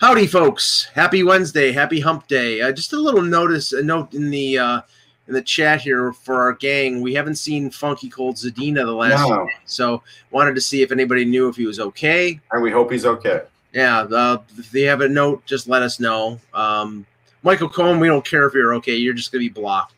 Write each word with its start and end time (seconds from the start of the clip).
Howdy, 0.00 0.28
folks! 0.28 0.84
Happy 0.94 1.24
Wednesday, 1.24 1.72
happy 1.72 1.98
Hump 1.98 2.28
Day. 2.28 2.60
Uh, 2.60 2.70
just 2.70 2.92
a 2.92 2.96
little 2.96 3.20
notice, 3.20 3.72
a 3.72 3.82
note 3.82 4.14
in 4.14 4.30
the 4.30 4.56
uh, 4.56 4.80
in 5.26 5.34
the 5.34 5.42
chat 5.42 5.80
here 5.80 6.12
for 6.12 6.40
our 6.40 6.52
gang. 6.52 7.00
We 7.00 7.14
haven't 7.14 7.34
seen 7.34 7.68
Funky 7.68 8.08
Cold 8.08 8.36
Zadina 8.36 8.84
the 8.86 8.92
last, 8.92 9.28
No. 9.28 9.48
so 9.64 10.04
wanted 10.30 10.54
to 10.54 10.60
see 10.60 10.82
if 10.82 10.92
anybody 10.92 11.24
knew 11.24 11.48
if 11.48 11.56
he 11.56 11.66
was 11.66 11.80
okay. 11.80 12.38
And 12.52 12.62
we 12.62 12.70
hope 12.70 12.92
he's 12.92 13.06
okay. 13.06 13.42
Yeah, 13.72 14.02
uh, 14.02 14.38
if 14.56 14.70
they 14.70 14.82
have 14.82 15.00
a 15.00 15.08
note, 15.08 15.44
just 15.46 15.66
let 15.66 15.82
us 15.82 15.98
know. 15.98 16.40
Um, 16.54 17.04
Michael 17.42 17.68
Cohen, 17.68 17.98
we 17.98 18.06
don't 18.06 18.24
care 18.24 18.46
if 18.46 18.54
you're 18.54 18.74
okay. 18.74 18.94
You're 18.94 19.14
just 19.14 19.32
gonna 19.32 19.40
be 19.40 19.48
blocked. 19.48 19.94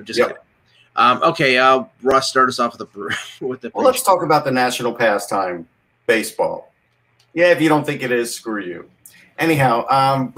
I'm 0.00 0.04
Just 0.04 0.18
Yep. 0.18 0.44
Um, 0.96 1.22
okay, 1.22 1.58
uh, 1.58 1.84
Russ, 2.02 2.28
start 2.28 2.48
us 2.48 2.58
off 2.58 2.76
with 2.76 2.92
the 2.92 3.16
with 3.46 3.60
the. 3.60 3.70
Well, 3.72 3.86
let's 3.86 4.02
talk 4.02 4.24
about 4.24 4.44
the 4.44 4.50
national 4.50 4.94
pastime, 4.94 5.68
baseball. 6.08 6.72
Yeah, 7.34 7.52
if 7.52 7.60
you 7.60 7.68
don't 7.68 7.84
think 7.86 8.02
it 8.02 8.10
is, 8.10 8.34
screw 8.34 8.64
you. 8.64 8.90
Anyhow, 9.38 9.86
um, 9.88 10.34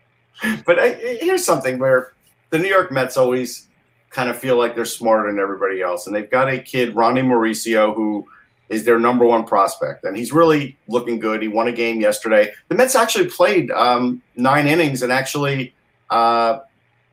but 0.66 0.78
I, 0.78 0.94
here's 1.20 1.44
something 1.44 1.78
where 1.78 2.12
the 2.50 2.58
New 2.58 2.68
York 2.68 2.90
Mets 2.90 3.16
always 3.16 3.68
kind 4.10 4.30
of 4.30 4.38
feel 4.38 4.56
like 4.56 4.74
they're 4.74 4.84
smarter 4.84 5.30
than 5.30 5.38
everybody 5.38 5.82
else, 5.82 6.06
and 6.06 6.16
they've 6.16 6.30
got 6.30 6.48
a 6.48 6.58
kid, 6.58 6.94
Ronnie 6.94 7.22
Mauricio, 7.22 7.94
who 7.94 8.26
is 8.68 8.84
their 8.84 8.98
number 8.98 9.24
one 9.24 9.44
prospect, 9.44 10.04
and 10.04 10.16
he's 10.16 10.32
really 10.32 10.76
looking 10.88 11.18
good. 11.18 11.42
He 11.42 11.48
won 11.48 11.68
a 11.68 11.72
game 11.72 12.00
yesterday. 12.00 12.52
The 12.68 12.74
Mets 12.74 12.94
actually 12.94 13.28
played 13.28 13.70
um, 13.70 14.22
nine 14.36 14.66
innings 14.66 15.02
and 15.02 15.12
actually 15.12 15.74
uh, 16.10 16.60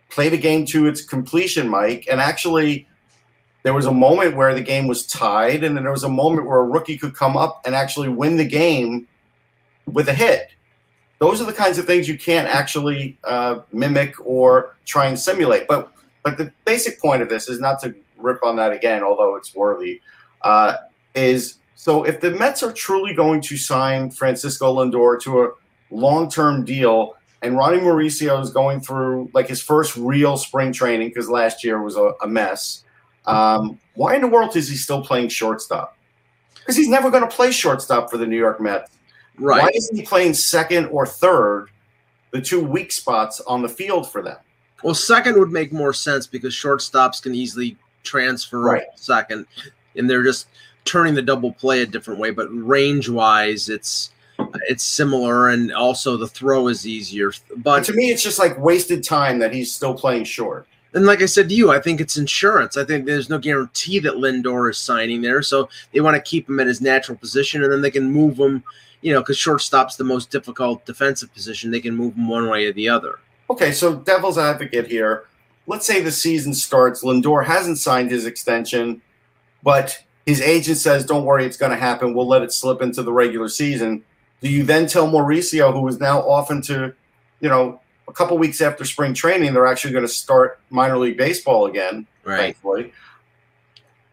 played 0.09 0.33
a 0.33 0.38
game 0.38 0.66
to 0.67 0.88
its 0.88 1.03
completion, 1.03 1.67
Mike, 1.67 2.08
and 2.09 2.19
actually 2.19 2.88
there 3.63 3.73
was 3.73 3.86
a 3.86 3.91
moment 3.91 4.36
where 4.36 4.53
the 4.53 4.61
game 4.61 4.88
was 4.88 5.08
tied, 5.08 5.63
and 5.63 5.75
then 5.75 5.83
there 5.83 5.91
was 5.91 6.03
a 6.03 6.09
moment 6.09 6.47
where 6.47 6.59
a 6.59 6.66
rookie 6.66 6.97
could 6.97 7.16
come 7.16 7.36
up 7.36 7.61
and 7.66 7.73
actually 7.73 8.09
win 8.09 8.38
the 8.38 8.45
game 8.45 9.08
with 9.86 10.08
a 10.08 10.13
hit. 10.13 10.50
Those 11.19 11.41
are 11.41 11.45
the 11.45 11.53
kinds 11.53 11.77
of 11.77 11.85
things 11.85 12.08
you 12.08 12.17
can't 12.17 12.47
actually 12.47 13.17
uh, 13.23 13.59
mimic 13.71 14.16
or 14.25 14.75
try 14.85 15.08
and 15.08 15.17
simulate. 15.17 15.67
But 15.67 15.91
but 16.23 16.38
the 16.38 16.52
basic 16.66 16.99
point 16.99 17.22
of 17.22 17.30
this 17.30 17.47
is 17.47 17.59
not 17.59 17.80
to 17.81 17.95
rip 18.17 18.44
on 18.44 18.55
that 18.57 18.72
again, 18.72 19.03
although 19.03 19.35
it's 19.35 19.55
worthy. 19.55 20.02
Uh, 20.41 20.75
is 21.13 21.57
so 21.75 22.03
if 22.03 22.19
the 22.19 22.31
Mets 22.31 22.63
are 22.63 22.73
truly 22.73 23.13
going 23.13 23.41
to 23.41 23.57
sign 23.57 24.09
Francisco 24.09 24.75
Lindor 24.75 25.22
to 25.22 25.44
a 25.44 25.49
long-term 25.91 26.66
deal, 26.66 27.16
and 27.41 27.55
Ronnie 27.55 27.79
Mauricio 27.79 28.41
is 28.41 28.50
going 28.50 28.81
through 28.81 29.29
like 29.33 29.47
his 29.47 29.61
first 29.61 29.95
real 29.95 30.35
spring 30.35 30.73
training 30.73 31.09
because 31.09 31.29
last 31.29 31.63
year 31.63 31.81
was 31.81 31.95
a, 31.95 32.13
a 32.23 32.27
mess. 32.27 32.83
Um, 33.27 33.79
why 33.94 34.16
in 34.16 34.22
the 34.22 34.27
world 34.27 34.55
is 34.55 34.67
he 34.67 34.75
still 34.75 35.03
playing 35.03 35.29
shortstop? 35.29 35.97
Because 36.55 36.75
he's 36.75 36.89
never 36.89 37.11
going 37.11 37.23
to 37.23 37.29
play 37.29 37.52
shortstop 37.52 38.09
for 38.09 38.17
the 38.17 38.25
New 38.25 38.38
York 38.38 38.59
Mets. 38.59 38.91
Right. 39.39 39.61
Why 39.64 39.72
isn't 39.73 39.95
he 39.95 40.03
playing 40.03 40.33
second 40.33 40.86
or 40.88 41.05
third, 41.05 41.67
the 42.31 42.41
two 42.41 42.64
weak 42.64 42.91
spots 42.91 43.39
on 43.41 43.61
the 43.61 43.69
field 43.69 44.09
for 44.11 44.22
them? 44.22 44.38
Well, 44.83 44.94
second 44.94 45.39
would 45.39 45.52
make 45.52 45.72
more 45.73 45.94
sense 45.94 46.28
because 46.28 46.53
shortstops 46.53 47.22
can 47.22 47.33
easily 47.33 47.78
transfer 48.03 48.59
Right. 48.59 48.84
second, 48.96 49.46
and 49.96 50.09
they're 50.09 50.23
just 50.23 50.47
turning 50.84 51.16
the 51.16 51.22
double 51.22 51.51
play 51.51 51.81
a 51.81 51.85
different 51.85 52.19
way. 52.19 52.29
But 52.31 52.47
range 52.51 53.09
wise, 53.09 53.69
it's 53.69 54.12
it's 54.68 54.84
similar, 54.84 55.50
and 55.50 55.72
also 55.73 56.17
the 56.17 56.28
throw 56.28 56.67
is 56.67 56.85
easier. 56.85 57.31
But 57.50 57.63
But 57.63 57.84
to 57.85 57.94
me, 57.94 58.12
it's 58.12 58.22
just 58.22 58.38
like 58.38 58.59
wasted 58.59 59.03
time 59.03 59.40
that 59.40 59.53
he's 59.53 59.72
still 59.73 59.94
playing 59.94 60.25
short. 60.25 60.67
and 60.94 61.06
like 61.06 61.22
I 61.22 61.25
said 61.25 61.50
to 61.50 61.56
you, 61.56 61.72
I 61.72 61.79
think 61.81 62.00
it's 62.00 62.17
insurance. 62.17 62.78
I 62.78 62.84
think 62.85 63.06
there's 63.06 63.29
no 63.29 63.38
guarantee 63.38 64.00
that 64.00 64.13
Lindor 64.16 64.69
is 64.69 64.78
signing 64.78 65.22
there, 65.22 65.41
so 65.41 65.67
they 65.94 66.00
want 66.02 66.16
to 66.16 66.22
keep 66.22 66.47
him 66.47 66.59
at 66.59 66.67
his 66.67 66.79
natural 66.81 67.17
position, 67.17 67.63
and 67.63 67.72
then 67.72 67.81
they 67.81 67.91
can 67.91 68.12
move 68.12 68.38
him. 68.38 68.63
You 69.05 69.13
know, 69.13 69.21
because 69.21 69.38
shortstop's 69.38 69.97
the 69.97 70.03
most 70.03 70.31
difficult 70.31 70.83
defensive 70.88 71.31
position. 71.31 71.69
They 71.69 71.79
can 71.79 71.95
move 71.95 72.16
him 72.16 72.27
one 72.27 72.49
way 72.49 72.66
or 72.66 72.73
the 72.73 72.89
other. 72.89 73.19
Okay, 73.51 73.71
so 73.71 73.97
devil's 73.97 74.39
advocate 74.39 74.88
here. 74.88 75.25
Let's 75.67 75.85
say 75.85 76.01
the 76.01 76.11
season 76.11 76.55
starts. 76.55 77.03
Lindor 77.03 77.45
hasn't 77.45 77.77
signed 77.77 78.09
his 78.09 78.25
extension, 78.25 79.03
but 79.61 80.03
his 80.25 80.41
agent 80.41 80.77
says, 80.77 81.05
"Don't 81.05 81.23
worry, 81.23 81.45
it's 81.45 81.55
going 81.55 81.71
to 81.71 81.77
happen. 81.77 82.16
We'll 82.16 82.27
let 82.27 82.41
it 82.41 82.51
slip 82.51 82.81
into 82.81 83.03
the 83.03 83.13
regular 83.13 83.47
season." 83.47 84.03
Do 84.41 84.49
you 84.49 84.63
then 84.63 84.88
tell 84.88 85.07
Mauricio, 85.07 85.72
who 85.72 85.87
is 85.87 85.99
now 85.99 86.22
off 86.22 86.49
into, 86.49 86.95
you 87.41 87.49
know, 87.49 87.81
a 88.07 88.13
couple 88.13 88.39
weeks 88.39 88.59
after 88.59 88.85
spring 88.85 89.13
training, 89.13 89.53
they're 89.53 89.67
actually 89.67 89.93
going 89.93 90.07
to 90.07 90.11
start 90.11 90.59
minor 90.72 90.97
league 90.97 91.17
baseball 91.17 91.67
again? 91.67 92.07
Right. 92.23 92.39
Thankfully, 92.39 92.91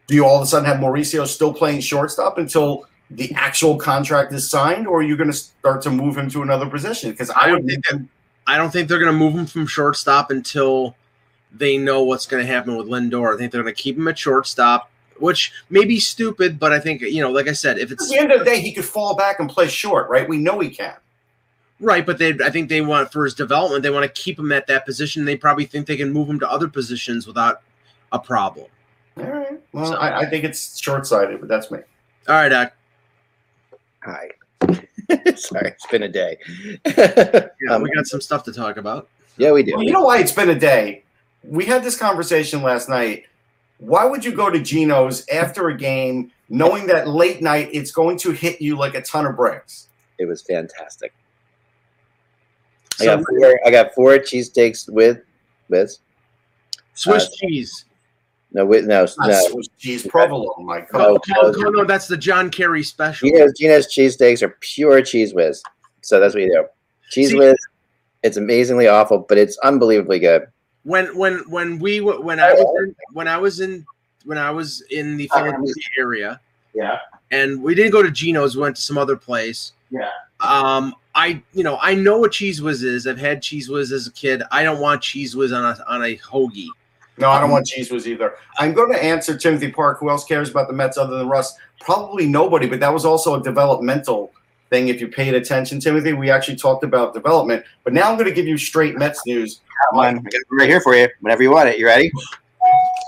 do 0.05 0.13
you 0.13 0.23
all 0.23 0.37
of 0.37 0.43
a 0.43 0.45
sudden 0.45 0.67
have 0.67 0.77
Mauricio 0.77 1.25
still 1.25 1.51
playing 1.51 1.81
shortstop 1.81 2.37
until 2.37 2.85
the 3.11 3.31
actual 3.35 3.77
contract 3.77 4.33
is 4.33 4.49
signed, 4.49 4.87
or 4.87 4.99
are 4.99 5.03
you 5.03 5.15
going 5.15 5.29
to 5.31 5.37
start 5.37 5.81
to 5.83 5.89
move 5.91 6.17
him 6.17 6.29
to 6.31 6.41
another 6.41 6.67
position? 6.67 7.11
Because 7.11 7.29
I 7.29 7.41
I 7.43 7.47
don't 7.49 7.67
think 7.67 7.85
that 7.85 8.05
I 8.47 8.57
don't 8.57 8.71
think 8.71 8.89
they're 8.89 8.99
going 8.99 9.11
to 9.11 9.17
move 9.17 9.33
him 9.33 9.45
from 9.45 9.67
shortstop 9.67 10.31
until 10.31 10.95
they 11.55 11.77
know 11.77 12.03
what's 12.03 12.25
going 12.25 12.45
to 12.45 12.51
happen 12.51 12.75
with 12.75 12.87
Lindor. 12.87 13.33
I 13.33 13.37
think 13.37 13.51
they're 13.51 13.61
going 13.63 13.75
to 13.75 13.81
keep 13.81 13.95
him 13.97 14.07
at 14.07 14.17
shortstop, 14.17 14.89
which 15.17 15.51
may 15.69 15.85
be 15.85 15.99
stupid, 15.99 16.57
but 16.59 16.73
I 16.73 16.79
think 16.79 17.01
you 17.01 17.21
know, 17.21 17.29
like 17.31 17.47
I 17.47 17.53
said, 17.53 17.77
if 17.77 17.85
At 17.85 17.91
it's 17.93 18.09
the 18.09 18.17
end 18.17 18.31
of 18.31 18.39
the 18.39 18.45
day, 18.45 18.59
he 18.59 18.71
could 18.73 18.85
fall 18.85 19.15
back 19.15 19.39
and 19.39 19.49
play 19.49 19.67
short, 19.67 20.09
right? 20.09 20.27
We 20.27 20.37
know 20.37 20.59
he 20.59 20.69
can. 20.69 20.95
right, 21.79 22.05
but 22.05 22.17
they 22.17 22.33
I 22.43 22.49
think 22.49 22.69
they 22.69 22.81
want 22.81 23.11
for 23.11 23.23
his 23.25 23.33
development, 23.35 23.83
they 23.83 23.89
want 23.91 24.03
to 24.03 24.21
keep 24.21 24.39
him 24.39 24.51
at 24.51 24.65
that 24.67 24.85
position. 24.85 25.25
They 25.25 25.35
probably 25.37 25.65
think 25.65 25.85
they 25.87 25.97
can 25.97 26.11
move 26.11 26.27
him 26.29 26.39
to 26.39 26.49
other 26.49 26.67
positions 26.67 27.27
without 27.27 27.61
a 28.11 28.17
problem. 28.19 28.67
All 29.17 29.23
right. 29.25 29.61
Well, 29.73 29.85
So- 29.87 29.95
I, 29.97 30.21
I 30.21 30.25
think 30.29 30.43
it's 30.43 30.79
short 30.81 31.05
sighted, 31.05 31.39
but 31.39 31.47
that's 31.49 31.69
me. 31.69 31.79
All 32.27 32.35
right, 32.35 32.49
Doc. 32.49 32.73
Hi. 34.05 34.29
Sorry, 35.35 35.67
it's 35.69 35.85
been 35.87 36.03
a 36.03 36.07
day. 36.09 36.37
Yeah, 36.85 37.47
Um, 37.69 37.83
we 37.83 37.91
got 37.91 38.05
some 38.05 38.21
stuff 38.21 38.43
to 38.45 38.53
talk 38.53 38.77
about. 38.77 39.09
yeah, 39.37 39.51
we 39.51 39.63
do. 39.63 39.73
Well, 39.75 39.83
you 39.83 39.91
know 39.91 40.03
why 40.03 40.19
it's 40.19 40.31
been 40.31 40.49
a 40.49 40.59
day? 40.59 41.03
We 41.43 41.65
had 41.65 41.83
this 41.83 41.97
conversation 41.97 42.61
last 42.61 42.89
night. 42.89 43.25
Why 43.79 44.05
would 44.05 44.23
you 44.23 44.33
go 44.33 44.49
to 44.49 44.59
Geno's 44.59 45.27
after 45.29 45.67
a 45.69 45.77
game 45.77 46.31
knowing 46.49 46.87
that 46.87 47.07
late 47.07 47.41
night 47.41 47.69
it's 47.73 47.91
going 47.91 48.17
to 48.19 48.31
hit 48.31 48.61
you 48.61 48.77
like 48.77 48.95
a 48.95 49.01
ton 49.01 49.25
of 49.25 49.35
bricks? 49.35 49.87
It 50.19 50.25
was 50.25 50.41
fantastic. 50.41 51.13
I 53.01 53.05
So, 53.05 53.17
got 53.17 53.25
four. 53.27 53.59
I 53.65 53.71
got 53.71 53.93
four 53.93 54.11
cheesesteaks 54.19 54.89
with 54.89 55.19
with 55.69 55.97
Swiss 56.93 57.25
uh, 57.25 57.29
cheese. 57.35 57.85
No 58.53 58.65
with 58.65 58.85
no 58.85 59.07
Not 59.17 59.27
no. 59.27 59.61
Cheese 59.79 60.05
provolone, 60.07 60.65
Mike. 60.65 60.89
Come 60.89 61.01
No. 61.01 61.19
Oh, 61.37 61.51
no, 61.57 61.69
no, 61.69 61.85
that's 61.85 62.07
the 62.07 62.17
John 62.17 62.49
Kerry 62.51 62.83
special. 62.83 63.29
Geno's 63.29 63.53
Geno's 63.57 63.87
cheesesteaks 63.87 64.41
are 64.43 64.55
pure 64.59 65.01
cheese 65.01 65.33
whiz. 65.33 65.61
So 66.01 66.19
that's 66.19 66.35
what 66.35 66.43
you 66.43 66.51
do. 66.51 66.65
Cheese 67.09 67.29
See- 67.31 67.37
whiz. 67.39 67.55
It's 68.21 68.37
amazingly 68.37 68.87
awful, 68.87 69.19
but 69.19 69.37
it's 69.37 69.57
unbelievably 69.59 70.19
good. 70.19 70.47
when 70.83 71.15
when 71.17 71.39
when 71.49 71.77
we 71.79 71.99
when 71.99 72.39
I 72.39 72.53
was 72.53 72.65
in, 72.79 72.95
when 73.11 73.27
I 73.27 73.37
was 73.37 73.59
in 73.59 73.85
when 74.23 74.37
I 74.37 74.49
was 74.51 74.81
in 74.91 75.17
the 75.17 75.29
Philadelphia 75.33 75.73
area, 75.97 76.39
Yeah. 76.73 76.99
and 77.31 77.61
we 77.61 77.75
didn't 77.75 77.91
go 77.91 78.01
to 78.01 78.09
Geno's. 78.11 78.55
We 78.55 78.61
went 78.61 78.77
to 78.77 78.81
some 78.81 78.97
other 78.97 79.17
place. 79.17 79.73
Yeah. 79.89 80.09
Um, 80.39 80.95
I 81.15 81.41
you 81.53 81.63
know 81.63 81.77
I 81.81 81.95
know 81.95 82.17
what 82.19 82.31
cheese 82.31 82.61
whiz 82.61 82.83
is. 82.83 83.07
I've 83.07 83.17
had 83.17 83.41
cheese 83.41 83.67
whiz 83.67 83.91
as 83.91 84.07
a 84.07 84.11
kid. 84.11 84.41
I 84.51 84.63
don't 84.63 84.79
want 84.79 85.01
cheese 85.01 85.35
whiz 85.35 85.51
on 85.51 85.65
a 85.65 85.83
on 85.87 86.03
a 86.03 86.15
hoagie. 86.17 86.67
No, 87.17 87.29
I 87.29 87.35
don't 87.35 87.45
um, 87.45 87.51
want 87.51 87.67
cheese 87.67 87.91
whiz 87.91 88.07
either. 88.07 88.35
I'm 88.57 88.73
going 88.73 88.91
to 88.91 89.03
answer 89.03 89.37
Timothy 89.37 89.71
Park. 89.71 89.99
Who 89.99 90.09
else 90.09 90.23
cares 90.25 90.49
about 90.49 90.67
the 90.67 90.73
Mets 90.73 90.97
other 90.97 91.17
than 91.17 91.27
Russ? 91.27 91.55
Probably 91.79 92.25
nobody, 92.27 92.67
but 92.67 92.79
that 92.79 92.93
was 92.93 93.05
also 93.05 93.35
a 93.39 93.43
developmental 93.43 94.33
thing. 94.69 94.87
If 94.87 94.99
you 94.99 95.07
paid 95.07 95.35
attention, 95.35 95.79
Timothy, 95.79 96.13
we 96.13 96.31
actually 96.31 96.55
talked 96.55 96.83
about 96.83 97.13
development. 97.13 97.65
But 97.83 97.93
now 97.93 98.09
I'm 98.09 98.17
going 98.17 98.29
to 98.29 98.33
give 98.33 98.47
you 98.47 98.57
straight 98.57 98.97
Mets 98.97 99.21
news. 99.27 99.61
One, 99.91 100.17
I 100.17 100.21
got 100.21 100.33
it 100.33 100.43
right 100.51 100.69
here 100.69 100.81
for 100.81 100.95
you. 100.95 101.07
Whenever 101.19 101.43
you 101.43 101.51
want 101.51 101.69
it, 101.69 101.77
you 101.77 101.85
ready? 101.85 102.11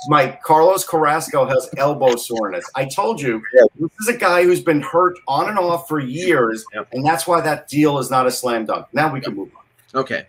Mike, 0.08 0.42
Carlos 0.44 0.88
Carrasco 0.88 1.46
has 1.46 1.68
elbow 1.78 2.16
soreness. 2.16 2.64
I 2.76 2.86
told 2.86 3.20
you, 3.20 3.42
this 3.80 3.90
is 4.02 4.08
a 4.10 4.18
guy 4.18 4.44
who's 4.44 4.62
been 4.62 4.82
hurt 4.82 5.18
on 5.28 5.50
and 5.50 5.58
off 5.58 5.88
for 5.88 6.00
years, 6.00 6.64
and 6.92 7.04
that's 7.04 7.26
why 7.26 7.42
that 7.42 7.68
deal 7.68 7.98
is 7.98 8.12
not 8.12 8.28
a 8.28 8.32
slam 8.32 8.66
dunk. 8.66 8.86
Now 8.94 9.12
we 9.12 9.20
can 9.20 9.36
move 9.36 9.50
on. 9.56 10.02
Okay, 10.02 10.28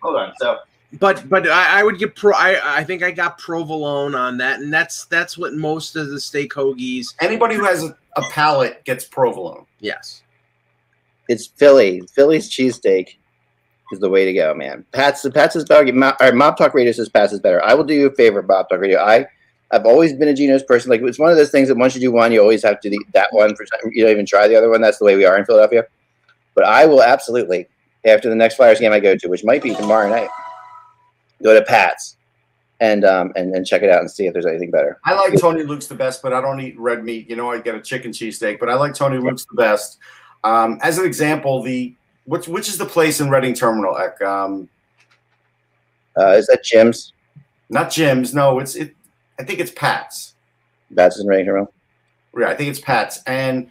Hold 0.00 0.16
on. 0.16 0.32
So 0.40 0.58
but 0.98 1.28
but 1.28 1.48
I, 1.48 1.80
I 1.80 1.82
would 1.84 1.98
get 1.98 2.16
pro. 2.16 2.32
I 2.34 2.78
I 2.78 2.84
think 2.84 3.02
I 3.02 3.10
got 3.10 3.38
provolone 3.38 4.14
on 4.14 4.36
that, 4.38 4.60
and 4.60 4.72
that's 4.72 5.04
that's 5.06 5.38
what 5.38 5.54
most 5.54 5.96
of 5.96 6.10
the 6.10 6.20
steak 6.20 6.52
hoagies. 6.52 7.14
anybody 7.20 7.54
who 7.54 7.64
has 7.64 7.84
a, 7.84 7.96
a 8.16 8.22
palate 8.30 8.84
gets 8.84 9.04
provolone. 9.04 9.66
Yes. 9.78 10.22
it's 11.28 11.46
Philly. 11.46 12.02
Philly's 12.12 12.50
cheesesteak 12.50 13.16
is 13.92 14.00
the 14.00 14.08
way 14.08 14.24
to 14.24 14.32
go, 14.32 14.52
man. 14.54 14.84
Pat's 14.92 15.22
the 15.22 15.30
Pat's 15.30 15.54
is 15.54 15.64
better. 15.64 15.92
Mob, 15.92 16.16
or 16.20 16.32
Mob 16.32 16.56
Talk 16.56 16.74
Radio 16.74 16.92
says 16.92 17.08
Pat's 17.08 17.32
is 17.32 17.40
better. 17.40 17.62
I 17.64 17.74
will 17.74 17.84
do 17.84 17.94
you 17.94 18.06
a 18.06 18.14
favor, 18.14 18.42
Mob 18.42 18.68
Talk 18.68 18.80
Radio. 18.80 18.98
I 19.00 19.26
I've 19.70 19.86
always 19.86 20.12
been 20.12 20.28
a 20.28 20.34
Geno's 20.34 20.64
person. 20.64 20.90
Like 20.90 21.02
it's 21.02 21.18
one 21.18 21.30
of 21.30 21.36
those 21.36 21.52
things 21.52 21.68
that 21.68 21.76
once 21.76 21.94
you 21.94 22.00
do 22.00 22.10
one, 22.10 22.32
you 22.32 22.40
always 22.40 22.64
have 22.64 22.80
to 22.80 22.90
do 22.90 22.98
that 23.14 23.28
one 23.32 23.54
for 23.54 23.64
you 23.92 24.02
don't 24.02 24.12
even 24.12 24.26
try 24.26 24.48
the 24.48 24.56
other 24.56 24.68
one. 24.68 24.80
That's 24.80 24.98
the 24.98 25.04
way 25.04 25.14
we 25.14 25.24
are 25.24 25.38
in 25.38 25.44
Philadelphia. 25.44 25.84
But 26.54 26.64
I 26.64 26.86
will 26.86 27.02
absolutely 27.02 27.68
after 28.04 28.28
the 28.28 28.34
next 28.34 28.56
Flyers 28.56 28.80
game 28.80 28.92
I 28.92 29.00
go 29.00 29.14
to, 29.16 29.28
which 29.28 29.44
might 29.44 29.62
be 29.62 29.74
tomorrow 29.74 30.08
night, 30.08 30.30
go 31.42 31.54
to 31.54 31.64
Pat's 31.64 32.16
and 32.80 33.04
um 33.04 33.32
and, 33.36 33.54
and 33.54 33.66
check 33.66 33.82
it 33.82 33.90
out 33.90 34.00
and 34.00 34.10
see 34.10 34.26
if 34.26 34.32
there's 34.32 34.46
anything 34.46 34.70
better. 34.70 34.98
I 35.04 35.14
like 35.14 35.38
Tony 35.40 35.62
Luke's 35.62 35.86
the 35.86 35.94
best, 35.94 36.22
but 36.22 36.32
I 36.32 36.40
don't 36.40 36.60
eat 36.60 36.78
red 36.78 37.04
meat. 37.04 37.28
You 37.28 37.36
know, 37.36 37.50
I 37.50 37.60
get 37.60 37.74
a 37.74 37.80
chicken 37.80 38.10
cheesesteak, 38.10 38.58
but 38.58 38.68
I 38.68 38.74
like 38.74 38.94
Tony 38.94 39.18
Luke's 39.18 39.44
the 39.44 39.56
best. 39.56 39.98
Um, 40.44 40.78
as 40.82 40.98
an 40.98 41.04
example, 41.04 41.62
the 41.62 41.94
which 42.24 42.48
which 42.48 42.68
is 42.68 42.78
the 42.78 42.86
place 42.86 43.20
in 43.20 43.28
Reading 43.30 43.54
Terminal? 43.54 43.96
Ek? 43.98 44.20
Um, 44.22 44.68
Uh, 46.18 46.30
is 46.30 46.46
that 46.48 46.62
Jim's? 46.64 47.12
not 47.68 47.90
Jim's. 47.90 48.34
No, 48.34 48.58
it's 48.58 48.74
it. 48.74 48.94
I 49.38 49.44
think 49.44 49.60
it's 49.60 49.70
Pat's. 49.70 50.34
Pat's 50.94 51.20
in 51.20 51.26
Reading 51.26 51.46
Terminal. 51.46 51.72
Yeah, 52.36 52.48
I 52.48 52.54
think 52.56 52.70
it's 52.70 52.80
Pat's. 52.80 53.22
And 53.26 53.68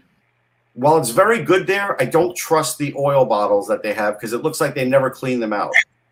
while 0.74 0.98
it's 0.98 1.10
very 1.10 1.44
good 1.44 1.68
there, 1.68 2.01
I 2.01 2.06
don't 2.06 2.36
trust 2.36 2.77
the 2.77 2.94
oil 2.95 3.25
bottles 3.25 3.68
that 3.68 3.83
they 3.83 3.94
have 3.94 4.16
because 4.16 4.33
it 4.33 4.42
looks 4.42 4.62
like 4.62 4.74
they 4.75 4.86
never 4.86 5.10
clean 5.10 5.39
them 5.39 5.54
out. 5.54 5.71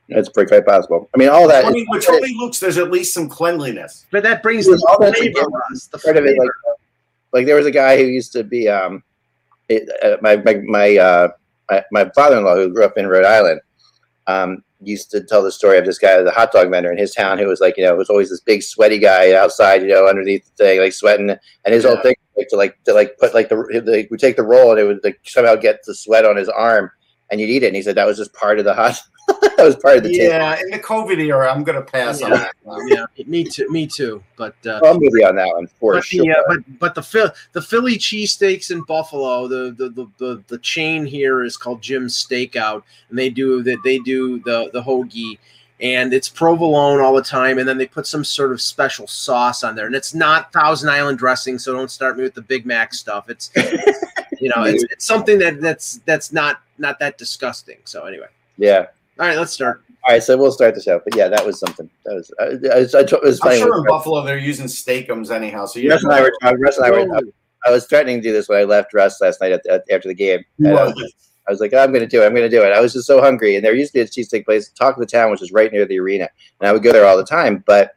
That's 0.09 0.29
pretty 0.29 0.47
quite 0.47 0.65
possible. 0.65 1.09
I 1.13 1.17
mean, 1.17 1.29
all 1.29 1.47
that. 1.47 1.65
I 1.65 1.71
mean, 1.71 1.85
with 1.89 2.05
Tony 2.05 2.33
Luke's, 2.37 2.59
there's 2.59 2.77
at 2.77 2.91
least 2.91 3.13
some 3.13 3.27
cleanliness. 3.27 4.05
But 4.11 4.23
that 4.23 4.41
brings 4.41 4.65
the 4.65 4.83
all 4.87 4.99
that's 4.99 5.17
flavor, 5.17 5.39
again, 5.39 5.51
Russ. 5.51 5.87
The 5.87 5.97
part 5.97 6.17
of 6.17 6.25
it, 6.25 6.37
like, 6.37 6.49
like 7.33 7.45
there 7.45 7.55
was 7.55 7.65
a 7.65 7.71
guy 7.71 7.97
who 7.97 8.05
used 8.05 8.31
to 8.33 8.43
be 8.43 8.69
um, 8.69 9.03
it, 9.67 9.89
uh, 10.03 10.17
my 10.21 10.37
my 10.37 10.61
my, 10.65 10.97
uh, 10.97 11.27
my 11.69 11.83
my 11.91 12.09
father-in-law 12.15 12.55
who 12.55 12.73
grew 12.73 12.85
up 12.85 12.97
in 12.97 13.07
Rhode 13.07 13.25
Island. 13.25 13.61
Um, 14.27 14.63
used 14.81 15.09
to 15.11 15.21
tell 15.21 15.41
the 15.41 15.51
story 15.51 15.77
of 15.77 15.85
this 15.85 15.97
guy, 15.97 16.21
the 16.21 16.31
hot 16.31 16.51
dog 16.51 16.69
vendor 16.69 16.91
in 16.91 16.97
his 16.97 17.13
town, 17.13 17.37
who 17.37 17.47
was 17.47 17.59
like, 17.59 17.77
you 17.77 17.83
know, 17.83 17.95
was 17.95 18.09
always 18.09 18.29
this 18.29 18.41
big 18.41 18.61
sweaty 18.61 18.99
guy 18.99 19.33
outside, 19.33 19.81
you 19.81 19.87
know, 19.87 20.07
underneath 20.07 20.45
the 20.45 20.63
thing, 20.63 20.79
like 20.79 20.93
sweating, 20.93 21.29
and 21.29 21.73
his 21.73 21.83
whole 21.83 21.97
thing 21.97 22.15
like 22.37 22.47
to 22.49 22.55
like 22.55 22.83
to 22.83 22.93
like 22.93 23.17
put 23.17 23.33
like 23.33 23.49
the 23.49 23.81
they 23.83 24.07
would 24.11 24.19
take 24.19 24.35
the 24.35 24.43
roll 24.43 24.71
and 24.71 24.79
it 24.79 24.83
would 24.83 25.03
like 25.03 25.19
somehow 25.23 25.55
get 25.55 25.83
the 25.85 25.95
sweat 25.95 26.25
on 26.25 26.37
his 26.37 26.49
arm, 26.49 26.91
and 27.31 27.41
you'd 27.41 27.49
eat 27.49 27.63
it, 27.63 27.67
and 27.67 27.75
he 27.75 27.81
said 27.81 27.95
that 27.95 28.05
was 28.05 28.17
just 28.17 28.33
part 28.33 28.59
of 28.59 28.65
the 28.65 28.73
hot, 28.73 28.99
that 29.57 29.63
was 29.63 29.75
part 29.77 29.97
of 29.97 30.03
the 30.03 30.09
taste. 30.09 30.21
Yeah, 30.21 30.59
in 30.59 30.69
the 30.69 30.79
COVID 30.79 31.19
era, 31.19 31.51
I'm 31.51 31.63
going 31.63 31.77
to 31.77 31.91
pass 31.91 32.21
on 32.21 32.31
that. 32.31 32.53
one. 32.63 32.87
yeah, 32.87 33.05
me 33.25 33.43
too. 33.43 33.69
Me 33.69 33.87
too. 33.87 34.23
But 34.35 34.55
uh, 34.65 34.79
I'm 34.83 34.99
with 34.99 35.13
you 35.13 35.25
on 35.25 35.35
that 35.35 35.47
one 35.47 35.67
for 35.79 35.93
but 35.93 36.05
sure. 36.05 36.23
the 36.23 36.31
uh, 36.31 36.43
but 36.47 36.79
but 36.79 36.95
the 36.95 37.03
Phil, 37.03 37.29
the 37.53 37.61
Philly 37.61 37.97
cheesesteaks 37.97 38.71
in 38.71 38.81
Buffalo, 38.83 39.47
the 39.47 39.75
the, 39.77 39.89
the 39.89 40.07
the 40.17 40.43
the 40.47 40.57
chain 40.59 41.05
here 41.05 41.43
is 41.43 41.57
called 41.57 41.81
Jim's 41.81 42.15
Steakout, 42.15 42.83
and 43.09 43.17
they 43.17 43.29
do 43.29 43.63
that. 43.63 43.77
They 43.83 43.99
do 43.99 44.39
the 44.39 44.69
the 44.73 44.81
hoagie, 44.81 45.37
and 45.79 46.13
it's 46.13 46.29
provolone 46.29 46.99
all 46.99 47.13
the 47.13 47.21
time, 47.21 47.59
and 47.59 47.67
then 47.67 47.77
they 47.77 47.87
put 47.87 48.07
some 48.07 48.23
sort 48.23 48.51
of 48.51 48.61
special 48.61 49.07
sauce 49.07 49.63
on 49.63 49.75
there, 49.75 49.85
and 49.85 49.95
it's 49.95 50.13
not 50.13 50.51
Thousand 50.51 50.89
Island 50.89 51.17
dressing, 51.17 51.59
so 51.59 51.73
don't 51.73 51.91
start 51.91 52.17
me 52.17 52.23
with 52.23 52.33
the 52.33 52.41
Big 52.41 52.65
Mac 52.65 52.93
stuff. 52.93 53.29
It's 53.29 53.51
you 54.39 54.49
know 54.49 54.63
it's, 54.63 54.83
it's 54.85 55.05
something 55.05 55.37
that 55.39 55.61
that's 55.61 55.99
that's 56.05 56.31
not 56.31 56.61
not 56.77 56.99
that 56.99 57.17
disgusting. 57.17 57.77
So 57.83 58.05
anyway, 58.05 58.27
yeah. 58.57 58.87
All 59.19 59.27
right, 59.27 59.37
let's 59.37 59.51
start. 59.51 59.83
All 60.07 60.13
right, 60.13 60.23
so 60.23 60.37
we'll 60.37 60.51
start 60.51 60.75
the 60.75 60.81
show. 60.81 61.01
But 61.03 61.15
yeah, 61.15 61.27
that 61.27 61.45
was 61.45 61.59
something. 61.59 61.89
That 62.05 62.15
was. 62.15 62.31
I, 62.39 62.43
I, 62.43 62.79
was- 62.79 62.95
I, 62.95 62.99
it 63.01 63.23
was 63.23 63.39
I'm 63.43 63.57
sure 63.57 63.71
when 63.71 63.79
in 63.79 63.85
Buffalo 63.85 64.23
they're 64.23 64.37
using 64.37 64.67
steakums 64.67 65.31
anyhow. 65.31 65.65
So 65.65 65.79
you 65.79 65.89
Russ 65.89 66.03
and 66.03 66.13
I 66.13 66.21
were. 66.21 66.57
Russ 66.57 66.77
and 66.77 66.85
I 66.85 66.91
were. 66.91 67.21
I 67.65 67.71
was 67.71 67.85
threatening 67.87 68.17
to 68.17 68.21
do 68.21 68.31
this 68.31 68.47
when 68.47 68.59
I 68.59 68.63
left 68.63 68.93
Russ 68.93 69.19
last 69.19 69.41
night 69.41 69.51
at, 69.51 69.65
at, 69.65 69.83
after 69.91 70.07
the 70.07 70.13
game. 70.13 70.45
I, 70.65 70.71
was, 70.71 71.13
I 71.47 71.51
was 71.51 71.59
like, 71.59 71.73
"Oh, 71.73 71.79
I'm 71.79 71.89
going 71.91 72.01
to 72.01 72.07
do 72.07 72.21
it. 72.21 72.25
I'm 72.25 72.33
going 72.33 72.49
to 72.49 72.55
do 72.55 72.63
it. 72.63 72.71
I 72.71 72.79
was 72.79 72.93
just 72.93 73.07
so 73.07 73.19
hungry. 73.19 73.55
And 73.55 73.65
there 73.65 73.75
used 73.75 73.91
to 73.93 73.97
be 73.97 74.01
a 74.01 74.05
cheesesteak 74.05 74.45
place, 74.45 74.69
Talk 74.69 74.95
of 74.95 74.99
the 75.01 75.05
Town, 75.05 75.31
which 75.31 75.41
is 75.41 75.51
right 75.51 75.71
near 75.71 75.85
the 75.85 75.99
arena. 75.99 76.29
And 76.61 76.69
I 76.69 76.71
would 76.71 76.83
go 76.83 76.93
there 76.93 77.05
all 77.05 77.17
the 77.17 77.25
time. 77.25 77.63
But 77.65 77.95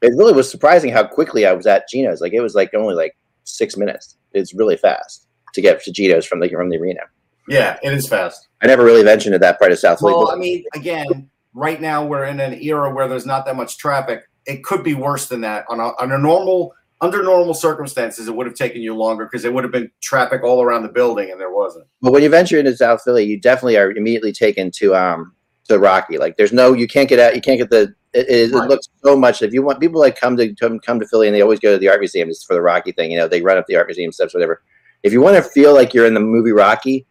it 0.00 0.14
really 0.16 0.32
was 0.32 0.50
surprising 0.50 0.90
how 0.90 1.04
quickly 1.06 1.44
I 1.44 1.52
was 1.52 1.66
at 1.66 1.88
Geno's. 1.88 2.20
Like, 2.20 2.32
it 2.32 2.40
was 2.40 2.54
like 2.54 2.72
only 2.72 2.94
like 2.94 3.16
six 3.44 3.76
minutes. 3.76 4.16
It's 4.32 4.54
really 4.54 4.76
fast 4.76 5.26
to 5.52 5.60
get 5.60 5.82
to 5.84 5.92
Geno's 5.92 6.24
from 6.24 6.40
the, 6.40 6.48
from 6.48 6.70
the 6.70 6.78
arena. 6.78 7.00
Yeah, 7.48 7.78
it 7.82 7.92
is 7.92 8.08
fast. 8.08 8.48
I 8.62 8.66
never 8.66 8.84
really 8.84 9.02
ventured 9.02 9.32
to 9.32 9.38
that 9.38 9.58
part 9.58 9.72
of 9.72 9.78
South 9.78 9.98
Philly. 10.00 10.14
Well, 10.14 10.30
I 10.30 10.36
mean, 10.36 10.64
again, 10.74 11.28
right 11.54 11.80
now 11.80 12.04
we're 12.04 12.24
in 12.24 12.40
an 12.40 12.54
era 12.62 12.92
where 12.92 13.08
there's 13.08 13.26
not 13.26 13.44
that 13.46 13.56
much 13.56 13.78
traffic. 13.78 14.22
It 14.46 14.64
could 14.64 14.82
be 14.82 14.94
worse 14.94 15.28
than 15.28 15.40
that. 15.42 15.64
On 15.68 15.80
a, 15.80 15.88
on 16.00 16.12
a 16.12 16.18
normal, 16.18 16.74
under 17.00 17.22
normal 17.22 17.54
circumstances, 17.54 18.28
it 18.28 18.34
would 18.34 18.46
have 18.46 18.54
taken 18.54 18.80
you 18.80 18.94
longer 18.94 19.24
because 19.24 19.42
there 19.42 19.52
would 19.52 19.64
have 19.64 19.72
been 19.72 19.90
traffic 20.00 20.42
all 20.42 20.62
around 20.62 20.82
the 20.82 20.88
building, 20.88 21.30
and 21.30 21.40
there 21.40 21.52
wasn't. 21.52 21.86
But 22.00 22.12
when 22.12 22.22
you 22.22 22.28
venture 22.28 22.58
into 22.58 22.76
South 22.76 23.02
Philly, 23.02 23.24
you 23.24 23.40
definitely 23.40 23.76
are 23.76 23.90
immediately 23.90 24.32
taken 24.32 24.70
to 24.72 24.94
um 24.94 25.34
to 25.68 25.78
Rocky. 25.78 26.18
Like 26.18 26.36
there's 26.36 26.52
no 26.52 26.72
you 26.72 26.86
can't 26.86 27.08
get 27.08 27.18
out 27.18 27.34
you 27.34 27.40
can't 27.40 27.58
get 27.58 27.70
the 27.70 27.94
it, 28.12 28.28
it, 28.28 28.52
Right. 28.52 28.64
it 28.64 28.68
looks 28.68 28.88
so 29.02 29.16
much. 29.16 29.42
If 29.42 29.52
you 29.52 29.62
want 29.62 29.80
people 29.80 30.00
like 30.00 30.18
come 30.20 30.36
to 30.36 30.54
come, 30.54 30.78
come 30.80 31.00
to 31.00 31.06
Philly 31.06 31.28
and 31.28 31.34
they 31.34 31.40
always 31.40 31.60
go 31.60 31.72
to 31.72 31.78
the 31.78 31.88
art 31.88 32.00
museum 32.00 32.28
just 32.28 32.46
for 32.46 32.54
the 32.54 32.60
Rocky 32.62 32.92
thing. 32.92 33.10
You 33.10 33.18
know 33.18 33.28
they 33.28 33.42
run 33.42 33.58
up 33.58 33.66
the 33.66 33.76
art 33.76 33.86
museum 33.88 34.12
steps, 34.12 34.34
whatever. 34.34 34.62
If 35.02 35.12
you 35.12 35.20
want 35.20 35.36
to 35.36 35.42
feel 35.42 35.74
like 35.74 35.94
you're 35.94 36.06
in 36.06 36.14
the 36.14 36.20
movie 36.20 36.52
Rocky, 36.52 37.06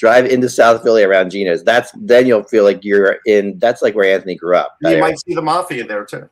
drive 0.00 0.24
into 0.24 0.48
South 0.48 0.82
Philly 0.82 1.04
around 1.04 1.30
Gina's. 1.30 1.62
That's 1.62 1.92
then 1.94 2.26
you'll 2.26 2.42
feel 2.44 2.64
like 2.64 2.82
you're 2.84 3.18
in. 3.26 3.58
That's 3.58 3.82
like 3.82 3.94
where 3.94 4.12
Anthony 4.12 4.34
grew 4.34 4.56
up. 4.56 4.76
that 4.80 4.88
You 4.88 4.96
area. 4.96 5.04
might 5.10 5.20
see 5.20 5.34
the 5.34 5.42
mafia 5.42 5.86
there 5.86 6.06
too. 6.06 6.28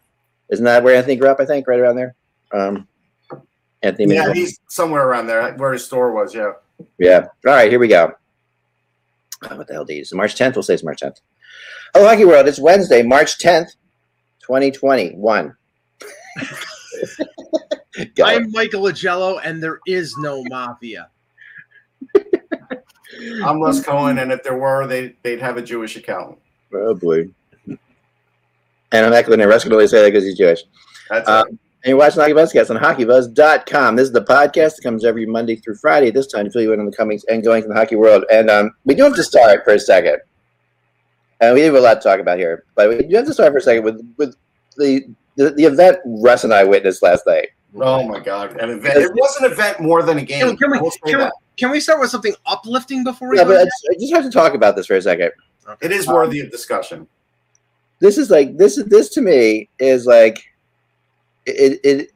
Isn't 0.49 0.65
that 0.65 0.83
where 0.83 0.97
Anthony 0.97 1.17
grew 1.17 1.29
up? 1.29 1.39
I 1.39 1.45
think 1.45 1.69
right 1.69 1.79
around 1.79 1.97
there. 1.97 2.15
Um, 2.53 2.89
Anthony. 3.83 4.15
Yeah, 4.15 4.21
Mingle. 4.23 4.35
he's 4.35 4.59
somewhere 4.69 5.07
around 5.07 5.27
there 5.27 5.53
where 5.57 5.75
his 5.75 5.85
store 5.85 6.13
was. 6.13 6.35
Yeah. 6.35 6.53
Yeah. 6.99 7.27
All 7.47 7.53
right, 7.53 7.71
here 7.71 7.79
we 7.79 7.89
go. 7.89 8.13
Oh, 9.51 9.57
what 9.57 9.67
the 9.69 9.75
hell 9.75 9.85
date 9.85 10.01
is 10.01 10.11
it? 10.13 10.17
March 10.17 10.35
10th? 10.35 10.55
We'll 10.57 10.63
say 10.63 10.75
it's 10.75 10.83
March 10.83 11.01
10th. 11.01 11.21
Hello, 11.95 12.09
Hockey 12.09 12.25
World. 12.25 12.49
It's 12.49 12.59
Wednesday, 12.59 13.03
March 13.03 13.39
10th, 13.39 13.77
2021. 14.41 15.55
I'm 18.25 18.51
Michael 18.53 18.83
Augello, 18.83 19.41
and 19.45 19.63
there 19.63 19.81
is 19.87 20.15
no 20.19 20.43
mafia. 20.49 21.09
I'm 23.45 23.61
Les 23.61 23.83
Cohen, 23.83 24.19
and 24.19 24.33
if 24.33 24.43
there 24.43 24.57
were, 24.57 24.87
they 24.87 25.15
they'd 25.23 25.41
have 25.41 25.57
a 25.57 25.63
Jewish 25.63 25.97
accountant. 25.97 26.39
boy. 26.71 27.29
And 28.91 29.07
I'm 29.07 29.13
and 29.13 29.49
Russ 29.49 29.65
can 29.65 29.73
only 29.73 29.87
say 29.87 30.03
that 30.03 30.09
because 30.09 30.25
he's 30.25 30.39
Jewish. 30.39 30.63
That's 31.11 31.29
Uh. 31.29 31.45
And 31.85 31.91
you're 31.91 31.99
watching 31.99 32.21
Hockey 32.21 32.33
Buzzcast 32.33 32.71
on 32.75 32.83
HockeyBuzz.com. 32.83 33.95
This 33.95 34.09
is 34.09 34.13
the 34.13 34.25
podcast 34.25 34.77
that 34.77 34.83
comes 34.83 35.05
every 35.05 35.27
Monday 35.27 35.55
through 35.55 35.77
Friday. 35.77 36.11
This 36.11 36.27
time 36.27 36.47
to 36.47 36.51
fill 36.51 36.63
you 36.63 36.73
in 36.73 36.81
on 36.81 36.87
the 36.87 36.97
comings 36.97 37.25
and 37.29 37.45
goings 37.45 37.65
in 37.65 37.71
the 37.71 37.77
hockey 37.77 37.95
world. 37.95 38.25
And 38.33 38.51
um, 38.51 38.73
we 38.85 38.97
do 38.97 39.05
have 39.05 39.15
to 39.15 39.23
start 39.23 39.63
for 39.65 39.75
a 39.75 39.79
second. 39.79 40.19
And 41.41 41.55
we 41.55 41.61
have 41.61 41.77
a 41.77 41.81
lot 41.81 41.95
to 41.95 42.01
talk 42.01 42.19
about 42.19 42.37
here, 42.39 42.65
but 42.75 42.89
we 42.89 43.05
do 43.05 43.15
have 43.15 43.27
to 43.27 43.33
start 43.33 43.53
for 43.53 43.59
a 43.59 43.63
second 43.63 43.85
with 43.85 44.15
with 44.17 44.35
the 44.77 45.05
the, 45.37 45.51
the 45.51 45.65
event 45.65 45.99
Russ 46.05 46.43
and 46.43 46.53
I 46.53 46.65
witnessed 46.65 47.01
last 47.01 47.25
night. 47.29 47.51
Oh 47.75 48.07
my 48.07 48.21
God! 48.21 48.57
An 48.57 48.71
event. 48.71 48.97
It 48.97 49.13
was 49.15 49.37
an 49.37 49.51
event 49.51 49.81
more 49.81 50.03
than 50.03 50.19
a 50.19 50.23
game. 50.23 50.41
Can, 50.41 50.57
can 50.57 50.71
we 50.71 50.79
I 50.79 50.81
will 50.81 50.91
say 50.91 50.99
can, 51.07 51.19
we 51.19 51.31
can 51.57 51.71
we 51.71 51.81
start 51.81 52.01
with 52.01 52.11
something 52.11 52.35
uplifting 52.47 53.05
before 53.05 53.29
we 53.29 53.37
Yeah, 53.37 53.45
go? 53.45 53.51
but 53.51 53.61
I 53.61 53.65
just, 53.65 53.89
I 53.91 53.95
just 54.01 54.13
have 54.15 54.25
to 54.25 54.31
talk 54.31 54.55
about 54.55 54.77
this 54.77 54.87
for 54.87 54.97
a 54.97 55.03
second. 55.03 55.33
It 55.81 55.93
is 55.93 56.09
um, 56.09 56.15
worthy 56.15 56.41
of 56.41 56.51
discussion. 56.51 57.07
This 58.01 58.17
is 58.17 58.31
like 58.31 58.57
this 58.57 58.79
is 58.79 58.87
this 58.87 59.11
to 59.11 59.21
me 59.21 59.69
is 59.79 60.07
like 60.07 60.43
it, 61.47 61.81
it 61.85 62.11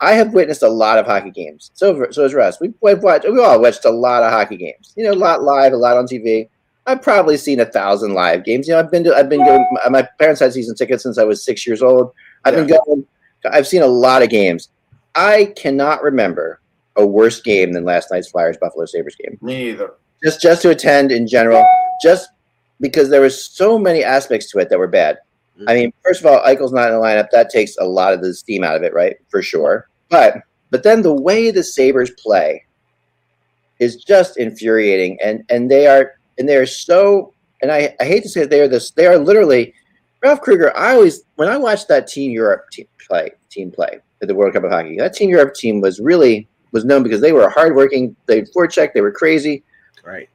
I 0.00 0.12
have 0.12 0.32
witnessed 0.32 0.62
a 0.62 0.68
lot 0.68 0.98
of 0.98 1.06
hockey 1.06 1.30
games. 1.30 1.70
So 1.74 2.10
so 2.10 2.22
has 2.22 2.34
Russ. 2.34 2.60
We 2.60 2.72
we've 2.80 3.02
watched 3.02 3.24
we 3.24 3.42
all 3.42 3.60
watched 3.60 3.84
a 3.84 3.90
lot 3.90 4.22
of 4.22 4.32
hockey 4.32 4.56
games. 4.56 4.92
You 4.96 5.04
know, 5.04 5.12
a 5.12 5.14
lot 5.14 5.42
live, 5.42 5.72
a 5.72 5.76
lot 5.76 5.96
on 5.96 6.06
TV. 6.06 6.48
I've 6.86 7.02
probably 7.02 7.36
seen 7.36 7.60
a 7.60 7.66
thousand 7.66 8.14
live 8.14 8.44
games. 8.44 8.68
You 8.68 8.74
know, 8.74 8.80
I've 8.80 8.90
been 8.90 9.04
to 9.04 9.14
I've 9.14 9.28
been 9.28 9.44
going. 9.44 9.66
My, 9.72 9.90
my 9.90 10.08
parents 10.18 10.40
had 10.40 10.52
season 10.52 10.76
tickets 10.76 11.02
since 11.02 11.18
I 11.18 11.24
was 11.24 11.44
six 11.44 11.66
years 11.66 11.82
old. 11.82 12.12
I've 12.44 12.54
been 12.54 12.66
going. 12.68 13.06
I've 13.50 13.66
seen 13.66 13.82
a 13.82 13.86
lot 13.86 14.22
of 14.22 14.30
games. 14.30 14.68
I 15.16 15.52
cannot 15.56 16.02
remember 16.02 16.60
a 16.96 17.06
worse 17.06 17.40
game 17.40 17.72
than 17.72 17.84
last 17.84 18.10
night's 18.10 18.30
Flyers 18.30 18.56
Buffalo 18.58 18.84
Sabres 18.86 19.16
game 19.16 19.38
Me 19.40 19.70
either. 19.70 19.94
just 20.22 20.40
just 20.40 20.62
to 20.62 20.70
attend 20.70 21.10
in 21.10 21.26
general, 21.26 21.64
just 22.02 22.28
because 22.80 23.08
there 23.08 23.20
was 23.20 23.50
so 23.50 23.78
many 23.78 24.04
aspects 24.04 24.50
to 24.50 24.58
it 24.58 24.68
that 24.68 24.78
were 24.78 24.86
bad. 24.86 25.18
Mm. 25.58 25.64
I 25.68 25.74
mean, 25.74 25.92
first 26.04 26.20
of 26.20 26.26
all, 26.26 26.40
Eichel's 26.42 26.72
not 26.72 26.88
in 26.88 26.94
the 26.94 27.00
lineup. 27.00 27.30
That 27.30 27.50
takes 27.50 27.76
a 27.78 27.84
lot 27.84 28.12
of 28.12 28.20
the 28.20 28.34
steam 28.34 28.62
out 28.62 28.76
of 28.76 28.82
it, 28.82 28.92
right? 28.94 29.16
For 29.28 29.42
sure. 29.42 29.88
But 30.10 30.36
but 30.70 30.82
then 30.82 31.02
the 31.02 31.14
way 31.14 31.50
the 31.50 31.64
Sabres 31.64 32.10
play 32.22 32.64
is 33.78 33.96
just 33.96 34.36
infuriating, 34.36 35.18
and 35.22 35.44
and 35.48 35.70
they 35.70 35.86
are 35.86 36.12
and 36.38 36.48
they 36.48 36.56
are 36.56 36.66
so. 36.66 37.32
And 37.62 37.72
I, 37.72 37.96
I 38.00 38.04
hate 38.04 38.22
to 38.22 38.28
say 38.28 38.42
it, 38.42 38.50
they 38.50 38.60
are 38.60 38.68
this. 38.68 38.90
They 38.90 39.06
are 39.06 39.16
literally 39.16 39.72
Ralph 40.22 40.42
Krueger. 40.42 40.76
I 40.76 40.92
always 40.92 41.22
when 41.36 41.48
I 41.48 41.56
watch 41.56 41.86
that 41.86 42.06
Team 42.06 42.30
Europe 42.30 42.68
team 42.70 42.86
play 43.06 43.30
team 43.48 43.70
play 43.70 44.00
at 44.22 44.28
the 44.28 44.34
World 44.34 44.54
Cup 44.54 44.64
of 44.64 44.70
Hockey, 44.70 44.96
that 44.98 45.14
Team 45.14 45.30
Europe 45.30 45.54
team 45.54 45.80
was 45.80 46.00
really 46.00 46.48
was 46.72 46.84
known 46.84 47.02
because 47.02 47.20
they 47.20 47.32
were 47.32 47.48
hardworking. 47.48 48.16
They 48.26 48.42
forecheck. 48.42 48.92
They 48.92 49.00
were 49.00 49.12
crazy 49.12 49.62
right. 50.04 50.28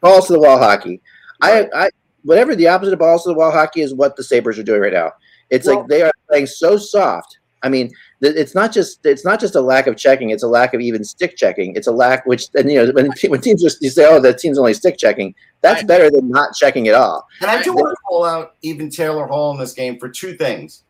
balls 0.00 0.26
to 0.26 0.34
the 0.34 0.40
wall 0.40 0.58
hockey. 0.58 1.00
I, 1.40 1.68
I 1.74 1.90
whatever 2.22 2.54
the 2.54 2.68
opposite 2.68 2.92
of 2.92 2.98
balls 2.98 3.24
to 3.24 3.30
the 3.30 3.34
wall 3.34 3.50
hockey 3.50 3.80
is 3.80 3.94
what 3.94 4.16
the 4.16 4.24
Sabres 4.24 4.58
are 4.58 4.62
doing 4.62 4.80
right 4.80 4.92
now. 4.92 5.12
It's 5.50 5.66
Well- 5.66 5.80
like 5.80 5.88
they 5.88 6.02
are 6.02 6.12
playing 6.28 6.46
so 6.46 6.76
soft 6.76 7.38
I 7.62 7.68
mean, 7.68 7.90
th- 8.22 8.36
it's 8.36 8.54
not 8.54 8.72
just 8.72 9.04
it's 9.04 9.24
not 9.24 9.40
just 9.40 9.54
a 9.54 9.60
lack 9.60 9.86
of 9.86 9.96
checking; 9.96 10.30
it's 10.30 10.42
a 10.42 10.48
lack 10.48 10.74
of 10.74 10.80
even 10.80 11.04
stick 11.04 11.36
checking. 11.36 11.74
It's 11.74 11.86
a 11.86 11.92
lack 11.92 12.24
which, 12.26 12.46
and 12.54 12.70
you 12.70 12.84
know, 12.84 12.92
when, 12.92 13.10
when 13.28 13.40
teams 13.40 13.62
just 13.62 13.82
you 13.82 13.90
say, 13.90 14.06
"Oh, 14.06 14.20
that 14.20 14.38
team's 14.38 14.58
only 14.58 14.74
stick 14.74 14.96
checking," 14.98 15.34
that's 15.60 15.82
I- 15.82 15.86
better 15.86 16.10
than 16.10 16.28
not 16.28 16.54
checking 16.54 16.88
at 16.88 16.94
all. 16.94 17.26
And 17.40 17.50
I 17.50 17.62
do 17.62 17.72
want 17.72 17.90
to 17.90 17.96
call 18.08 18.24
out 18.24 18.54
even 18.62 18.90
Taylor 18.90 19.26
Hall 19.26 19.52
in 19.52 19.58
this 19.58 19.72
game 19.72 19.98
for 19.98 20.08
two 20.08 20.36
things. 20.36 20.84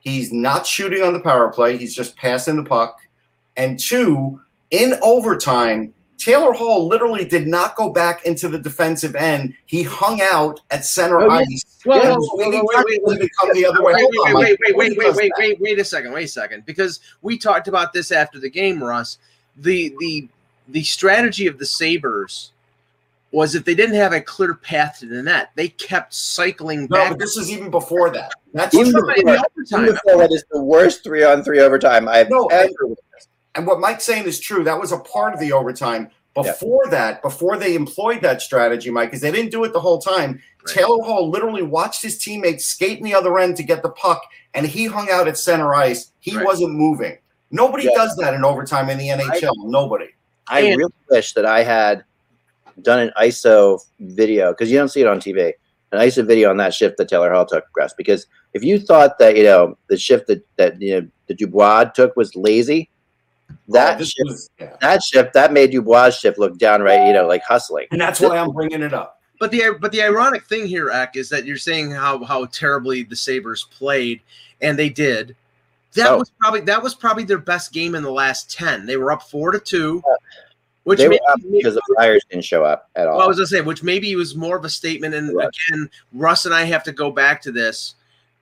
He's 0.00 0.32
not 0.32 0.66
shooting 0.66 1.02
on 1.02 1.12
the 1.12 1.20
power 1.20 1.52
play, 1.52 1.76
he's 1.76 1.94
just 1.94 2.16
passing 2.16 2.56
the 2.56 2.64
puck. 2.64 2.98
And 3.56 3.78
two, 3.78 4.40
in 4.70 4.94
overtime, 5.02 5.92
Taylor 6.20 6.52
Hall 6.52 6.86
literally 6.86 7.24
did 7.24 7.46
not 7.46 7.76
go 7.76 7.90
back 7.90 8.26
into 8.26 8.48
the 8.48 8.58
defensive 8.58 9.16
end. 9.16 9.54
He 9.64 9.82
hung 9.82 10.20
out 10.20 10.60
at 10.70 10.84
center 10.84 11.22
Oh, 11.22 11.30
ice. 11.30 11.64
Well, 11.86 12.18
wait, 12.34 12.62
wait, 12.62 12.84
wait, 12.84 13.00
wait, 13.04 13.30
wait, 15.38 15.60
wait 15.60 15.78
a 15.78 15.84
second, 15.84 16.12
wait 16.12 16.24
a 16.24 16.28
second, 16.28 16.66
because 16.66 17.00
we 17.22 17.38
talked 17.38 17.68
about 17.68 17.94
this 17.94 18.12
after 18.12 18.38
the 18.38 18.50
game, 18.50 18.84
Russ. 18.84 19.16
The 19.56 19.94
the 19.98 20.28
the 20.68 20.82
strategy 20.82 21.46
of 21.46 21.58
the 21.58 21.66
Sabres 21.66 22.52
was 23.32 23.54
if 23.54 23.64
they 23.64 23.74
didn't 23.74 23.94
have 23.96 24.12
a 24.12 24.20
clear 24.20 24.54
path 24.54 24.98
to 25.00 25.06
the 25.06 25.22
net, 25.22 25.50
they 25.54 25.68
kept 25.68 26.12
cycling 26.14 26.82
No, 26.90 26.96
back 26.96 27.10
but 27.10 27.18
this 27.18 27.36
is 27.36 27.50
even 27.50 27.70
before 27.70 28.10
that. 28.10 28.32
That's 28.52 28.74
Even 28.74 28.90
true. 28.92 29.00
in 29.00 29.06
the 29.06 29.20
Even 29.20 29.28
overtime. 29.56 29.86
before 29.86 30.18
that 30.22 30.32
is 30.32 30.44
the 30.50 30.60
worst 30.62 31.04
three 31.04 31.22
on 31.22 31.44
three 31.44 31.60
overtime 31.60 32.08
I've 32.08 32.28
No, 32.30 32.46
ever. 32.46 32.62
and- 32.64 32.74
witnessed. 32.80 33.28
And 33.54 33.66
what 33.66 33.80
Mike's 33.80 34.04
saying 34.04 34.24
is 34.26 34.38
true. 34.40 34.64
That 34.64 34.80
was 34.80 34.92
a 34.92 34.98
part 34.98 35.34
of 35.34 35.40
the 35.40 35.52
overtime. 35.52 36.10
Before 36.34 36.86
that, 36.90 37.20
before 37.22 37.56
they 37.56 37.74
employed 37.74 38.22
that 38.22 38.40
strategy, 38.40 38.88
Mike, 38.90 39.08
because 39.10 39.20
they 39.20 39.32
didn't 39.32 39.50
do 39.50 39.64
it 39.64 39.72
the 39.72 39.80
whole 39.80 39.98
time. 39.98 40.40
Right. 40.64 40.74
Taylor 40.76 41.02
Hall 41.02 41.28
literally 41.28 41.62
watched 41.62 42.02
his 42.02 42.18
teammates 42.18 42.64
skate 42.66 42.98
in 42.98 43.04
the 43.04 43.14
other 43.14 43.36
end 43.40 43.56
to 43.56 43.64
get 43.64 43.82
the 43.82 43.90
puck, 43.90 44.22
and 44.54 44.64
he 44.64 44.86
hung 44.86 45.10
out 45.10 45.26
at 45.26 45.36
center 45.36 45.74
ice. 45.74 46.12
He 46.20 46.36
Right. 46.36 46.46
wasn't 46.46 46.72
moving. 46.74 47.18
Nobody 47.50 47.84
Yeah. 47.86 47.94
does 47.96 48.14
that 48.16 48.32
in 48.34 48.44
overtime 48.44 48.88
in 48.90 48.98
the 48.98 49.10
NHL. 49.10 49.52
Nobody. 49.68 50.10
I 50.46 50.60
And- 50.60 50.78
really 50.78 50.92
wish 51.10 51.34
that 51.34 51.44
I 51.44 51.64
had 51.64 52.04
done 52.82 53.00
an 53.00 53.12
ISO 53.20 53.80
video 54.00 54.52
because 54.52 54.70
you 54.70 54.78
don't 54.78 54.88
see 54.88 55.00
it 55.00 55.06
on 55.06 55.18
TV. 55.20 55.52
An 55.92 55.98
ISO 56.00 56.24
video 56.26 56.50
on 56.50 56.56
that 56.58 56.72
shift 56.72 56.96
that 56.98 57.08
Taylor 57.08 57.32
Hall 57.32 57.44
took, 57.46 57.64
Russ. 57.76 57.92
Because 57.96 58.26
if 58.54 58.62
you 58.62 58.78
thought 58.78 59.18
that 59.18 59.36
you 59.36 59.42
know 59.44 59.76
the 59.88 59.96
shift 59.96 60.26
that 60.28 60.44
that 60.56 60.80
you 60.80 61.00
know 61.00 61.08
the 61.26 61.34
Dubois 61.34 61.84
took 61.84 62.14
was 62.16 62.34
lazy, 62.36 62.88
oh, 63.50 63.54
that 63.68 64.00
Oh, 64.00 64.04
shift, 64.04 64.28
was- 64.28 64.50
yeah. 64.60 64.76
that 64.80 65.02
shift 65.02 65.32
that 65.34 65.52
made 65.52 65.70
Dubois' 65.72 66.10
shift 66.18 66.38
look 66.38 66.58
downright 66.58 67.06
you 67.06 67.12
know 67.12 67.26
like 67.26 67.42
hustling. 67.42 67.86
and 67.90 68.00
that's 68.00 68.20
why 68.20 68.36
I'm 68.38 68.52
bringing 68.52 68.82
it 68.82 68.94
up. 68.94 69.20
But 69.40 69.50
the 69.50 69.76
but 69.80 69.90
the 69.90 70.02
ironic 70.02 70.44
thing 70.44 70.66
here, 70.66 70.90
Eck, 70.90 71.16
is 71.16 71.28
that 71.30 71.44
you're 71.46 71.56
saying 71.56 71.90
how 71.92 72.22
how 72.24 72.44
terribly 72.46 73.02
the 73.04 73.16
Sabres 73.16 73.66
played, 73.70 74.20
and 74.60 74.78
they 74.78 74.90
did. 74.90 75.34
That 75.94 76.10
Oh. 76.10 76.18
was 76.18 76.30
probably 76.38 76.60
that 76.60 76.82
was 76.82 76.94
probably 76.94 77.24
their 77.24 77.38
best 77.38 77.72
game 77.72 77.94
in 77.96 78.02
the 78.04 78.12
last 78.12 78.48
ten. 78.52 78.86
They 78.86 78.96
were 78.96 79.10
up 79.10 79.22
four 79.24 79.50
to 79.50 79.58
two, 79.58 80.02
which 80.90 80.98
They 80.98 81.08
maybe, 81.08 81.20
because 81.52 81.74
the 81.74 81.82
Flyers 81.94 82.22
didn't 82.30 82.44
show 82.44 82.64
up 82.64 82.88
at 82.96 83.06
all. 83.06 83.16
well, 83.18 83.24
I 83.24 83.28
was 83.28 83.36
gonna 83.38 83.46
say, 83.46 83.60
which 83.60 83.82
maybe 83.84 84.14
was 84.16 84.34
more 84.34 84.56
of 84.56 84.64
a 84.64 84.68
statement. 84.68 85.14
And 85.14 85.34
Right. 85.34 85.48
again, 85.68 85.88
Russ 86.12 86.46
and 86.46 86.54
I 86.54 86.64
have 86.64 86.82
to 86.84 86.92
go 86.92 87.10
back 87.10 87.40
to 87.42 87.52
this. 87.52 87.94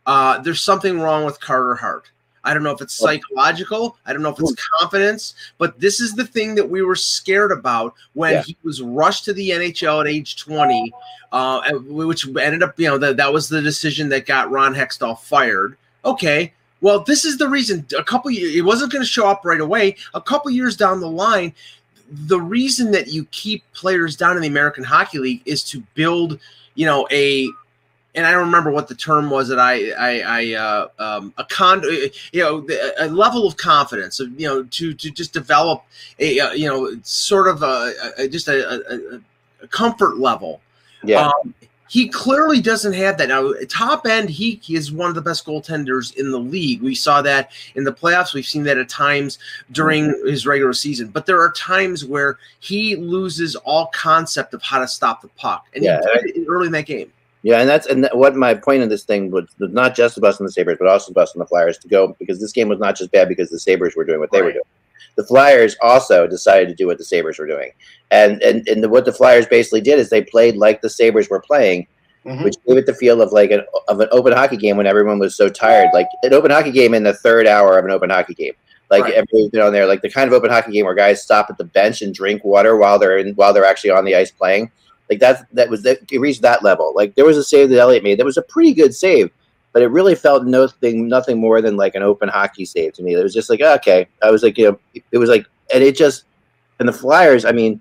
Uh, 0.06 0.38
there's 0.38 0.62
something 0.62 0.98
wrong 1.00 1.24
with 1.26 1.38
Carter 1.40 1.74
Hart. 1.74 2.06
I 2.44 2.54
don't 2.54 2.62
know 2.62 2.70
if 2.70 2.80
it's 2.80 2.94
psychological. 2.94 3.98
I 4.06 4.14
don't 4.14 4.22
know 4.22 4.30
if 4.30 4.40
it's 4.40 4.54
confidence, 4.80 5.34
but 5.58 5.78
this 5.78 6.00
is 6.00 6.14
the 6.14 6.24
thing 6.24 6.54
that 6.54 6.68
we 6.70 6.80
were 6.80 6.96
scared 6.96 7.52
about 7.52 7.94
when 8.14 8.32
Yeah. 8.34 8.42
he 8.42 8.56
was 8.64 8.80
rushed 8.80 9.26
to 9.26 9.34
the 9.34 9.50
NHL 9.52 10.00
at 10.00 10.06
age 10.06 10.36
20, 10.42 10.90
uh, 11.32 11.70
which 11.88 12.26
ended 12.26 12.62
up, 12.62 12.78
you 12.80 12.88
know, 12.88 12.96
that, 12.96 13.18
that 13.18 13.30
was 13.32 13.50
the 13.50 13.60
decision 13.60 14.08
that 14.08 14.24
got 14.24 14.50
Ron 14.50 14.74
Hextall 14.74 15.20
fired. 15.20 15.76
Okay. 16.06 16.54
Well, 16.80 17.00
this 17.00 17.24
is 17.24 17.36
the 17.38 17.48
reason. 17.48 17.84
A 17.98 18.04
couple, 18.04 18.30
years, 18.30 18.54
it 18.54 18.62
wasn't 18.62 18.92
going 18.92 19.02
to 19.02 19.08
show 19.10 19.26
up 19.28 19.44
right 19.44 19.60
away. 19.60 19.96
A 20.14 20.20
couple 20.20 20.48
years 20.50 20.76
down 20.76 21.00
the 21.00 21.10
line, 21.10 21.52
the 22.10 22.40
reason 22.40 22.90
that 22.92 23.08
you 23.08 23.26
keep 23.30 23.62
players 23.72 24.16
down 24.16 24.36
in 24.36 24.42
the 24.42 24.48
American 24.48 24.84
Hockey 24.84 25.18
League 25.18 25.42
is 25.44 25.62
to 25.64 25.82
build, 25.94 26.38
you 26.74 26.86
know, 26.86 27.06
a 27.10 27.48
and 28.14 28.26
I 28.26 28.32
don't 28.32 28.46
remember 28.46 28.70
what 28.70 28.88
the 28.88 28.94
term 28.94 29.30
was 29.30 29.48
that 29.48 29.58
I 29.60 29.90
I, 29.90 30.20
I 30.20 30.54
uh, 30.54 30.88
um, 30.98 31.34
a 31.36 31.44
con 31.44 31.82
you 32.32 32.42
know 32.42 32.60
the- 32.62 32.94
a 33.04 33.06
level 33.08 33.46
of 33.46 33.56
confidence 33.56 34.18
of 34.18 34.38
you 34.40 34.48
know 34.48 34.62
to 34.64 34.94
to 34.94 35.10
just 35.10 35.32
develop 35.32 35.84
a 36.18 36.40
uh, 36.40 36.52
you 36.52 36.66
know 36.66 36.98
sort 37.02 37.48
of 37.48 37.62
a, 37.62 37.92
a 38.16 38.28
just 38.28 38.48
a, 38.48 38.80
a, 38.92 39.20
a 39.62 39.68
comfort 39.68 40.18
level. 40.18 40.60
yeah, 41.04 41.28
Um, 41.28 41.54
he 41.88 42.08
clearly 42.08 42.60
doesn't 42.60 42.92
have 42.92 43.18
that 43.18 43.28
now. 43.28 43.52
Top 43.68 44.06
end, 44.06 44.30
he, 44.30 44.60
he 44.62 44.76
is 44.76 44.92
one 44.92 45.08
of 45.08 45.14
the 45.14 45.22
best 45.22 45.46
goaltenders 45.46 46.14
in 46.16 46.30
the 46.30 46.38
league. 46.38 46.82
We 46.82 46.94
saw 46.94 47.22
that 47.22 47.50
in 47.74 47.84
the 47.84 47.92
playoffs. 47.92 48.34
We've 48.34 48.46
seen 48.46 48.62
that 48.64 48.78
at 48.78 48.88
times 48.88 49.38
during 49.72 50.04
his 50.26 50.46
regular 50.46 50.72
season. 50.72 51.08
But 51.08 51.26
there 51.26 51.40
are 51.40 51.52
times 51.52 52.04
where 52.04 52.38
he 52.60 52.96
loses 52.96 53.56
all 53.56 53.86
concept 53.94 54.54
of 54.54 54.62
how 54.62 54.80
to 54.80 54.88
stop 54.88 55.22
the 55.22 55.28
puck, 55.28 55.66
and 55.74 55.82
Yeah, 55.82 56.00
he 56.24 56.32
did 56.32 56.42
it 56.42 56.46
early 56.48 56.66
in 56.66 56.72
that 56.72 56.86
game. 56.86 57.12
Yeah, 57.42 57.60
and 57.60 57.68
that's 57.68 57.86
and 57.86 58.04
that- 58.04 58.16
what 58.16 58.34
my 58.34 58.52
point 58.54 58.82
in 58.82 58.88
this 58.88 59.04
thing 59.04 59.30
was, 59.30 59.46
was 59.58 59.70
not 59.70 59.94
just 59.94 60.14
the 60.16 60.20
busting 60.20 60.44
the 60.44 60.52
Sabres, 60.52 60.76
but 60.78 60.88
also 60.88 61.12
busting 61.12 61.38
the 61.38 61.46
Flyers 61.46 61.78
to 61.78 61.88
go 61.88 62.16
because 62.18 62.40
this 62.40 62.52
game 62.52 62.68
was 62.68 62.80
not 62.80 62.96
just 62.96 63.12
bad 63.12 63.28
because 63.28 63.48
the 63.48 63.60
Sabres 63.60 63.94
were 63.96 64.04
doing 64.04 64.18
what 64.18 64.30
they 64.32 64.42
were 64.42 64.52
doing. 64.52 64.62
The 65.16 65.24
Flyers 65.24 65.76
also 65.82 66.26
decided 66.26 66.68
to 66.68 66.74
do 66.74 66.86
what 66.86 66.98
the 66.98 67.04
Sabres 67.04 67.38
were 67.38 67.46
doing, 67.46 67.72
and 68.10 68.42
and 68.42 68.66
and 68.68 68.82
the, 68.82 68.88
what 68.88 69.04
the 69.04 69.12
Flyers 69.12 69.46
basically 69.46 69.80
did 69.80 69.98
is 69.98 70.10
they 70.10 70.22
played 70.22 70.56
like 70.56 70.80
the 70.80 70.90
Sabres 70.90 71.28
were 71.28 71.40
playing, 71.40 71.86
Mhm. 72.26 72.44
which 72.44 72.54
gave 72.66 72.76
it 72.76 72.86
the 72.86 72.94
feel 72.94 73.20
of 73.22 73.32
like 73.32 73.50
an 73.50 73.62
of 73.88 74.00
an 74.00 74.08
open 74.12 74.32
hockey 74.32 74.56
game 74.56 74.76
when 74.76 74.86
everyone 74.86 75.18
was 75.18 75.34
so 75.36 75.48
tired, 75.48 75.88
like 75.92 76.08
an 76.22 76.34
open 76.34 76.50
hockey 76.50 76.70
game 76.72 76.94
in 76.94 77.02
the 77.02 77.14
third 77.14 77.46
hour 77.46 77.78
of 77.78 77.84
an 77.84 77.90
open 77.90 78.10
hockey 78.10 78.34
game. 78.34 78.52
Like 78.90 79.04
Right. 79.04 79.14
everybody's 79.14 79.50
been 79.50 79.60
on 79.60 79.72
there, 79.72 79.86
like 79.86 80.00
the 80.02 80.10
kind 80.10 80.26
of 80.28 80.32
open 80.34 80.50
hockey 80.50 80.72
game 80.72 80.84
where 80.86 80.94
guys 80.94 81.22
stop 81.22 81.48
at 81.50 81.58
the 81.58 81.64
bench 81.64 82.00
and 82.02 82.14
drink 82.14 82.42
water 82.44 82.76
while 82.76 82.98
they're 82.98 83.18
in 83.18 83.34
while 83.34 83.52
they're 83.52 83.64
actually 83.66 83.90
on 83.90 84.04
the 84.04 84.14
ice 84.16 84.30
playing. 84.30 84.70
Like 85.10 85.20
that 85.20 85.46
that 85.52 85.68
was 85.70 85.82
that 85.84 85.98
it 86.10 86.18
reached 86.20 86.42
that 86.42 86.62
level. 86.62 86.92
Like 86.94 87.14
there 87.14 87.24
was 87.24 87.36
a 87.36 87.44
save 87.44 87.68
that 87.70 87.78
Elliott 87.78 88.02
made 88.02 88.18
that 88.18 88.24
was 88.26 88.36
a 88.36 88.42
pretty 88.42 88.74
good 88.74 88.94
save, 88.94 89.30
but 89.72 89.82
it 89.82 89.88
really 89.88 90.14
felt 90.14 90.44
nothing 90.44 91.08
nothing 91.08 91.38
more 91.38 91.60
than 91.60 91.76
like 91.76 91.94
an 91.94 92.02
open 92.02 92.28
hockey 92.28 92.64
save 92.64 92.94
to 92.94 93.02
me. 93.02 93.14
It 93.14 93.22
was 93.22 93.34
just 93.34 93.50
like 93.50 93.60
okay, 93.60 94.06
I 94.22 94.30
was 94.30 94.42
like 94.42 94.58
you 94.58 94.70
know 94.70 95.02
it 95.12 95.18
was 95.18 95.30
like 95.30 95.46
and 95.72 95.82
it 95.82 95.96
just 95.96 96.24
and 96.78 96.88
the 96.88 96.92
Flyers. 96.92 97.44
I 97.44 97.52
mean, 97.52 97.80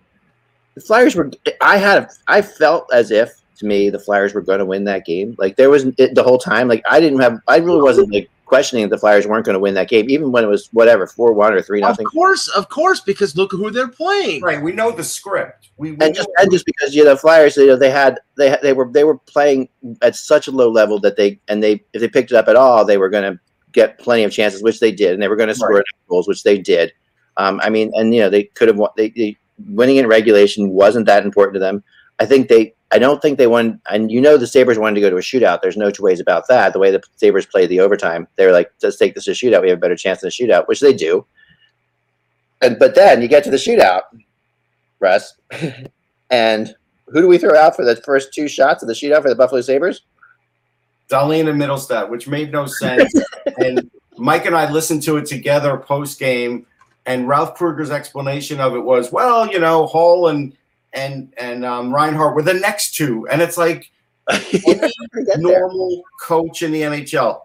the 0.75 0.81
Flyers 0.81 1.15
were. 1.15 1.31
I 1.61 1.77
had 1.77 2.03
a, 2.03 2.09
I 2.27 2.41
felt 2.41 2.91
as 2.93 3.11
if 3.11 3.41
to 3.57 3.65
me 3.65 3.89
the 3.89 3.99
Flyers 3.99 4.33
were 4.33 4.41
going 4.41 4.59
to 4.59 4.65
win 4.65 4.83
that 4.85 5.05
game. 5.05 5.35
Like 5.37 5.55
there 5.55 5.69
was 5.69 5.85
it, 5.97 6.15
the 6.15 6.23
whole 6.23 6.37
time. 6.37 6.67
Like 6.67 6.83
I 6.89 6.99
didn't 6.99 7.19
have. 7.19 7.39
I 7.47 7.57
really 7.57 7.81
wasn't 7.81 8.13
like 8.13 8.29
questioning 8.47 8.85
if 8.85 8.89
the 8.89 8.97
Flyers 8.97 9.27
weren't 9.27 9.45
going 9.45 9.53
to 9.53 9.59
win 9.59 9.73
that 9.75 9.89
game, 9.89 10.09
even 10.09 10.31
when 10.31 10.43
it 10.43 10.47
was 10.47 10.69
whatever 10.71 11.05
four 11.05 11.33
one 11.33 11.53
or 11.53 11.61
three 11.61 11.81
nothing. 11.81 12.05
Of 12.05 12.13
course, 12.13 12.47
of 12.47 12.69
course, 12.69 13.01
because 13.01 13.35
look 13.35 13.51
who 13.51 13.69
they're 13.69 13.89
playing. 13.89 14.41
Right. 14.41 14.61
We 14.61 14.71
know 14.71 14.89
the 14.89 15.03
script. 15.03 15.69
We, 15.77 15.91
we 15.91 15.97
and 16.05 16.15
just 16.15 16.29
and 16.37 16.51
just 16.51 16.65
because 16.65 16.95
you 16.95 17.03
know 17.03 17.11
the 17.11 17.17
Flyers, 17.17 17.57
you 17.57 17.67
know 17.67 17.75
they 17.75 17.91
had 17.91 18.19
they 18.37 18.57
they 18.63 18.73
were 18.73 18.89
they 18.91 19.03
were 19.03 19.17
playing 19.17 19.69
at 20.01 20.15
such 20.15 20.47
a 20.47 20.51
low 20.51 20.71
level 20.71 20.99
that 21.01 21.17
they 21.17 21.39
and 21.47 21.61
they 21.61 21.83
if 21.93 22.01
they 22.01 22.07
picked 22.07 22.31
it 22.31 22.35
up 22.37 22.47
at 22.47 22.55
all, 22.55 22.85
they 22.85 22.97
were 22.97 23.09
going 23.09 23.31
to 23.31 23.39
get 23.73 23.99
plenty 23.99 24.23
of 24.23 24.31
chances, 24.31 24.63
which 24.63 24.79
they 24.79 24.91
did, 24.91 25.13
and 25.13 25.21
they 25.21 25.27
were 25.27 25.35
going 25.35 25.49
to 25.49 25.55
score 25.55 25.73
Right. 25.75 25.83
goals, 26.09 26.27
which 26.27 26.43
they 26.43 26.57
did. 26.57 26.93
Um, 27.35 27.59
I 27.63 27.69
mean, 27.69 27.91
and 27.93 28.15
you 28.15 28.21
know 28.21 28.29
they 28.29 28.43
could 28.43 28.69
have 28.69 28.77
won. 28.77 28.89
They, 28.97 29.09
they 29.09 29.37
winning 29.69 29.97
in 29.97 30.07
regulation 30.07 30.69
wasn't 30.69 31.05
that 31.07 31.25
important 31.25 31.55
to 31.55 31.59
them. 31.59 31.83
I 32.19 32.25
think 32.25 32.47
they. 32.47 32.73
I 32.91 32.99
don't 32.99 33.21
think 33.21 33.37
they 33.37 33.47
won. 33.47 33.81
And 33.89 34.11
you 34.11 34.21
know 34.21 34.37
the 34.37 34.47
Sabres 34.47 34.79
wanted 34.79 34.95
to 34.95 35.01
go 35.01 35.09
to 35.09 35.17
a 35.17 35.21
shootout. 35.21 35.61
There's 35.61 35.77
no 35.77 35.91
two 35.91 36.03
ways 36.03 36.19
about 36.19 36.47
that. 36.47 36.73
The 36.73 36.79
way 36.79 36.91
the 36.91 37.01
Sabres 37.15 37.45
played 37.45 37.69
the 37.69 37.79
overtime, 37.79 38.27
they 38.35 38.45
were 38.45 38.51
like, 38.51 38.71
let's 38.81 38.97
take 38.97 39.15
this 39.15 39.25
to 39.25 39.31
shootout. 39.31 39.61
We 39.61 39.69
have 39.69 39.77
a 39.77 39.81
better 39.81 39.95
chance 39.95 40.23
in 40.23 40.27
a 40.27 40.31
shootout, 40.31 40.67
which 40.67 40.79
they 40.79 40.93
do. 40.93 41.25
And 42.61 42.79
but 42.79 42.95
then 42.95 43.21
you 43.21 43.27
get 43.27 43.43
to 43.43 43.51
the 43.51 43.57
shootout, 43.57 44.03
Russ, 44.99 45.35
and 46.29 46.75
who 47.07 47.21
do 47.21 47.27
we 47.27 47.37
throw 47.37 47.55
out 47.55 47.75
for 47.75 47.85
the 47.85 47.95
first 47.97 48.33
two 48.33 48.47
shots 48.47 48.81
of 48.81 48.87
the 48.87 48.93
shootout 48.93 49.21
for 49.21 49.29
the 49.29 49.35
Buffalo 49.35 49.61
Sabres? 49.61 50.01
Dahlin 51.09 51.49
and 51.49 51.61
Mittelstadt, 51.61 52.09
which 52.09 52.27
made 52.27 52.51
no 52.51 52.65
sense. 52.65 53.13
and 53.57 53.89
Mike 54.17 54.45
and 54.45 54.55
I 54.55 54.69
listened 54.69 55.03
to 55.03 55.17
it 55.17 55.25
together 55.25 55.77
post 55.77 56.19
game, 56.19 56.65
and 57.05 57.27
Ralph 57.27 57.55
Krueger's 57.55 57.91
explanation 57.91 58.59
of 58.59 58.75
it 58.75 58.79
was, 58.79 59.11
well, 59.11 59.49
you 59.51 59.59
know, 59.59 59.85
Hall 59.85 60.27
and 60.27 60.55
and 60.97 61.33
and 61.37 61.63
um, 61.63 61.93
Reinhart 61.93 62.35
were 62.35 62.41
the 62.41 62.53
next 62.53 62.95
two, 62.95 63.27
and 63.29 63.41
it's 63.41 63.57
like 63.57 63.91
any 64.31 64.91
Forget 65.11 65.37
there. 65.37 65.37
normal 65.37 66.03
coach 66.19 66.61
in 66.61 66.71
the 66.71 66.81
NHL, 66.81 67.39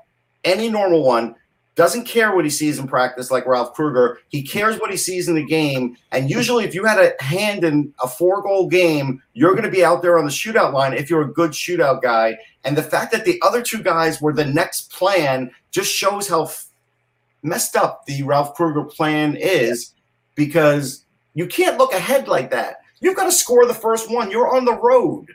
any 0.44 0.68
normal 0.68 1.04
one 1.04 1.36
doesn't 1.74 2.04
care 2.04 2.34
what 2.34 2.44
he 2.44 2.50
sees 2.50 2.78
in 2.78 2.86
practice 2.86 3.30
like 3.30 3.46
Ralph 3.46 3.72
Krueger. 3.72 4.18
He 4.28 4.42
cares 4.42 4.78
what 4.78 4.90
he 4.90 4.96
sees 4.96 5.28
in 5.28 5.34
the 5.34 5.44
game. 5.44 5.96
And 6.10 6.28
usually, 6.30 6.64
if 6.64 6.74
you 6.74 6.84
had 6.84 6.98
a 6.98 7.22
hand 7.22 7.64
in 7.64 7.94
a 8.02 8.08
four 8.08 8.42
goal 8.42 8.68
game, 8.68 9.22
you're 9.32 9.52
going 9.52 9.64
to 9.64 9.70
be 9.70 9.84
out 9.84 10.02
there 10.02 10.18
on 10.18 10.26
the 10.26 10.30
shootout 10.30 10.74
line 10.74 10.92
if 10.92 11.08
you're 11.08 11.22
a 11.22 11.32
good 11.32 11.52
shootout 11.52 12.02
guy. 12.02 12.36
And 12.64 12.76
the 12.76 12.82
fact 12.82 13.10
that 13.12 13.24
the 13.24 13.40
other 13.42 13.62
two 13.62 13.82
guys 13.82 14.20
were 14.20 14.34
the 14.34 14.44
next 14.44 14.92
plan 14.92 15.50
just 15.70 15.90
shows 15.90 16.28
how 16.28 16.44
f- 16.44 16.66
messed 17.42 17.74
up 17.74 18.04
the 18.04 18.22
Ralph 18.22 18.54
Krueger 18.54 18.84
plan 18.84 19.34
is 19.34 19.94
because 20.34 21.06
you 21.34 21.46
can't 21.46 21.78
look 21.78 21.94
ahead 21.94 22.28
like 22.28 22.50
that. 22.50 22.81
You've 23.02 23.16
got 23.16 23.24
to 23.24 23.32
score 23.32 23.66
the 23.66 23.74
first 23.74 24.10
one. 24.10 24.30
You're 24.30 24.54
on 24.54 24.64
the 24.64 24.74
road. 24.74 25.26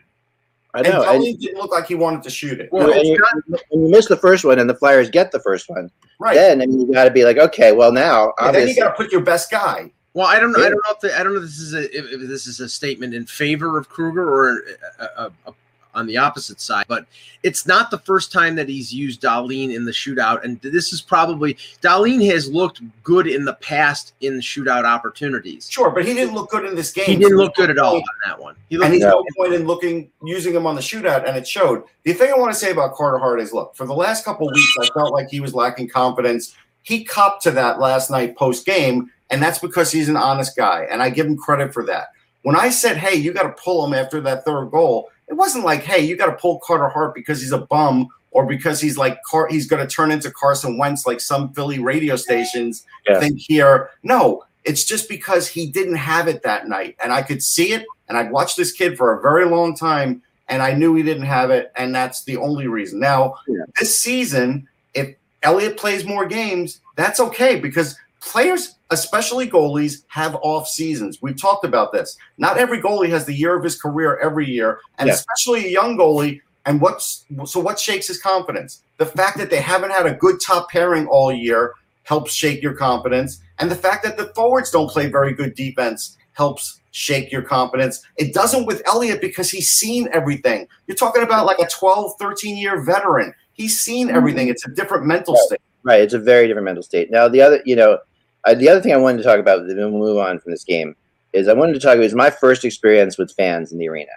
I 0.73 0.81
know. 0.81 1.03
and 1.03 1.23
And, 1.23 1.39
didn't 1.39 1.57
look 1.57 1.71
like 1.71 1.87
he 1.87 1.95
wanted 1.95 2.23
to 2.23 2.29
shoot 2.29 2.59
it. 2.59 2.69
Well, 2.71 2.91
and 2.91 3.05
you, 3.05 3.17
not- 3.17 3.61
when 3.69 3.83
you 3.83 3.89
miss 3.89 4.07
the 4.07 4.17
first 4.17 4.45
one 4.45 4.59
and 4.59 4.69
the 4.69 4.75
Flyers 4.75 5.09
get 5.09 5.31
the 5.31 5.39
first 5.39 5.69
one, 5.69 5.91
right. 6.19 6.33
then 6.33 6.61
I 6.61 6.65
mean, 6.65 6.81
you 6.81 6.93
got 6.93 7.05
to 7.05 7.11
be 7.11 7.25
like, 7.25 7.37
okay, 7.37 7.71
well 7.73 7.91
now, 7.91 8.33
And 8.39 8.53
then 8.53 8.53
you 8.53 8.59
obviously, 8.61 8.81
got 8.81 8.89
to 8.89 8.95
put 8.95 9.11
your 9.11 9.21
best 9.21 9.51
guy. 9.51 9.91
Well, 10.13 10.27
I 10.27 10.39
don't 10.39 10.51
know. 10.51 10.59
Yeah. 10.59 10.65
I 10.65 10.69
don't 10.69 10.81
know 10.85 10.91
if 10.91 10.99
the, 10.99 11.19
I 11.19 11.23
don't 11.23 11.33
know 11.33 11.41
if 11.41 11.45
this 11.45 11.59
is 11.59 11.73
a 11.73 11.95
if, 11.95 12.05
if 12.21 12.27
this 12.27 12.47
is 12.47 12.59
a 12.59 12.67
statement 12.67 13.13
in 13.13 13.25
favor 13.25 13.77
of 13.77 13.87
Krueger 13.87 14.27
or 14.27 14.63
uh, 14.99 15.07
uh, 15.15 15.29
uh, 15.45 15.51
on 15.97 16.05
the 16.05 16.17
opposite 16.17 16.61
side, 16.61 16.85
but 16.87 17.05
it's 17.43 17.65
not 17.65 17.89
the 17.89 17.97
first 17.97 18.31
time 18.31 18.55
that 18.55 18.69
he's 18.69 18.93
used 18.93 19.21
Dahlin 19.21 19.73
in 19.75 19.83
the 19.83 19.91
shootout, 19.91 20.43
and 20.43 20.61
this 20.61 20.93
is 20.93 21.01
probably 21.01 21.55
Dahlin 21.81 22.25
has 22.31 22.49
looked 22.49 22.81
good 23.03 23.27
in 23.27 23.43
the 23.43 23.55
past 23.55 24.13
in 24.21 24.35
shootout 24.39 24.85
opportunities. 24.85 25.67
Sure, 25.69 25.89
but 25.89 26.05
he 26.05 26.13
didn't 26.13 26.35
look 26.35 26.51
good 26.51 26.65
in 26.65 26.75
this 26.75 26.91
game. 26.91 27.07
He 27.07 27.15
didn't 27.15 27.37
look 27.37 27.55
good 27.55 27.71
at 27.71 27.79
all 27.79 27.95
on 27.95 28.03
that 28.25 28.39
one. 28.39 28.55
He 28.69 28.75
And 28.75 28.93
he's 28.93 29.01
No. 29.01 29.09
no 29.09 29.25
point 29.35 29.53
in 29.53 29.65
looking 29.65 30.09
using 30.23 30.53
him 30.53 30.67
on 30.67 30.75
the 30.75 30.81
shootout, 30.81 31.27
and 31.27 31.35
it 31.35 31.47
showed. 31.47 31.83
The 32.03 32.13
thing 32.13 32.31
I 32.31 32.37
want 32.37 32.53
to 32.53 32.59
say 32.59 32.71
about 32.71 32.93
Carter 32.93 33.17
Hart 33.17 33.41
is, 33.41 33.51
look, 33.53 33.75
for 33.75 33.87
the 33.87 33.93
last 33.93 34.23
couple 34.23 34.49
weeks, 34.51 34.75
I 34.79 34.87
felt 34.93 35.11
like 35.11 35.29
he 35.29 35.39
was 35.39 35.55
lacking 35.55 35.89
confidence. 35.89 36.55
He 36.83 37.03
copped 37.03 37.43
to 37.43 37.51
that 37.51 37.79
last 37.79 38.11
night 38.11 38.37
post 38.37 38.65
game, 38.65 39.11
and 39.29 39.41
that's 39.41 39.59
because 39.59 39.91
he's 39.91 40.09
an 40.09 40.15
honest 40.15 40.55
guy, 40.55 40.87
and 40.89 41.01
I 41.01 41.09
give 41.09 41.25
him 41.25 41.37
credit 41.37 41.73
for 41.73 41.83
that. 41.85 42.09
When 42.43 42.55
I 42.55 42.69
said, 42.69 42.95
"Hey, 42.97 43.15
you 43.15 43.33
got 43.33 43.43
to 43.43 43.61
pull 43.61 43.85
him 43.85 43.93
after 43.93 44.21
that 44.21 44.45
third 44.45 44.71
goal," 44.71 45.09
it 45.27 45.33
wasn't 45.33 45.65
like, 45.65 45.83
"Hey, 45.83 45.99
you 46.05 46.15
got 46.15 46.27
to 46.27 46.33
pull 46.33 46.59
Carter 46.59 46.89
Hart 46.89 47.13
because 47.15 47.41
he's 47.41 47.51
a 47.51 47.59
bum." 47.59 48.07
Or 48.31 48.45
because 48.45 48.79
he's 48.79 48.97
like 48.99 49.23
Car- 49.23 49.47
he's 49.47 49.65
going 49.65 49.81
to 49.85 49.91
turn 49.91 50.11
into 50.11 50.29
Carson 50.29 50.77
Wentz, 50.77 51.07
like 51.07 51.19
some 51.19 51.53
Philly 51.53 51.79
radio 51.79 52.15
stations 52.15 52.85
Yeah. 53.07 53.19
think 53.19 53.39
here. 53.39 53.89
No, 54.03 54.43
it's 54.63 54.83
just 54.83 55.09
because 55.09 55.47
he 55.47 55.65
didn't 55.65 55.95
have 55.95 56.27
it 56.27 56.43
that 56.43 56.67
night, 56.67 56.97
and 57.01 57.11
I 57.11 57.23
could 57.23 57.41
see 57.41 57.71
it. 57.73 57.85
And 58.07 58.15
I'd 58.17 58.29
watched 58.29 58.55
this 58.55 58.71
kid 58.71 58.95
for 58.95 59.13
a 59.17 59.21
very 59.21 59.45
long 59.45 59.75
time, 59.75 60.21
and 60.49 60.61
I 60.61 60.73
knew 60.73 60.93
he 60.93 61.01
didn't 61.01 61.25
have 61.25 61.49
it, 61.49 61.71
and 61.77 61.95
that's 61.95 62.25
the 62.25 62.37
only 62.37 62.67
reason. 62.67 62.99
Now, 62.99 63.35
Yeah. 63.47 63.63
this 63.79 63.97
season, 63.97 64.67
if 64.93 65.15
Elliott 65.41 65.77
plays 65.77 66.05
more 66.05 66.25
games, 66.25 66.79
that's 66.95 67.19
okay 67.19 67.55
because 67.59 67.97
players, 68.21 68.75
especially 68.89 69.49
goalies, 69.49 70.03
have 70.07 70.35
off 70.41 70.67
seasons. 70.67 71.19
We've 71.21 71.39
talked 71.39 71.65
about 71.65 71.91
this. 71.91 72.17
Not 72.37 72.57
every 72.57 72.81
goalie 72.81 73.09
has 73.09 73.25
the 73.25 73.33
year 73.33 73.55
of 73.55 73.63
his 73.63 73.79
career 73.79 74.17
every 74.17 74.47
year, 74.49 74.79
and 74.97 75.07
Yeah. 75.07 75.13
especially 75.13 75.65
a 75.65 75.69
young 75.69 75.97
goalie. 75.97 76.41
And 76.65 76.81
what's 76.81 77.25
so 77.45 77.59
what 77.59 77.79
shakes 77.79 78.07
his 78.07 78.21
confidence? 78.21 78.81
The 78.97 79.05
fact 79.05 79.37
that 79.37 79.49
they 79.49 79.61
haven't 79.61 79.91
had 79.91 80.05
a 80.05 80.13
good 80.13 80.39
top 80.45 80.69
pairing 80.69 81.07
all 81.07 81.31
year 81.31 81.73
helps 82.03 82.33
shake 82.33 82.61
your 82.61 82.73
confidence, 82.73 83.39
and 83.59 83.71
the 83.71 83.75
fact 83.75 84.03
that 84.03 84.17
the 84.17 84.27
forwards 84.35 84.71
don't 84.71 84.89
play 84.89 85.07
very 85.07 85.33
good 85.33 85.55
defense 85.55 86.17
helps 86.33 86.79
shake 86.91 87.31
your 87.31 87.41
confidence. 87.41 88.01
It 88.17 88.33
doesn't 88.33 88.65
with 88.65 88.81
Elliott 88.87 89.21
because 89.21 89.49
he's 89.49 89.71
seen 89.71 90.09
everything. 90.13 90.67
You're 90.87 90.97
talking 90.97 91.23
about 91.23 91.45
like 91.45 91.59
a 91.59 91.67
12, 91.67 92.13
13 92.19 92.57
year 92.57 92.81
veteran. 92.81 93.33
He's 93.53 93.79
seen 93.79 94.07
mm-hmm. 94.07 94.17
everything. 94.17 94.47
It's 94.47 94.65
a 94.65 94.71
different 94.71 95.05
mental 95.05 95.33
Right. 95.35 95.43
state. 95.45 95.61
right? 95.83 96.01
It's 96.01 96.13
a 96.13 96.19
very 96.19 96.47
different 96.47 96.65
mental 96.65 96.83
state. 96.83 97.11
Now, 97.11 97.27
the 97.27 97.41
other, 97.41 97.61
you 97.65 97.75
know, 97.75 97.97
uh, 98.47 98.55
the 98.55 98.69
other 98.69 98.81
thing 98.81 98.93
I 98.93 98.97
wanted 98.97 99.17
to 99.17 99.23
talk 99.23 99.39
about, 99.39 99.67
then 99.67 99.75
we'll 99.77 99.91
move 99.91 100.17
on 100.17 100.39
from 100.39 100.51
this 100.51 100.63
game, 100.63 100.95
is 101.33 101.47
I 101.47 101.53
wanted 101.53 101.73
to 101.73 101.79
talk. 101.79 101.97
It 101.97 101.99
was 101.99 102.15
my 102.15 102.29
first 102.29 102.63
experience 102.63 103.17
with 103.17 103.31
fans 103.33 103.71
in 103.71 103.77
the 103.77 103.89
arena, 103.89 104.11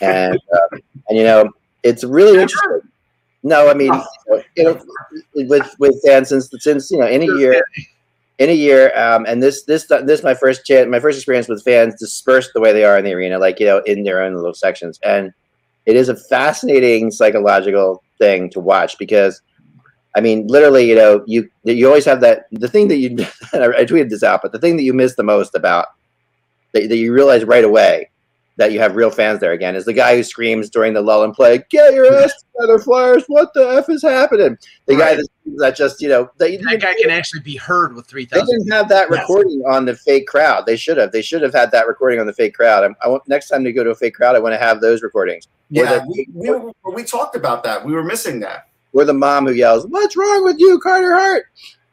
and 0.00 0.34
um, 0.52 0.80
and 1.08 1.16
you 1.16 1.24
know, 1.24 1.50
it's 1.82 2.02
really 2.02 2.42
interesting. 2.42 2.80
No, 3.44 3.70
I 3.70 3.74
mean, 3.74 3.92
you 4.56 4.64
know, 4.64 4.80
with 5.34 5.74
with 5.78 6.02
fans 6.04 6.30
since 6.30 6.50
since 6.58 6.90
you 6.90 6.98
know 6.98 7.06
in 7.06 7.22
a 7.22 7.38
year, 7.38 7.64
in 8.38 8.50
a 8.50 8.54
year, 8.54 8.96
um, 8.98 9.24
and 9.24 9.40
this 9.40 9.62
this 9.62 9.86
this 9.86 10.24
my 10.24 10.34
first 10.34 10.66
chance, 10.66 10.88
my 10.90 10.98
first 10.98 11.18
experience 11.18 11.48
with 11.48 11.62
fans 11.62 11.94
dispersed 11.94 12.50
the 12.54 12.60
way 12.60 12.72
they 12.72 12.84
are 12.84 12.98
in 12.98 13.04
the 13.04 13.12
arena, 13.12 13.38
like 13.38 13.60
you 13.60 13.66
know, 13.66 13.78
in 13.86 14.02
their 14.02 14.20
own 14.20 14.34
little 14.34 14.54
sections, 14.54 14.98
and 15.04 15.32
it 15.86 15.94
is 15.94 16.08
a 16.08 16.16
fascinating 16.16 17.12
psychological 17.12 18.02
thing 18.18 18.50
to 18.50 18.60
watch 18.60 18.98
because. 18.98 19.40
I 20.16 20.20
mean, 20.20 20.46
literally, 20.46 20.88
you 20.88 20.94
know, 20.96 21.22
you 21.26 21.48
you 21.64 21.86
always 21.86 22.06
have 22.06 22.20
that 22.22 22.46
the 22.50 22.68
thing 22.68 22.88
that 22.88 22.96
you 22.96 23.10
and 23.10 23.20
I, 23.62 23.80
I 23.80 23.84
tweeted 23.84 24.08
this 24.10 24.22
out, 24.22 24.40
but 24.42 24.52
the 24.52 24.58
thing 24.58 24.76
that 24.78 24.82
you 24.82 24.94
miss 24.94 25.14
the 25.14 25.22
most 25.22 25.54
about 25.54 25.88
that, 26.72 26.88
that 26.88 26.96
you 26.96 27.12
realize 27.12 27.44
right 27.44 27.64
away 27.64 28.10
that 28.58 28.72
you 28.72 28.80
have 28.80 28.96
real 28.96 29.10
fans 29.10 29.38
there 29.40 29.52
again 29.52 29.76
is 29.76 29.84
the 29.84 29.92
guy 29.92 30.16
who 30.16 30.22
screams 30.22 30.70
during 30.70 30.94
the 30.94 31.02
lull 31.02 31.22
and 31.24 31.34
play, 31.34 31.62
"Get 31.68 31.92
your 31.92 32.06
ass 32.10 32.32
together, 32.58 32.78
Flyers! 32.78 33.24
What 33.26 33.52
the 33.52 33.68
f 33.68 33.90
is 33.90 34.00
happening?" 34.02 34.56
The 34.86 34.94
guy 34.96 35.16
Right. 35.16 35.16
that, 35.18 35.56
that 35.58 35.76
just 35.76 36.00
you 36.00 36.08
know 36.08 36.30
that, 36.38 36.50
That 36.62 36.80
guy 36.80 36.94
can 36.94 37.10
actually 37.10 37.42
be 37.42 37.56
heard 37.56 37.94
with 37.94 38.06
three 38.06 38.24
they 38.24 38.38
thousand. 38.38 38.60
didn't 38.60 38.72
have 38.72 38.88
that 38.88 39.08
Yes. 39.10 39.20
recording 39.20 39.62
on 39.68 39.84
the 39.84 39.94
fake 39.94 40.26
crowd. 40.26 40.64
They 40.64 40.76
should 40.76 40.96
have. 40.96 41.12
They 41.12 41.20
should 41.20 41.42
have 41.42 41.52
had 41.52 41.70
that 41.72 41.86
recording 41.86 42.18
on 42.18 42.26
the 42.26 42.32
fake 42.32 42.54
crowd. 42.54 42.84
I'm, 42.84 42.96
I 43.04 43.08
want 43.08 43.28
next 43.28 43.48
time 43.50 43.62
to 43.64 43.72
go 43.74 43.84
to 43.84 43.90
a 43.90 43.94
fake 43.94 44.14
crowd, 44.14 44.34
I 44.34 44.38
want 44.38 44.54
to 44.54 44.58
have 44.58 44.80
those 44.80 45.02
recordings. 45.02 45.46
Yeah, 45.68 45.98
the- 45.98 46.26
we, 46.34 46.50
we, 46.52 46.92
we 46.94 47.04
talked 47.04 47.36
about 47.36 47.62
that. 47.64 47.84
We 47.84 47.92
were 47.92 48.04
missing 48.04 48.40
that. 48.40 48.68
Or 48.96 49.04
the 49.04 49.14
mom 49.14 49.46
who 49.46 49.52
yells, 49.52 49.86
"What's 49.86 50.16
wrong 50.16 50.44
with 50.44 50.58
you, 50.58 50.78
Carter 50.80 51.14
Hart?" 51.14 51.44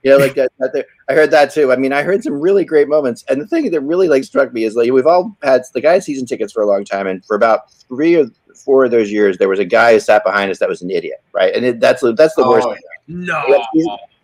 You 0.04 0.12
know, 0.12 0.18
like 0.18 0.36
that. 0.36 0.52
that 0.60 0.74
there. 0.74 0.86
I 1.10 1.14
heard 1.14 1.32
that 1.32 1.54
too. 1.54 1.72
I 1.72 1.76
mean, 1.76 1.94
I 1.94 2.02
heard 2.02 2.24
some 2.24 2.40
really 2.40 2.66
great 2.66 2.88
moments, 2.88 3.24
and 3.30 3.42
the 3.42 3.48
thing 3.48 3.70
that 3.72 3.82
really 3.82 4.08
like 4.08 4.24
struck 4.24 4.54
me 4.54 4.64
is 4.64 4.76
like 4.76 4.92
we've 4.92 5.06
all 5.06 5.36
had 5.44 5.64
the 5.74 5.82
guy 5.82 5.94
had 5.94 6.04
season 6.04 6.26
tickets 6.26 6.54
for 6.54 6.64
a 6.64 6.66
long 6.66 6.86
time, 6.86 7.08
and 7.08 7.24
for 7.26 7.36
about 7.36 7.72
three 7.72 8.16
or 8.16 8.28
four 8.56 8.86
of 8.86 8.92
those 8.92 9.12
years, 9.12 9.38
there 9.38 9.50
was 9.50 9.60
a 9.60 9.66
guy 9.66 9.94
who 9.94 10.00
sat 10.00 10.24
behind 10.24 10.50
us 10.50 10.60
that 10.60 10.70
was 10.70 10.82
an 10.82 10.90
idiot, 10.90 11.22
right? 11.34 11.54
And 11.54 11.66
it, 11.66 11.80
that's 11.80 12.02
that's 12.16 12.36
the 12.36 12.48
worst. 12.48 12.68
Oh, 12.68 12.76
No, 13.08 13.66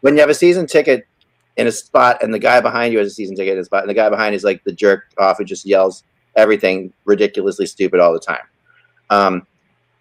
When 0.02 0.16
you 0.16 0.22
have 0.22 0.30
a 0.30 0.34
season 0.34 0.66
ticket 0.66 1.06
in 1.58 1.68
a 1.68 1.72
spot, 1.72 2.24
and 2.24 2.34
the 2.34 2.40
guy 2.40 2.62
behind 2.62 2.94
you 2.94 3.00
has 3.00 3.08
a 3.08 3.14
season 3.14 3.36
ticket 3.36 3.54
in 3.54 3.60
a 3.60 3.66
spot, 3.66 3.84
and 3.84 3.90
the 3.90 3.94
guy 3.94 4.10
behind 4.10 4.36
is 4.36 4.46
like 4.46 4.64
the 4.64 4.72
jerk 4.72 5.06
off 5.18 5.38
who 5.38 5.46
just 5.46 5.66
yells 5.66 6.04
everything 6.36 6.94
ridiculously 7.04 7.66
stupid 7.66 8.00
all 8.00 8.14
the 8.14 8.20
time. 8.20 8.46
Um, 9.10 9.48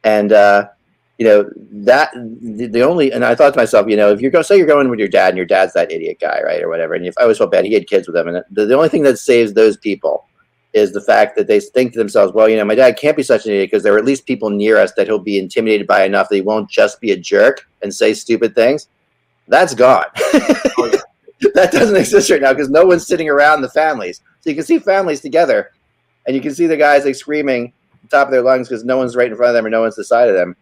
and 0.04 0.32
uh, 0.32 0.68
you 1.18 1.26
know 1.26 1.50
that 1.56 2.10
the, 2.14 2.66
the 2.66 2.82
only 2.82 3.12
and 3.12 3.24
I 3.24 3.34
thought 3.34 3.52
to 3.52 3.58
myself, 3.58 3.88
you 3.88 3.96
know, 3.96 4.12
if 4.12 4.20
you're 4.20 4.30
go 4.30 4.42
say 4.42 4.56
you're 4.56 4.66
going 4.66 4.88
with 4.88 5.00
your 5.00 5.08
dad 5.08 5.28
and 5.28 5.36
your 5.36 5.46
dad's 5.46 5.72
that 5.74 5.90
idiot 5.90 6.18
guy, 6.20 6.40
right, 6.42 6.62
or 6.62 6.68
whatever, 6.68 6.94
and 6.94 7.04
if 7.06 7.14
I 7.18 7.22
always 7.22 7.38
felt 7.38 7.50
bad, 7.50 7.64
he 7.64 7.74
had 7.74 7.88
kids 7.88 8.06
with 8.06 8.16
him, 8.16 8.28
and 8.28 8.44
the, 8.50 8.66
the 8.66 8.76
only 8.76 8.88
thing 8.88 9.02
that 9.02 9.18
saves 9.18 9.52
those 9.52 9.76
people 9.76 10.24
is 10.74 10.92
the 10.92 11.00
fact 11.00 11.34
that 11.36 11.46
they 11.46 11.58
think 11.58 11.92
to 11.92 11.98
themselves, 11.98 12.32
well, 12.32 12.48
you 12.48 12.56
know, 12.56 12.64
my 12.64 12.74
dad 12.74 12.96
can't 12.96 13.16
be 13.16 13.22
such 13.22 13.46
an 13.46 13.52
idiot 13.52 13.70
because 13.70 13.82
there 13.82 13.94
are 13.94 13.98
at 13.98 14.04
least 14.04 14.26
people 14.26 14.50
near 14.50 14.76
us 14.76 14.92
that 14.92 15.06
he'll 15.06 15.18
be 15.18 15.38
intimidated 15.38 15.86
by 15.86 16.04
enough 16.04 16.28
that 16.28 16.36
he 16.36 16.42
won't 16.42 16.70
just 16.70 17.00
be 17.00 17.10
a 17.10 17.16
jerk 17.16 17.66
and 17.82 17.92
say 17.92 18.12
stupid 18.14 18.54
things. 18.54 18.88
That's 19.48 19.74
gone. 19.74 20.04
Oh, 20.16 20.92
that 21.54 21.72
doesn't 21.72 21.96
exist 21.96 22.30
right 22.30 22.42
now 22.42 22.52
because 22.52 22.68
no 22.68 22.84
one's 22.84 23.06
sitting 23.06 23.28
around 23.28 23.62
the 23.62 23.70
families. 23.70 24.20
So 24.40 24.50
you 24.50 24.56
can 24.56 24.64
see 24.64 24.78
families 24.78 25.20
together, 25.20 25.72
and 26.26 26.36
you 26.36 26.42
can 26.42 26.54
see 26.54 26.66
the 26.66 26.76
guys 26.76 27.04
like 27.04 27.14
screaming 27.14 27.72
top 28.10 28.28
of 28.28 28.32
their 28.32 28.42
lungs 28.42 28.68
because 28.68 28.84
no 28.84 28.96
one's 28.96 29.16
right 29.16 29.30
in 29.30 29.36
front 29.36 29.50
of 29.50 29.54
them 29.54 29.66
or 29.66 29.70
no 29.70 29.82
one's 29.82 29.94
to 29.96 30.00
the 30.00 30.04
side 30.04 30.28
of 30.28 30.34
them. 30.34 30.56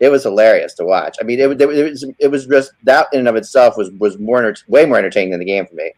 It 0.00 0.08
was 0.08 0.22
hilarious 0.22 0.74
to 0.74 0.84
watch. 0.84 1.18
I 1.20 1.24
mean, 1.24 1.38
it, 1.38 1.60
it, 1.60 1.66
was 1.66 2.04
it 2.18 2.28
was 2.28 2.46
just 2.46 2.72
that 2.84 3.08
in 3.12 3.20
and 3.20 3.28
of 3.28 3.36
itself 3.36 3.76
was 3.76 3.90
was 3.92 4.18
more 4.18 4.54
way 4.66 4.86
more 4.86 4.98
entertaining 4.98 5.30
than 5.30 5.40
the 5.40 5.46
game 5.46 5.66
for 5.66 5.74
me, 5.74 5.92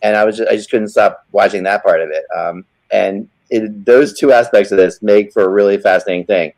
and 0.00 0.16
I 0.16 0.24
was 0.24 0.36
just, 0.36 0.48
I 0.48 0.54
just 0.54 0.70
couldn't 0.70 0.88
stop 0.88 1.26
watching 1.32 1.64
that 1.64 1.82
part 1.82 2.00
of 2.00 2.10
it. 2.10 2.24
Um, 2.36 2.64
and 2.92 3.28
it, 3.50 3.84
those 3.84 4.16
two 4.18 4.32
aspects 4.32 4.70
of 4.70 4.78
this 4.78 5.02
make 5.02 5.32
for 5.32 5.42
a 5.42 5.48
really 5.48 5.76
fascinating 5.76 6.26
thing, 6.26 6.52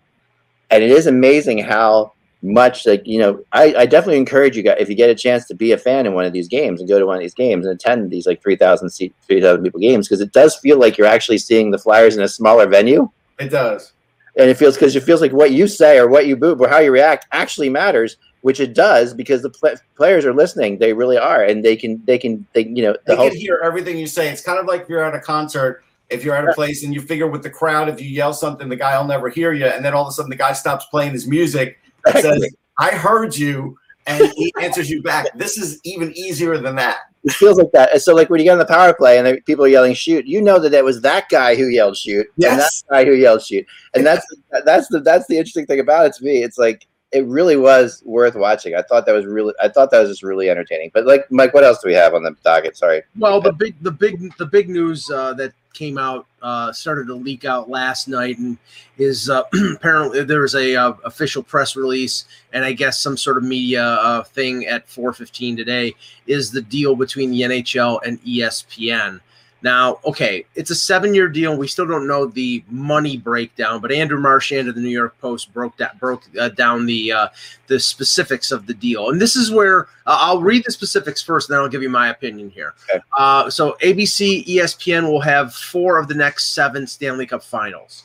and 0.71 0.85
it 0.85 0.91
is 0.91 1.07
amazing 1.07 1.59
how 1.59 2.13
much 2.43 2.87
like 2.87 3.07
you 3.07 3.19
know 3.19 3.43
I, 3.53 3.75
I 3.75 3.87
definitely 3.87 4.19
encourage 4.19 4.57
you 4.57 4.63
guys 4.63 4.77
if 4.79 4.89
you 4.89 4.95
get 4.95 5.11
a 5.11 5.15
chance 5.15 5.47
to 5.47 5.55
be 5.55 5.73
a 5.73 5.79
fan 5.79 6.07
in 6.07 6.15
one 6.15 6.25
of 6.25 6.33
these 6.33 6.49
games 6.49 6.81
and 6.81 6.89
go 6.89 6.99
to 6.99 7.07
one 7.07 7.17
of 7.17 7.21
these 7.21 7.35
games 7.35 7.67
and 7.67 7.75
attend 7.75 8.11
these 8.11 8.27
like 8.27 8.43
3000 8.43 8.89
seat 8.89 9.15
3000 9.27 9.63
people 9.63 9.81
games 9.81 10.09
because 10.09 10.23
it 10.23 10.33
does 10.33 10.57
feel 10.57 10.79
like 10.79 10.97
you're 10.97 11.07
actually 11.07 11.37
seeing 11.39 11.71
the 11.71 11.79
flyers 11.79 12.17
in 12.17 12.23
a 12.23 12.29
smaller 12.29 12.67
venue 12.67 13.11
It 13.39 13.51
does. 13.51 13.93
And 14.41 14.51
it 14.51 14.57
feels 14.57 14.75
because 14.75 14.97
it 14.97 15.03
feels 15.03 15.21
like 15.21 15.33
what 15.33 15.53
you 15.53 15.69
say 15.69 15.99
or 15.99 16.09
what 16.09 16.27
you 16.27 16.37
boo 16.37 16.57
or 16.59 16.69
how 16.69 16.79
you 16.79 16.91
react 16.91 17.27
actually 17.33 17.69
matters 17.69 18.17
which 18.43 18.59
it 18.59 18.75
does 18.75 19.13
because 19.13 19.43
the 19.43 19.51
pl- 19.51 19.75
players 19.97 20.25
are 20.25 20.33
listening 20.33 20.79
they 20.79 20.93
really 20.93 21.19
are 21.19 21.45
and 21.45 21.65
they 21.65 21.77
can 21.77 22.03
they 22.07 22.19
can 22.19 22.47
they 22.53 22.67
you 22.67 22.83
know 22.83 22.93
the 22.93 23.13
They 23.13 23.17
whole 23.17 23.29
can 23.29 23.39
hear 23.39 23.61
everything 23.63 23.99
you 23.99 24.07
say. 24.07 24.29
It's 24.31 24.43
kind 24.43 24.59
of 24.59 24.67
like 24.67 24.89
you're 24.89 25.05
at 25.05 25.15
a 25.15 25.21
concert. 25.21 25.85
If 26.09 26.25
you're 26.25 26.35
at 26.35 26.49
a 26.49 26.53
place 26.55 26.83
and 26.83 26.93
you 26.93 27.01
figure 27.01 27.29
with 27.29 27.43
the 27.43 27.51
crowd, 27.51 27.89
if 27.89 28.01
you 28.01 28.09
yell 28.09 28.33
something, 28.33 28.69
the 28.69 28.77
guy 28.77 28.99
will 28.99 29.07
never 29.07 29.29
hear 29.29 29.53
you. 29.53 29.67
And 29.67 29.85
then 29.85 29.95
all 29.95 30.03
of 30.03 30.09
a 30.09 30.13
sudden, 30.13 30.29
the 30.29 30.37
guy 30.37 30.53
stops 30.55 30.87
playing 30.87 31.13
his 31.13 31.29
music 31.29 31.79
and 32.05 32.19
says, 32.19 32.53
I 32.79 32.91
heard 32.91 33.37
you. 33.37 33.79
And 34.07 34.33
he 34.37 34.53
answers 34.61 34.91
you 34.91 35.03
back. 35.03 35.27
This 35.37 35.57
is 35.57 35.79
even 35.85 36.13
easier 36.17 36.59
than 36.59 36.75
that. 36.77 36.97
It 37.25 37.33
feels 37.33 37.59
like 37.59 37.71
that. 37.73 37.93
And 37.93 38.01
so 38.01 38.15
like 38.15 38.31
when 38.31 38.41
you 38.41 38.45
get 38.45 38.53
on 38.53 38.59
the 38.59 38.65
power 38.65 38.95
play 38.95 39.19
and 39.19 39.45
people 39.45 39.65
are 39.65 39.69
yelling 39.69 39.95
shoot 39.95 40.27
you 40.27 40.41
know 40.41 40.59
that 40.59 40.73
it 40.73 40.85
was 40.85 41.01
that 41.03 41.29
guy 41.29 41.55
who 41.55 41.69
yelled 41.69 41.97
shoot 41.97 42.27
and 42.35 42.59
that 42.59 42.71
guy 42.91 43.05
who 43.05 43.13
yelled 43.13 43.43
shoot. 43.43 43.67
And 43.95 44.07
that's 44.07 44.27
that's 44.65 44.89
the 44.89 45.01
that's 45.01 45.27
the 45.27 45.37
interesting 45.37 45.67
thing 45.67 45.81
about 45.81 46.07
it 46.07 46.13
to 46.15 46.25
me. 46.25 46.43
It's 46.43 46.59
like 46.59 46.87
it 47.13 47.27
really 47.27 47.57
was 47.57 48.03
worth 48.05 48.37
watching. 48.37 48.75
I 48.75 48.83
thought 48.83 49.05
that 49.07 49.13
was 49.13 49.27
really 49.27 49.53
i 49.61 49.69
thought 49.69 49.91
that 49.91 50.01
was 50.01 50.11
just 50.11 50.23
really 50.23 50.49
entertaining. 50.49 50.91
But 50.95 51.07
like 51.07 51.31
mike 51.31 51.55
what 51.55 51.65
else 51.65 51.81
do 51.83 51.89
we 51.89 51.95
have 51.95 52.15
on 52.15 52.23
the 52.23 52.37
docket? 52.45 52.77
Sorry. 52.77 53.03
Well, 53.19 53.41
the 53.41 53.53
big, 53.53 53.75
the 53.83 53.91
big, 53.91 54.37
the 54.37 54.47
big 54.47 54.69
news 54.69 55.11
uh, 55.11 55.35
that 55.35 55.53
came 55.73 55.99
out 55.99 56.27
uh, 56.43 56.73
started 56.73 57.07
to 57.07 57.15
leak 57.15 57.45
out 57.45 57.69
last 57.69 58.09
night, 58.09 58.39
and 58.39 58.59
is 58.99 59.31
uh, 59.31 59.43
apparently 59.75 60.25
there 60.25 60.41
was 60.41 60.55
a 60.55 60.77
uh, 60.77 60.93
official 61.05 61.43
press 61.43 61.77
release, 61.77 62.25
and 62.53 62.65
I 62.65 62.73
guess 62.73 62.99
some 62.99 63.17
sort 63.17 63.39
of 63.39 63.45
media 63.45 63.85
uh, 63.85 64.23
thing 64.23 64.67
at 64.67 64.87
4:15 64.89 65.57
today 65.57 65.95
is 66.27 66.51
the 66.51 66.63
deal 66.63 66.95
between 66.95 67.31
the 67.31 67.43
NHL 67.43 68.01
and 68.05 68.23
ESPN. 68.23 69.21
Now, 69.63 69.99
okay, 70.05 70.47
it's 70.55 70.71
a 70.71 70.75
seven-year 70.75 71.29
deal. 71.29 71.57
We 71.57 71.69
still 71.69 71.87
don't 71.87 72.07
know 72.07 72.27
the 72.27 72.65
money 72.69 73.19
breakdown, 73.19 73.81
but 73.81 73.93
Andrew 73.93 74.19
Marchand 74.19 74.69
of 74.69 74.75
the 74.75 74.81
New 74.81 74.89
York 74.89 75.19
Post 75.21 75.53
broke 75.53 75.77
that 75.77 75.99
broke 76.01 76.23
uh, 76.39 76.49
down 76.49 76.87
the 76.87 77.13
uh, 77.13 77.29
the 77.67 77.79
specifics 77.79 78.53
of 78.53 78.67
the 78.67 78.75
deal, 78.75 79.11
and 79.11 79.21
this 79.21 79.37
is 79.37 79.51
where 79.51 79.83
uh, 80.07 80.17
I'll 80.21 80.41
read 80.41 80.65
the 80.65 80.73
specifics 80.73 81.23
first, 81.23 81.49
and 81.49 81.55
then 81.55 81.63
I'll 81.63 81.69
give 81.69 81.83
you 81.83 81.91
my 81.91 82.09
opinion 82.09 82.51
here. 82.51 82.75
Okay. 82.89 83.03
Uh, 83.17 83.51
so, 83.51 83.77
ABC, 83.83 84.47
ESPN 84.47 85.11
will 85.11 85.21
have 85.21 85.55
four 85.55 85.99
of 85.99 86.09
the 86.09 86.15
next 86.15 86.55
seven 86.55 86.87
Stanley 86.87 87.27
Cup 87.27 87.43
Finals. 87.43 88.05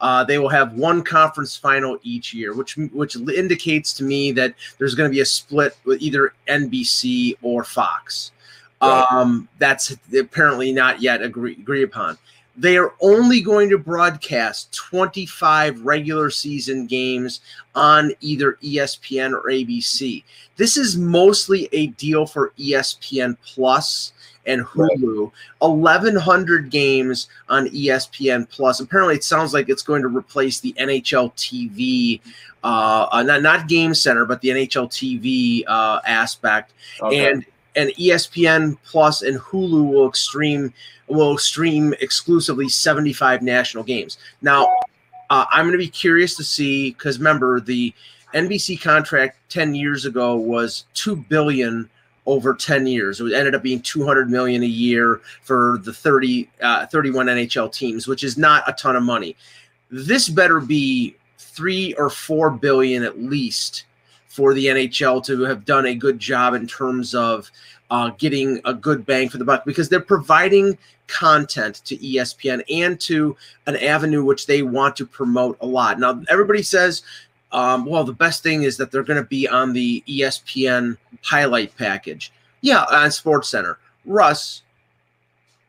Uh, 0.00 0.24
they 0.24 0.38
will 0.38 0.48
have 0.48 0.74
one 0.74 1.02
conference 1.02 1.56
final 1.56 1.98
each 2.02 2.34
year, 2.34 2.52
which 2.52 2.76
which 2.92 3.16
indicates 3.16 3.94
to 3.94 4.04
me 4.04 4.32
that 4.32 4.54
there's 4.78 4.94
going 4.94 5.08
to 5.08 5.14
be 5.14 5.20
a 5.20 5.26
split 5.26 5.76
with 5.84 6.02
either 6.02 6.34
NBC 6.48 7.34
or 7.42 7.64
Fox. 7.64 8.32
Right. 8.82 9.06
Um, 9.10 9.48
that's 9.58 9.96
apparently 10.18 10.72
not 10.72 11.00
yet 11.00 11.22
agree, 11.22 11.52
agreed 11.52 11.84
upon. 11.84 12.18
They 12.58 12.78
are 12.78 12.94
only 13.00 13.42
going 13.42 13.68
to 13.70 13.78
broadcast 13.78 14.72
25 14.74 15.82
regular 15.82 16.30
season 16.30 16.86
games 16.86 17.40
on 17.74 18.12
either 18.20 18.58
ESPN 18.62 19.32
or 19.32 19.42
ABC. 19.50 20.24
This 20.56 20.78
is 20.78 20.96
mostly 20.96 21.68
a 21.72 21.88
deal 21.88 22.26
for 22.26 22.52
ESPN 22.58 23.36
Plus 23.44 24.12
and 24.46 24.64
Hulu. 24.64 25.30
1,100 25.58 26.70
games 26.70 27.28
on 27.48 27.66
ESPN 27.68 28.48
Plus. 28.48 28.80
Apparently, 28.80 29.16
it 29.16 29.24
sounds 29.24 29.52
like 29.52 29.68
it's 29.68 29.82
going 29.82 30.02
to 30.02 30.08
replace 30.08 30.60
the 30.60 30.72
NHL 30.78 31.34
TV, 31.34 32.20
uh, 32.64 33.06
uh, 33.12 33.22
not 33.22 33.42
not 33.42 33.68
Game 33.68 33.92
Center, 33.92 34.24
but 34.24 34.40
the 34.40 34.48
NHL 34.48 34.88
TV 34.88 35.62
uh, 35.66 36.00
aspect 36.06 36.72
Okay. 37.02 37.30
and 37.30 37.44
and 37.76 37.90
ESPN 37.90 38.76
Plus 38.84 39.22
and 39.22 39.38
Hulu 39.38 39.92
will 39.92 40.12
stream 40.12 40.72
will 41.08 41.38
stream 41.38 41.94
exclusively 42.00 42.68
75 42.68 43.42
national 43.42 43.84
games. 43.84 44.18
Now, 44.42 44.66
uh, 45.30 45.44
I'm 45.52 45.66
going 45.66 45.72
to 45.72 45.78
be 45.78 45.88
curious 45.88 46.36
to 46.36 46.44
see 46.44 46.90
because 46.90 47.18
remember 47.18 47.60
the 47.60 47.94
NBC 48.34 48.80
contract 48.80 49.38
10 49.50 49.74
years 49.74 50.04
ago 50.04 50.36
was 50.36 50.84
two 50.94 51.16
billion 51.16 51.88
over 52.26 52.54
10 52.54 52.86
years. 52.86 53.20
It 53.20 53.32
ended 53.32 53.54
up 53.54 53.62
being 53.62 53.80
200 53.80 54.28
million 54.30 54.62
a 54.62 54.66
year 54.66 55.20
for 55.42 55.78
the 55.84 55.92
30 55.92 56.48
uh, 56.60 56.86
31 56.86 57.26
NHL 57.26 57.72
teams, 57.72 58.08
which 58.08 58.24
is 58.24 58.36
not 58.36 58.68
a 58.68 58.72
ton 58.72 58.96
of 58.96 59.02
money. 59.02 59.36
This 59.90 60.28
better 60.28 60.60
be 60.60 61.16
three 61.38 61.94
or 61.94 62.10
four 62.10 62.50
billion 62.50 63.02
at 63.04 63.20
least 63.22 63.84
for 64.36 64.52
the 64.52 64.66
NHL 64.66 65.24
to 65.24 65.40
have 65.44 65.64
done 65.64 65.86
a 65.86 65.94
good 65.94 66.18
job 66.18 66.52
in 66.52 66.66
terms 66.66 67.14
of 67.14 67.50
uh, 67.90 68.10
getting 68.18 68.60
a 68.66 68.74
good 68.74 69.06
bang 69.06 69.30
for 69.30 69.38
the 69.38 69.46
buck 69.46 69.64
because 69.64 69.88
they're 69.88 69.98
providing 69.98 70.76
content 71.06 71.76
to 71.86 71.96
ESPN 71.96 72.62
and 72.70 73.00
to 73.00 73.34
an 73.66 73.76
avenue 73.76 74.22
which 74.22 74.46
they 74.46 74.60
want 74.60 74.94
to 74.96 75.06
promote 75.06 75.56
a 75.62 75.66
lot. 75.66 75.98
Now, 75.98 76.22
everybody 76.28 76.62
says, 76.62 77.02
um, 77.50 77.86
well, 77.86 78.04
the 78.04 78.12
best 78.12 78.42
thing 78.42 78.64
is 78.64 78.76
that 78.76 78.92
they're 78.92 79.02
going 79.02 79.22
to 79.22 79.26
be 79.26 79.48
on 79.48 79.72
the 79.72 80.04
ESPN 80.06 80.98
highlight 81.22 81.74
package. 81.78 82.30
Yeah, 82.60 82.84
on 82.90 83.10
Sports 83.10 83.48
Center. 83.48 83.78
Russ, 84.04 84.60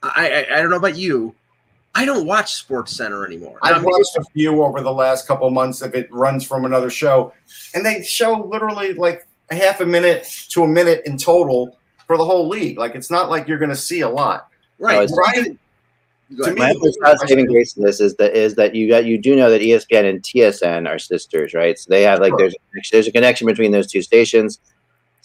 I, 0.03 0.45
I, 0.49 0.57
I 0.57 0.61
don't 0.61 0.71
know 0.71 0.75
about 0.75 0.97
you. 0.97 1.33
I 1.97 2.05
don't 2.05 2.27
watch 2.27 2.53
Sports 2.55 2.95
Center 2.95 3.25
anymore. 3.25 3.57
I've 3.63 3.75
I'm- 3.77 3.83
watched 3.83 4.15
a 4.17 4.23
few 4.33 4.61
over 4.63 4.81
the 4.81 4.93
last 4.93 5.27
couple 5.27 5.49
months 5.49 5.81
if 5.81 5.95
it 5.95 6.07
runs 6.13 6.45
from 6.45 6.63
another 6.65 6.89
show, 6.91 7.33
and 7.73 7.83
they 7.85 8.03
show 8.03 8.33
literally 8.45 8.93
like 8.93 9.27
a 9.49 9.55
half 9.55 9.81
a 9.81 9.85
minute 9.85 10.25
to 10.49 10.63
a 10.63 10.67
minute 10.67 11.01
in 11.05 11.17
total 11.17 11.77
for 12.05 12.17
the 12.17 12.23
whole 12.23 12.47
league. 12.47 12.77
Like 12.77 12.93
it's 12.95 13.09
not 13.09 13.29
like 13.29 13.47
you're 13.47 13.57
going 13.57 13.71
to 13.71 13.75
see 13.75 14.01
a 14.01 14.09
lot. 14.09 14.49
right. 14.79 15.03
it's- 15.03 15.17
Right? 15.17 15.57
To 16.43 16.51
me- 16.51 16.59
My 16.59 16.71
only 16.71 16.91
thought 17.01 17.19
saving 17.25 17.45
grace 17.45 17.71
to 17.73 17.79
this 17.81 18.01
is 18.01 18.13
that 18.17 18.35
is 18.35 18.53
that 18.55 18.75
you 18.75 18.89
got 18.89 19.05
you 19.05 19.17
do 19.17 19.33
know 19.35 19.49
that 19.49 19.61
ESPN 19.61 20.09
and 20.09 20.21
TSN 20.21 20.85
are 20.85 20.99
sisters, 20.99 21.53
right? 21.53 21.79
So 21.79 21.87
they 21.89 22.03
have 22.03 22.19
like 22.19 22.31
Sure. 22.31 22.37
there's 22.73 22.89
there's 22.91 23.07
a 23.07 23.13
connection 23.13 23.47
between 23.47 23.71
those 23.71 23.87
two 23.87 24.01
stations. 24.01 24.59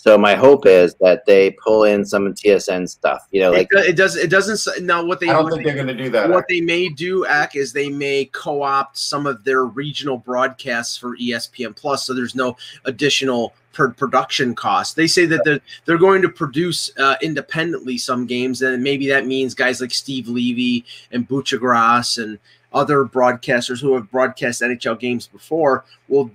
So 0.02 0.18
my 0.18 0.34
hope 0.34 0.66
is 0.66 0.96
that 0.96 1.24
they 1.26 1.52
pull 1.64 1.84
in 1.84 2.04
some 2.04 2.34
TSN 2.34 2.88
stuff. 2.88 3.28
You 3.30 3.42
know, 3.42 3.52
like 3.52 3.68
it, 3.70 3.76
do- 3.84 3.88
it 3.90 3.96
does. 3.96 4.16
It 4.16 4.30
doesn't. 4.30 4.84
Now, 4.84 5.04
what 5.04 5.20
they 5.20 5.28
I 5.28 5.34
don't 5.34 5.44
what 5.44 5.52
think 5.52 5.64
they- 5.64 5.72
they're 5.74 5.84
going 5.84 5.96
to 5.96 6.02
do 6.04 6.10
that. 6.10 6.28
what 6.28 6.44
they 6.48 6.60
may 6.60 6.88
do, 6.88 7.24
Ak, 7.26 7.54
is 7.54 7.72
they 7.72 7.88
may 7.88 8.24
co-opt 8.32 8.98
some 8.98 9.28
of 9.28 9.44
their 9.44 9.64
regional 9.64 10.18
broadcasts 10.18 10.96
for 10.96 11.16
ESPN 11.18 11.76
Plus, 11.76 12.04
so 12.04 12.14
there's 12.14 12.34
no 12.34 12.56
additional 12.84 13.54
per- 13.72 13.92
production 13.92 14.56
cost. 14.56 14.96
They 14.96 15.06
say 15.06 15.24
that 15.26 15.42
they're 15.44 15.60
they're 15.84 15.98
going 15.98 16.20
to 16.22 16.28
produce 16.28 16.90
uh, 16.98 17.14
independently 17.22 17.96
some 17.96 18.26
games, 18.26 18.60
and 18.62 18.82
maybe 18.82 19.06
that 19.06 19.24
means 19.26 19.54
guys 19.54 19.80
like 19.80 19.92
Steve 19.94 20.26
Levy 20.26 20.84
and 21.12 21.28
Buccigross 21.28 22.20
and 22.20 22.40
other 22.72 23.04
broadcasters 23.04 23.80
who 23.80 23.94
have 23.94 24.10
broadcast 24.10 24.62
NHL 24.62 24.98
games 24.98 25.28
before 25.28 25.84
will 26.08 26.28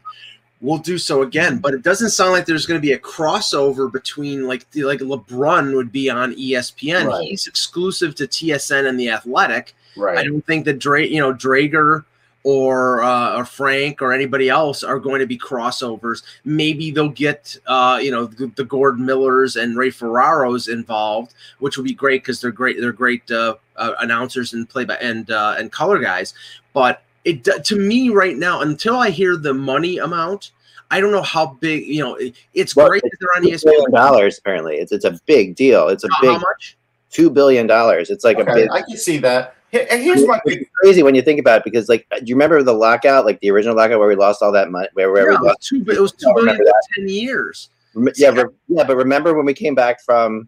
will 0.62 0.78
do 0.78 0.98
so 0.98 1.22
again. 1.22 1.60
But 1.60 1.74
it 1.74 1.84
doesn't 1.84 2.10
sound 2.10 2.32
like 2.32 2.46
there's 2.46 2.65
going 2.65 2.80
to 2.80 2.86
be 2.86 2.93
a 2.93 3.00
crossover 3.00 3.91
between 3.91 4.48
like 4.48 4.70
the, 4.72 4.84
like 4.84 5.00
LeBrun 5.00 5.76
would 5.76 5.91
be 5.91 6.10
on 6.10 6.34
ESPN. 6.36 7.08
Right. 7.08 7.28
He's 7.28 7.48
exclusive 7.48 8.15
to 8.15 8.28
TSN 8.28 8.88
and 8.88 9.00
the 9.00 9.10
Athletic. 9.10 9.76
Right. 9.96 10.17
I 10.17 10.24
don't 10.24 10.46
think 10.46 10.65
that 10.65 10.80
Dra- 10.80 11.06
you 11.06 11.20
know 11.20 11.34
Dreger 11.34 12.06
or 12.43 13.04
uh, 13.04 13.36
or 13.36 13.46
Frank 13.46 14.02
or 14.02 14.13
anybody 14.13 14.48
else 14.48 14.84
are 14.84 15.00
going 15.00 15.20
to 15.20 15.28
be 15.28 15.38
crossovers. 15.38 16.24
Maybe 16.46 16.91
they'll 16.91 17.10
get 17.10 17.58
uh, 17.67 18.00
you 18.02 18.12
know 18.12 18.26
the, 18.26 18.48
the 18.56 18.63
Gordon 18.63 19.06
Millers 19.06 19.56
and 19.56 19.78
Ray 19.78 19.89
Ferraros 19.89 20.72
involved, 20.72 21.34
which 21.60 21.78
would 21.78 21.86
be 21.86 21.93
great 21.93 22.24
because 22.24 22.39
they're 22.39 22.52
great. 22.52 22.80
They're 22.80 22.91
great 22.91 23.30
uh, 23.32 23.56
uh, 23.76 23.93
announcers 24.00 24.54
and 24.54 24.70
play 24.70 24.86
by 24.86 24.96
and 24.96 25.30
uh, 25.30 25.56
and 25.58 25.72
color 25.72 26.00
guys. 26.00 26.34
But 26.74 27.02
it 27.28 27.63
to 27.66 27.76
me 27.76 28.10
right 28.10 28.38
now, 28.38 28.62
until 28.62 28.96
I 28.96 29.10
hear 29.10 29.36
the 29.38 29.54
money 29.54 29.98
amount, 29.98 30.52
I 30.90 31.00
don't 31.02 31.12
know 31.12 31.22
how 31.22 31.58
big. 31.60 31.86
You 31.86 32.04
know, 32.04 32.16
it- 32.16 32.36
it's 32.54 32.76
Well, 32.76 32.88
great 32.88 33.04
that 33.04 33.12
they're 33.20 33.30
on 33.36 33.46
E 33.46 33.52
two 33.52 33.66
billion 33.66 33.82
ESPN. 33.92 33.94
dollars 33.94 34.38
apparently. 34.40 34.76
It's 34.78 34.92
it's 34.92 35.06
a 35.06 35.20
big 35.26 35.56
deal. 35.56 35.90
It's 35.90 36.04
a 36.04 36.10
How, 36.12 36.22
big 36.22 36.32
how 36.32 36.40
much? 36.40 36.78
two 37.12 37.30
billion 37.30 37.68
dollars. 37.68 38.10
It's 38.10 38.24
like 38.24 38.40
a 38.40 38.46
big 38.46 38.70
I 38.72 38.82
can 38.82 38.98
see 38.98 39.18
that. 39.20 39.56
And 39.74 40.02
here's 40.02 40.26
my 40.26 40.40
it's 40.46 40.70
crazy 40.82 41.04
when 41.04 41.13
you 41.13 41.22
think 41.22 41.40
about 41.42 41.58
it 41.60 41.63
because 41.66 41.90
like 41.90 42.08
do 42.10 42.24
you 42.26 42.36
remember 42.36 42.63
the 42.63 42.74
lockout, 42.74 43.26
like 43.26 43.40
the 43.42 43.52
original 43.52 43.76
lockout 43.76 44.00
where 44.00 44.08
we 44.08 44.16
lost 44.16 44.42
all 44.42 44.52
that 44.54 44.72
money 44.72 44.88
where, 44.94 45.12
where 45.12 45.24
Yeah, 45.24 45.30
we 45.32 45.36
it 45.36 45.40
was 45.42 45.48
lost 45.48 45.68
two. 45.68 45.86
It 45.92 46.00
was 46.00 46.12
two 46.13 46.30
I 46.30 46.34
billion 46.34 46.54
remember 46.58 46.66
for 46.72 46.96
ten 46.96 47.10
years. 47.10 47.70
Rem- 47.94 48.13
Yeah, 48.16 48.30
re- 48.30 48.46
yeah, 48.70 48.84
but 48.86 48.96
remember 48.96 49.34
when 49.34 49.46
we 49.46 49.54
came 49.54 49.76
back 49.76 50.02
from 50.06 50.48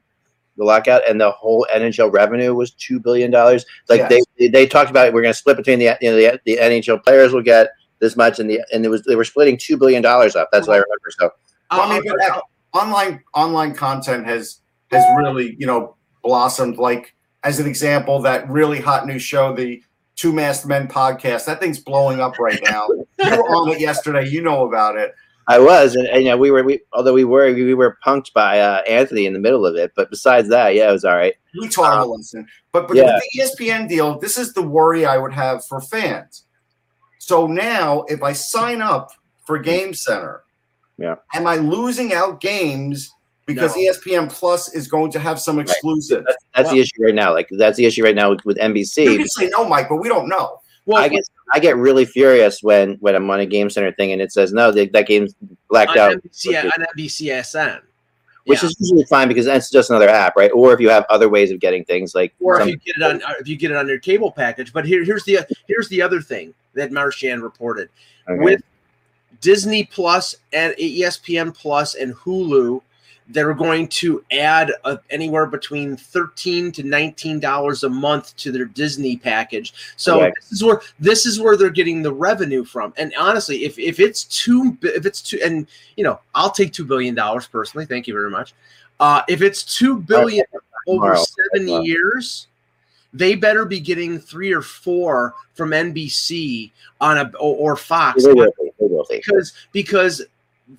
the 0.59 0.63
lockout 0.65 1.01
and 1.09 1.19
the 1.19 1.31
whole 1.31 1.65
NHL 1.73 2.13
revenue 2.13 2.53
was 2.53 2.71
two 2.71 2.99
billion 2.99 3.31
dollars? 3.31 3.65
Like 3.89 4.01
Yes. 4.09 4.23
they 4.37 4.47
they 4.49 4.67
talked 4.67 4.91
about 4.91 5.11
we're 5.13 5.23
going 5.23 5.33
to 5.33 5.37
split 5.37 5.57
between 5.57 5.79
the 5.79 5.97
you 6.01 6.11
know 6.11 6.15
the, 6.17 6.39
the 6.45 6.57
NHL 6.57 7.03
players 7.03 7.33
will 7.33 7.41
get 7.41 7.69
this 7.99 8.15
much 8.15 8.39
and 8.39 8.49
the 8.49 8.61
and 8.71 8.85
it 8.85 8.89
was 8.89 9.03
they 9.03 9.15
were 9.15 9.23
splitting 9.25 9.57
two 9.57 9.77
billion 9.77 10.01
dollars 10.03 10.35
up. 10.35 10.49
That's 10.51 10.67
what 10.67 10.75
I 10.75 10.77
remember. 10.77 11.09
So 11.17 11.31
Well, 11.71 11.81
I 11.81 11.99
mean, 11.99 12.09
Uh, 12.09 12.13
but 12.15 12.21
heck, 12.21 12.41
online 12.73 13.21
online 13.33 13.73
content 13.73 14.25
has 14.27 14.59
has 14.91 15.03
really 15.17 15.55
you 15.57 15.65
know 15.65 15.95
blossomed. 16.23 16.77
Like 16.77 17.15
as 17.43 17.59
an 17.59 17.67
example, 17.67 18.21
that 18.21 18.47
really 18.49 18.79
hot 18.79 19.07
new 19.07 19.19
show, 19.19 19.55
the 19.55 19.81
Two 20.15 20.33
Masked 20.33 20.67
Men 20.67 20.87
podcast. 20.87 21.45
That 21.45 21.61
thing's 21.61 21.79
blowing 21.79 22.19
up 22.19 22.37
right 22.39 22.59
now. 22.69 22.87
you 22.89 23.29
were 23.37 23.55
on 23.55 23.69
it 23.69 23.79
yesterday. 23.79 24.27
You 24.27 24.41
know 24.41 24.67
about 24.67 24.97
it. 24.97 25.13
I 25.49 25.57
was 25.57 25.95
and, 25.95 26.07
and 26.07 26.23
you 26.23 26.29
know 26.29 26.37
we 26.37 26.51
were 26.51 26.63
we 26.63 26.79
although 26.93 27.11
we 27.13 27.23
were 27.23 27.51
we 27.51 27.73
were 27.73 27.97
punked 28.05 28.31
by 28.33 28.59
uh, 28.59 28.81
Anthony 28.87 29.25
in 29.25 29.33
the 29.33 29.39
middle 29.39 29.65
of 29.65 29.75
it, 29.75 29.91
but 29.95 30.09
besides 30.11 30.47
that, 30.49 30.75
yeah, 30.75 30.89
it 30.89 30.93
was 30.93 31.03
all 31.03 31.15
right. 31.15 31.33
We 31.59 31.67
taught 31.67 31.95
him 31.95 32.03
a 32.09 32.13
lesson. 32.13 32.47
But 32.71 32.87
but 32.87 32.95
Yeah. 32.95 33.05
with 33.15 33.23
the 33.33 33.41
ESPN 33.65 33.89
deal, 33.89 34.19
this 34.19 34.37
is 34.37 34.53
the 34.53 34.61
worry 34.61 35.07
I 35.07 35.17
would 35.17 35.33
have 35.33 35.65
for 35.65 35.81
fans. 35.81 36.45
So 37.17 37.47
now, 37.47 38.03
if 38.07 38.21
I 38.21 38.31
sign 38.33 38.81
up 38.81 39.11
for 39.45 39.57
Game 39.57 39.93
Center, 39.95 40.43
Yeah. 40.99 41.15
am 41.33 41.47
I 41.47 41.55
losing 41.55 42.13
out 42.13 42.41
games 42.41 43.11
because 43.47 43.75
No. 43.75 43.81
ESPN 43.81 44.29
Plus 44.31 44.71
is 44.75 44.87
going 44.87 45.11
to 45.13 45.19
have 45.19 45.39
some 45.41 45.57
exclusive? 45.57 46.25
That's, 46.27 46.45
that's 46.55 46.69
the 46.69 46.79
issue 46.79 47.03
right 47.03 47.15
now. 47.15 47.33
Like 47.33 47.49
that's 47.49 47.77
the 47.77 47.85
issue 47.85 48.03
right 48.03 48.13
now 48.15 48.29
with, 48.29 48.45
with 48.45 48.57
You 48.57 48.63
NBC. 48.65 49.17
can 49.17 49.27
say 49.27 49.47
no, 49.49 49.67
Mike, 49.67 49.89
but 49.89 49.95
we 49.95 50.09
don't 50.09 50.29
know. 50.29 50.59
Well, 50.85 51.01
I 51.03 51.07
get 51.07 51.23
I 51.53 51.59
get 51.59 51.75
really 51.77 52.05
furious 52.05 52.61
when 52.61 52.93
when 52.95 53.15
I'm 53.15 53.29
on 53.29 53.39
a 53.39 53.45
game 53.45 53.69
center 53.69 53.91
thing 53.91 54.11
and 54.11 54.21
it 54.21 54.31
says 54.31 54.53
no 54.53 54.71
that, 54.71 54.91
that 54.93 55.07
game's 55.07 55.33
blacked 55.69 55.91
on 55.91 55.97
out, 55.97 56.23
NBC, 56.23 56.63
on 56.63 56.85
NBCSN. 56.95 57.81
which 58.45 58.61
Yeah. 58.61 58.67
is 58.67 58.75
usually 58.79 59.05
fine 59.05 59.27
because 59.27 59.45
that's 59.45 59.69
just 59.69 59.89
another 59.89 60.09
app, 60.09 60.35
right? 60.35 60.51
Or 60.53 60.73
if 60.73 60.79
you 60.79 60.89
have 60.89 61.05
other 61.09 61.29
ways 61.29 61.51
of 61.51 61.59
getting 61.59 61.83
things 61.85 62.13
like 62.15 62.33
or 62.39 62.59
if 62.61 62.67
you 62.67 62.77
get 62.77 62.95
it 62.97 63.03
on 63.03 63.21
if 63.39 63.47
you 63.47 63.55
get 63.55 63.71
it 63.71 63.77
on 63.77 63.87
your 63.87 63.99
cable 63.99 64.31
package. 64.31 64.71
But 64.73 64.85
here, 64.85 65.03
here's 65.03 65.23
the 65.23 65.39
here's 65.67 65.87
the 65.89 66.01
other 66.01 66.21
thing 66.21 66.53
that 66.73 66.91
Marchand 66.91 67.41
reported 67.43 67.89
Okay. 68.29 68.43
with 68.43 68.61
Disney 69.41 69.85
Plus 69.85 70.35
and 70.53 70.73
ESPN 70.79 71.53
Plus 71.55 71.95
and 71.95 72.13
Hulu. 72.13 72.81
They're 73.31 73.53
going 73.53 73.87
to 73.89 74.23
add 74.31 74.71
uh 74.85 74.97
anywhere 75.11 75.45
between 75.45 75.95
thirteen 75.95 76.71
to 76.73 76.83
nineteen 76.83 77.39
dollars 77.39 77.83
a 77.83 77.89
month 77.89 78.35
to 78.37 78.51
their 78.51 78.65
Disney 78.65 79.17
package. 79.17 79.73
So 79.97 80.19
this 80.41 80.51
is 80.51 80.63
where 80.63 80.81
this 80.99 81.25
is 81.27 81.39
where 81.39 81.55
they're 81.55 81.69
getting 81.69 82.01
the 82.01 82.11
revenue 82.11 82.63
from. 82.65 82.91
And 82.97 83.13
honestly, 83.19 83.65
if 83.65 83.77
if 83.77 83.99
it's 83.99 84.23
two, 84.23 84.77
if 84.81 85.05
it's 85.05 85.21
two, 85.21 85.39
and 85.43 85.67
you 85.95 86.03
know, 86.03 86.19
I'll 86.33 86.49
take 86.51 86.73
two 86.73 86.85
billion 86.85 87.13
dollars 87.13 87.45
personally. 87.47 87.85
Thank 87.85 88.07
you 88.07 88.13
very 88.15 88.31
much. 88.31 88.53
Uh, 88.99 89.21
if 89.29 89.41
it's 89.41 89.63
two 89.63 89.97
billion 89.97 90.45
over 90.87 91.13
Tomorrow. 91.13 91.23
seven 91.53 91.67
Wow. 91.69 91.81
years, 91.81 92.47
they 93.13 93.35
better 93.35 93.63
be 93.65 93.79
getting 93.79 94.19
three 94.19 94.51
or 94.51 94.61
four 94.61 95.35
from 95.53 95.69
NBC 95.71 96.71
on 96.99 97.17
a 97.17 97.31
or, 97.39 97.73
or 97.73 97.75
Fox 97.75 98.23
They 98.23 98.33
will 98.33 98.51
be, 98.59 98.71
they 98.79 98.87
will 98.87 99.05
be. 99.09 99.17
because 99.17 99.53
because 99.71 100.23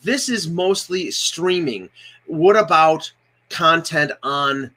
this 0.03 0.29
is 0.29 0.49
mostly 0.49 1.11
streaming. 1.11 1.89
What 2.31 2.57
about 2.57 3.11
content 3.49 4.13
on 4.23 4.71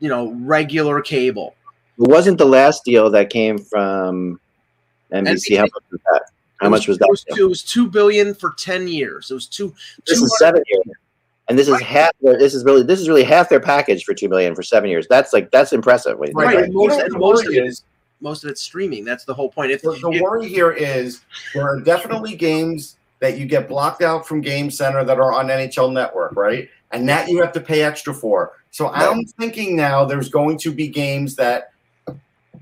you 0.00 0.08
know 0.08 0.32
regular 0.40 1.00
cable? 1.00 1.54
It 1.98 2.08
wasn't 2.08 2.38
the 2.38 2.44
last 2.46 2.84
deal 2.84 3.08
that 3.10 3.30
came 3.30 3.58
from 3.58 4.40
NBC. 5.12 5.56
How 5.58 5.64
NBC. 5.64 5.70
much 5.72 5.82
was 5.90 6.00
that? 6.10 6.22
How 6.60 6.66
It 6.66 6.70
was- 6.70 6.80
much 6.80 6.88
was 6.88 6.96
It 6.96 7.00
that? 7.00 7.08
was, 7.10 7.24
two, 7.24 7.46
it 7.46 7.48
was 7.48 7.62
two 7.62 7.88
billion 7.88 8.34
for 8.34 8.52
ten 8.58 8.88
years. 8.88 9.30
It 9.30 9.34
was 9.34 9.46
two. 9.46 9.72
This 10.06 10.20
is 10.20 10.36
seven 10.38 10.62
years, 10.68 10.96
and 11.48 11.56
this 11.58 11.68
is 11.68 11.80
half. 11.80 12.10
This 12.20 12.52
is 12.54 12.64
really 12.64 12.82
this 12.82 13.00
is 13.00 13.08
really 13.08 13.22
half 13.24 13.48
their 13.48 13.60
package 13.60 14.04
for 14.04 14.12
two 14.12 14.28
million 14.28 14.54
for 14.56 14.62
seven 14.64 14.90
years. 14.90 15.06
That's 15.08 15.32
like 15.32 15.50
that's 15.52 15.72
impressive. 15.72 16.18
when 16.18 16.28
you 16.30 16.34
think 16.34 16.44
Right, 16.46 16.54
about 16.54 16.64
and 16.64 16.72
it. 16.72 16.76
most- 16.76 16.98
You 16.98 17.04
and 17.04 17.14
most 17.14 17.46
of 17.46 17.52
it- 17.52 17.64
is 17.64 17.84
Most 18.20 18.42
of 18.42 18.50
it's 18.50 18.60
streaming. 18.60 19.04
That's 19.04 19.24
the 19.24 19.32
whole 19.32 19.48
point. 19.48 19.70
If, 19.70 19.80
the, 19.82 19.92
the 19.92 20.10
if- 20.10 20.20
worry 20.20 20.48
here 20.48 20.72
is 20.72 21.20
there 21.54 21.62
are 21.68 21.78
definitely 21.78 22.34
games 22.34 22.96
that 23.20 23.38
you 23.38 23.46
get 23.46 23.68
blocked 23.68 24.02
out 24.02 24.26
from 24.26 24.40
Game 24.40 24.72
Center 24.72 25.04
that 25.04 25.18
are 25.20 25.32
on 25.32 25.46
NHL 25.46 25.92
Network, 25.92 26.34
right? 26.34 26.68
And 26.90 27.08
that 27.08 27.28
you 27.28 27.40
have 27.40 27.52
to 27.52 27.60
pay 27.60 27.82
extra 27.82 28.14
for. 28.14 28.52
So 28.70 28.88
I'm 28.88 29.24
thinking 29.24 29.76
now 29.76 30.04
there's 30.04 30.28
going 30.28 30.58
to 30.58 30.72
be 30.72 30.88
games 30.88 31.36
that 31.36 31.72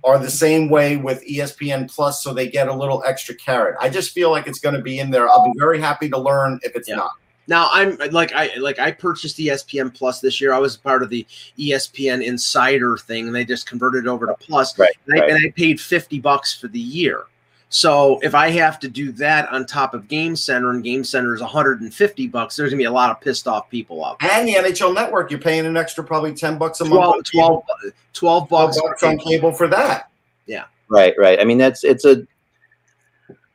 are 0.05 0.19
the 0.19 0.31
same 0.31 0.69
way 0.69 0.97
with 0.97 1.25
ESPN 1.27 1.93
Plus, 1.93 2.23
so 2.23 2.33
they 2.33 2.49
get 2.49 2.69
a 2.69 2.73
little 2.75 3.03
extra 3.07 3.35
carrot. 3.35 3.77
I 3.81 3.89
just 3.89 4.13
feel 4.13 4.31
like 4.31 4.47
it's 4.47 4.61
going 4.61 4.75
to 4.75 4.83
be 4.83 4.99
in 4.99 5.11
there. 5.11 5.29
I'll 5.29 5.45
be 5.45 5.59
very 5.59 5.81
happy 5.81 6.09
to 6.11 6.19
learn 6.19 6.61
if 6.63 6.77
it's 6.77 6.89
Yeah. 6.89 6.97
not. 6.97 7.11
Now 7.49 7.69
I'm 7.71 7.97
like 8.11 8.33
I 8.33 8.57
like 8.57 8.81
I 8.81 8.91
purchased 8.91 9.37
ESPN 9.39 9.95
Plus 9.95 10.21
this 10.21 10.41
year. 10.41 10.53
I 10.53 10.59
was 10.59 10.77
part 10.77 11.05
of 11.05 11.11
the 11.11 11.25
ESPN 11.57 12.25
Insider 12.25 12.97
thing, 12.97 13.27
and 13.27 13.35
they 13.35 13.45
just 13.45 13.69
converted 13.69 14.07
it 14.07 14.09
over 14.09 14.27
to 14.27 14.35
Plus. 14.35 14.77
Right, 14.77 14.91
and, 15.07 15.17
I, 15.17 15.21
right. 15.23 15.31
and 15.31 15.47
I 15.47 15.51
paid 15.53 15.81
fifty 15.81 16.19
bucks 16.19 16.53
for 16.59 16.67
the 16.67 16.81
year. 16.81 17.23
So 17.69 18.21
if 18.23 18.35
I 18.35 18.51
have 18.51 18.79
to 18.81 18.89
do 18.89 19.11
that 19.13 19.49
on 19.51 19.67
top 19.67 19.93
of 19.93 20.07
Game 20.07 20.37
Center, 20.37 20.71
and 20.71 20.85
Game 20.85 21.03
Center 21.03 21.35
is 21.35 21.41
150 21.41 22.29
bucks, 22.29 22.57
there's 22.57 22.71
gonna 22.71 22.79
be 22.79 22.85
a 22.85 22.91
lot 22.91 23.11
of 23.11 23.21
pissed 23.21 23.49
off 23.49 23.69
people 23.69 24.05
out 24.05 24.19
there. 24.21 24.31
And 24.31 24.47
the 24.47 24.55
NHL 24.55 24.95
Network, 24.95 25.31
you're 25.31 25.41
paying 25.41 25.67
an 25.67 25.77
extra 25.77 26.05
probably 26.05 26.33
10 26.33 26.59
bucks 26.59 26.81
a 26.81 26.85
12, 26.85 27.15
month. 27.15 27.31
12, 27.33 27.65
12 28.13 28.49
bucks. 28.49 28.77
12 28.77 28.91
bucks 28.93 29.03
on 29.03 29.19
cable 29.19 29.53
for 29.53 29.67
that. 29.69 30.11
Yeah. 30.47 30.65
Right, 30.89 31.15
right. 31.19 31.41
I 31.41 31.45
mean, 31.45 31.59
that's 31.59 31.83
it's 31.83 32.05
a. 32.05 32.27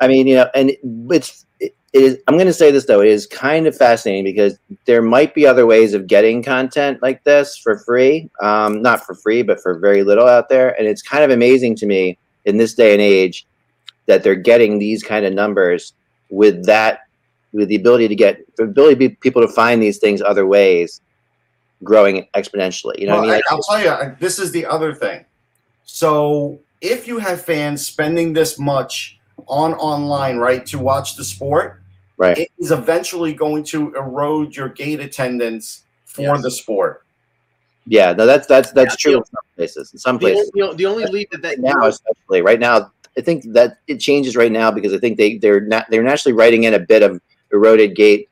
I 0.02 0.08
mean, 0.08 0.28
you 0.28 0.36
know, 0.36 0.50
and 0.56 0.72
it's 1.10 1.46
it 1.60 1.74
is. 1.94 2.18
I'm 2.28 2.36
going 2.36 2.48
to 2.48 2.54
say 2.54 2.72
this 2.72 2.86
though. 2.86 3.02
It 3.02 3.08
is 3.08 3.28
kind 3.28 3.68
of 3.68 3.78
fascinating 3.78 4.26
because 4.26 4.58
there 4.86 5.02
might 5.02 5.34
be 5.34 5.48
other 5.48 5.66
ways 5.66 5.94
of 5.94 6.08
getting 6.08 6.44
content 6.44 7.02
like 7.02 7.24
this 7.24 7.56
for 7.56 7.80
free. 7.80 8.30
Um, 8.42 8.82
not 8.82 9.06
for 9.06 9.16
free, 9.16 9.44
but 9.44 9.62
for 9.62 9.80
very 9.80 10.04
little 10.04 10.28
out 10.28 10.50
there. 10.50 10.78
And 10.78 10.88
it's 10.88 11.02
kind 11.02 11.24
of 11.24 11.30
amazing 11.30 11.76
to 11.78 11.86
me 11.86 12.18
in 12.44 12.58
this 12.58 12.74
day 12.74 12.92
and 12.92 13.02
age 13.02 13.46
that 14.08 14.24
they're 14.24 14.36
getting 14.36 14.80
these 14.80 15.04
kind 15.04 15.26
of 15.26 15.34
numbers 15.34 15.94
with 16.30 16.66
that, 16.66 17.02
with 17.54 17.70
the 17.70 17.76
ability 17.76 18.08
to 18.08 18.16
get 18.16 18.40
the 18.58 18.64
ability 18.64 19.06
of 19.06 19.20
people 19.20 19.42
to 19.42 19.48
find 19.48 19.82
these 19.82 19.98
things 19.98 20.22
other 20.22 20.46
ways, 20.48 21.02
growing 21.84 22.28
exponentially. 22.36 23.00
You 23.00 23.08
know 23.08 23.14
Well, 23.16 23.24
what 23.24 23.30
I 23.32 23.36
mean? 23.36 23.44
I, 23.50 23.54
will 23.54 23.64
tell 23.64 24.08
you, 24.10 24.16
this 24.20 24.40
is 24.40 24.52
the 24.52 24.66
other 24.66 24.94
thing. 24.94 25.26
So 25.86 26.60
if 26.80 27.08
you 27.08 27.20
have 27.20 27.44
fans 27.44 27.86
spending 27.86 28.34
this 28.34 28.58
much 28.58 29.20
on 29.48 29.74
online, 29.74 30.38
right, 30.38 30.66
to 30.68 30.80
watch 30.80 31.16
the 31.16 31.24
sport, 31.24 31.82
right. 32.18 32.38
it 32.38 32.50
is 32.60 32.72
eventually 32.72 33.34
going 33.34 33.64
to 33.66 33.94
erode 33.96 34.56
your 34.56 34.70
gate 34.70 35.00
attendance 35.00 35.84
for 36.06 36.22
Yes. 36.22 36.42
the 36.44 36.52
sport. 36.52 37.04
Yeah. 37.88 38.14
No, 38.14 38.26
that's 38.26 38.48
that's 38.48 38.72
that's 38.72 38.94
Yeah, 38.94 39.12
true 39.12 39.18
in 39.20 39.26
some 39.26 39.42
places. 39.56 39.92
In 39.94 40.00
some 40.00 40.16
The, 40.18 40.20
places. 40.20 40.52
only- 40.62 40.76
the 40.76 40.86
only 40.86 41.06
league 41.08 41.30
that, 41.32 41.42
that 41.42 41.60
now 41.60 41.86
especially 41.86 42.42
right 42.42 42.60
now 42.60 42.92
i 43.18 43.22
think 43.22 43.44
that 43.54 43.78
it 43.88 43.98
changes 43.98 44.36
right 44.36 44.52
now 44.52 44.72
because 44.72 44.94
i 44.94 44.98
think 44.98 45.18
they 45.18 45.38
they're 45.38 45.62
not 45.62 45.86
they're 45.90 46.04
naturally 46.04 46.34
writing 46.34 46.64
in 46.64 46.74
a 46.74 46.80
bit 46.80 47.04
of 47.04 47.22
eroded 47.52 47.96
gate 47.96 48.30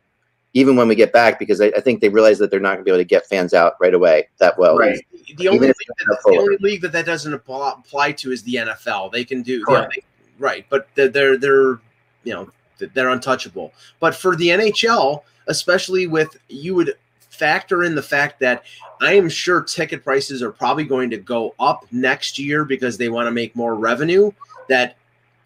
even 0.54 0.76
when 0.76 0.88
we 0.88 0.96
get 0.96 1.14
back 1.14 1.38
because 1.40 1.62
i, 1.62 1.68
I 1.68 1.82
think 1.82 2.02
they 2.02 2.10
realize 2.10 2.38
that 2.40 2.50
they're 2.52 2.60
not 2.60 2.76
going 2.76 2.80
to 2.80 2.84
be 2.86 2.92
able 2.92 3.00
to 3.00 3.06
get 3.06 3.28
fans 3.28 3.54
out 3.54 3.74
right 3.80 3.94
away 3.94 4.28
that 4.40 4.58
well 4.58 4.78
Right. 4.78 5.00
the 5.38 5.48
only 5.48 5.68
league 5.68 5.76
that, 6.08 6.18
the 6.26 6.38
only 6.38 6.58
league 6.58 6.82
that 6.82 6.92
that 6.94 7.06
doesn't 7.06 7.34
apply, 7.34 8.12
to 8.14 8.32
is 8.32 8.44
the 8.44 8.56
NFL. 8.56 9.12
They 9.12 9.24
can 9.24 9.42
do 9.42 9.60
you 9.60 9.66
they- 9.66 10.04
right, 10.40 10.66
but 10.70 10.88
they're, 10.96 11.10
they're 11.10 11.38
they're 11.38 11.80
you 12.24 12.34
know 12.34 12.50
they're 12.94 13.10
untouchable. 13.10 13.74
But 14.00 14.16
for 14.16 14.36
the 14.36 14.48
NHL, 14.48 15.24
especially 15.48 16.08
with 16.08 16.38
you 16.48 16.76
would 16.76 16.96
factor 17.20 17.84
in 17.84 17.96
the 17.96 18.02
fact 18.02 18.40
that 18.40 18.64
I 19.02 19.14
am 19.14 19.30
sure 19.30 19.62
ticket 19.62 20.04
prices 20.04 20.42
are 20.42 20.52
probably 20.52 20.84
going 20.84 21.10
to 21.12 21.18
go 21.18 21.56
up 21.60 21.86
next 21.92 22.38
year 22.40 22.66
because 22.66 22.98
they 22.98 23.10
want 23.10 23.28
to 23.28 23.32
make 23.32 23.56
more 23.56 23.76
revenue. 23.76 24.32
That 24.70 24.96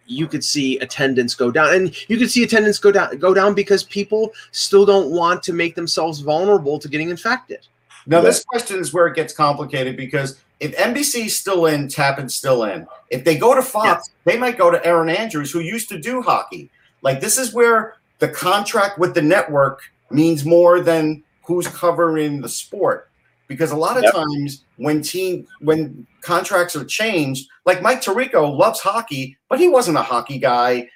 you 0.06 0.28
could 0.28 0.44
see 0.44 0.78
attendance 0.80 1.34
go 1.34 1.50
down, 1.50 1.74
and 1.74 2.10
you 2.10 2.18
could 2.18 2.30
see 2.30 2.44
attendance 2.44 2.78
go 2.78 2.92
down 2.92 3.18
go 3.18 3.34
down 3.34 3.54
because 3.54 3.84
people 3.84 4.34
still 4.52 4.86
don't 4.86 5.10
want 5.10 5.42
to 5.44 5.54
make 5.54 5.76
themselves 5.76 6.20
vulnerable 6.20 6.78
to 6.80 6.88
getting 6.88 7.10
infected. 7.10 7.66
Now, 8.06 8.18
Yeah. 8.18 8.24
this 8.26 8.44
question 8.44 8.80
is 8.80 8.94
where 8.94 9.08
it 9.08 9.16
gets 9.16 9.34
complicated 9.34 9.96
because 9.96 10.36
if 10.60 10.76
NBC's 10.78 11.38
still 11.38 11.66
in, 11.66 11.88
Tappen's 11.88 12.36
still 12.36 12.66
in. 12.66 12.86
If 13.10 13.24
they 13.24 13.38
go 13.38 13.56
to 13.56 13.62
Fox, 13.62 14.10
they 14.26 14.38
might 14.38 14.58
go 14.58 14.70
to 14.70 14.86
Erin 14.86 15.10
Andrews, 15.10 15.52
who 15.52 15.60
used 15.60 15.90
to 15.90 15.98
do 16.00 16.22
hockey. 16.22 16.70
Like 17.02 17.22
this 17.22 17.38
is 17.38 17.54
where 17.54 17.96
the 18.20 18.28
contract 18.28 19.00
with 19.00 19.14
the 19.14 19.22
network 19.22 19.82
means 20.12 20.46
more 20.46 20.80
than 20.82 21.24
who's 21.44 21.68
covering 21.68 22.42
the 22.42 22.50
sport. 22.50 23.10
Because 23.48 23.72
a 23.72 23.76
lot 23.78 23.98
of 23.98 24.04
Yep. 24.04 24.14
times 24.14 24.64
when 24.78 25.02
team 25.02 25.46
when 25.60 26.08
contracts 26.22 26.76
are 26.76 26.86
changed, 26.86 27.50
like 27.66 27.82
Mike 27.82 28.02
Tirico 28.02 28.58
loves 28.58 28.80
hockey, 28.80 29.38
but 29.50 29.60
he 29.60 29.68
wasn't 29.68 29.98
a 29.98 30.02
hockey 30.02 30.40
guy 30.40 30.90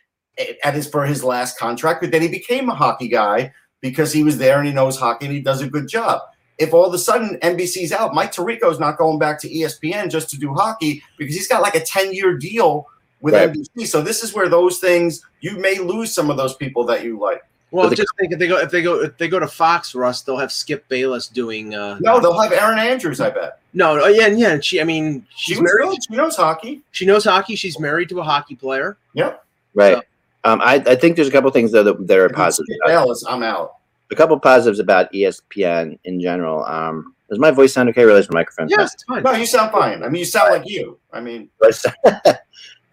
at 0.63 0.73
his 0.73 0.87
for 0.87 1.05
his 1.05 1.23
last 1.23 1.57
contract, 1.57 2.01
but 2.01 2.11
then 2.11 2.21
he 2.21 2.27
became 2.27 2.69
a 2.69 2.75
hockey 2.75 3.07
guy 3.07 3.51
because 3.81 4.13
he 4.13 4.23
was 4.23 4.37
there 4.37 4.59
and 4.59 4.67
he 4.67 4.73
knows 4.73 4.97
hockey 4.97 5.25
and 5.25 5.35
he 5.35 5.41
does 5.41 5.61
a 5.61 5.69
good 5.69 5.87
job 5.87 6.21
if 6.57 6.73
all 6.73 6.85
of 6.85 6.93
a 6.93 6.97
sudden 6.97 7.37
NBC's 7.41 7.91
out, 7.91 8.13
Mike 8.13 8.33
Tirico's 8.33 8.79
not 8.79 8.97
going 8.97 9.19
back 9.19 9.39
to 9.41 9.49
ESPN 9.49 10.09
just 10.09 10.29
to 10.31 10.37
do 10.37 10.53
hockey 10.53 11.03
because 11.17 11.35
he's 11.35 11.47
got 11.47 11.61
like 11.61 11.75
a 11.75 11.83
10 11.83 12.13
year 12.13 12.35
deal 12.37 12.87
with 13.21 13.33
Right. 13.33 13.49
NBC. 13.51 13.87
So 13.87 14.01
this 14.01 14.23
is 14.23 14.33
where 14.33 14.49
those 14.49 14.79
things 14.79 15.21
you 15.41 15.57
may 15.59 15.77
lose 15.79 16.13
some 16.13 16.29
of 16.29 16.37
those 16.37 16.55
people 16.55 16.83
that 16.85 17.03
you 17.03 17.19
like. 17.19 17.41
Well, 17.71 17.89
just 17.89 18.07
think 18.17 18.31
if 18.31 18.39
they 18.39 18.47
go 18.47 18.57
if 18.59 18.71
they 18.71 18.81
go 18.81 19.01
if 19.01 19.17
they 19.17 19.27
go 19.27 19.39
to 19.39 19.47
Fox, 19.47 19.93
Russ, 19.93 20.21
they'll 20.21 20.37
have 20.37 20.51
Skip 20.53 20.87
Bayless 20.87 21.27
doing. 21.27 21.75
uh 21.75 21.97
No, 21.99 22.19
they'll 22.19 22.39
have 22.39 22.53
Erin 22.53 22.79
Andrews, 22.79 23.19
I 23.19 23.29
bet. 23.29 23.59
no, 23.73 23.97
no, 23.97 24.07
yeah, 24.07 24.27
and 24.27 24.39
yeah. 24.39 24.59
She, 24.61 24.79
I 24.79 24.85
mean, 24.85 25.25
She 25.35 25.51
she's 25.53 25.61
was 25.61 25.71
married. 25.73 25.89
good. 25.89 26.03
She 26.09 26.15
knows 26.15 26.35
hockey. 26.37 26.81
She 26.91 27.05
knows 27.05 27.25
hockey. 27.25 27.55
She's 27.57 27.77
married 27.79 28.07
to 28.09 28.19
a 28.21 28.23
hockey 28.23 28.55
player. 28.55 28.97
Yep. 29.13 29.43
right 29.73 30.01
um, 30.45 30.61
I, 30.61 30.75
I 30.75 30.95
think 30.95 31.15
there's 31.17 31.27
a 31.27 31.31
couple 31.31 31.49
things 31.51 31.71
though 31.73 31.83
that, 31.83 32.07
that 32.07 32.17
are 32.17 32.29
positive 32.29 32.67
Skip 32.69 32.79
Bayless, 32.85 33.25
I'm 33.27 33.43
out. 33.43 33.75
a 34.11 34.15
couple 34.15 34.39
positives 34.39 34.79
about 34.79 35.11
espn 35.11 35.99
in 36.05 36.21
general 36.21 36.63
um, 36.65 37.13
does 37.29 37.37
my 37.39 37.51
voice 37.51 37.73
sound 37.73 37.89
okay 37.89 38.03
or 38.03 38.11
is 38.11 38.29
my 38.29 38.35
microphone 38.39 38.69
Yes, 38.69 38.93
it's 38.93 39.03
fine. 39.03 39.23
No, 39.23 39.33
you 39.33 39.45
sound 39.45 39.71
fine. 39.73 40.03
I 40.03 40.07
mean, 40.07 40.19
you 40.19 40.25
sound 40.25 40.51
like 40.53 40.69
you. 40.69 40.97
I 41.11 41.19
mean, 41.19 41.49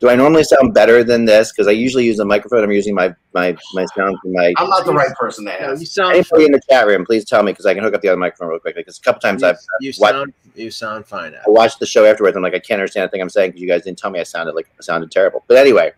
Do 0.01 0.09
I 0.09 0.13
s- 0.13 0.17
do 0.17 0.21
I 0.21 0.23
normally 0.23 0.45
sound 0.45 0.75
better 0.75 1.03
than 1.05 1.25
this? 1.25 1.53
Because 1.53 1.67
I 1.69 1.73
usually 1.73 2.05
use 2.05 2.19
a 2.19 2.25
microphone. 2.25 2.63
I'm 2.65 2.73
using 2.73 2.95
my 2.95 3.15
my 3.33 3.57
my 3.75 3.85
sound 3.97 4.17
from 4.23 4.33
my. 4.33 4.53
I'm 4.59 4.69
not 4.69 4.85
the 4.85 4.93
right 4.93 5.15
person 5.15 5.45
to 5.47 5.61
ask. 5.63 5.81
you 5.81 5.87
sound. 5.87 6.13
Anybody 6.15 6.47
in 6.47 6.53
the 6.53 6.61
chat 6.71 6.87
room, 6.87 7.05
please 7.05 7.25
tell 7.25 7.43
me 7.43 7.53
because 7.53 7.67
I 7.67 7.75
can 7.75 7.83
hook 7.83 7.95
up 7.95 8.01
the 8.03 8.09
other 8.09 8.17
microphone 8.19 8.49
real 8.49 8.59
quickly. 8.59 8.83
Because 8.83 8.99
a 8.99 9.03
couple 9.03 9.21
times 9.21 9.43
You, 9.43 9.49
I've 9.49 9.57
you 9.81 9.93
watched- 9.99 10.15
sound. 10.15 10.35
You 10.55 10.71
sound 10.71 11.07
fine. 11.07 11.35
I 11.35 11.51
watched 11.51 11.81
the 11.81 11.87
show 11.87 12.05
afterwards. 12.05 12.37
I'm 12.37 12.43
like, 12.43 12.55
I 12.55 12.61
can't 12.61 12.81
understand 12.81 13.07
a 13.07 13.09
thing 13.09 13.21
I'm 13.21 13.29
saying 13.31 13.51
because 13.51 13.63
you 13.63 13.69
guys 13.69 13.83
didn't 13.83 13.99
tell 13.99 14.11
me 14.11 14.21
I 14.21 14.25
sounded 14.25 14.55
like 14.55 14.67
I 14.79 14.83
sounded 14.83 15.11
terrible. 15.11 15.45
But 15.49 15.57
anyway, 15.57 15.93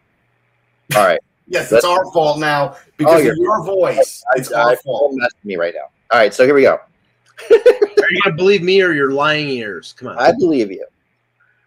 all 0.97 1.05
right. 1.05 1.21
Yes, 1.49 1.71
it's 1.71 1.85
our 1.85 2.05
fault 2.13 2.41
now 2.41 2.75
because 2.97 3.25
Oh, 3.25 3.31
of 3.31 3.37
your 3.37 3.63
voice. 3.65 4.25
It's 4.35 4.51
I, 4.53 4.63
our 4.63 4.71
I, 4.73 4.77
fault. 4.77 5.15
that's 5.21 5.33
me 5.45 5.55
right 5.55 5.73
now. 5.77 5.85
All 6.11 6.19
right, 6.19 6.35
so 6.35 6.45
here 6.45 6.55
we 6.57 6.63
go. 6.63 6.73
Are 7.51 8.11
you 8.11 8.21
gonna 8.25 8.35
believe 8.35 8.63
me 8.65 8.83
or 8.83 8.91
your 8.93 9.13
lying 9.13 9.49
ears? 9.49 9.95
Come 9.97 10.09
on. 10.09 10.19
I 10.19 10.33
believe 10.33 10.73
you. 10.73 10.85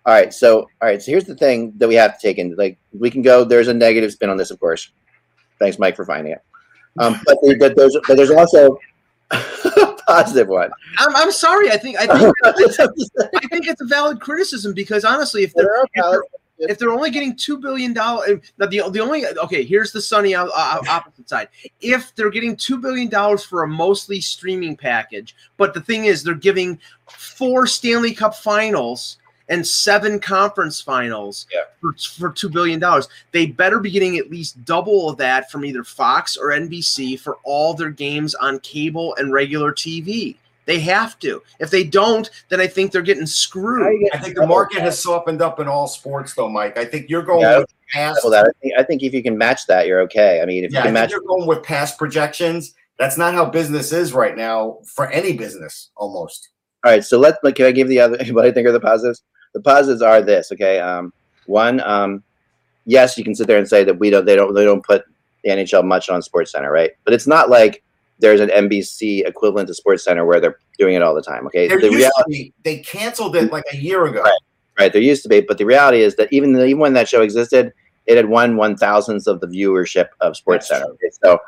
All 0.05 0.13
right, 0.13 0.33
so 0.33 0.61
all 0.81 0.87
right, 0.87 1.01
so 1.01 1.11
here's 1.11 1.25
the 1.25 1.35
thing 1.35 1.73
that 1.77 1.87
we 1.87 1.95
have 1.95 2.19
to 2.19 2.27
take 2.27 2.37
in. 2.37 2.55
Like, 2.55 2.77
we 2.97 3.11
can 3.11 3.21
go. 3.21 3.43
There's 3.43 3.67
a 3.67 3.73
negative 3.73 4.11
spin 4.11 4.29
on 4.29 4.37
this, 4.37 4.49
of 4.49 4.59
course. 4.59 4.89
Thanks, 5.59 5.77
Mike, 5.77 5.95
for 5.95 6.05
finding 6.05 6.33
it. 6.33 6.41
Um, 6.97 7.19
but, 7.25 7.37
the, 7.41 7.55
but 7.59 7.75
there's 7.75 7.97
but 8.07 8.15
there's 8.15 8.31
also 8.31 8.79
a 9.31 9.95
positive 10.07 10.47
one. 10.47 10.71
I'm, 10.97 11.15
I'm 11.15 11.31
sorry. 11.31 11.69
I 11.71 11.77
think 11.77 11.97
I 11.99 12.07
think 12.07 12.33
I 12.43 13.47
think 13.47 13.67
it's 13.67 13.81
a 13.81 13.85
valid 13.85 14.19
criticism 14.19 14.73
because 14.73 15.03
honestly, 15.05 15.43
if 15.43 15.53
they're 15.53 15.83
if 15.83 15.89
they're, 15.95 16.23
if 16.59 16.77
they're 16.77 16.91
only 16.91 17.11
getting 17.11 17.35
two 17.35 17.57
billion 17.57 17.93
dollars, 17.93 18.39
now 18.57 18.65
the 18.65 18.89
the 18.89 18.99
only 18.99 19.25
okay, 19.25 19.63
here's 19.63 19.91
the 19.91 20.01
sunny 20.01 20.35
o- 20.35 20.49
opposite 20.49 21.29
side. 21.29 21.49
If 21.81 22.15
they're 22.15 22.29
getting 22.29 22.55
two 22.55 22.77
billion 22.77 23.09
dollars 23.09 23.43
for 23.43 23.63
a 23.63 23.67
mostly 23.67 24.21
streaming 24.21 24.75
package, 24.75 25.35
but 25.57 25.73
the 25.73 25.81
thing 25.81 26.05
is, 26.05 26.23
they're 26.23 26.33
giving 26.33 26.79
four 27.07 27.67
Stanley 27.67 28.13
Cup 28.13 28.35
Finals 28.35 29.17
and 29.49 29.65
seven 29.65 30.19
conference 30.19 30.79
finals 30.79 31.45
Yeah. 31.53 31.61
for, 31.81 31.93
for 32.17 32.31
two 32.31 32.49
billion 32.49 32.79
dollars. 32.79 33.07
They 33.31 33.47
better 33.47 33.79
be 33.79 33.91
getting 33.91 34.17
at 34.17 34.29
least 34.31 34.63
double 34.65 35.09
of 35.09 35.17
that 35.17 35.51
from 35.51 35.65
either 35.65 35.83
Fox 35.83 36.37
or 36.37 36.47
NBC 36.49 37.19
for 37.19 37.37
all 37.43 37.73
their 37.73 37.89
games 37.89 38.35
on 38.35 38.59
cable 38.59 39.15
and 39.17 39.33
regular 39.33 39.73
TV. 39.73 40.35
They 40.65 40.79
have 40.81 41.17
to. 41.19 41.41
If 41.59 41.71
they 41.71 41.83
don't, 41.83 42.29
then 42.49 42.61
I 42.61 42.67
think 42.67 42.91
they're 42.91 43.01
getting 43.01 43.25
screwed. 43.25 43.81
I 44.13 44.19
think 44.19 44.35
the 44.35 44.45
market 44.45 44.81
has 44.81 45.01
softened 45.01 45.41
up 45.41 45.59
in 45.59 45.67
all 45.67 45.87
sports, 45.87 46.35
though, 46.35 46.47
Mike. 46.47 46.77
I 46.77 46.85
think 46.85 47.09
you're 47.09 47.23
going 47.23 47.41
Yeah, 47.41 47.57
with 47.59 47.73
past. 47.91 48.21
That, 48.29 48.45
I, 48.45 48.51
think, 48.61 48.73
I 48.77 48.83
think 48.83 49.01
if 49.01 49.11
you 49.11 49.23
can 49.23 49.35
match 49.35 49.65
that, 49.65 49.87
you're 49.87 50.01
okay. 50.01 50.41
I 50.41 50.45
mean, 50.45 50.63
if 50.63 50.71
Yeah, 50.71 50.79
you 50.81 50.83
can 50.85 50.93
match, 50.93 51.09
you're 51.09 51.21
going 51.21 51.47
with 51.47 51.63
past 51.63 51.97
projections. 51.97 52.75
That's 52.99 53.17
not 53.17 53.33
how 53.33 53.45
business 53.45 53.91
is 53.91 54.13
right 54.13 54.37
now 54.37 54.77
for 54.85 55.07
any 55.07 55.33
business, 55.33 55.89
almost. 55.97 56.49
all 56.85 56.91
right. 56.91 57.03
So 57.03 57.17
let's. 57.17 57.39
Like, 57.41 57.55
can 57.55 57.65
I 57.65 57.71
give 57.71 57.87
the 57.87 57.99
other? 58.01 58.17
What 58.31 58.45
I 58.45 58.51
think 58.51 58.67
are 58.67 58.71
the 58.71 58.79
positives? 58.79 59.23
The 59.53 59.61
positives 59.61 60.01
are 60.01 60.21
this. 60.21 60.51
Okay. 60.51 60.79
Um, 60.79 61.13
one. 61.45 61.81
Um, 61.81 62.23
yes, 62.85 63.17
you 63.17 63.23
can 63.23 63.35
sit 63.35 63.47
there 63.47 63.57
and 63.57 63.67
say 63.67 63.83
that 63.83 63.99
we 63.99 64.09
don't. 64.09 64.25
They 64.25 64.35
don't. 64.35 64.53
They 64.53 64.65
don't 64.65 64.85
put 64.85 65.03
the 65.43 65.51
NHL 65.51 65.85
much 65.85 66.09
on 66.09 66.21
Sports 66.21 66.51
Center, 66.51 66.71
right? 66.71 66.91
But 67.03 67.13
it's 67.13 67.27
not 67.27 67.49
like 67.49 67.83
there's 68.19 68.41
an 68.41 68.49
NBC 68.49 69.25
equivalent 69.25 69.67
to 69.67 69.73
Sports 69.73 70.03
Center 70.03 70.25
where 70.25 70.39
they're 70.39 70.59
doing 70.77 70.95
it 70.95 71.01
all 71.01 71.15
the 71.15 71.21
time. 71.21 71.45
Okay. 71.47 71.67
There 71.67 71.79
the 71.79 71.89
reality, 71.89 72.53
they 72.63 72.79
canceled 72.79 73.35
it 73.35 73.51
like 73.51 73.63
a 73.71 73.77
year 73.77 74.05
ago. 74.05 74.21
Right. 74.21 74.39
right? 74.77 74.93
There 74.93 75.01
used 75.01 75.23
to 75.23 75.29
be, 75.29 75.41
but 75.41 75.57
the 75.57 75.65
reality 75.65 76.01
is 76.01 76.15
that 76.15 76.31
even 76.31 76.55
even 76.55 76.79
when 76.79 76.93
that 76.93 77.07
show 77.07 77.21
existed, 77.21 77.73
it 78.05 78.17
had 78.17 78.27
one 78.27 78.57
one 78.57 78.75
thousandth 78.75 79.27
of 79.27 79.39
the 79.39 79.47
viewership 79.47 80.07
of 80.21 80.35
Sports 80.35 80.67
That's 80.67 80.81
Center. 80.81 80.93
Okay, 80.93 81.09
so 81.23 81.39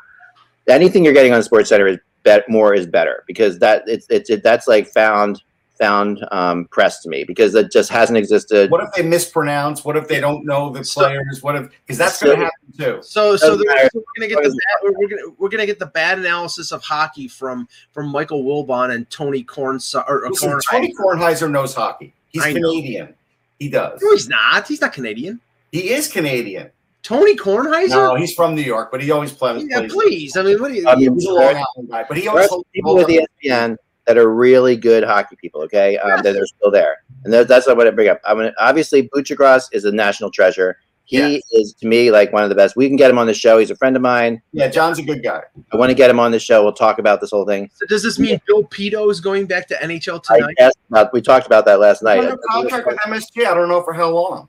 anything 0.68 1.04
you're 1.04 1.12
getting 1.12 1.34
on 1.34 1.42
Sports 1.42 1.68
Center 1.68 1.86
is 1.86 1.98
bet 2.22 2.48
more 2.48 2.72
is 2.72 2.86
better 2.86 3.24
because 3.26 3.58
that 3.58 3.82
it's 3.86 4.06
it's 4.08 4.30
it, 4.30 4.42
that's 4.42 4.68
like 4.68 4.86
found 4.86 5.42
found 5.78 6.24
um, 6.30 6.66
press 6.66 7.00
to 7.02 7.08
me 7.08 7.24
because 7.24 7.54
it 7.54 7.72
just 7.72 7.90
hasn't 7.90 8.16
existed. 8.18 8.70
What 8.70 8.82
if 8.84 8.92
they 8.92 9.02
mispronounce? 9.02 9.84
What 9.84 9.96
if 9.96 10.06
they 10.08 10.20
don't 10.20 10.44
know 10.44 10.70
the 10.70 10.84
So- 10.84 11.00
players? 11.02 11.42
What 11.42 11.56
if 11.56 11.70
because 11.86 11.98
that's 11.98 12.18
So- 12.20 12.26
going 12.26 12.40
to 12.40 12.44
happen 12.44 12.72
too. 12.78 12.98
So, 13.02 13.36
so, 13.36 13.56
there- 13.56 13.88
so 13.92 13.98
we're 13.98 14.02
gonna 14.18 14.28
get 14.28 14.42
the 14.42 14.50
bad, 14.50 14.78
we're, 14.82 14.92
we're 14.92 15.08
gonna 15.08 15.22
we're 15.38 15.48
gonna 15.48 15.66
get 15.66 15.78
the 15.78 15.86
bad 15.86 16.18
analysis 16.18 16.72
of 16.72 16.82
hockey 16.82 17.26
from 17.28 17.68
from 17.92 18.08
Michael 18.08 18.44
Wilbon 18.44 18.94
and 18.94 19.08
Tony 19.10 19.42
Corn 19.42 19.80
or, 19.94 20.24
or 20.24 20.30
Listen, 20.30 20.50
Kornheiser. 20.52 20.60
Tony 20.70 20.94
Kornheiser 20.94 21.50
knows 21.50 21.74
hockey. 21.74 22.12
He's 22.28 22.44
I 22.44 22.52
know. 22.52 22.70
Canadian. 22.70 23.14
He 23.58 23.68
does. 23.68 24.00
No, 24.02 24.12
he's 24.12 24.28
not. 24.28 24.66
He's 24.68 24.80
not 24.80 24.92
Canadian. 24.92 25.40
He 25.70 25.90
is 25.90 26.08
Canadian. 26.08 26.70
Tony 27.02 27.34
Kornheiser. 27.36 27.88
No, 27.88 28.14
he's 28.14 28.32
from 28.34 28.54
New 28.54 28.62
York, 28.62 28.90
but 28.92 29.02
he 29.02 29.10
always 29.10 29.32
plays. 29.32 29.64
yeah, 29.68 29.78
plays- 29.80 29.92
please. 29.92 30.36
I 30.36 30.42
mean, 30.42 30.60
what 30.60 30.68
do 30.68 30.74
you? 30.74 30.86
I 30.88 30.94
mean, 30.96 31.14
He's 31.14 31.26
a 31.26 31.32
Long 31.32 31.42
Island 31.44 31.90
guy, 31.90 32.04
but 32.08 32.16
he 32.16 32.24
There 32.24 32.30
always 32.32 32.50
people 32.74 32.94
with 32.96 33.10
E 33.10 33.24
ESPN 33.44 33.76
that 34.06 34.18
are 34.18 34.32
really 34.32 34.76
good 34.76 35.04
hockey 35.04 35.36
people. 35.36 35.62
Okay, 35.62 35.98
um, 35.98 36.22
that 36.22 36.36
are 36.36 36.46
still 36.46 36.70
there, 36.70 37.02
and 37.24 37.32
that, 37.32 37.48
that's 37.48 37.66
what 37.66 37.74
I 37.74 37.76
want 37.76 37.88
to 37.88 37.92
bring 37.92 38.08
up. 38.08 38.20
I 38.24 38.34
mean, 38.34 38.52
obviously, 38.58 39.08
Buccigross 39.08 39.68
is 39.72 39.84
a 39.84 39.92
national 39.92 40.30
treasure. 40.30 40.78
He 41.04 41.18
Yes. 41.18 41.42
is 41.50 41.74
to 41.80 41.88
me 41.88 42.10
like 42.10 42.32
one 42.32 42.42
of 42.44 42.48
the 42.48 42.54
best. 42.54 42.76
We 42.76 42.86
can 42.88 42.96
get 42.96 43.10
him 43.10 43.18
on 43.18 43.26
the 43.26 43.34
show. 43.34 43.58
He's 43.58 43.70
a 43.70 43.76
friend 43.76 43.96
of 43.96 44.02
mine. 44.02 44.40
Yeah, 44.52 44.68
John's 44.68 44.98
a 44.98 45.02
good 45.02 45.22
guy. 45.22 45.42
I 45.72 45.76
want 45.76 45.90
to 45.90 45.94
get 45.94 46.08
him 46.08 46.20
on 46.20 46.30
the 46.30 46.38
show. 46.38 46.62
We'll 46.62 46.72
talk 46.72 46.98
about 46.98 47.20
this 47.20 47.30
whole 47.30 47.44
thing. 47.44 47.68
So 47.74 47.86
does 47.86 48.02
this 48.02 48.18
mean 48.18 48.40
Bill 48.46 48.62
Pidto 48.64 49.10
is 49.10 49.20
going 49.20 49.46
back 49.46 49.66
to 49.68 49.74
NHL 49.74 50.22
I 50.30 50.38
tonight? 50.38 50.54
guess 50.56 50.72
about, 50.90 51.12
we 51.12 51.20
talked 51.20 51.44
about 51.44 51.64
that 51.66 51.80
last 51.80 52.02
night. 52.02 52.20
Under 52.20 52.38
contract 52.50 52.86
with 52.86 52.96
MSG. 53.06 53.44
I 53.46 53.52
don't 53.52 53.68
know 53.68 53.82
for 53.82 53.92
how 53.92 54.10
long. 54.10 54.48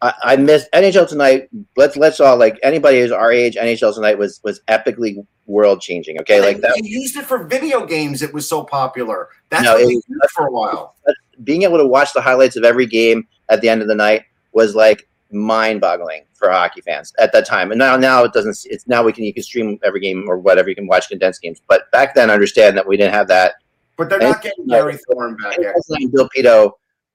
I, 0.00 0.14
I 0.22 0.36
missed 0.36 0.68
NHL 0.72 1.08
tonight. 1.08 1.48
Let's 1.76 1.96
let's 1.96 2.20
all 2.20 2.36
like 2.36 2.58
anybody 2.62 3.00
who's 3.00 3.10
our 3.10 3.32
age. 3.32 3.56
NHL 3.56 3.94
tonight 3.94 4.16
was 4.16 4.40
was 4.44 4.60
epically 4.68 5.26
world 5.48 5.80
changing. 5.80 6.20
Okay, 6.20 6.40
like 6.40 6.60
that. 6.60 6.74
They 6.80 6.88
used 6.88 7.16
it 7.16 7.24
for 7.24 7.44
video 7.44 7.84
games. 7.84 8.22
It 8.22 8.32
was 8.32 8.48
so 8.48 8.62
popular. 8.62 9.28
That's 9.50 9.64
No, 9.64 9.72
what 9.74 9.82
it 9.82 9.90
used 9.90 10.06
for 10.32 10.46
a 10.46 10.52
while. 10.52 10.94
Being 11.42 11.62
able 11.62 11.78
to 11.78 11.86
watch 11.86 12.12
the 12.12 12.20
highlights 12.20 12.54
of 12.56 12.62
every 12.64 12.86
game 12.86 13.26
at 13.48 13.60
the 13.60 13.68
end 13.68 13.82
of 13.82 13.88
the 13.88 13.94
night 13.94 14.24
was 14.52 14.74
like 14.74 15.08
mind 15.32 15.80
boggling 15.80 16.24
for 16.34 16.50
hockey 16.50 16.80
fans 16.82 17.12
at 17.18 17.32
that 17.32 17.46
time. 17.46 17.72
And 17.72 17.78
now 17.78 17.96
now 17.96 18.24
it 18.24 18.32
doesn't. 18.32 18.56
It's 18.70 18.86
now 18.86 19.02
we 19.02 19.12
can 19.12 19.24
you 19.24 19.34
can 19.34 19.42
stream 19.42 19.78
every 19.84 20.00
game 20.00 20.24
or 20.28 20.38
whatever. 20.38 20.68
You 20.68 20.74
can 20.74 20.86
watch 20.86 21.08
condensed 21.08 21.42
games. 21.42 21.60
But 21.66 21.90
back 21.90 22.14
then, 22.14 22.30
understand 22.30 22.76
that 22.76 22.86
we 22.86 22.96
didn't 22.96 23.14
have 23.14 23.28
that. 23.28 23.54
But 23.96 24.08
they're 24.10 24.20
not 24.20 24.42
getting 24.42 24.66
Gary 24.66 24.96
Thorne 25.10 25.36
back. 25.42 25.58
And 25.58 26.12
Bill 26.12 26.28
Pidto 26.36 26.72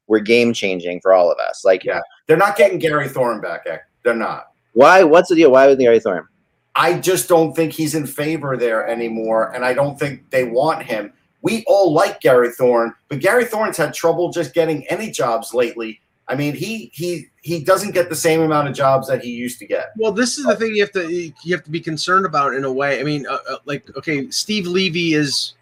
were 0.07 0.19
game 0.19 0.51
changing 0.53 0.99
for 0.99 1.13
all 1.13 1.31
of 1.31 1.37
us. 1.39 1.63
Like, 1.63 1.85
Yeah. 1.85 2.01
They're 2.27 2.35
not 2.35 2.57
getting 2.57 2.77
Gary 2.77 3.07
Thorne 3.07 3.39
back. 3.39 3.65
They're 4.03 4.13
not. 4.13 4.47
why? 4.73 5.01
What's 5.03 5.29
the 5.29 5.35
deal? 5.35 5.51
Why 5.51 5.67
with 5.67 5.79
Gary 5.79 5.99
Thorne? 5.99 6.27
I 6.75 6.99
just 6.99 7.29
don't 7.29 7.55
think 7.55 7.71
he's 7.71 7.95
in 7.95 8.07
favor 8.07 8.57
there 8.57 8.87
anymore, 8.87 9.53
and 9.53 9.63
I 9.63 9.73
don't 9.73 9.97
think 9.97 10.29
they 10.31 10.43
want 10.43 10.83
him. 10.83 11.13
We 11.41 11.63
all 11.67 11.93
like 11.93 12.21
Gary 12.21 12.51
Thorne, 12.51 12.93
but 13.09 13.19
Gary 13.19 13.45
Thorne's 13.45 13.77
had 13.77 13.93
trouble 13.93 14.31
just 14.31 14.53
getting 14.53 14.87
any 14.87 15.11
jobs 15.11 15.53
lately. 15.53 15.99
I 16.27 16.35
mean, 16.35 16.55
he 16.55 16.89
he 16.93 17.27
he 17.41 17.63
doesn't 17.63 17.91
get 17.91 18.09
the 18.09 18.15
same 18.15 18.41
amount 18.41 18.69
of 18.69 18.73
jobs 18.73 19.07
that 19.09 19.23
he 19.23 19.31
used 19.31 19.59
to 19.59 19.65
get. 19.65 19.91
Well, 19.97 20.13
this 20.13 20.37
is 20.37 20.45
the 20.45 20.55
thing 20.55 20.73
you 20.73 20.81
have 20.81 20.93
to 20.93 21.11
you 21.11 21.55
have 21.55 21.65
to 21.65 21.69
be 21.69 21.81
concerned 21.81 22.25
about 22.25 22.53
in 22.53 22.63
a 22.63 22.71
way. 22.71 22.99
I 22.99 23.03
mean, 23.03 23.27
uh, 23.27 23.37
uh, 23.49 23.57
like 23.65 23.95
okay, 23.97 24.29
Steve 24.31 24.65
Levy 24.65 25.13
is 25.13 25.53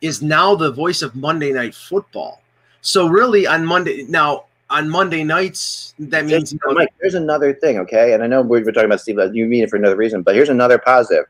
is 0.00 0.22
now 0.22 0.54
the 0.54 0.70
voice 0.70 1.02
of 1.02 1.16
Monday 1.16 1.52
Night 1.52 1.74
Football. 1.74 2.40
So 2.80 3.08
really, 3.08 3.46
on 3.46 3.66
Monday 3.66 4.04
now 4.08 4.44
on 4.74 4.90
Monday 4.90 5.22
nights, 5.22 5.94
that 6.00 6.24
means 6.24 6.52
you 6.52 6.58
know, 6.66 6.72
Mike, 6.72 6.92
there's 7.00 7.14
another 7.14 7.54
thing, 7.54 7.78
okay? 7.78 8.12
And 8.12 8.24
I 8.24 8.26
know 8.26 8.42
we 8.42 8.60
were 8.60 8.72
talking 8.72 8.86
about 8.86 9.00
Steve. 9.00 9.18
You 9.32 9.46
mean 9.46 9.62
it 9.62 9.70
for 9.70 9.76
another 9.76 9.94
reason, 9.94 10.22
but 10.22 10.34
here's 10.34 10.48
another 10.48 10.78
positive. 10.78 11.26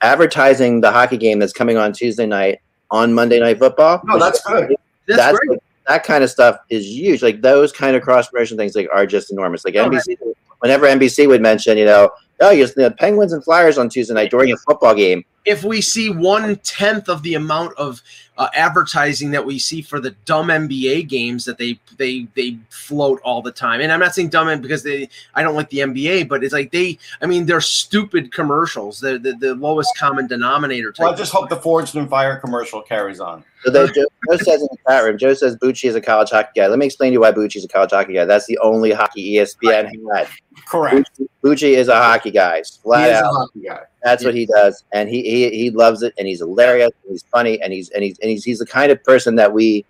Advertising 0.00 0.80
the 0.80 0.90
hockey 0.90 1.18
game 1.18 1.38
that's 1.38 1.52
coming 1.52 1.76
on 1.76 1.92
Tuesday 1.92 2.24
night 2.24 2.60
on 2.90 3.12
Monday 3.12 3.38
Night 3.38 3.58
Football. 3.58 4.00
No, 4.06 4.18
that's 4.18 4.40
good. 4.44 4.74
that's, 5.06 5.18
that's 5.18 5.38
great. 5.38 5.58
that 5.86 6.04
kind 6.04 6.24
of 6.24 6.30
stuff 6.30 6.56
is 6.70 6.86
huge. 6.86 7.22
Like 7.22 7.42
those 7.42 7.70
kind 7.70 7.94
of 7.94 8.02
cross 8.02 8.28
promotion 8.30 8.56
things, 8.56 8.74
like 8.74 8.88
are 8.90 9.04
just 9.04 9.30
enormous. 9.30 9.62
Like 9.66 9.76
oh, 9.76 9.86
No, 9.86 9.98
NBC, 9.98 10.16
whenever 10.60 10.86
NBC 10.86 11.28
would 11.28 11.42
mention, 11.42 11.76
you 11.76 11.84
know, 11.84 12.08
oh, 12.40 12.50
you 12.50 12.66
the 12.66 12.94
Penguins 12.98 13.34
and 13.34 13.44
Flyers 13.44 13.76
on 13.76 13.90
Tuesday 13.90 14.14
night 14.14 14.30
during 14.30 14.52
a 14.52 14.56
football 14.56 14.94
game. 14.94 15.22
if 15.44 15.64
we 15.64 15.82
see 15.82 16.08
one 16.08 16.56
tenth 16.56 17.10
of 17.10 17.22
the 17.22 17.34
amount 17.34 17.74
of 17.76 18.00
uh, 18.36 18.48
advertising 18.54 19.30
that 19.30 19.44
we 19.44 19.58
see 19.58 19.80
for 19.80 20.00
the 20.00 20.10
dumb 20.24 20.48
NBA 20.48 21.08
games 21.08 21.44
that 21.44 21.58
they 21.58 21.78
they 21.96 22.26
they 22.34 22.58
float 22.68 23.20
all 23.22 23.42
the 23.42 23.52
time, 23.52 23.80
and 23.80 23.92
I'm 23.92 24.00
not 24.00 24.14
saying 24.14 24.30
dumb 24.30 24.60
because 24.60 24.82
they 24.82 25.08
I 25.34 25.42
don't 25.42 25.54
like 25.54 25.70
the 25.70 25.78
NBA, 25.78 26.28
but 26.28 26.42
it's 26.42 26.52
like 26.52 26.72
they 26.72 26.98
I 27.22 27.26
mean 27.26 27.46
they're 27.46 27.60
stupid 27.60 28.32
commercials. 28.32 29.00
They're 29.00 29.18
the, 29.18 29.34
the 29.34 29.54
lowest 29.54 29.96
common 29.96 30.26
denominator. 30.26 30.90
Type. 30.92 31.04
Well, 31.04 31.12
I 31.14 31.16
just 31.16 31.32
hope 31.32 31.48
the 31.48 31.56
Forged 31.56 31.96
and 31.96 32.08
Fire 32.08 32.36
commercial 32.38 32.82
carries 32.82 33.20
on. 33.20 33.44
So 33.64 33.70
they, 33.70 33.86
Joe, 33.86 34.04
Joe 34.30 34.36
says 34.36 34.60
in 34.60 34.68
the 34.70 34.76
chat 34.86 35.04
room, 35.04 35.16
Joe 35.16 35.32
says 35.32 35.56
Bucci 35.56 35.88
is 35.88 35.94
a 35.94 36.00
college 36.00 36.30
hockey 36.30 36.60
guy. 36.60 36.66
Let 36.66 36.78
me 36.78 36.84
explain 36.86 37.10
to 37.10 37.12
you 37.14 37.20
why 37.20 37.32
Bucci 37.32 37.56
is 37.56 37.64
a 37.64 37.68
college 37.68 37.92
hockey 37.92 38.12
guy. 38.12 38.26
That's 38.26 38.46
the 38.46 38.58
only 38.58 38.92
hockey 38.92 39.36
ESPN 39.36 39.90
had. 40.14 40.28
Correct. 40.68 41.10
Bucci, 41.18 41.28
Bucci 41.42 41.76
is 41.76 41.88
a 41.88 41.96
hockey 41.96 42.30
guy, 42.30 42.58
He 42.58 42.64
flat 42.82 43.10
is 43.10 43.20
a 43.20 43.24
out. 43.24 43.32
hockey 43.32 43.60
guy. 43.60 43.80
That's 44.04 44.22
what 44.24 44.34
he 44.34 44.44
does, 44.46 44.84
and 44.92 45.08
he, 45.08 45.22
he 45.22 45.50
he 45.50 45.70
loves 45.70 46.02
it, 46.02 46.12
and 46.18 46.28
he's 46.28 46.40
hilarious, 46.40 46.90
and 47.02 47.12
he's 47.12 47.24
funny, 47.32 47.60
and 47.62 47.72
he's 47.72 47.88
and 47.90 48.04
he's 48.04 48.18
and 48.20 48.30
he's 48.30 48.44
he's 48.44 48.58
the 48.58 48.66
kind 48.66 48.92
of 48.92 49.02
person 49.02 49.34
that 49.36 49.52
we 49.52 49.84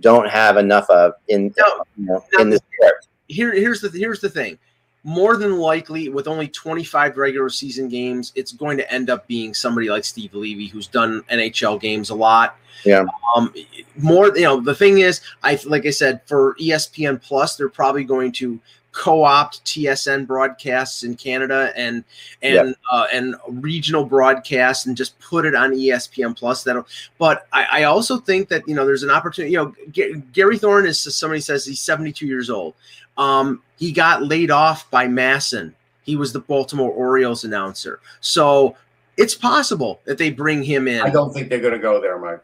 don't 0.00 0.28
have 0.28 0.56
enough 0.56 0.88
of 0.90 1.12
in 1.28 1.52
No, 1.58 1.84
you 1.98 2.06
know, 2.06 2.24
no. 2.32 2.40
in 2.40 2.50
this 2.50 2.60
sport. 2.74 2.94
here 3.28 3.52
here's 3.52 3.80
the 3.80 3.90
here's 3.90 4.20
the 4.20 4.30
thing 4.30 4.56
more 5.04 5.36
than 5.36 5.58
likely 5.58 6.08
with 6.08 6.26
only 6.28 6.48
25 6.48 7.16
regular 7.16 7.48
season 7.48 7.88
games 7.88 8.32
it's 8.36 8.52
going 8.52 8.76
to 8.76 8.92
end 8.92 9.10
up 9.10 9.26
being 9.26 9.54
somebody 9.54 9.88
like 9.88 10.04
steve 10.04 10.34
levy 10.34 10.66
who's 10.66 10.86
done 10.88 11.22
nhl 11.30 11.80
games 11.80 12.10
a 12.10 12.14
lot 12.14 12.56
Yeah. 12.84 13.04
um 13.34 13.52
more 13.96 14.28
you 14.36 14.42
know 14.42 14.60
the 14.60 14.74
thing 14.74 14.98
is 14.98 15.20
i 15.42 15.58
like 15.66 15.86
i 15.86 15.90
said 15.90 16.20
for 16.26 16.54
espn 16.60 17.20
plus 17.22 17.56
they're 17.56 17.68
probably 17.68 18.04
going 18.04 18.32
to 18.32 18.60
co-opt 18.92 19.64
tsn 19.64 20.26
broadcasts 20.26 21.04
in 21.04 21.14
canada 21.14 21.72
and 21.76 22.02
and 22.42 22.74
uh, 22.90 23.06
and 23.12 23.36
regional 23.48 24.04
broadcasts 24.04 24.86
and 24.86 24.96
just 24.96 25.18
put 25.20 25.44
it 25.44 25.54
on 25.54 25.72
espn 25.72 26.36
plus 26.36 26.64
that'll 26.64 26.86
but 27.18 27.46
I, 27.52 27.64
I 27.70 27.82
also 27.84 28.16
think 28.16 28.48
that 28.48 28.66
you 28.66 28.74
know 28.74 28.86
there's 28.86 29.02
an 29.02 29.10
opportunity 29.10 29.52
you 29.52 29.58
know 29.58 29.74
G- 29.90 30.22
gary 30.32 30.58
thorne 30.58 30.86
is 30.86 31.00
somebody 31.00 31.40
says 31.40 31.64
he's 31.64 31.80
72 31.80 32.26
years 32.26 32.50
old 32.50 32.74
um, 33.18 33.62
he 33.76 33.92
got 33.92 34.22
laid 34.22 34.50
off 34.50 34.88
by 34.90 35.06
MASN. 35.06 35.74
He 36.04 36.16
was 36.16 36.32
the 36.32 36.40
Baltimore 36.40 36.90
Orioles 36.90 37.44
announcer. 37.44 38.00
So 38.20 38.76
it's 39.16 39.34
possible 39.34 40.00
that 40.04 40.16
they 40.16 40.30
bring 40.30 40.62
him 40.62 40.88
in. 40.88 41.02
I 41.02 41.10
don't 41.10 41.34
think 41.34 41.50
they're 41.50 41.60
going 41.60 41.74
to 41.74 41.80
go 41.80 42.00
there, 42.00 42.18
Mike. 42.18 42.40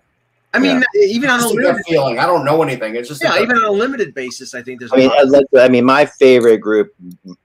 I 0.55 0.59
mean, 0.59 0.83
even 0.95 1.29
on 1.31 1.41
a 1.41 1.49
limited, 1.49 1.83
feeling. 1.87 2.19
I 2.19 2.27
don't 2.27 2.45
know 2.45 2.63
anything. 2.63 2.95
It's 2.97 3.09
just 3.09 3.23
yeah, 3.23 3.41
even 3.41 3.57
on 3.57 3.65
a 3.65 3.71
limited 3.71 4.15
basis, 4.15 4.55
I 4.55 4.63
think 4.63 4.79
there's. 4.79 4.93
I 4.93 4.97
mean, 4.97 5.11
a 5.11 5.15
I, 5.15 5.23
like- 5.23 5.47
I 5.59 5.69
mean, 5.69 5.85
my 5.85 6.07
favorite 6.07 6.59
group 6.59 6.95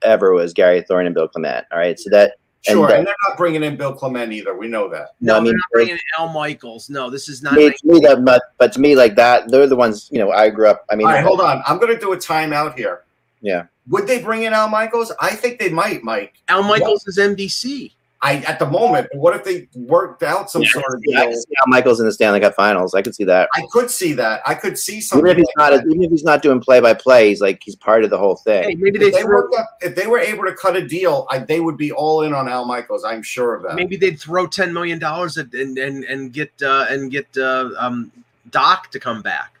ever 0.02 0.32
was 0.32 0.52
Gary 0.52 0.82
Thorne 0.82 1.06
and 1.06 1.14
Bill 1.14 1.28
Clement. 1.28 1.66
All 1.72 1.78
right, 1.78 1.98
so 1.98 2.08
that 2.10 2.34
Sure, 2.62 2.84
and, 2.84 2.98
and 2.98 3.06
they're 3.06 3.14
not 3.26 3.38
bringing 3.38 3.62
in 3.62 3.76
Bill 3.76 3.94
Clement 3.94 4.32
either. 4.32 4.54
We 4.54 4.68
know 4.68 4.88
that. 4.90 5.14
no, 5.22 5.36
I 5.36 5.40
mean, 5.40 5.46
they're 5.46 5.54
not 5.54 5.70
bringing 5.72 5.94
in 5.94 6.00
Al 6.18 6.28
Michaels. 6.28 6.90
No, 6.90 7.08
this 7.08 7.26
is 7.28 7.42
not. 7.42 7.54
to 7.54 7.56
me, 7.56 7.70
to 7.70 7.86
me 7.86 8.00
that, 8.00 8.22
but, 8.22 8.42
but 8.58 8.70
to 8.74 8.80
me, 8.80 8.94
like 8.94 9.14
that, 9.16 9.50
they're 9.50 9.66
the 9.66 9.76
ones. 9.76 10.10
You 10.12 10.18
know, 10.18 10.30
I 10.30 10.50
grew 10.50 10.68
up. 10.68 10.84
I 10.90 10.96
mean, 10.96 11.06
All 11.06 11.14
right, 11.14 11.24
hold 11.24 11.40
on. 11.40 11.62
I'm 11.66 11.78
going 11.78 11.94
to 11.94 11.98
do 11.98 12.12
a 12.12 12.18
timeout 12.18 12.76
here. 12.76 13.04
Yeah. 13.40 13.64
Would 13.88 14.06
they 14.06 14.20
bring 14.20 14.42
in 14.42 14.52
Al 14.52 14.68
Michaels? 14.68 15.10
I 15.20 15.30
think 15.30 15.58
they 15.58 15.70
might, 15.70 16.04
Mike. 16.04 16.34
Al 16.48 16.62
Michaels 16.62 17.06
is 17.06 17.16
NBC. 17.18 17.92
I 18.22 18.36
at 18.40 18.58
the 18.58 18.66
moment, 18.66 19.08
but 19.10 19.18
what 19.18 19.34
if 19.34 19.44
they 19.44 19.66
worked 19.74 20.22
out 20.22 20.50
some 20.50 20.60
Yeah, 20.62 20.68
sort 20.72 20.84
of 20.92 21.00
I 21.00 21.20
deal? 21.22 21.30
can 21.30 21.40
see 21.40 21.54
how 21.56 21.64
Michael's 21.68 22.00
in 22.00 22.06
the 22.06 22.12
Stanley 22.12 22.40
Cup 22.40 22.54
Finals. 22.54 22.94
I 22.94 23.00
could 23.00 23.14
see 23.14 23.24
that. 23.24 23.48
I 23.54 23.64
could 23.70 23.90
see 23.90 24.12
that. 24.12 24.42
I 24.46 24.54
could 24.54 24.76
see 24.78 24.96
Even 24.96 25.02
something. 25.02 25.30
if 25.30 25.36
he's 25.38 25.46
like 25.56 25.70
not, 25.72 25.76
that. 25.84 25.86
even 25.90 26.02
if 26.04 26.10
he's 26.10 26.22
not 26.24 26.42
doing 26.42 26.60
play 26.60 26.80
by 26.80 26.92
play, 26.92 27.30
he's 27.30 27.40
like 27.40 27.62
he's 27.64 27.76
part 27.76 28.04
of 28.04 28.10
the 28.10 28.18
whole 28.18 28.38
Hey, 28.44 28.62
thing. 28.64 28.80
maybe 28.80 28.98
they 28.98 29.06
if 29.06 29.14
they 29.14 29.22
throw, 29.22 29.36
worked 29.36 29.54
up, 29.54 29.70
if 29.80 29.94
they 29.94 30.06
were 30.06 30.18
able 30.18 30.44
to 30.44 30.54
cut 30.54 30.76
a 30.76 30.86
deal, 30.86 31.26
I, 31.30 31.38
they 31.38 31.60
would 31.60 31.78
be 31.78 31.92
all 31.92 32.20
in 32.22 32.34
on 32.34 32.46
Al 32.46 32.66
Michaels. 32.66 33.04
I'm 33.04 33.22
sure 33.22 33.54
of 33.54 33.62
that. 33.62 33.74
maybe 33.74 33.96
they'd 33.96 34.20
throw 34.20 34.46
ten 34.46 34.72
million 34.74 34.98
dollars 34.98 35.38
and 35.38 35.52
and 35.54 35.78
and 36.04 36.32
get 36.32 36.52
uh, 36.62 36.86
and 36.90 37.10
get 37.10 37.26
uh, 37.38 37.70
um, 37.78 38.12
Doc 38.50 38.90
to 38.90 39.00
come 39.00 39.22
back. 39.22 39.54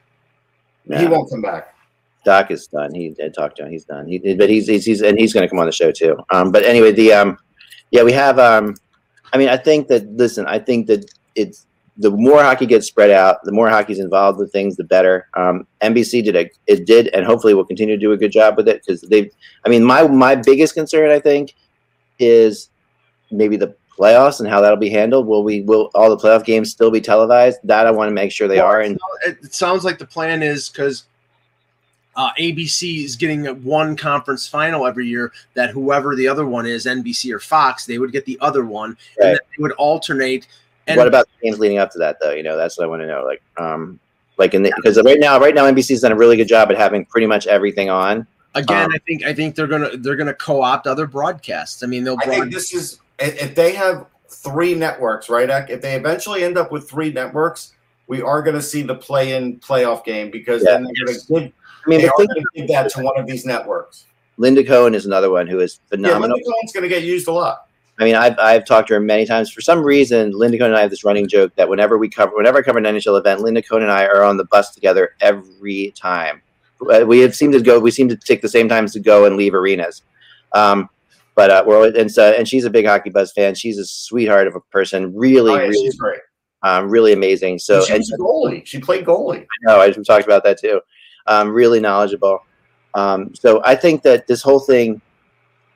He 0.86 1.06
won't 1.06 1.30
come 1.30 1.40
back. 1.40 1.74
Doc 2.26 2.50
is 2.50 2.66
done. 2.66 2.92
He 2.92 3.10
did 3.10 3.32
talk 3.32 3.54
to 3.56 3.64
him. 3.64 3.70
He's 3.70 3.84
done. 3.84 4.06
He 4.06 4.18
but 4.34 4.50
he's, 4.50 4.66
he's 4.66 4.84
he's 4.84 5.00
and 5.00 5.18
he's 5.18 5.32
going 5.32 5.44
to 5.44 5.48
come 5.48 5.58
on 5.60 5.66
the 5.66 5.72
show 5.72 5.90
too. 5.92 6.18
Um, 6.28 6.52
but 6.52 6.64
anyway, 6.64 6.92
the 6.92 7.12
um, 7.14 7.38
yeah, 7.90 8.02
we 8.02 8.12
have 8.12 8.38
um, 8.38 8.74
I 9.32 9.38
mean, 9.38 9.48
I 9.48 9.56
think 9.56 9.88
that 9.88 10.10
listen, 10.16 10.46
I 10.46 10.58
think 10.58 10.86
that 10.88 11.10
it's 11.34 11.66
the 11.96 12.10
more 12.10 12.42
hockey 12.42 12.66
gets 12.66 12.86
spread 12.86 13.10
out, 13.10 13.42
the 13.44 13.52
more 13.52 13.68
hockey's 13.68 13.98
involved 13.98 14.38
with 14.38 14.50
things, 14.52 14.76
the 14.76 14.84
better. 14.84 15.28
Um, 15.34 15.66
NBC 15.82 16.24
did 16.24 16.36
a 16.36 16.50
it 16.66 16.86
did, 16.86 17.08
and 17.08 17.24
hopefully 17.26 17.54
will 17.54 17.64
continue 17.64 17.94
to 17.94 18.00
do 18.00 18.12
a 18.12 18.16
good 18.16 18.32
job 18.32 18.56
with 18.56 18.68
it 18.68 18.82
because 18.84 19.02
they. 19.02 19.30
I 19.64 19.68
mean, 19.68 19.84
my 19.84 20.06
my 20.08 20.34
biggest 20.34 20.74
concern, 20.74 21.10
I 21.10 21.20
think, 21.20 21.54
is 22.18 22.70
maybe 23.30 23.56
the 23.56 23.74
playoffs 23.98 24.40
and 24.40 24.48
how 24.48 24.60
that'll 24.60 24.78
be 24.78 24.88
handled. 24.88 25.26
Will 25.26 25.44
we 25.44 25.60
will 25.60 25.90
all 25.94 26.08
the 26.08 26.16
playoff 26.16 26.44
games 26.44 26.70
still 26.70 26.90
be 26.90 27.00
televised? 27.00 27.58
That 27.64 27.86
I 27.86 27.90
want 27.90 28.08
to 28.08 28.14
make 28.14 28.32
sure 28.32 28.48
they 28.48 28.56
Well, 28.56 28.66
are. 28.66 28.80
And 28.80 28.98
it 29.26 29.52
sounds 29.54 29.84
like 29.84 29.98
the 29.98 30.06
plan 30.06 30.42
is 30.42 30.68
because 30.68 31.04
uh, 32.20 32.30
ABC 32.38 33.04
is 33.04 33.16
getting 33.16 33.44
one 33.64 33.96
conference 33.96 34.46
final 34.46 34.86
every 34.86 35.06
year. 35.08 35.32
That 35.54 35.70
whoever 35.70 36.14
the 36.14 36.28
other 36.28 36.44
one 36.44 36.66
is, 36.66 36.84
NBC 36.84 37.32
or 37.32 37.40
Fox, 37.40 37.86
they 37.86 37.98
would 37.98 38.12
get 38.12 38.26
the 38.26 38.36
other 38.40 38.64
one, 38.64 38.90
Right. 39.18 39.28
and 39.28 39.28
then 39.32 39.38
they 39.56 39.62
would 39.62 39.72
alternate. 39.72 40.46
And 40.86 40.98
what 40.98 41.06
about 41.08 41.26
the 41.26 41.46
games 41.46 41.58
leading 41.58 41.78
up 41.78 41.90
to 41.92 41.98
that 41.98 42.18
though 42.20 42.32
you 42.32 42.42
know 42.42 42.56
that's 42.56 42.76
what 42.76 42.84
i 42.84 42.88
want 42.88 43.00
to 43.00 43.06
know 43.06 43.22
like 43.24 43.40
um 43.58 44.00
like 44.38 44.54
in 44.54 44.62
the 44.62 44.72
because 44.76 45.00
right 45.04 45.20
now 45.20 45.38
right 45.38 45.54
now 45.54 45.70
nbc's 45.70 46.00
done 46.00 46.10
a 46.10 46.16
really 46.16 46.36
good 46.36 46.48
job 46.48 46.68
at 46.70 46.76
having 46.76 47.04
pretty 47.04 47.28
much 47.28 47.46
everything 47.46 47.90
on 47.90 48.26
again? 48.54 48.86
um, 48.86 48.90
I 48.92 48.98
think 49.06 49.24
I 49.24 49.32
think 49.32 49.54
they're 49.54 49.66
gonna 49.68 49.96
they're 49.96 50.16
gonna 50.16 50.34
co 50.34 50.62
opt 50.62 50.86
other 50.86 51.06
broadcasts. 51.06 51.82
I 51.82 51.86
mean, 51.86 52.02
they'll. 52.04 52.16
I 52.20 52.26
think 52.26 52.52
this 52.52 52.74
is 52.74 52.98
if 53.18 53.40
if 53.40 53.54
they 53.54 53.72
have 53.74 54.06
three 54.28 54.74
networks, 54.74 55.28
right? 55.28 55.48
If 55.70 55.82
they 55.82 55.94
eventually 55.94 56.44
end 56.44 56.56
up 56.58 56.72
with 56.72 56.88
three 56.88 57.12
networks, 57.12 57.72
we 58.06 58.22
are 58.22 58.42
going 58.42 58.56
to 58.56 58.62
see 58.62 58.82
the 58.82 58.94
play-in 58.94 59.60
playoff 59.60 60.04
game 60.04 60.30
because 60.30 60.64
then 60.64 60.84
they're 60.84 61.04
going 61.04 61.16
Yes. 61.16 61.26
to 61.26 61.40
give, 61.40 61.52
i 61.86 61.88
mean 61.88 62.00
they 62.00 62.08
are 62.08 62.12
think, 62.16 62.30
going 62.30 62.42
to 62.42 62.48
give 62.54 62.68
that 62.68 62.90
to 62.90 63.02
one 63.02 63.18
of 63.18 63.26
these 63.26 63.44
networks. 63.44 64.06
linda 64.36 64.64
cohen 64.64 64.94
is 64.94 65.06
another 65.06 65.30
one 65.30 65.46
who 65.46 65.60
is 65.60 65.80
Yeah, 65.90 65.96
phenomenal 65.96 66.36
Linda 66.36 66.50
Cohen's 66.52 66.72
going 66.72 66.82
to 66.82 66.88
get 66.88 67.02
used 67.02 67.28
a 67.28 67.32
lot. 67.32 67.66
i 67.98 68.04
mean 68.04 68.14
I've, 68.14 68.38
I've 68.38 68.64
talked 68.64 68.88
to 68.88 68.94
her 68.94 69.00
many 69.00 69.26
times 69.26 69.50
for 69.50 69.60
some 69.60 69.82
reason 69.82 70.32
linda 70.32 70.58
cohen 70.58 70.70
and 70.72 70.78
i 70.78 70.82
have 70.82 70.90
this 70.90 71.04
running 71.04 71.28
joke 71.28 71.54
that 71.56 71.68
whenever 71.68 71.98
we 71.98 72.08
cover 72.08 72.34
whenever 72.36 72.58
i 72.58 72.62
cover 72.62 72.78
an 72.78 72.84
nhl 72.84 73.18
event 73.18 73.40
linda 73.40 73.62
cohen 73.62 73.82
and 73.82 73.92
i 73.92 74.04
are 74.06 74.22
on 74.22 74.36
the 74.36 74.44
bus 74.46 74.74
together 74.74 75.10
every 75.20 75.92
time 75.96 76.42
Uh, 76.90 77.04
we 77.06 77.18
have 77.20 77.34
seemed 77.36 77.52
to 77.52 77.60
go 77.60 77.78
we 77.78 77.90
seem 77.90 78.08
to 78.08 78.16
take 78.16 78.40
the 78.42 78.48
same 78.48 78.68
times 78.68 78.92
to 78.92 79.00
go 79.00 79.24
and 79.26 79.36
leave 79.36 79.54
arenas 79.54 80.02
um 80.52 80.88
but 81.36 81.48
uh, 81.50 81.64
we're 81.66 81.76
always, 81.76 81.94
and 81.94 82.10
so 82.10 82.32
and 82.32 82.46
she's 82.46 82.64
a 82.64 82.70
big 82.70 82.84
hockey 82.84 83.08
buzz 83.08 83.32
fan. 83.32 83.54
She's 83.54 83.78
a 83.78 83.84
sweetheart 83.86 84.46
of 84.46 84.56
a 84.56 84.60
person, 84.60 85.14
really, 85.14 85.52
Oh, 85.52 85.56
yeah, 85.56 85.68
really 85.68 86.18
um, 86.62 86.90
really 86.90 87.12
amazing. 87.14 87.58
So, 87.60 87.82
she 87.82 87.94
and 87.94 88.02
a 88.02 88.18
goalie. 88.18 88.66
She 88.66 88.78
played 88.78 89.06
goalie. 89.06 89.46
no, 89.62 89.80
I 89.80 89.90
just 89.90 90.06
talked 90.06 90.26
about 90.26 90.44
that 90.44 90.58
too. 90.60 90.80
Um, 91.30 91.48
really 91.48 91.80
knowledgeable. 91.80 92.40
Um, 92.94 93.34
so 93.34 93.62
I 93.64 93.74
think 93.74 94.02
that 94.02 94.26
this 94.26 94.42
whole 94.42 94.60
thing 94.60 95.00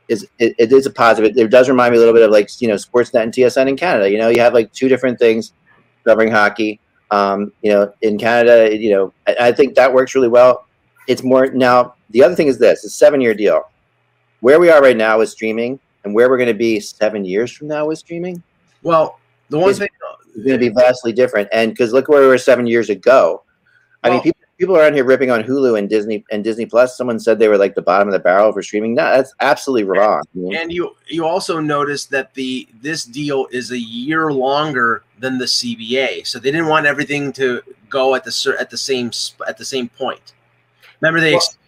is 0.09 0.27
it, 0.39 0.55
it 0.59 0.73
is 0.73 0.85
a 0.85 0.91
positive. 0.91 1.37
It, 1.37 1.51
does 1.51 1.69
remind 1.69 1.93
me 1.93 1.97
a 1.97 2.01
little 2.01 2.13
bit 2.13 2.23
of 2.25 2.31
like 2.31 2.61
you 2.61 2.69
know 2.69 2.75
Sportsnet 2.75 3.23
and 3.23 3.33
TSN 3.33 3.69
in 3.69 3.77
Canada. 3.77 4.11
You 4.11 4.19
know, 4.19 4.29
you 4.29 4.41
have 4.41 4.53
like 4.53 4.73
two 4.73 4.89
different 4.89 5.19
things 5.19 5.53
covering 6.05 6.31
hockey. 6.31 6.81
Um, 7.11 7.53
you 7.63 7.71
know, 7.71 7.93
in 8.03 8.19
Canada, 8.19 8.77
you 8.77 8.91
know, 8.91 9.13
I, 9.27 9.49
I 9.49 9.53
think 9.53 9.75
that 9.77 9.93
works 9.93 10.15
really 10.15 10.29
well. 10.29 10.67
It's 11.09 11.23
more 11.23 11.47
now. 11.47 11.95
The 12.11 12.23
other 12.23 12.35
thing 12.35 12.49
is 12.49 12.59
this: 12.59 12.85
it's 12.85 12.93
a 12.93 12.97
seven-year 12.97 13.35
deal. 13.35 13.63
Where 14.41 14.61
we 14.61 14.69
are 14.69 14.83
right 14.83 14.97
now 14.97 15.21
is 15.21 15.31
streaming, 15.31 15.79
and 16.03 16.15
where 16.15 16.29
we're 16.29 16.37
going 16.37 16.49
to 16.49 16.55
be 16.55 16.81
seven 16.81 17.25
years 17.25 17.53
from 17.53 17.69
now 17.69 17.87
with 17.87 17.99
streaming 17.99 18.43
well, 18.85 19.19
the 19.49 19.59
one 19.59 19.71
is- 19.71 19.79
thing 19.79 19.89
is 20.37 20.45
going 20.45 20.61
to 20.61 20.71
be 20.71 20.73
vastly 20.73 21.13
different. 21.13 21.49
And 21.53 21.73
because 21.73 21.93
look 21.93 22.09
where 22.09 22.21
we 22.21 22.29
were 22.29 22.39
seven 22.39 22.69
years 22.69 22.91
ago. 22.91 23.43
I 24.05 24.11
mean, 24.11 24.21
people 24.21 24.34
people 24.59 24.77
around 24.77 24.95
here 24.95 25.05
ripping 25.05 25.31
on 25.31 25.43
Hulu 25.43 25.79
and 25.79 25.89
Disney 25.89 26.25
and 26.31 26.45
Disney 26.45 26.67
Plus. 26.67 26.97
Someone 26.97 27.19
said 27.19 27.39
they 27.39 27.49
were 27.49 27.59
like 27.59 27.75
the 27.75 27.83
bottom 27.83 28.09
of 28.09 28.13
the 28.13 28.19
barrel 28.19 28.53
for 28.53 28.63
streaming. 28.63 28.95
No, 28.95 29.05
that's 29.05 29.35
absolutely 29.41 29.85
wrong. 29.85 30.23
I 30.35 30.39
mean, 30.39 30.57
And 30.57 30.73
you 30.73 30.97
you 31.09 31.25
also 31.25 31.61
notice 31.61 32.07
that 32.07 32.35
the 32.35 32.69
this 32.81 33.05
deal 33.05 33.47
is 33.51 33.71
a 33.71 33.79
year 33.79 34.33
longer 34.33 35.03
than 35.19 35.39
the 35.39 35.47
CBA, 35.47 36.27
so 36.27 36.39
they 36.39 36.51
didn't 36.51 36.69
want 36.69 36.87
everything 36.87 37.33
to 37.35 37.63
go 37.89 38.15
at 38.15 38.25
the 38.25 38.57
at 38.59 38.71
the 38.71 38.79
same 38.79 39.11
at 39.47 39.59
the 39.59 39.65
same 39.65 39.89
point. 39.89 40.35
Remember 41.01 41.21
they, 41.21 41.35
ex- 41.35 41.59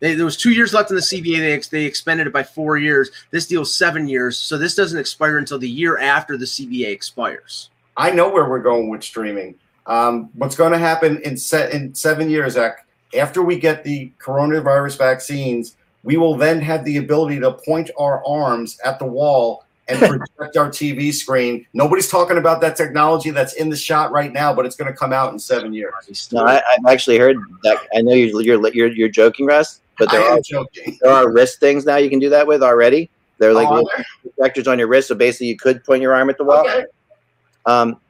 they 0.00 0.14
there 0.14 0.24
was 0.24 0.36
two 0.36 0.52
years 0.52 0.74
left 0.74 0.90
in 0.90 0.96
the 0.96 1.02
CBA. 1.02 1.38
They 1.38 1.52
ex- 1.52 1.68
they 1.68 1.84
expanded 1.84 2.26
it 2.26 2.32
by 2.32 2.42
four 2.42 2.76
years. 2.76 3.10
This 3.30 3.46
deal's 3.46 3.74
seven 3.74 4.08
years, 4.08 4.38
so 4.38 4.58
this 4.58 4.74
doesn't 4.74 4.98
expire 4.98 5.38
until 5.38 5.58
the 5.58 5.68
year 5.68 5.98
after 5.98 6.36
the 6.36 6.44
CBA 6.44 6.88
expires. 6.88 7.70
I 7.96 8.10
know 8.10 8.30
where 8.30 8.48
we're 8.48 8.62
going 8.62 8.88
with 8.88 9.02
streaming. 9.02 9.54
Um, 9.86 10.30
what's 10.34 10.54
going 10.54 10.72
to 10.72 10.78
happen 10.78 11.20
in 11.22 11.36
set 11.36 11.72
in 11.72 11.94
seven 11.94 12.30
years, 12.30 12.56
after 13.18 13.42
we 13.42 13.58
get 13.58 13.84
the 13.84 14.12
coronavirus 14.18 14.98
vaccines, 14.98 15.76
we 16.02 16.16
will 16.16 16.36
then 16.36 16.60
have 16.60 16.84
the 16.84 16.96
ability 16.96 17.40
to 17.40 17.52
point 17.52 17.90
our 17.98 18.24
arms 18.26 18.78
at 18.84 18.98
the 18.98 19.04
wall 19.04 19.64
and 19.88 19.98
project 20.36 20.56
our 20.56 20.68
TV 20.68 21.12
screen. 21.12 21.66
Nobody's 21.72 22.08
talking 22.08 22.38
about 22.38 22.60
that 22.60 22.76
technology 22.76 23.30
that's 23.30 23.54
in 23.54 23.68
the 23.68 23.76
shot 23.76 24.12
right 24.12 24.32
now, 24.32 24.54
but 24.54 24.66
it's 24.66 24.76
going 24.76 24.90
to 24.90 24.96
come 24.96 25.12
out 25.12 25.32
in 25.32 25.38
seven 25.38 25.72
years. 25.72 25.92
no, 26.32 26.44
I, 26.44 26.56
I've 26.56 26.86
actually 26.86 27.18
heard 27.18 27.36
that. 27.64 27.78
I 27.94 28.02
know 28.02 28.12
you're 28.12 28.40
you're 28.42 28.74
you're, 28.74 28.88
you're 28.88 29.08
joking, 29.08 29.46
Russ, 29.46 29.80
but 29.98 30.10
there 30.10 30.22
are 30.22 30.40
joking. 30.40 30.98
there 31.02 31.12
are 31.12 31.30
wrist 31.30 31.60
things 31.60 31.84
now 31.84 31.96
you 31.96 32.10
can 32.10 32.18
do 32.18 32.30
that 32.30 32.46
with 32.46 32.62
already. 32.62 33.10
They're 33.38 33.54
like 33.54 33.68
Oh, 33.68 33.88
projectors 34.36 34.68
on 34.68 34.78
your 34.78 34.88
wrist, 34.88 35.08
so 35.08 35.14
basically 35.14 35.48
you 35.48 35.56
could 35.56 35.84
point 35.84 36.02
your 36.02 36.14
arm 36.14 36.30
at 36.30 36.38
the 36.38 36.44
wall. 36.44 36.60
Okay. 36.60 36.84
Um, 37.66 38.00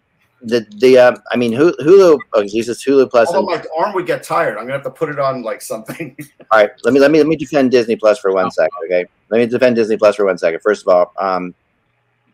the 0.45 0.67
the 0.79 0.99
uh, 0.99 1.17
I 1.31 1.37
mean 1.37 1.53
Hulu, 1.53 1.75
Hulu 1.81 2.19
oh 2.33 2.45
Jesus 2.45 2.85
Hulu 2.85 3.11
Plus. 3.11 3.29
Although 3.29 3.43
my 3.43 3.63
arm 3.77 3.95
would 3.95 4.07
get 4.07 4.23
tired, 4.23 4.57
I'm 4.57 4.65
gonna 4.65 4.73
have 4.75 4.83
to 4.83 4.91
put 4.91 5.09
it 5.09 5.19
on 5.19 5.43
like 5.43 5.63
something. 5.63 6.17
All 6.51 6.61
right, 6.61 6.71
let 6.85 6.93
me 6.93 7.01
let 7.01 7.11
me 7.11 7.19
let 7.19 7.27
me 7.27 7.37
defend 7.37 7.71
Disney 7.71 7.97
Plus 7.97 8.19
for 8.19 8.33
one 8.33 8.51
second, 8.51 8.77
okay? 8.87 9.07
Let 9.31 9.39
me 9.39 9.47
defend 9.47 9.77
Disney 9.77 9.97
Plus 9.97 10.17
for 10.17 10.25
one 10.25 10.39
second. 10.39 10.61
First 10.61 10.83
of 10.87 10.89
all, 10.89 11.13
um, 11.19 11.55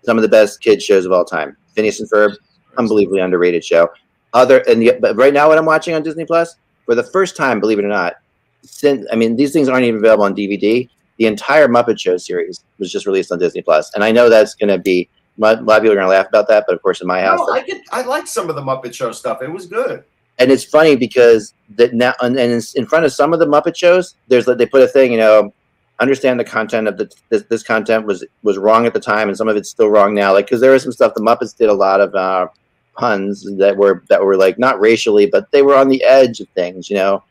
some 0.03 0.17
of 0.17 0.23
the 0.23 0.29
best 0.29 0.61
kids 0.61 0.85
shows 0.85 1.05
of 1.05 1.13
all 1.13 1.25
time. 1.25 1.57
Phineas 1.75 2.01
and 2.01 2.11
Ferb, 2.11 2.35
unbelievably 2.77 3.21
underrated 3.21 3.65
show. 3.65 3.89
Other 4.33 4.59
and 4.69 4.81
the, 4.81 4.97
but 5.01 5.17
right 5.17 5.33
now, 5.33 5.49
what 5.49 5.59
I'm 5.59 5.67
watching 5.67 5.95
on 5.95 6.03
Disney 6.03 6.25
Plus 6.25 6.57
for 6.87 6.95
the 6.95 7.05
first 7.05 7.37
time, 7.37 7.61
believe 7.61 7.79
it 7.79 7.85
or 7.85 7.89
not, 7.89 8.15
since 8.63 9.07
I 9.13 9.17
mean 9.17 9.37
these 9.37 9.53
things 9.53 9.69
aren't 9.69 9.85
even 9.85 10.01
available 10.01 10.25
on 10.25 10.35
DVD. 10.35 10.89
The 11.19 11.27
entire 11.27 11.67
Muppet 11.67 11.99
Show 11.99 12.17
series 12.17 12.65
was 12.79 12.93
just 12.93 13.05
released 13.05 13.33
on 13.33 13.41
Disney 13.41 13.61
Plus, 13.61 13.93
and 13.95 14.05
I 14.05 14.13
know 14.13 14.29
that's 14.29 14.55
to 14.55 14.79
be 14.79 15.09
a 15.39 15.43
lot 15.43 15.59
of 15.59 15.82
people 15.82 15.93
are 15.93 15.95
going 15.95 16.07
to 16.07 16.09
laugh 16.09 16.28
about 16.28 16.49
that, 16.49 16.64
but 16.66 16.74
of 16.74 16.82
course, 16.82 17.01
in 17.01 17.07
my 17.07 17.20
house, 17.20 17.39
no, 17.39 17.53
I 17.53 17.62
get 17.62 17.82
I 17.93 18.03
like 18.03 18.26
some 18.26 18.51
of 18.51 18.57
the 18.57 18.62
Muppet 18.62 18.95
Show 18.95 19.12
stuff. 19.12 19.43
It 19.43 19.53
was 19.53 19.66
good. 19.66 20.05
and 20.39 20.51
it's 20.51 20.64
funny 20.64 20.97
because 20.97 21.55
that 21.76 21.95
now 21.95 22.14
and, 22.20 22.39
in 22.39 22.86
front 22.86 23.05
of 23.05 23.12
some 23.12 23.32
of 23.32 23.39
the 23.39 23.47
Muppet 23.47 23.76
shows, 23.76 24.14
there's 24.28 24.47
like 24.47 24.59
they 24.59 24.66
put 24.66 24.82
a 24.82 24.89
thing, 24.89 25.12
you 25.12 25.18
know, 25.18 25.53
understand 26.01 26.39
the 26.39 26.45
content 26.45 26.86
of 26.89 26.97
the 26.97 27.11
this, 27.28 27.43
this 27.45 27.62
content 27.62 28.07
was 28.07 28.24
was 28.43 28.59
wrong 28.59 28.86
at 28.86 28.95
the 28.95 29.01
time, 29.01 29.28
and 29.28 29.36
some 29.36 29.49
of 29.49 29.57
it's 29.57 29.70
still 29.70 29.89
wrong 29.89 30.14
now. 30.14 30.32
Like 30.32 30.47
because 30.47 30.61
there 30.61 30.72
was 30.72 30.82
some 30.82 30.93
stuff 30.93 31.14
the 31.14 31.20
Muppets 31.20 31.57
did 31.57 31.68
a 31.68 31.74
lot 31.74 32.01
of 32.01 32.14
uh, 32.14 32.49
puns 32.97 33.45
that 33.59 33.76
were 33.76 34.05
that 34.09 34.22
were 34.24 34.36
like 34.36 34.59
not 34.59 34.80
racially, 34.80 35.26
but 35.26 35.51
they 35.51 35.62
were 35.62 35.76
on 35.76 35.89
the 35.89 36.03
edge 36.05 36.41
of 36.41 36.49
things, 36.51 36.89
you 36.89 36.97
know. 36.97 37.22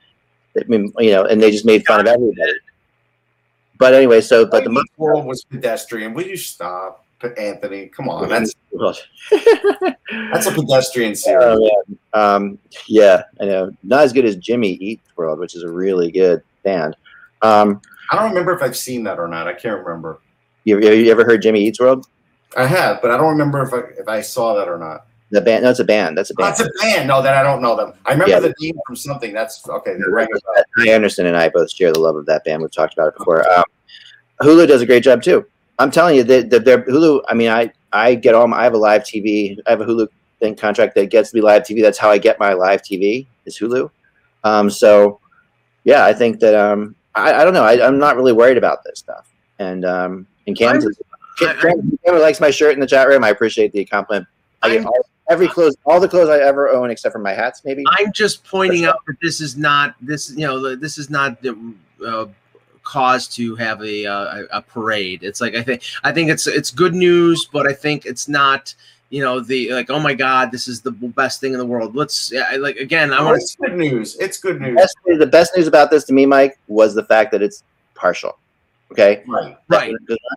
I 0.59 0.63
mean, 0.67 0.91
you 0.97 1.11
know, 1.11 1.23
and 1.23 1.41
they 1.41 1.51
just 1.51 1.65
made 1.65 1.85
fun 1.85 1.99
of 1.99 2.07
everybody. 2.07 2.53
But 3.77 3.93
anyway, 3.93 4.21
so 4.21 4.43
but 4.43 4.63
the 4.63 4.69
But 4.69 4.73
the 4.73 4.79
Muppet 4.81 4.97
world 4.97 5.25
was 5.25 5.43
pedestrian. 5.45 6.13
Will 6.13 6.25
you 6.25 6.35
stop, 6.37 7.05
Anthony? 7.37 7.87
Come 7.87 8.09
on, 8.09 8.29
that's 8.29 8.53
that's 10.31 10.45
a 10.45 10.51
pedestrian 10.51 11.15
series. 11.15 11.43
Oh, 11.43 11.57
yeah. 11.59 11.95
Um, 12.13 12.59
yeah, 12.87 13.23
I 13.41 13.45
know. 13.45 13.71
Not 13.83 14.03
as 14.03 14.13
good 14.13 14.25
as 14.25 14.35
Jimmy 14.35 14.73
Eat 14.73 15.01
World, 15.15 15.39
which 15.39 15.55
is 15.55 15.63
a 15.63 15.69
really 15.69 16.11
good 16.11 16.41
band. 16.63 16.95
Um, 17.41 17.81
I 18.11 18.15
don't 18.17 18.29
remember 18.29 18.53
if 18.53 18.61
I've 18.61 18.77
seen 18.77 19.03
that 19.05 19.19
or 19.19 19.27
not. 19.27 19.47
I 19.47 19.53
can't 19.53 19.83
remember. 19.83 20.19
you, 20.63 20.75
have 20.79 20.93
you 20.93 21.11
ever 21.11 21.23
heard 21.25 21.41
Jimmy 21.41 21.61
Eats 21.65 21.79
World? 21.79 22.07
I 22.55 22.65
have, 22.65 23.01
but 23.01 23.11
I 23.11 23.17
don't 23.17 23.29
remember 23.29 23.61
if 23.63 23.73
I 23.73 23.79
if 23.99 24.07
I 24.07 24.21
saw 24.21 24.53
that 24.55 24.67
or 24.67 24.77
not. 24.77 25.05
The 25.31 25.41
band? 25.41 25.63
No, 25.63 25.71
it's 25.71 25.79
a 25.79 25.83
band. 25.83 26.17
That's 26.17 26.29
a 26.29 26.33
Oh, 26.37 26.43
band. 26.43 26.55
it's 26.57 26.61
a 26.61 26.69
band. 26.81 27.07
No, 27.07 27.21
that 27.21 27.35
I 27.35 27.43
don't 27.43 27.61
know 27.61 27.75
them. 27.75 27.91
I 28.05 28.11
remember 28.13 28.31
Yeah. 28.31 28.39
the 28.39 28.53
name 28.61 28.79
from 28.85 28.95
something. 28.95 29.33
That's 29.33 29.67
okay. 29.67 29.95
rang 30.07 30.27
a 30.85 30.89
Anderson 30.89 31.25
and 31.25 31.35
I 31.35 31.49
both 31.49 31.69
share 31.69 31.91
the 31.91 31.99
love 31.99 32.15
of 32.15 32.25
that 32.27 32.45
band. 32.45 32.61
We've 32.61 32.71
talked 32.71 32.93
about 32.93 33.09
it 33.09 33.17
before. 33.17 33.49
Um, 33.51 33.65
Hulu 34.41 34.67
does 34.67 34.81
a 34.81 34.85
great 34.85 35.03
job 35.03 35.21
too. 35.21 35.45
I'm 35.79 35.91
telling 35.91 36.15
you, 36.15 36.23
that 36.23 36.49
they, 36.49 36.59
they're 36.59 36.83
Hulu. 36.83 37.21
I 37.27 37.33
mean, 37.33 37.49
I 37.49 37.71
I 37.93 38.15
get 38.15 38.35
all. 38.35 38.47
My, 38.47 38.59
I 38.59 38.63
have 38.63 38.73
a 38.73 38.77
live 38.77 39.03
TV. 39.03 39.57
I 39.67 39.71
have 39.71 39.81
a 39.81 39.85
Hulu 39.85 40.07
thing 40.39 40.55
contract 40.55 40.95
that 40.95 41.09
gets 41.09 41.33
me 41.33 41.41
live 41.41 41.63
TV. 41.63 41.81
That's 41.81 41.97
how 41.97 42.09
I 42.09 42.17
get 42.17 42.39
my 42.39 42.53
live 42.53 42.81
TV. 42.81 43.27
Is 43.45 43.57
Hulu. 43.57 43.89
Um, 44.43 44.69
so 44.69 45.19
yeah, 45.83 46.05
I 46.05 46.13
think 46.13 46.39
that 46.39 46.55
um, 46.55 46.95
I, 47.15 47.33
I 47.33 47.43
don't 47.43 47.53
know. 47.53 47.63
I, 47.63 47.85
I'm 47.85 47.97
not 47.97 48.15
really 48.15 48.33
worried 48.33 48.57
about 48.57 48.83
this 48.83 48.99
stuff. 48.99 49.27
And 49.59 49.85
um, 49.85 50.27
in 50.45 50.55
Kansas, 50.55 50.97
Whoever 51.39 52.19
likes 52.19 52.39
my 52.39 52.49
shirt 52.49 52.73
in 52.73 52.79
the 52.79 52.87
chat 52.87 53.07
room, 53.07 53.23
I 53.23 53.29
appreciate 53.29 53.71
the 53.71 53.85
compliment. 53.85 54.27
I 54.63 54.69
get 54.69 54.85
all, 54.85 55.05
every 55.29 55.47
clothes, 55.47 55.75
all 55.85 55.99
the 55.99 56.07
clothes 56.07 56.29
I 56.29 56.39
ever 56.39 56.69
own, 56.69 56.89
except 56.89 57.13
for 57.13 57.19
my 57.19 57.33
hats, 57.33 57.61
maybe. 57.63 57.83
I'm 57.99 58.11
just 58.11 58.43
pointing 58.43 58.85
out 58.85 58.99
that 59.05 59.17
this 59.21 59.39
is 59.39 59.55
not 59.55 59.95
this 60.01 60.31
you 60.31 60.47
know 60.47 60.75
this 60.75 60.97
is 60.97 61.09
not 61.09 61.41
the 61.41 61.73
uh, 62.05 62.25
cause 62.87 63.27
to 63.27 63.55
have 63.55 63.81
a, 63.83 64.05
uh, 64.05 64.25
a 64.51 64.57
a 64.59 64.61
parade. 64.61 65.23
It's 65.23 65.41
like 65.41 65.55
I 65.55 65.61
think 65.61 65.81
I 66.03 66.11
think 66.13 66.29
it's 66.29 66.47
it's 66.47 66.71
good 66.71 66.93
news, 66.95 67.49
but 67.51 67.67
I 67.67 67.73
think 67.73 68.05
it's 68.05 68.27
not 68.29 68.73
you 69.09 69.21
know 69.21 69.39
the 69.39 69.71
like 69.73 69.89
oh 69.89 69.99
my 69.99 70.13
god 70.13 70.51
this 70.51 70.67
is 70.67 70.81
the 70.81 70.91
best 70.91 71.41
thing 71.41 71.51
in 71.53 71.59
the 71.59 71.65
world. 71.65 71.95
Let's 71.95 72.31
yeah, 72.31 72.47
I- 72.51 72.55
like 72.57 72.77
again 72.77 73.11
I 73.13 73.17
Oh, 73.19 73.25
want 73.25 73.37
it's 73.37 73.55
good 73.55 73.75
news. 73.75 74.15
It's 74.19 74.37
good 74.39 74.59
news. 74.61 74.75
Best, 74.75 74.95
the 75.19 75.25
best 75.25 75.51
news 75.55 75.67
about 75.67 75.89
this 75.91 76.03
to 76.05 76.13
me, 76.13 76.25
Mike, 76.25 76.57
was 76.67 76.93
the 76.95 77.03
fact 77.03 77.31
that 77.31 77.41
it's 77.41 77.63
partial. 77.95 78.37
Okay, 78.91 79.23
Right. 79.27 79.57
right 79.67 79.93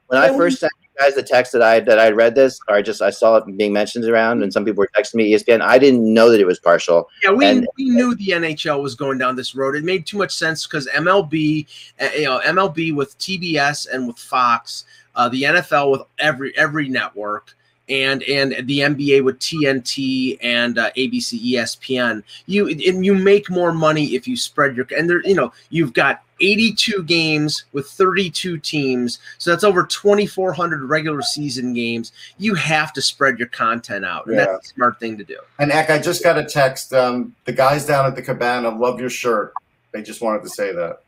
when 0.08 0.18
I 0.20 0.28
first 0.36 0.58
sent 0.60 0.72
you 0.79 0.79
guys 1.00 1.14
the 1.14 1.22
text 1.22 1.52
that 1.52 1.62
I 1.62 1.80
that 1.80 1.98
I 1.98 2.10
read 2.10 2.34
this, 2.34 2.60
or 2.68 2.76
I 2.76 2.82
just 2.82 3.00
I 3.00 3.10
saw 3.10 3.36
it 3.36 3.56
being 3.56 3.72
mentioned 3.72 4.04
around, 4.04 4.42
and 4.42 4.52
some 4.52 4.64
people 4.64 4.82
were 4.82 4.90
texting 4.96 5.14
me 5.16 5.32
ESPN. 5.32 5.60
I 5.62 5.78
didn't 5.78 6.12
know 6.12 6.30
that 6.30 6.40
it 6.40 6.46
was 6.46 6.58
partial. 6.58 7.08
Yeah, 7.22 7.32
we, 7.32 7.46
And- 7.46 7.66
we 7.76 7.90
knew 7.90 8.14
the 8.14 8.28
NHL 8.28 8.82
was 8.82 8.94
going 8.94 9.18
down 9.18 9.36
this 9.36 9.54
road. 9.54 9.74
It 9.74 9.84
made 9.84 10.06
too 10.06 10.18
much 10.18 10.32
sense 10.32 10.66
because 10.66 10.86
MLB, 10.88 11.66
uh, 12.00 12.08
you 12.16 12.24
know, 12.24 12.40
MLB 12.40 12.94
with 12.94 13.18
TBS 13.18 13.88
and 13.92 14.06
with 14.06 14.18
Fox, 14.18 14.84
uh, 15.16 15.28
the 15.28 15.42
NFL 15.42 15.90
with 15.90 16.02
every 16.18 16.56
every 16.56 16.88
network, 16.88 17.56
and 17.88 18.22
and 18.24 18.52
the 18.68 18.80
NBA 18.80 19.24
with 19.24 19.38
TNT 19.38 20.38
and 20.42 20.78
uh, 20.78 20.90
ABC, 20.96 21.40
ESPN. 21.52 22.22
You 22.46 22.68
and 22.68 23.04
you 23.04 23.14
make 23.14 23.50
more 23.50 23.72
money 23.72 24.14
if 24.14 24.28
you 24.28 24.36
spread 24.36 24.76
your 24.76 24.86
and 24.96 25.08
there. 25.08 25.26
You 25.26 25.34
know, 25.34 25.52
you've 25.70 25.94
got 25.94 26.22
82 26.40 27.02
games 27.04 27.64
with 27.72 27.86
32 27.88 28.58
teams, 28.58 29.18
so 29.38 29.50
that's 29.50 29.64
over 29.64 29.84
2,400 29.84 30.82
regular 30.84 31.22
season 31.22 31.72
games. 31.72 32.12
You 32.38 32.54
have 32.54 32.92
to 32.94 33.02
spread 33.02 33.38
your 33.38 33.48
content 33.48 34.04
out, 34.04 34.26
and 34.26 34.36
Yeah. 34.36 34.46
that's 34.46 34.70
a 34.70 34.74
smart 34.74 34.98
thing 35.00 35.16
to 35.18 35.24
do. 35.24 35.38
And 35.58 35.70
Eck, 35.72 35.90
I 35.90 35.98
just 35.98 36.22
got 36.22 36.38
a 36.38 36.44
text. 36.44 36.92
Um, 36.94 37.34
the 37.44 37.52
guys 37.52 37.84
down 37.86 38.06
at 38.06 38.14
the 38.16 38.22
cabana 38.22 38.70
love 38.70 39.00
your 39.00 39.10
shirt. 39.10 39.52
They 39.92 40.02
just 40.02 40.20
wanted 40.22 40.42
to 40.44 40.48
say 40.50 40.72
that. 40.72 41.00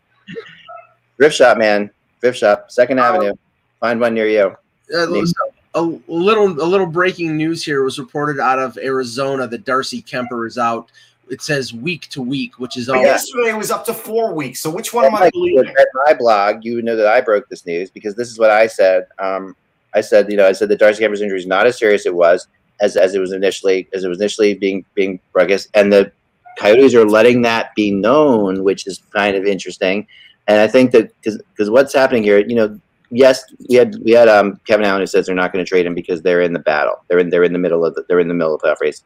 Thrift 1.16 1.37
shop, 1.37 1.59
man, 1.59 1.91
thrift 2.20 2.39
shop, 2.39 2.70
Second 2.70 2.99
Avenue. 2.99 3.35
Find 3.80 4.01
one 4.01 4.14
near 4.14 4.26
you. 4.28 4.57
Uh, 4.95 5.07
Maybe. 5.07 5.26
a 5.74 5.80
little 5.83 6.49
a 6.61 6.66
little 6.66 6.87
breaking 6.87 7.37
news 7.37 7.64
here 7.64 7.83
was 7.83 7.99
reported 7.99 8.39
out 8.41 8.59
of 8.59 8.76
Arizona 8.78 9.47
that 9.47 9.64
Darcy 9.64 10.03
Kuemper 10.03 10.47
is 10.47 10.59
out. 10.59 10.91
It 11.33 11.41
says 11.41 11.72
week 11.72 12.09
to 12.11 12.20
week, 12.20 12.59
which 12.59 12.76
is 12.76 12.87
But 12.87 12.99
all 12.99 13.03
yesterday 13.03 13.49
it 13.49 13.57
was 13.57 13.70
up 13.70 13.87
to 13.87 13.95
four 13.95 14.35
weeks. 14.35 14.61
So 14.61 14.68
which 14.68 14.93
one 14.93 15.07
am 15.07 15.14
I 15.14 15.30
believing? 15.30 15.66
At 15.66 15.89
my 16.07 16.12
blog, 16.12 16.62
you 16.62 16.76
would 16.76 16.85
know 16.85 16.95
that 16.95 17.07
I 17.07 17.22
broke 17.22 17.49
this 17.49 17.64
news 17.64 17.91
because 17.91 18.14
this 18.14 18.30
is 18.30 18.39
what 18.39 18.51
I 18.51 18.66
said. 18.66 19.07
Um, 19.18 19.57
I 19.95 20.03
said, 20.03 20.30
you 20.30 20.37
know, 20.37 20.47
I 20.47 20.53
said 20.53 20.68
that 20.68 20.78
Darcy 20.78 21.03
Kuemper's 21.03 21.22
injury 21.22 21.39
is 21.39 21.47
not 21.47 21.66
as 21.66 21.78
serious 21.78 22.03
as 22.03 22.07
it 22.07 22.14
was 22.14 22.49
as, 22.80 22.97
as 22.97 23.14
it 23.14 23.18
was 23.18 23.33
initially 23.33 23.89
as 23.95 24.05
it 24.05 24.09
was 24.09 24.20
initially 24.20 24.55
being 24.55 24.85
being 24.95 25.20
I 25.35 25.59
and 25.74 25.93
the 25.93 26.12
Coyotes 26.59 26.95
are 26.95 27.07
letting 27.07 27.41
that 27.43 27.74
be 27.74 27.91
known, 27.91 28.62
which 28.62 28.87
is 28.87 29.01
kind 29.14 29.35
of 29.35 29.47
interesting. 29.47 30.07
And 30.49 30.61
I 30.61 30.68
think 30.68 30.91
that 30.91 31.12
because 31.22 31.70
what's 31.70 31.95
happening 31.95 32.22
here, 32.22 32.41
you 32.47 32.57
know, 32.57 32.78
yes, 33.11 33.43
we 33.70 33.76
had 33.76 33.97
we 34.05 34.11
had 34.11 34.28
um, 34.28 34.61
Kevin 34.66 34.85
Allen 34.85 35.01
who 35.01 35.07
says 35.07 35.24
they're 35.24 35.35
not 35.35 35.53
going 35.53 35.64
to 35.64 35.68
trade 35.68 35.87
him 35.87 35.95
because 35.95 36.20
they're 36.20 36.43
in 36.43 36.53
the 36.53 36.59
battle. 36.59 37.05
They're 37.09 37.20
in 37.20 37.30
they're 37.30 37.45
in 37.45 37.55
the 37.55 37.59
middle 37.59 37.85
of 37.87 37.95
the, 37.95 38.05
they're 38.09 38.20
in 38.20 38.28
the 38.28 38.35
middle 38.35 38.55
of 38.55 38.61
the 38.61 38.68
playoff 38.68 38.80
race. 38.80 39.03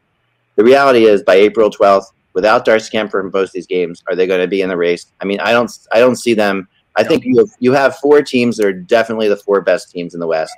The 0.55 0.63
reality 0.63 1.05
is, 1.05 1.21
by 1.21 1.35
April 1.35 1.69
twelfth, 1.69 2.11
without 2.37 2.65
Darcy 2.65 2.95
Kuemper 2.95 3.19
in 3.19 3.31
both 3.31 3.51
these 3.51 3.65
games, 3.65 4.03
are 4.07 4.15
they 4.15 4.27
going 4.27 4.41
to 4.41 4.47
be 4.47 4.61
in 4.61 4.69
the 4.69 4.77
race? 4.77 5.07
I 5.21 5.25
mean, 5.25 5.39
I 5.39 5.51
don't 5.51 5.75
I 5.91 5.99
don't 5.99 6.17
see 6.17 6.35
them. 6.35 6.67
I 6.95 7.03
think 7.03 7.25
you 7.25 7.39
have, 7.39 7.49
you 7.59 7.73
have 7.73 7.97
four 7.97 8.21
teams 8.21 8.57
that 8.57 8.67
are 8.67 8.73
definitely 8.73 9.27
the 9.27 9.37
four 9.37 9.59
best 9.61 9.89
teams 9.89 10.13
in 10.13 10.19
the 10.19 10.27
West. 10.27 10.55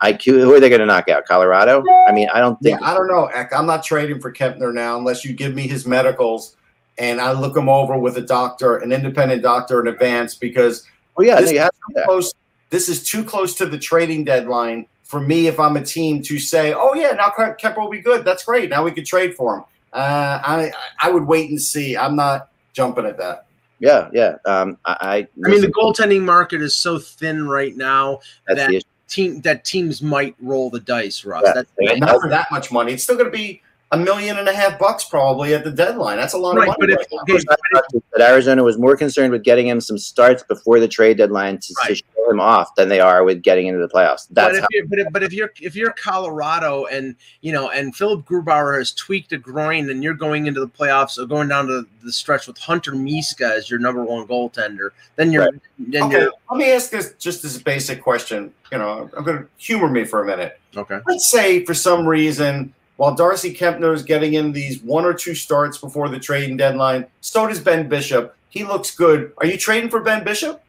I 0.00 0.12
who 0.12 0.54
are 0.54 0.60
they 0.60 0.68
going 0.68 0.80
to 0.80 0.86
knock 0.86 1.08
out? 1.08 1.24
Colorado? 1.26 1.82
I 2.06 2.12
mean, 2.12 2.28
I 2.32 2.38
don't 2.38 2.56
think. 2.60 2.80
Yeah. 2.80 2.88
I 2.88 2.94
don't 2.94 3.08
know, 3.08 3.26
Eck. 3.26 3.52
I'm 3.52 3.66
not 3.66 3.82
trading 3.82 4.20
for 4.20 4.32
Kuemper 4.32 4.72
now 4.72 4.96
unless 4.96 5.24
you 5.24 5.32
give 5.32 5.54
me 5.54 5.66
his 5.66 5.86
medicals 5.86 6.56
and 6.98 7.20
I 7.20 7.32
look 7.32 7.56
him 7.56 7.68
over 7.68 7.98
with 7.98 8.16
a 8.16 8.20
doctor, 8.22 8.76
an 8.76 8.92
independent 8.92 9.42
doctor 9.42 9.80
in 9.80 9.88
advance 9.88 10.36
because 10.36 10.86
Oh 11.16 11.22
yeah, 11.22 11.40
this 11.40 11.50
too 11.50 12.02
close. 12.04 12.32
This 12.70 12.88
is 12.88 13.02
too 13.02 13.24
close 13.24 13.54
to 13.56 13.66
the 13.66 13.78
trading 13.78 14.24
deadline 14.24 14.86
for 15.02 15.20
me 15.20 15.46
if 15.46 15.60
I'm 15.60 15.76
a 15.76 15.84
team 15.84 16.22
to 16.22 16.38
say, 16.38 16.72
"Oh 16.72 16.94
yeah, 16.94 17.12
now 17.12 17.28
Ke- 17.28 17.58
Kuemper 17.60 17.78
will 17.78 17.90
be 17.90 18.00
good. 18.00 18.24
That's 18.24 18.44
great. 18.44 18.70
Now 18.70 18.84
we 18.84 18.92
could 18.92 19.04
trade 19.04 19.34
for 19.34 19.56
him." 19.56 19.64
Uh, 19.92 20.40
I 20.42 20.72
I 21.00 21.10
would 21.10 21.26
wait 21.26 21.50
and 21.50 21.60
see. 21.60 21.96
I'm 21.96 22.16
not 22.16 22.48
jumping 22.72 23.06
at 23.06 23.18
that. 23.18 23.46
Yeah, 23.78 24.08
yeah. 24.12 24.36
Um, 24.44 24.78
I, 24.84 24.96
I, 25.00 25.16
I 25.44 25.48
mean, 25.48 25.60
the 25.60 25.72
goaltending 25.72 26.22
market 26.22 26.62
is 26.62 26.74
so 26.76 26.98
thin 26.98 27.48
right 27.48 27.76
now 27.76 28.20
that 28.46 28.70
team 29.08 29.40
that 29.42 29.64
teams 29.64 30.02
might 30.02 30.36
roll 30.40 30.70
the 30.70 30.80
dice, 30.80 31.24
Russ. 31.24 31.42
Yeah. 31.44 31.52
That's 31.54 32.00
Not 32.00 32.20
for 32.20 32.30
that 32.30 32.50
much 32.50 32.70
money. 32.70 32.92
It's 32.92 33.02
still 33.02 33.16
going 33.16 33.30
to 33.30 33.36
be 33.36 33.60
a 33.92 33.96
million 33.98 34.38
and 34.38 34.48
a 34.48 34.54
half 34.54 34.78
bucks 34.78 35.04
probably 35.04 35.52
at 35.54 35.64
the 35.64 35.70
deadline. 35.70 36.16
That's 36.16 36.32
a 36.32 36.38
lot 36.38 36.56
right, 36.56 36.68
of 36.68 36.76
money. 36.80 36.94
if, 36.94 36.98
right 36.98 37.06
now. 37.12 37.34
okay, 37.34 37.44
I 37.48 37.56
thought 37.74 37.84
that 38.16 38.30
Arizona 38.30 38.64
was 38.64 38.78
more 38.78 38.96
concerned 38.96 39.32
with 39.32 39.44
getting 39.44 39.68
him 39.68 39.82
some 39.82 39.98
starts 39.98 40.42
before 40.42 40.80
the 40.80 40.88
trade 40.88 41.18
deadline 41.18 41.58
to, 41.58 41.74
to 41.86 41.94
show 41.94 42.30
him 42.30 42.40
off 42.40 42.74
than 42.74 42.88
they 42.88 43.00
are 43.00 43.22
with 43.22 43.42
getting 43.42 43.66
into 43.66 43.80
the 43.80 43.88
playoffs. 43.88 44.26
but 44.30 44.34
That's 44.34 44.56
if, 44.56 44.62
how, 44.62 44.68
you're, 44.70 44.86
but, 44.86 44.98
if, 44.98 45.12
but 45.12 45.22
if 45.22 45.32
you're 45.34 45.52
if 45.60 45.76
you're 45.76 45.92
Colorado 45.92 46.86
and 46.86 47.14
you 47.42 47.52
know 47.52 47.68
and 47.68 47.94
Philipp 47.94 48.24
Grubauer 48.24 48.78
has 48.78 48.92
tweaked 48.92 49.32
a 49.32 49.38
groin 49.38 49.90
and 49.90 50.02
you're 50.02 50.14
going 50.14 50.46
into 50.46 50.60
the 50.60 50.68
playoffs 50.68 51.18
or 51.18 51.26
going 51.26 51.48
down 51.48 51.66
to 51.66 51.86
the 52.02 52.12
stretch 52.12 52.46
with 52.46 52.56
Hunter 52.56 52.94
Miska 52.94 53.44
as 53.44 53.68
your 53.68 53.78
number 53.78 54.02
one 54.02 54.26
goaltender, 54.26 54.90
then 55.16 55.32
you're 55.32 55.50
then 55.78 56.04
Okay, 56.04 56.20
you're 56.20 56.32
let 56.50 56.56
me 56.56 56.72
ask 56.72 56.90
this 56.90 57.12
just 57.18 57.44
as 57.44 57.56
a 57.56 57.60
basic 57.62 58.02
question. 58.02 58.54
You 58.70 58.78
know, 58.78 59.10
I'm 59.14 59.22
going 59.22 59.36
to 59.36 59.48
humor 59.58 59.88
me 59.88 60.06
for 60.06 60.22
a 60.22 60.26
minute. 60.26 60.58
okay. 60.74 61.00
Let's 61.06 61.30
say 61.30 61.62
for 61.66 61.74
some 61.74 62.08
reason, 62.08 62.72
while 62.96 63.14
Darcy 63.14 63.54
Kuemper 63.54 63.94
is 63.94 64.02
getting 64.02 64.34
in 64.34 64.52
these 64.52 64.80
one 64.82 65.04
or 65.04 65.14
two 65.14 65.34
starts 65.34 65.78
before 65.78 66.08
the 66.08 66.18
trading 66.18 66.56
deadline, 66.56 67.06
so 67.20 67.46
does 67.46 67.60
Ben 67.60 67.88
Bishop. 67.88 68.36
He 68.48 68.64
looks 68.64 68.94
good. 68.94 69.32
Are 69.38 69.46
you 69.46 69.56
trading 69.56 69.90
for 69.90 70.00
Ben 70.00 70.24
Bishop? 70.24 70.62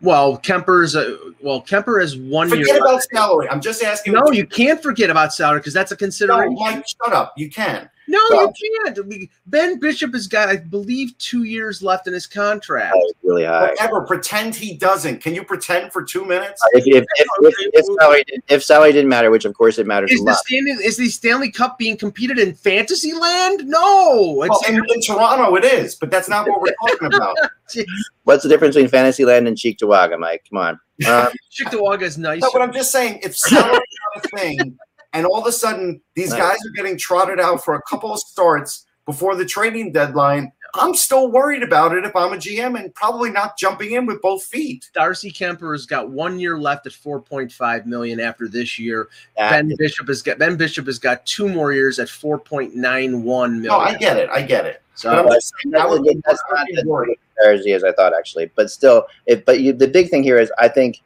Well, 0.00 0.38
Kuemper's 0.38 0.96
a, 0.96 1.18
well 1.42 1.62
Kuemper 1.62 2.02
is 2.02 2.16
one 2.16 2.48
year. 2.48 2.60
Forget 2.60 2.80
about 2.80 3.02
salary. 3.02 3.48
I'm 3.50 3.60
just 3.60 3.82
asking. 3.82 4.14
No, 4.14 4.30
you 4.30 4.46
can't 4.46 4.82
forget 4.82 5.10
about 5.10 5.34
salary 5.34 5.60
because 5.60 5.74
that's 5.74 5.92
a 5.92 5.94
no, 5.94 5.98
consideration. 5.98 6.54
Mike, 6.54 6.84
shut 6.86 7.12
up. 7.12 7.34
You 7.36 7.50
can. 7.50 7.90
No, 8.10 8.18
Well- 8.30 8.52
you 8.60 8.80
can't. 8.84 9.30
Ben 9.46 9.78
Bishop 9.78 10.12
has 10.14 10.26
got, 10.26 10.48
I 10.48 10.56
believe, 10.56 11.16
two 11.18 11.44
years 11.44 11.80
left 11.82 12.06
in 12.08 12.12
his 12.12 12.26
contract. 12.26 12.96
really 13.22 13.44
high. 13.44 13.68
Whatever. 13.70 14.02
Pretend 14.02 14.54
he 14.56 14.76
doesn't. 14.76 15.22
Can 15.22 15.34
you 15.34 15.44
pretend 15.44 15.92
for 15.92 16.02
two 16.02 16.24
minutes? 16.24 16.60
If, 16.72 16.84
if, 16.86 17.04
if, 17.04 17.26
if, 17.42 17.70
if, 17.74 17.84
salary, 18.00 18.24
did- 18.26 18.42
if 18.48 18.64
salary 18.64 18.92
didn't 18.92 19.08
matter, 19.08 19.30
which 19.30 19.44
of 19.44 19.54
course 19.54 19.78
it 19.78 19.86
matters 19.86 20.10
Is 20.10 20.20
a 20.20 20.24
the 20.24 20.30
lot. 20.30 20.38
Stanley 20.38 20.70
is 20.72 20.96
the 20.96 21.08
Stanley 21.08 21.50
Cup 21.52 21.78
being 21.78 21.96
competed 21.96 22.38
in 22.38 22.54
fantasy 22.54 23.12
land? 23.12 23.66
No, 23.66 24.34
Well, 24.36 24.60
in, 24.68 24.74
in 24.76 25.00
Toronto 25.02 25.54
it 25.56 25.64
is, 25.64 25.94
but 25.94 26.10
that's 26.10 26.28
not 26.28 26.48
what 26.48 26.60
we're 26.60 26.74
talking 26.88 27.14
about. 27.14 27.36
What's 28.24 28.42
the 28.42 28.48
difference 28.48 28.74
between 28.74 28.90
Fantasyland 28.90 29.46
and 29.46 29.56
Cheektowaga, 29.56 30.18
Mike? 30.18 30.44
Come 30.50 30.58
on. 30.58 30.80
Um, 31.06 31.32
Cheektowaga 31.52 32.02
is 32.02 32.18
nice. 32.18 32.40
No, 32.42 32.50
but 32.52 32.60
I'm 32.62 32.72
just 32.72 32.90
saying, 32.90 33.20
if 33.22 33.36
salary's 33.36 33.80
not 34.16 34.24
a 34.24 34.36
thing, 34.36 34.78
and 35.12 35.26
all 35.26 35.40
of 35.40 35.46
a 35.46 35.52
sudden 35.52 36.00
these 36.14 36.30
Right. 36.32 36.40
guys 36.40 36.58
are 36.66 36.70
getting 36.76 36.96
trotted 36.98 37.40
out 37.40 37.64
for 37.64 37.74
a 37.74 37.82
couple 37.82 38.12
of 38.12 38.18
starts 38.20 38.86
before 39.06 39.34
the 39.34 39.44
trading 39.44 39.90
deadline, 39.92 40.52
I'm 40.74 40.94
still 40.94 41.32
worried 41.32 41.64
about 41.64 41.96
it 41.96 42.04
if 42.04 42.14
I'm 42.14 42.32
a 42.32 42.36
GM 42.36 42.78
and 42.78 42.94
probably 42.94 43.30
not 43.30 43.58
jumping 43.58 43.92
in 43.92 44.06
with 44.06 44.22
both 44.22 44.44
feet. 44.44 44.88
Darcy 44.94 45.32
Kuemper 45.32 45.72
has 45.74 45.84
got 45.84 46.10
one 46.10 46.38
year 46.38 46.58
left 46.58 46.86
at 46.86 46.92
4.5 46.92 47.86
million 47.86 48.20
after 48.20 48.46
this 48.46 48.78
year. 48.78 49.08
that 49.36 49.50
Ben 49.50 49.70
is- 49.72 49.76
Bishop 49.78 50.06
has 50.06 50.22
got 50.22 50.38
Ben 50.38 50.56
Bishop 50.56 50.86
has 50.86 51.00
got 51.00 51.26
two 51.26 51.48
more 51.48 51.72
years 51.72 51.98
at 51.98 52.08
4.91 52.08 52.70
million. 53.52 53.62
No, 53.64 53.78
I 53.78 53.94
get 53.96 54.16
it. 54.16 54.30
I 54.30 54.42
get 54.42 54.64
it. 54.66 54.80
But 54.92 55.00
so 55.00 55.10
I'm 55.10 55.28
just 55.32 55.52
saying, 55.64 55.74
I 55.74 55.86
would 55.86 56.02
be, 56.04 56.14
that's 56.24 56.42
not 56.52 56.66
would 56.70 56.82
be 56.84 56.88
worried. 56.88 57.18
as 57.44 57.82
I 57.82 57.90
thought, 57.92 58.12
actually. 58.16 58.50
But 58.54 58.70
still, 58.70 59.06
if 59.26 59.44
but 59.44 59.60
you, 59.60 59.72
the 59.72 59.88
big 59.88 60.08
thing 60.10 60.22
here 60.22 60.38
is 60.38 60.52
I 60.58 60.68
think 60.68 61.00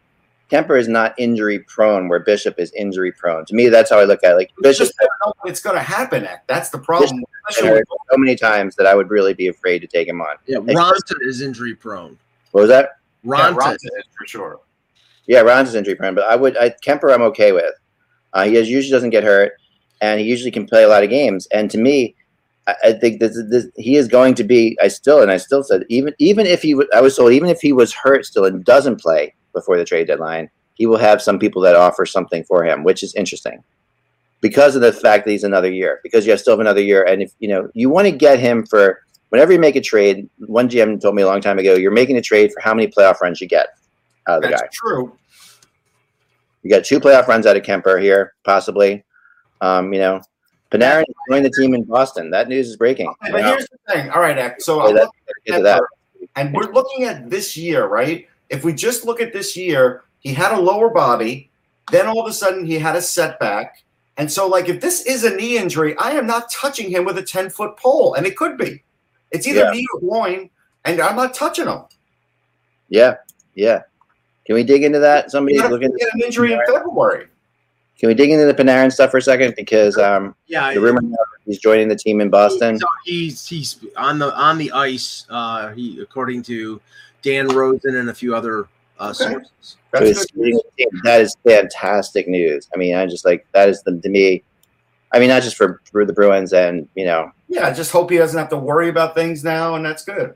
Kuemper 0.54 0.78
is 0.78 0.86
not 0.88 1.14
injury 1.18 1.58
prone, 1.60 2.08
where 2.08 2.20
Bishop 2.20 2.58
is 2.58 2.70
injury 2.72 3.10
prone. 3.10 3.44
To 3.46 3.54
me, 3.54 3.68
that's 3.68 3.90
how 3.90 3.98
I 3.98 4.04
look 4.04 4.22
at 4.22 4.32
it. 4.32 4.36
Like 4.36 4.50
It's 4.50 4.62
Bishop 4.62 4.86
just 4.86 4.94
I 5.00 5.04
don't 5.04 5.28
know 5.28 5.32
when 5.40 5.50
it's 5.50 5.60
going 5.60 5.76
to 5.76 5.82
happen. 5.82 6.24
At. 6.24 6.44
That's 6.46 6.70
the 6.70 6.78
problem. 6.78 7.10
been 7.16 7.24
Especially 7.48 7.68
hurt 7.70 7.86
with- 7.90 7.98
so 8.10 8.16
many 8.18 8.36
times 8.36 8.76
that 8.76 8.86
I 8.86 8.94
would 8.94 9.10
really 9.10 9.34
be 9.34 9.48
afraid 9.48 9.80
to 9.80 9.86
take 9.88 10.06
him 10.06 10.20
on. 10.20 10.36
yeah, 10.46 10.58
Raanta 10.58 11.16
is 11.22 11.40
injury 11.40 11.74
prone. 11.74 12.16
What 12.52 12.62
was 12.62 12.70
that? 12.70 12.98
yeah, 13.24 13.30
Raanta, 13.50 13.56
Ronson 13.56 13.74
is 13.98 14.04
for 14.16 14.26
sure. 14.26 14.60
Yeah, 15.26 15.40
Ron's 15.40 15.74
injury 15.74 15.94
prone, 15.96 16.14
but 16.14 16.24
I 16.24 16.36
would 16.36 16.56
I, 16.58 16.70
Kuemper 16.84 17.12
I'm 17.12 17.22
okay 17.22 17.52
with. 17.52 17.74
Uh, 18.34 18.44
he 18.44 18.54
has, 18.54 18.68
usually 18.70 18.92
doesn't 18.92 19.10
get 19.10 19.24
hurt, 19.24 19.52
and 20.02 20.20
he 20.20 20.26
usually 20.26 20.50
can 20.50 20.66
play 20.66 20.84
a 20.84 20.88
lot 20.88 21.02
of 21.02 21.08
games. 21.10 21.46
And 21.52 21.70
to 21.70 21.78
me, 21.78 22.14
I, 22.66 22.74
I 22.84 22.92
think 22.92 23.20
this, 23.20 23.40
this 23.48 23.66
he 23.76 23.96
is 23.96 24.06
going 24.08 24.34
to 24.34 24.44
be. 24.44 24.76
I 24.82 24.88
still 24.88 25.22
and 25.22 25.30
I 25.30 25.38
still 25.38 25.62
said 25.64 25.84
even 25.88 26.14
even 26.18 26.46
if 26.46 26.62
he 26.62 26.74
wa- 26.74 26.84
I 26.94 27.00
was 27.00 27.16
told 27.16 27.32
even 27.32 27.48
if 27.48 27.60
he 27.60 27.72
was 27.72 27.92
hurt 27.92 28.26
still 28.26 28.44
and 28.44 28.64
doesn't 28.64 29.00
play 29.00 29.34
before 29.54 29.76
the 29.78 29.84
trade 29.84 30.06
deadline, 30.06 30.50
he 30.74 30.86
will 30.86 30.98
have 30.98 31.22
some 31.22 31.38
people 31.38 31.62
that 31.62 31.76
offer 31.76 32.04
something 32.04 32.44
for 32.44 32.64
him, 32.64 32.84
which 32.84 33.02
is 33.02 33.14
interesting 33.14 33.62
because 34.40 34.74
of 34.76 34.82
the 34.82 34.92
fact 34.92 35.24
that 35.24 35.30
he's 35.30 35.44
another 35.44 35.70
year. 35.70 36.00
Because 36.02 36.26
you 36.26 36.32
have 36.32 36.40
still 36.40 36.52
have 36.52 36.60
another 36.60 36.82
year, 36.82 37.04
and 37.04 37.22
if 37.22 37.32
you 37.38 37.48
know 37.48 37.68
you 37.74 37.88
want 37.88 38.06
to 38.06 38.12
get 38.12 38.38
him 38.38 38.66
for 38.66 39.00
whenever 39.30 39.52
you 39.52 39.58
make 39.58 39.74
a 39.74 39.80
trade. 39.80 40.28
One 40.46 40.68
GM 40.68 41.00
told 41.00 41.16
me 41.16 41.22
a 41.22 41.26
long 41.26 41.40
time 41.40 41.58
ago, 41.58 41.74
you're 41.74 41.90
making 41.90 42.16
a 42.16 42.22
trade 42.22 42.52
for 42.52 42.60
how 42.60 42.72
many 42.72 42.86
playoff 42.86 43.20
runs 43.20 43.40
you 43.40 43.48
get 43.48 43.68
out 44.28 44.36
of 44.36 44.42
the 44.42 44.48
That's 44.50 44.62
guy. 44.62 44.68
true. 44.72 45.16
You 46.62 46.70
got 46.70 46.84
two 46.84 47.00
playoff 47.00 47.26
runs 47.26 47.44
out 47.44 47.56
of 47.56 47.62
Kuemper 47.64 48.00
here, 48.00 48.34
possibly. 48.44 49.04
Um, 49.60 49.92
you 49.92 49.98
know, 49.98 50.20
Panarin 50.70 51.04
joined 51.28 51.44
the 51.44 51.50
team 51.50 51.74
in 51.74 51.82
Boston. 51.82 52.30
That 52.30 52.48
news 52.48 52.68
is 52.68 52.76
breaking. 52.76 53.08
Okay, 53.08 53.32
but 53.32 53.44
here's 53.44 53.66
the 53.68 53.78
thing. 53.92 54.08
All 54.10 54.20
right, 54.20 54.38
Ek, 54.38 54.60
so 54.60 54.80
I'm 54.80 54.94
that- 54.94 55.10
get 55.46 55.56
to 55.56 55.62
that. 55.64 55.80
Kuemper, 55.82 56.26
and 56.36 56.54
we're 56.54 56.72
looking 56.72 57.04
at 57.04 57.28
this 57.28 57.56
year, 57.56 57.86
right? 57.86 58.28
If 58.50 58.64
we 58.64 58.72
just 58.72 59.04
look 59.04 59.20
at 59.20 59.32
this 59.32 59.56
year, 59.56 60.04
he 60.20 60.32
had 60.32 60.52
a 60.52 60.60
lower 60.60 60.90
body, 60.90 61.50
then 61.90 62.06
all 62.06 62.20
of 62.20 62.28
a 62.28 62.32
sudden 62.32 62.64
he 62.64 62.78
had 62.78 62.96
a 62.96 63.02
setback. 63.02 63.82
And 64.16 64.30
so, 64.30 64.46
like, 64.46 64.68
if 64.68 64.80
this 64.80 65.04
is 65.06 65.24
a 65.24 65.34
knee 65.34 65.58
injury, 65.58 65.96
I 65.98 66.12
am 66.12 66.26
not 66.26 66.50
touching 66.50 66.90
him 66.90 67.04
with 67.04 67.18
a 67.18 67.22
10 67.22 67.50
foot 67.50 67.76
pole. 67.76 68.14
And 68.14 68.26
it 68.26 68.36
could 68.36 68.56
be. 68.56 68.82
It's 69.32 69.46
either 69.46 69.64
Yeah. 69.64 69.70
knee 69.70 69.86
or 69.94 70.00
groin, 70.00 70.50
and 70.84 71.00
I'm 71.00 71.16
not 71.16 71.34
touching 71.34 71.66
him. 71.66 71.82
Yeah, 72.88 73.16
yeah. 73.54 73.82
Can 74.46 74.54
we 74.54 74.62
dig 74.62 74.84
into 74.84 75.00
that? 75.00 75.24
He 75.24 75.30
Somebody's 75.30 75.60
had, 75.60 75.70
looking. 75.72 75.90
he 75.96 76.04
had 76.04 76.14
an 76.14 76.20
injury 76.22 76.52
in 76.52 76.60
February. 76.66 77.26
Can 77.98 78.08
we 78.08 78.14
dig 78.14 78.30
into 78.30 78.44
the 78.44 78.54
Panarin 78.54 78.92
stuff 78.92 79.10
for 79.10 79.16
a 79.18 79.22
second? 79.22 79.54
Because 79.56 79.96
um, 79.96 80.34
Yeah, 80.46 80.74
the 80.74 80.80
rumor 80.80 81.00
now 81.00 81.16
he's 81.46 81.58
joining 81.58 81.88
the 81.88 81.96
team 81.96 82.20
in 82.20 82.28
Boston. 82.28 82.78
So 82.78 82.86
he's 83.04 83.46
he's 83.46 83.78
on 83.96 84.18
the 84.18 84.34
on 84.34 84.58
the 84.58 84.70
ice. 84.72 85.26
Uh, 85.30 85.72
he 85.72 86.00
according 86.00 86.42
to 86.44 86.80
Dan 87.24 87.48
Rosen 87.48 87.96
and 87.96 88.10
a 88.10 88.14
few 88.14 88.34
other 88.36 88.68
uh, 89.00 89.12
Okay. 89.18 89.32
sources. 89.32 89.76
That's 89.92 90.06
he's 90.06 90.18
good 90.18 90.28
joining 90.36 90.52
news. 90.52 90.62
the 90.76 90.84
team. 90.84 91.00
That 91.04 91.20
is 91.20 91.36
fantastic 91.46 92.28
news. 92.28 92.68
I 92.74 92.78
mean, 92.78 92.94
I 92.94 93.06
just 93.06 93.24
like 93.24 93.46
that 93.52 93.68
is 93.68 93.82
the 93.82 93.98
to 94.00 94.08
me. 94.08 94.42
I 95.12 95.18
mean, 95.20 95.28
not 95.28 95.42
just 95.42 95.56
for, 95.56 95.80
for 95.90 96.04
the 96.04 96.12
Bruins 96.12 96.52
and 96.52 96.88
you 96.94 97.04
know, 97.04 97.30
Yeah, 97.48 97.66
I 97.68 97.72
just 97.72 97.92
hope 97.92 98.10
he 98.10 98.18
doesn't 98.18 98.38
have 98.38 98.48
to 98.50 98.56
worry 98.56 98.88
about 98.88 99.14
things 99.14 99.42
now, 99.44 99.74
and 99.76 99.84
that's 99.84 100.04
good. 100.04 100.34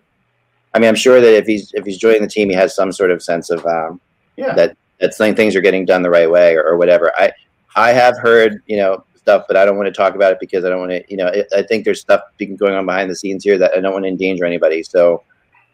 I 0.74 0.78
mean, 0.78 0.88
I'm 0.88 0.94
sure 0.94 1.20
that 1.20 1.34
if 1.36 1.46
he's 1.46 1.72
if 1.74 1.84
he's 1.84 1.98
joining 1.98 2.22
the 2.22 2.28
team, 2.28 2.48
he 2.48 2.54
has 2.54 2.74
some 2.74 2.92
sort 2.92 3.10
of 3.10 3.22
sense 3.22 3.50
of 3.50 3.64
um, 3.66 4.00
Yeah. 4.36 4.54
that 4.54 4.76
that 5.00 5.14
thing- 5.14 5.34
things 5.36 5.54
are 5.56 5.60
getting 5.60 5.84
done 5.84 6.02
the 6.02 6.10
right 6.10 6.30
way 6.30 6.54
or, 6.56 6.62
or 6.64 6.76
whatever. 6.76 7.12
I 7.18 7.32
I 7.76 7.90
have 7.92 8.18
heard 8.18 8.62
you 8.66 8.76
know 8.76 9.04
stuff, 9.16 9.44
but 9.48 9.56
I 9.56 9.64
don't 9.64 9.76
want 9.76 9.86
to 9.86 9.92
talk 9.92 10.14
about 10.14 10.32
it 10.32 10.38
because 10.40 10.64
I 10.64 10.68
don't 10.70 10.78
want 10.80 10.92
to. 10.92 11.04
You 11.08 11.16
know, 11.16 11.26
it, 11.26 11.48
I 11.56 11.62
think 11.62 11.84
there's 11.84 12.00
stuff 12.00 12.22
being 12.36 12.54
going 12.56 12.74
on 12.74 12.86
behind 12.86 13.10
the 13.10 13.16
scenes 13.16 13.42
here 13.44 13.58
that 13.58 13.72
I 13.76 13.80
don't 13.80 13.92
want 13.92 14.04
to 14.04 14.08
endanger 14.08 14.44
anybody. 14.44 14.82
So, 14.82 15.22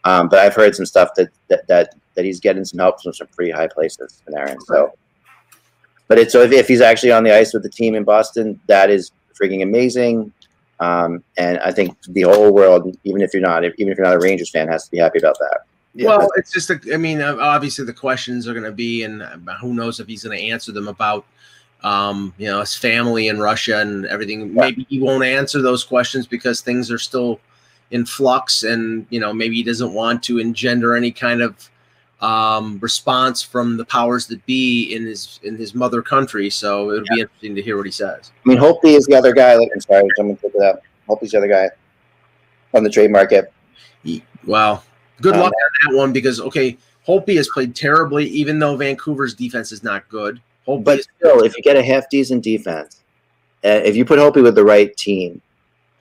um, 0.04 0.28
but 0.28 0.38
I've 0.38 0.54
heard 0.54 0.74
some 0.74 0.86
stuff 0.86 1.10
that 1.16 1.28
that 1.48 1.66
that, 1.68 1.94
that 2.14 2.24
he's 2.24 2.40
getting 2.40 2.64
some 2.64 2.78
help 2.78 3.02
from 3.02 3.12
some 3.12 3.26
pretty 3.28 3.50
high 3.50 3.68
places 3.68 4.22
in 4.26 4.36
Aaron. 4.36 4.60
So, 4.62 4.92
but 6.08 6.18
it's 6.18 6.32
so 6.32 6.42
if, 6.42 6.52
if 6.52 6.68
he's 6.68 6.80
actually 6.80 7.12
on 7.12 7.24
the 7.24 7.34
ice 7.36 7.52
with 7.52 7.62
the 7.62 7.70
team 7.70 7.94
in 7.94 8.04
Boston, 8.04 8.60
that 8.66 8.90
is 8.90 9.10
freaking 9.40 9.62
amazing. 9.62 10.32
Um, 10.80 11.22
and 11.38 11.58
I 11.60 11.70
think 11.70 11.96
the 12.08 12.22
whole 12.22 12.52
world, 12.52 12.96
even 13.04 13.22
if 13.22 13.32
you're 13.32 13.40
not, 13.40 13.64
even 13.64 13.88
if 13.88 13.96
you're 13.96 14.06
not 14.06 14.16
a 14.16 14.18
Rangers 14.18 14.50
fan, 14.50 14.68
has 14.68 14.84
to 14.84 14.90
be 14.90 14.98
happy 14.98 15.18
about 15.18 15.38
that. 15.38 15.60
Yeah. 15.94 16.08
Well, 16.08 16.28
it's 16.34 16.52
just, 16.52 16.70
a, 16.70 16.80
I 16.92 16.96
mean, 16.96 17.20
uh, 17.20 17.36
obviously 17.38 17.84
the 17.84 17.92
questions 17.92 18.48
are 18.48 18.52
going 18.52 18.64
to 18.64 18.72
be, 18.72 19.04
and 19.04 19.22
uh, 19.22 19.54
who 19.60 19.72
knows 19.72 20.00
if 20.00 20.08
he's 20.08 20.24
going 20.24 20.36
to 20.36 20.44
answer 20.50 20.72
them 20.72 20.88
about, 20.88 21.24
um, 21.84 22.34
you 22.38 22.48
know, 22.48 22.58
his 22.58 22.74
family 22.74 23.28
in 23.28 23.38
Russia 23.38 23.78
and 23.78 24.04
everything. 24.06 24.52
Maybe 24.52 24.84
he 24.90 24.98
won't 24.98 25.22
answer 25.22 25.62
those 25.62 25.84
questions 25.84 26.26
because 26.26 26.60
things 26.60 26.90
are 26.90 26.98
still 26.98 27.38
in 27.90 28.04
flux, 28.06 28.62
and 28.62 29.06
you 29.10 29.20
know, 29.20 29.32
maybe 29.32 29.56
he 29.56 29.62
doesn't 29.62 29.92
want 29.92 30.22
to 30.24 30.38
engender 30.38 30.94
any 30.94 31.10
kind 31.10 31.42
of 31.42 31.70
um, 32.20 32.78
response 32.80 33.42
from 33.42 33.76
the 33.76 33.84
powers 33.84 34.26
that 34.28 34.44
be 34.46 34.94
in 34.94 35.04
his 35.04 35.40
in 35.42 35.56
his 35.56 35.74
mother 35.74 36.02
country. 36.02 36.50
So 36.50 36.90
it 36.90 36.94
would 36.94 37.08
be 37.14 37.20
interesting 37.20 37.54
to 37.54 37.62
hear 37.62 37.76
what 37.76 37.86
he 37.86 37.92
says. 37.92 38.32
I 38.44 38.48
mean, 38.48 38.58
Holtby 38.58 38.96
is 38.96 39.06
the 39.06 39.14
other 39.16 39.32
guy. 39.32 39.54
Like, 39.56 39.70
I'm 39.74 39.80
sorry, 39.80 40.08
someone 40.16 40.36
took 40.36 40.54
it 40.54 40.62
up. 40.62 40.82
Holtby's 41.08 41.32
the 41.32 41.38
other 41.38 41.48
guy 41.48 41.70
on 42.72 42.82
the 42.82 42.90
trade 42.90 43.10
market. 43.10 43.52
Well, 44.46 44.84
good 45.20 45.34
Um, 45.34 45.40
luck 45.40 45.52
on 45.52 45.92
that 45.92 45.98
one 45.98 46.12
because 46.12 46.40
okay, 46.40 46.76
Holtby 47.06 47.36
has 47.36 47.48
played 47.48 47.74
terribly, 47.74 48.26
even 48.26 48.58
though 48.58 48.76
Vancouver's 48.76 49.34
defense 49.34 49.72
is 49.72 49.82
not 49.82 50.08
good. 50.08 50.40
Holtby 50.66 50.84
But 50.84 51.02
still, 51.18 51.42
if 51.42 51.56
you 51.56 51.62
get 51.62 51.76
a 51.76 51.82
half 51.82 52.08
decent 52.10 52.42
defense, 52.42 53.02
uh, 53.64 53.80
if 53.84 53.96
you 53.96 54.04
put 54.04 54.18
Holtby 54.18 54.42
with 54.42 54.54
the 54.54 54.64
right 54.64 54.94
team, 54.96 55.40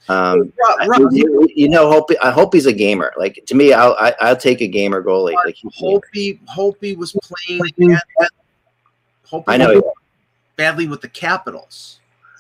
um, 0.09 0.51
Ru- 0.87 1.09
Ru- 1.09 1.15
you, 1.15 1.47
you 1.55 1.69
know, 1.69 1.89
Hope, 1.89 2.09
I 2.21 2.31
hope 2.31 2.53
he's 2.53 2.65
a 2.65 2.73
gamer. 2.73 3.13
Like 3.17 3.43
to 3.47 3.55
me, 3.55 3.73
I'll 3.73 3.93
I, 3.99 4.13
I'll 4.19 4.37
take 4.37 4.61
a 4.61 4.67
gamer 4.67 5.01
goalie. 5.03 5.33
Like 5.33 5.55
he's 5.55 5.73
a 5.77 5.81
gamer. 5.81 5.99
Holtby, 6.13 6.39
Holtby 6.47 6.97
was 6.97 7.15
playing 7.23 7.61
bad, 7.77 8.29
Holtby 9.29 9.43
I 9.47 9.57
know. 9.57 9.93
badly 10.55 10.87
with 10.87 11.01
the 11.01 11.09
Capitals. 11.09 11.99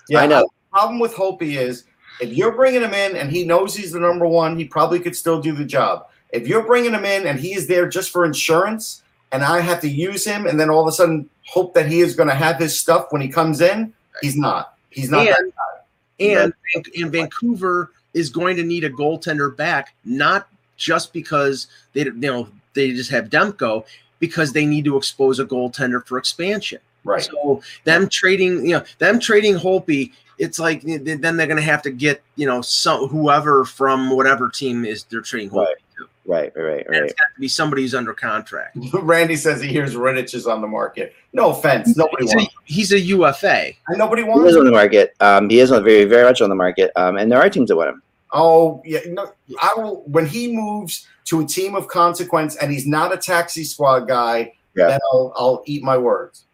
yeah, 0.09 0.19
I 0.19 0.27
know. 0.27 0.41
The 0.41 0.77
problem 0.77 0.99
with 0.99 1.13
Holtby 1.13 1.57
is 1.57 1.85
if 2.21 2.33
you're 2.33 2.51
bringing 2.51 2.81
him 2.81 2.93
in 2.93 3.15
and 3.15 3.31
he 3.31 3.45
knows 3.45 3.75
he's 3.75 3.91
the 3.91 3.99
number 3.99 4.27
one, 4.27 4.57
he 4.57 4.65
probably 4.65 4.99
could 4.99 5.15
still 5.15 5.41
do 5.41 5.53
the 5.53 5.65
job. 5.65 6.07
If 6.31 6.47
you're 6.47 6.63
bringing 6.63 6.93
him 6.93 7.05
in 7.05 7.27
and 7.27 7.39
he 7.39 7.53
is 7.53 7.67
there 7.67 7.87
just 7.87 8.11
for 8.11 8.25
insurance, 8.25 9.03
and 9.31 9.43
I 9.43 9.61
have 9.61 9.79
to 9.81 9.89
use 9.89 10.25
him, 10.25 10.45
and 10.47 10.59
then 10.59 10.69
all 10.69 10.81
of 10.81 10.87
a 10.87 10.91
sudden 10.91 11.29
hope 11.47 11.73
that 11.75 11.87
he 11.87 12.01
is 12.01 12.15
going 12.15 12.29
to 12.29 12.35
have 12.35 12.57
his 12.59 12.79
stuff 12.79 13.07
when 13.11 13.21
he 13.21 13.27
comes 13.27 13.61
in, 13.61 13.93
he's 14.21 14.35
not. 14.35 14.75
He's 14.89 15.09
not. 15.09 15.25
that 15.25 15.51
And 16.19 16.53
and 16.75 16.87
and 16.95 17.11
Vancouver 17.11 17.91
is 18.13 18.29
going 18.29 18.55
to 18.57 18.63
need 18.63 18.83
a 18.83 18.89
goaltender 18.89 19.55
back, 19.55 19.95
not 20.05 20.47
just 20.77 21.13
because 21.13 21.67
they 21.93 22.03
you 22.03 22.13
know 22.13 22.47
they 22.73 22.91
just 22.91 23.11
have 23.11 23.29
Demko, 23.29 23.85
because 24.19 24.53
they 24.53 24.65
need 24.65 24.85
to 24.85 24.97
expose 24.97 25.39
a 25.39 25.45
goaltender 25.45 26.05
for 26.05 26.17
expansion. 26.17 26.79
right. 27.03 27.23
So 27.23 27.61
them 27.83 28.07
trading, 28.09 28.65
you 28.65 28.77
know, 28.77 28.83
them 28.99 29.19
trading 29.19 29.55
Holtby, 29.55 30.11
it's 30.37 30.59
like 30.59 30.81
then 30.83 31.37
they're 31.37 31.47
going 31.47 31.57
to 31.57 31.61
have 31.61 31.81
to 31.83 31.91
get 31.91 32.21
you 32.35 32.45
know 32.45 32.61
some 32.61 33.07
whoever 33.07 33.65
from 33.65 34.11
whatever 34.11 34.49
team 34.49 34.85
is 34.85 35.03
they're 35.05 35.21
trading 35.21 35.49
Holtby 35.49 35.65
Right. 35.65 35.75
To. 36.25 36.31
Right, 36.31 36.51
right, 36.55 36.63
right, 36.63 36.85
And 36.85 36.95
right. 36.95 37.03
it's 37.03 37.13
got 37.13 37.33
to 37.35 37.39
be 37.41 37.47
somebody 37.47 37.81
who's 37.81 37.93
under 37.95 38.13
contract. 38.13 38.77
Randy 38.93 39.35
says 39.35 39.61
he 39.61 39.67
hears 39.67 39.95
Rittich 39.95 40.33
is 40.33 40.47
on 40.47 40.61
the 40.61 40.67
market. 40.67 41.13
No 41.33 41.49
offense, 41.51 41.97
nobody 41.97 42.23
He's 42.25 42.33
a, 42.33 42.37
wants. 42.37 42.53
he's 42.65 42.91
a 42.93 42.99
UFA. 42.99 43.71
And 43.87 43.97
nobody 43.97 44.23
He 44.23 44.29
wants. 44.29 44.49
is 44.49 44.55
him. 44.55 44.59
on 44.61 44.65
the 44.65 44.71
market. 44.71 45.15
Um, 45.19 45.49
he 45.49 45.59
is 45.59 45.71
on 45.71 45.83
very, 45.83 46.05
very 46.05 46.23
much 46.23 46.41
on 46.41 46.49
the 46.49 46.55
market. 46.55 46.91
Um, 46.95 47.17
and 47.17 47.31
there 47.31 47.39
are 47.39 47.49
teams 47.49 47.69
that 47.69 47.75
want 47.75 47.89
him. 47.89 48.01
Oh 48.31 48.81
yeah, 48.83 48.99
no. 49.09 49.31
I 49.61 49.73
will 49.77 50.01
when 50.07 50.25
he 50.25 50.55
moves 50.55 51.07
to 51.25 51.41
a 51.41 51.45
team 51.45 51.75
of 51.75 51.87
consequence 51.87 52.55
and 52.55 52.71
he's 52.71 52.87
not 52.87 53.13
a 53.13 53.17
taxi 53.17 53.63
squad 53.63 54.07
guy. 54.07 54.53
Yeah. 54.75 54.87
Then 54.87 54.99
I'll 55.11 55.33
I'll 55.35 55.63
eat 55.67 55.83
my 55.83 55.97
words. 55.97 56.45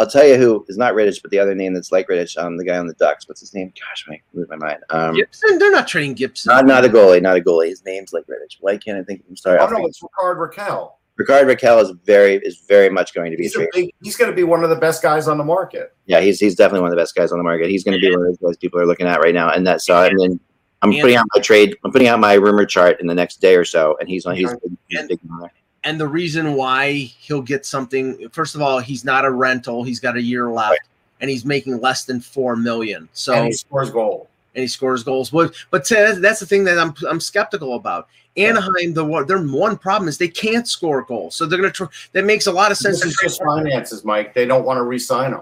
I'll 0.00 0.06
tell 0.10 0.26
you 0.26 0.36
who 0.36 0.64
is 0.68 0.76
not 0.78 0.94
Rittich, 0.94 1.20
but 1.22 1.30
the 1.30 1.38
other 1.38 1.54
name 1.54 1.74
that's 1.74 1.92
like 1.92 2.08
Rittich, 2.08 2.36
um, 2.42 2.56
the 2.56 2.64
guy 2.64 2.78
on 2.78 2.86
the 2.86 2.94
Ducks. 2.94 3.28
What's 3.28 3.40
his 3.40 3.52
name? 3.54 3.72
Gosh, 3.78 4.04
I 4.10 4.20
lose 4.32 4.48
my 4.48 4.56
mind. 4.56 4.78
Um, 4.90 5.14
Gibson, 5.14 5.58
they're 5.58 5.70
not 5.70 5.86
trading 5.86 6.14
Gibson. 6.14 6.52
not 6.54 6.66
not 6.66 6.84
a 6.84 6.88
goalie, 6.88 7.20
not 7.22 7.36
a 7.36 7.40
goalie. 7.40 7.68
His 7.68 7.84
name's 7.84 8.12
like 8.12 8.24
Riddich. 8.26 8.56
Why 8.60 8.76
can't 8.78 8.98
I 8.98 9.02
think? 9.04 9.22
I'm 9.28 9.36
sorry. 9.36 9.58
Oh 9.58 9.64
I'll 9.64 9.70
no, 9.70 9.76
think- 9.76 9.88
it's 9.90 10.02
Rickard 10.02 10.38
Rakell. 10.38 10.92
Rickard 11.16 11.46
Rakell 11.48 11.82
is 11.82 11.90
very 12.06 12.36
is 12.36 12.62
very 12.66 12.88
much 12.88 13.12
going 13.12 13.30
to 13.30 13.36
be 13.36 13.42
He's 13.42 13.54
a 13.54 13.60
a 13.60 13.68
trade. 13.70 13.84
big. 13.86 13.90
He's 14.02 14.16
going 14.16 14.30
to 14.30 14.34
be 14.36 14.42
one 14.44 14.64
of 14.64 14.70
the 14.70 14.76
best 14.76 15.02
guys 15.02 15.28
on 15.28 15.36
the 15.36 15.44
market. 15.44 15.94
Yeah, 16.06 16.20
he's 16.20 16.40
he's 16.40 16.54
definitely 16.54 16.80
one 16.80 16.90
of 16.90 16.96
the 16.96 17.00
best 17.02 17.14
guys 17.14 17.30
on 17.30 17.36
the 17.38 17.44
market. 17.44 17.68
He's 17.68 17.84
going 17.84 18.00
to 18.00 18.00
be 18.00 18.10
one 18.10 18.22
of 18.22 18.28
those 18.28 18.38
guys 18.38 18.56
people 18.56 18.80
are 18.80 18.86
looking 18.86 19.06
at 19.06 19.20
right 19.20 19.34
now. 19.34 19.50
And 19.50 19.66
that's 19.66 19.90
uh, 19.90 20.08
and 20.10 20.18
then 20.18 20.40
I'm 20.80 20.92
And- 20.92 21.00
putting 21.02 21.16
out 21.16 21.26
my 21.36 21.42
trade. 21.42 21.76
I'm 21.84 21.92
putting 21.92 22.08
out 22.08 22.20
my 22.20 22.34
rumor 22.34 22.64
chart 22.64 23.00
in 23.02 23.06
the 23.06 23.14
next 23.14 23.42
day 23.42 23.54
or 23.54 23.66
so, 23.66 23.98
and 24.00 24.08
he's 24.08 24.24
on. 24.24 24.34
He's, 24.34 24.50
he's 24.88 24.98
And- 25.00 25.08
big 25.10 25.20
on 25.30 25.40
there. 25.40 25.52
And 25.84 25.98
the 25.98 26.08
reason 26.08 26.54
why 26.54 26.92
he'll 26.92 27.42
get 27.42 27.64
something 27.64 28.28
first 28.30 28.54
of 28.54 28.60
all 28.60 28.78
he's 28.78 29.04
not 29.04 29.24
a 29.24 29.30
rental 29.30 29.82
he's 29.82 30.00
got 30.00 30.16
a 30.16 30.22
year 30.22 30.50
left 30.50 30.80
and 31.20 31.30
he's 31.30 31.44
making 31.44 31.80
less 31.80 32.04
than 32.04 32.20
four 32.20 32.54
million 32.54 33.08
so 33.12 33.32
and 33.32 33.46
he 33.46 33.52
scores 33.52 33.90
goal. 33.90 34.28
and 34.54 34.62
he 34.62 34.68
scores 34.68 35.02
goals 35.02 35.30
but 35.30 35.54
but 35.70 35.88
that's 35.88 36.38
the 36.38 36.46
thing 36.46 36.64
that 36.64 36.78
i'm 36.78 36.94
i'm 37.08 37.18
skeptical 37.18 37.76
about 37.76 38.08
anaheim 38.36 38.92
the 38.92 39.24
their 39.26 39.42
one 39.42 39.76
problem 39.76 40.06
is 40.06 40.18
they 40.18 40.28
can't 40.28 40.68
score 40.68 41.02
goals 41.02 41.34
so 41.34 41.46
they're 41.46 41.58
gonna 41.58 41.70
try 41.70 41.86
that 42.12 42.24
makes 42.26 42.46
a 42.46 42.52
lot 42.52 42.70
of 42.70 42.76
sense 42.76 43.00
This 43.00 43.12
is 43.12 43.18
just 43.22 43.42
finances, 43.42 44.04
Mike. 44.04 44.34
They 44.34 44.46
don't 44.46 44.64
want 44.64 44.78
to 44.78 44.82
re-sign 44.82 45.32
him. 45.32 45.40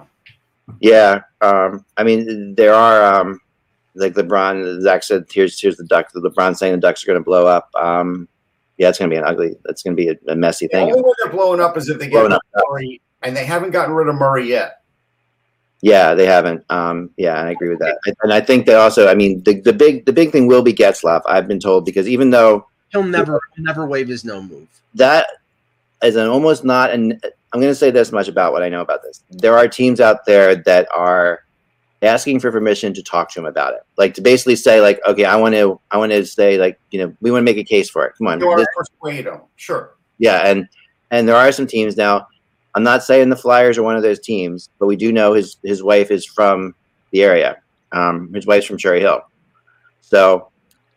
Yeah, 0.80 1.22
um, 1.40 1.84
I 1.96 2.04
mean 2.04 2.54
there 2.54 2.74
are 2.74 3.20
um, 3.20 3.40
like 3.94 4.14
LeBrun. 4.14 4.80
Zach 4.82 5.02
said, 5.02 5.26
"Here's 5.30 5.60
here's 5.60 5.76
the 5.76 5.84
Ducks." 5.84 6.12
The 6.12 6.20
LeBrun 6.20 6.56
saying 6.56 6.72
the 6.72 6.80
Ducks 6.80 7.02
are 7.02 7.06
going 7.06 7.18
to 7.18 7.24
blow 7.24 7.46
up. 7.46 7.70
Um, 7.74 8.28
yeah, 8.78 8.88
it's 8.88 8.98
going 8.98 9.10
to 9.10 9.14
be 9.14 9.18
an 9.18 9.24
ugly. 9.24 9.54
It's 9.66 9.82
going 9.82 9.96
to 9.96 10.02
be 10.02 10.08
a, 10.08 10.32
a 10.32 10.36
messy 10.36 10.66
The 10.66 10.70
thing. 10.78 10.90
only 10.90 11.02
way 11.02 11.10
they're 11.22 11.32
blowing 11.32 11.60
up 11.60 11.76
is 11.76 11.88
if 11.88 11.98
they 11.98 12.06
get 12.06 12.12
Blowing 12.12 12.32
up. 12.32 12.42
Murray, 12.68 13.00
and 13.22 13.36
they 13.36 13.44
haven't 13.44 13.70
gotten 13.70 13.94
rid 13.94 14.08
of 14.08 14.14
Murray 14.14 14.48
yet. 14.48 14.76
Yeah, 15.80 16.14
they 16.14 16.26
haven't. 16.26 16.64
Um, 16.70 17.10
yeah, 17.16 17.34
I 17.40 17.50
agree 17.50 17.68
with 17.68 17.78
that. 17.78 17.98
And 18.22 18.32
I 18.32 18.40
think 18.40 18.66
that 18.66 18.76
also. 18.76 19.06
I 19.08 19.14
mean, 19.14 19.42
the, 19.44 19.60
the 19.60 19.72
big 19.72 20.06
the 20.06 20.12
big 20.12 20.32
thing 20.32 20.46
will 20.46 20.62
be 20.62 20.72
Getzlaff. 20.72 21.22
I've 21.26 21.46
been 21.46 21.60
told 21.60 21.84
because 21.84 22.08
even 22.08 22.30
though 22.30 22.66
he'll 22.90 23.04
never 23.04 23.40
never 23.58 23.86
waive 23.86 24.08
his 24.08 24.24
no 24.24 24.42
move 24.42 24.66
that 24.94 25.26
is 26.02 26.16
an 26.16 26.26
almost 26.28 26.64
not 26.64 26.90
an 26.90 27.20
I'm 27.52 27.60
going 27.60 27.70
to 27.70 27.74
say 27.74 27.90
this 27.90 28.12
much 28.12 28.28
about 28.28 28.52
what 28.52 28.62
I 28.62 28.68
know 28.68 28.82
about 28.82 29.02
this. 29.02 29.22
There 29.30 29.56
are 29.56 29.66
teams 29.66 30.00
out 30.00 30.26
there 30.26 30.54
that 30.54 30.86
are 30.94 31.44
asking 32.02 32.40
for 32.40 32.52
permission 32.52 32.94
to 32.94 33.02
talk 33.02 33.30
to 33.32 33.40
him 33.40 33.46
about 33.46 33.74
it. 33.74 33.80
Like 33.96 34.14
to 34.14 34.20
basically 34.20 34.56
say 34.56 34.80
like, 34.80 35.00
okay, 35.06 35.24
I 35.24 35.36
want 35.36 35.54
to 35.54 35.80
I 35.90 35.98
want 35.98 36.12
to 36.12 36.24
say 36.24 36.58
like, 36.58 36.78
you 36.90 36.98
know, 36.98 37.14
we 37.20 37.30
want 37.30 37.42
to 37.42 37.44
make 37.44 37.58
a 37.58 37.64
case 37.64 37.90
for 37.90 38.04
it. 38.06 38.14
Come 38.18 38.28
on. 38.28 38.40
You 38.40 38.46
want 38.46 38.66
persuade 38.76 39.26
him, 39.26 39.40
sure. 39.56 39.94
yeah, 40.18 40.48
and 40.48 40.68
and 41.10 41.28
there 41.28 41.36
are 41.36 41.52
some 41.52 41.66
teams 41.66 41.96
now. 41.96 42.26
I'm 42.74 42.84
not 42.84 43.02
saying 43.02 43.30
the 43.30 43.36
Flyers 43.36 43.78
are 43.78 43.82
one 43.82 43.96
of 43.96 44.02
those 44.02 44.20
teams, 44.20 44.68
but 44.78 44.86
we 44.86 44.96
do 44.96 45.12
know 45.12 45.32
his 45.32 45.56
his 45.64 45.82
wife 45.82 46.10
is 46.10 46.24
from 46.24 46.74
the 47.10 47.22
area. 47.22 47.56
Um, 47.92 48.32
his 48.34 48.46
wife's 48.46 48.66
from 48.66 48.76
Cherry 48.76 49.00
Hill, 49.00 49.22
so 50.02 50.48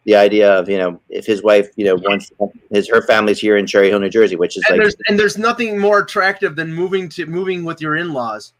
the 0.04 0.16
idea 0.16 0.52
of 0.52 0.70
you 0.70 0.78
know 0.78 1.00
if 1.10 1.26
his 1.26 1.42
wife 1.42 1.70
you 1.78 1.86
know 1.86 1.96
wants 1.96 2.32
his 2.70 2.90
her 2.90 3.02
family's 3.02 3.40
here 3.40 3.58
in 3.58 3.66
Cherry 3.66 3.90
Hill, 3.90 4.00
New 4.00 4.10
Jersey, 4.10 4.36
which 4.36 4.58
is 4.58 4.64
and 4.68 4.78
like 4.78 4.84
there's 4.84 4.96
and 5.08 5.18
there's 5.18 5.38
nothing 5.38 5.80
more 5.80 6.00
attractive 6.00 6.56
than 6.56 6.74
moving 6.74 7.08
to 7.10 7.26
moving 7.26 7.64
with 7.64 7.82
your 7.82 7.96
in-laws 7.96 8.54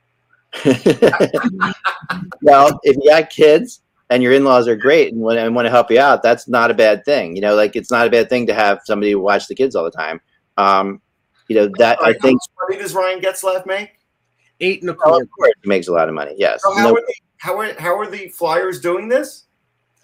well, 2.42 2.80
if 2.84 2.96
you 2.98 3.10
got 3.10 3.30
kids 3.30 3.82
and 4.10 4.22
your 4.22 4.34
in-laws 4.34 4.68
are 4.68 4.76
great 4.76 5.14
and 5.14 5.22
want, 5.22 5.38
and 5.40 5.56
want 5.56 5.66
to 5.66 5.70
help 5.70 5.90
you 5.92 6.00
out, 6.00 6.22
that's 6.24 6.48
not 6.48 6.72
a 6.72 6.74
bad 6.74 7.06
thing. 7.06 7.36
You 7.36 7.42
know, 7.42 7.56
like 7.56 7.76
it's 7.76 7.92
not 7.92 8.08
a 8.08 8.10
bad 8.10 8.30
thing 8.30 8.48
to 8.48 8.54
have 8.54 8.82
somebody 8.86 9.16
watch 9.16 9.48
the 9.48 9.56
kids 9.56 9.76
all 9.76 9.84
the 9.84 9.92
time. 9.92 10.20
Um, 10.58 11.02
you 11.48 11.56
know 11.56 11.70
that 11.78 12.00
I 12.02 12.14
think. 12.14 12.40
How 12.58 12.66
much 12.66 12.70
money 12.70 12.82
does 12.82 12.94
Ryan 12.94 13.20
Getzlaff 13.20 13.66
make? 13.66 13.92
Eight 14.60 14.82
and 14.82 14.90
a 14.90 14.94
Oh, 14.94 14.98
quarter. 14.98 15.24
of 15.24 15.30
course, 15.32 15.54
he 15.64 15.68
makes 15.70 15.88
a 15.88 15.92
lot 15.92 16.08
of 16.08 16.14
money. 16.14 16.36
Yes. 16.38 16.62
So 16.64 16.72
how 16.74 16.84
No, 16.88 16.94
are 16.96 17.02
they, 17.02 17.14
how 17.38 17.60
are 17.60 17.74
how 17.80 17.98
are 18.00 18.10
the 18.10 18.28
Flyers 18.30 18.80
doing 18.80 19.08
this? 19.08 19.46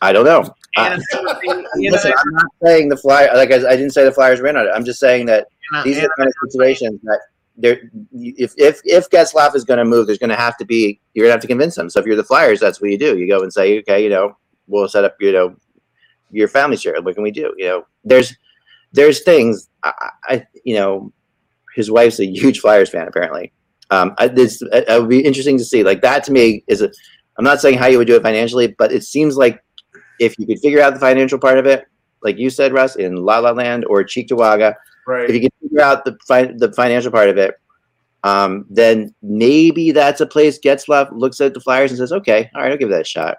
I 0.02 0.12
don't 0.14 0.26
know. 0.26 0.42
Uh, 0.78 1.00
another 1.14 1.40
thing- 1.40 1.66
and 1.74 1.92
listen, 1.92 2.12
I- 2.16 2.22
I'm 2.22 2.34
not 2.34 2.46
saying 2.64 2.90
the 2.90 2.98
Flyers. 2.98 3.32
Like 3.36 3.52
I, 3.52 3.56
I 3.70 3.76
didn't 3.76 3.92
say 3.92 4.04
the 4.04 4.12
Flyers 4.12 4.42
win 4.42 4.58
on 4.58 4.66
it. 4.68 4.72
I'm 4.74 4.86
just 4.86 5.00
saying 5.00 5.26
that 5.28 5.48
these 5.84 5.98
are 5.98 6.02
the 6.02 6.10
kind 6.18 6.28
of 6.28 6.34
situations 6.50 7.00
that 7.04 7.20
there. 7.58 7.90
If 8.14 8.54
if 8.58 8.80
if 8.86 9.10
Getzlaff 9.10 9.56
is 9.56 9.66
going 9.66 9.80
to 9.80 9.86
move, 9.86 10.08
there's 10.08 10.20
going 10.20 10.30
to 10.30 10.36
have 10.36 10.58
to 10.58 10.66
be. 10.66 11.00
You're 11.14 11.26
going 11.26 11.32
to 11.32 11.36
have 11.36 11.42
to 11.42 11.48
convince 11.48 11.76
them. 11.76 11.90
So 11.90 12.00
if 12.00 12.06
you're 12.06 12.16
the 12.16 12.24
Flyers, 12.24 12.60
that's 12.60 12.80
what 12.80 12.92
you 12.92 12.98
do. 12.98 13.18
You 13.18 13.28
go 13.28 13.42
and 13.42 13.52
say, 13.52 13.80
okay, 13.80 14.04
you 14.04 14.10
know, 14.10 14.38
we'll 14.68 14.88
set 14.88 15.04
up. 15.04 15.16
You 15.20 15.32
know, 15.34 15.56
your 16.32 16.48
family 16.48 16.78
share. 16.78 17.02
What 17.02 17.16
can 17.16 17.24
we 17.24 17.32
do? 17.32 17.54
You 17.58 17.66
know, 17.66 17.88
there's 18.04 18.36
there's 18.94 19.24
things. 19.24 19.70
I, 19.84 19.94
I 20.26 20.48
you 20.64 20.76
know, 20.76 21.12
his 21.76 21.92
wife's 21.92 22.20
a 22.20 22.26
huge 22.26 22.60
Flyers 22.60 22.90
fan 22.90 23.08
apparently. 23.08 23.52
Um, 23.90 24.16
I, 24.18 24.28
this 24.28 24.62
it 24.62 25.00
would 25.00 25.10
be 25.10 25.22
interesting 25.22 25.58
to 25.58 25.66
see. 25.66 25.84
Like 25.84 26.02
that 26.02 26.24
to 26.26 26.32
me 26.32 26.64
is 26.68 26.82
a. 26.82 26.92
I'm 27.38 27.46
not 27.46 27.62
saying 27.62 27.78
how 27.78 27.86
you 27.86 28.00
would 28.00 28.08
do 28.08 28.16
it 28.16 28.24
financially, 28.24 28.76
but 28.80 28.92
it 28.92 29.04
seems 29.04 29.38
like 29.38 29.64
if 30.20 30.38
you 30.40 30.48
could 30.48 30.60
figure 30.60 30.82
out 30.82 30.96
the 30.96 31.00
financial 31.00 31.38
part 31.38 31.60
of 31.60 31.68
it, 31.68 31.86
like 32.24 32.38
you 32.38 32.50
said, 32.50 32.74
Russ, 32.74 32.96
in 32.96 33.16
La 33.16 33.38
La 33.40 33.52
Land 33.52 33.86
or 33.86 34.04
Cheektowaga, 34.04 34.74
Right. 35.08 35.30
if 35.30 35.34
you 35.36 35.42
can 35.42 35.50
figure 35.62 35.82
out 35.82 36.06
the 36.06 36.18
fi- 36.28 36.52
the 36.56 36.72
financial 36.74 37.12
part 37.12 37.30
of 37.30 37.38
it, 37.38 37.56
um, 38.24 38.66
then 38.70 39.16
maybe 39.22 39.92
that's 39.92 40.20
a 40.22 40.28
place 40.28 40.60
Getzlaff 40.60 41.10
looks 41.12 41.40
at 41.42 41.54
the 41.54 41.62
Flyers 41.62 41.92
and 41.92 41.98
says, 41.98 42.12
"Okay, 42.12 42.50
all 42.54 42.62
right, 42.62 42.72
I'll 42.72 42.78
give 42.78 42.90
that 42.90 43.02
a 43.02 43.06
shot." 43.06 43.38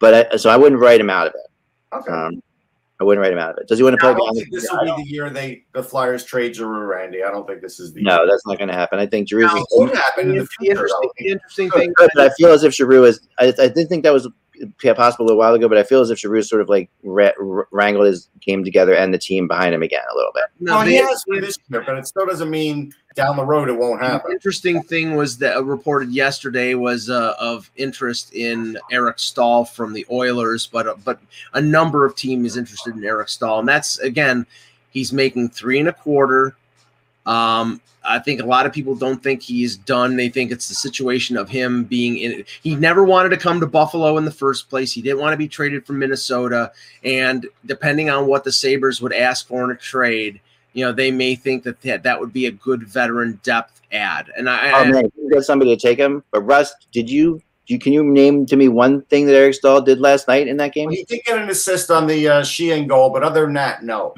But 0.00 0.32
I, 0.32 0.36
so 0.36 0.50
I 0.50 0.56
wouldn't 0.56 0.80
write 0.80 1.00
him 1.00 1.08
out 1.10 1.28
of 1.28 1.34
it. 1.34 1.94
Okay. 1.96 2.12
Um, 2.12 2.42
I 3.00 3.04
wouldn't 3.04 3.22
write 3.22 3.32
him 3.32 3.38
out 3.38 3.52
of 3.52 3.58
it. 3.58 3.68
Does 3.68 3.78
he 3.78 3.82
want 3.84 3.94
to 3.94 3.98
play? 3.98 4.10
I 4.10 4.14
don't 4.14 4.34
think 4.34 4.50
the- 4.50 4.60
this 4.60 4.68
will 4.70 4.96
be 4.96 5.02
the 5.04 5.08
year 5.08 5.30
they 5.30 5.64
the 5.72 5.82
Flyers 5.82 6.24
trade 6.24 6.54
Giroux, 6.56 6.84
Randy. 6.86 7.22
I 7.24 7.30
don't 7.30 7.46
think 7.46 7.62
this 7.62 7.80
is 7.80 7.92
the 7.94 8.02
no, 8.02 8.26
that's 8.28 8.46
not 8.46 8.58
going 8.58 8.68
to 8.68 8.74
happen. 8.74 8.98
I 8.98 9.06
think 9.06 9.28
Giroux's 9.28 9.54
Now, 9.54 9.62
it 9.84 9.88
could 9.88 9.96
happen 9.96 10.30
in 10.30 10.36
the 10.36 10.42
the 10.42 10.46
future. 10.58 10.70
interesting, 10.72 11.10
the 11.18 11.26
interesting 11.28 11.70
thing. 11.70 11.92
But 11.96 12.10
I 12.18 12.30
feel 12.30 12.50
as 12.50 12.62
if 12.64 12.74
Giroux 12.74 13.04
is. 13.04 13.20
I, 13.38 13.54
I 13.58 13.68
did 13.68 13.88
think 13.88 14.02
that 14.02 14.12
was 14.12 14.28
possible 14.94 15.24
a 15.24 15.26
little 15.26 15.38
while 15.38 15.54
ago, 15.54 15.68
but 15.68 15.78
I 15.78 15.82
feel 15.82 16.00
as 16.00 16.10
if 16.10 16.18
Giroux 16.18 16.42
sort 16.42 16.60
of 16.62 16.68
like 16.68 16.90
ra- 17.02 17.30
wrangled 17.70 18.06
his 18.06 18.28
game 18.40 18.64
together 18.64 18.94
and 18.94 19.12
the 19.12 19.18
team 19.18 19.48
behind 19.48 19.74
him 19.74 19.82
again 19.82 20.02
a 20.12 20.16
little 20.16 20.32
bit. 20.32 20.44
No, 20.60 20.76
Well, 20.76 20.86
he 20.86 20.96
has 20.96 21.24
this 21.28 21.58
year, 21.68 21.82
but 21.86 21.96
it 21.98 22.06
still 22.06 22.26
doesn't 22.26 22.50
mean 22.50 22.92
down 23.16 23.36
the 23.36 23.44
road 23.44 23.68
it 23.68 23.72
won't 23.76 24.00
The 24.00 24.06
happen. 24.06 24.32
interesting 24.32 24.82
thing 24.82 25.16
was 25.16 25.38
that 25.38 25.56
uh, 25.56 25.64
reported 25.64 26.10
yesterday 26.10 26.74
was 26.74 27.10
uh, 27.10 27.34
of 27.40 27.70
interest 27.76 28.32
in 28.34 28.78
Eric 28.90 29.18
Staal 29.18 29.64
from 29.64 29.92
the 29.92 30.06
Oilers, 30.10 30.66
but 30.66 30.86
uh, 30.86 30.94
but 31.04 31.20
a 31.54 31.60
number 31.60 32.04
of 32.06 32.14
teams 32.14 32.56
interested 32.56 32.94
in 32.94 33.04
Eric 33.04 33.28
Staal, 33.28 33.58
and 33.60 33.68
that's 33.68 33.98
again, 33.98 34.46
he's 34.90 35.12
making 35.12 35.48
three 35.50 35.78
and 35.80 35.88
a 35.88 35.92
quarter. 35.92 36.54
Um, 37.26 37.80
I 38.02 38.18
think 38.18 38.40
a 38.40 38.46
lot 38.46 38.66
of 38.66 38.72
people 38.72 38.94
don't 38.94 39.22
think 39.22 39.42
he's 39.42 39.76
done. 39.76 40.16
They 40.16 40.30
think 40.30 40.50
it's 40.50 40.68
the 40.68 40.74
situation 40.74 41.36
of 41.36 41.48
him 41.48 41.84
being 41.84 42.18
in 42.18 42.32
it. 42.32 42.48
He 42.62 42.74
never 42.74 43.04
wanted 43.04 43.28
to 43.30 43.36
come 43.36 43.60
to 43.60 43.66
Buffalo 43.66 44.16
in 44.16 44.24
the 44.24 44.30
first 44.30 44.70
place. 44.70 44.92
He 44.92 45.02
didn't 45.02 45.20
want 45.20 45.32
to 45.32 45.36
be 45.36 45.48
traded 45.48 45.86
from 45.86 45.98
Minnesota. 45.98 46.72
And 47.04 47.46
depending 47.66 48.08
on 48.08 48.26
what 48.26 48.44
the 48.44 48.52
Sabres 48.52 49.02
would 49.02 49.12
ask 49.12 49.46
for 49.46 49.64
in 49.64 49.70
a 49.70 49.76
trade, 49.76 50.40
you 50.72 50.84
know, 50.84 50.92
they 50.92 51.10
may 51.10 51.34
think 51.34 51.62
that 51.64 51.80
that, 51.82 52.02
that 52.04 52.18
would 52.18 52.32
be 52.32 52.46
a 52.46 52.50
good 52.50 52.84
veteran 52.84 53.38
depth 53.42 53.80
add. 53.92 54.30
And 54.36 54.48
I, 54.48 54.80
Oh 54.80 54.84
man, 54.90 55.12
you 55.16 55.30
got 55.30 55.44
somebody 55.44 55.76
to 55.76 55.80
take 55.80 55.98
him. 55.98 56.24
But 56.30 56.42
Russ, 56.42 56.74
did 56.92 57.10
you? 57.10 57.42
You, 57.66 57.78
can 57.78 57.92
you 57.92 58.02
name 58.02 58.46
to 58.46 58.56
me 58.56 58.66
one 58.66 59.02
thing 59.02 59.26
that 59.26 59.34
Eric 59.36 59.54
Staal 59.54 59.80
did 59.80 60.00
last 60.00 60.26
night 60.26 60.48
in 60.48 60.56
that 60.56 60.74
game? 60.74 60.90
He 60.90 61.04
did 61.04 61.20
get 61.24 61.38
an 61.38 61.48
assist 61.50 61.88
on 61.88 62.08
the 62.08 62.26
uh, 62.26 62.42
Sheahan 62.42 62.88
goal, 62.88 63.10
but 63.10 63.22
other 63.22 63.42
than 63.42 63.54
that, 63.54 63.84
no. 63.84 64.12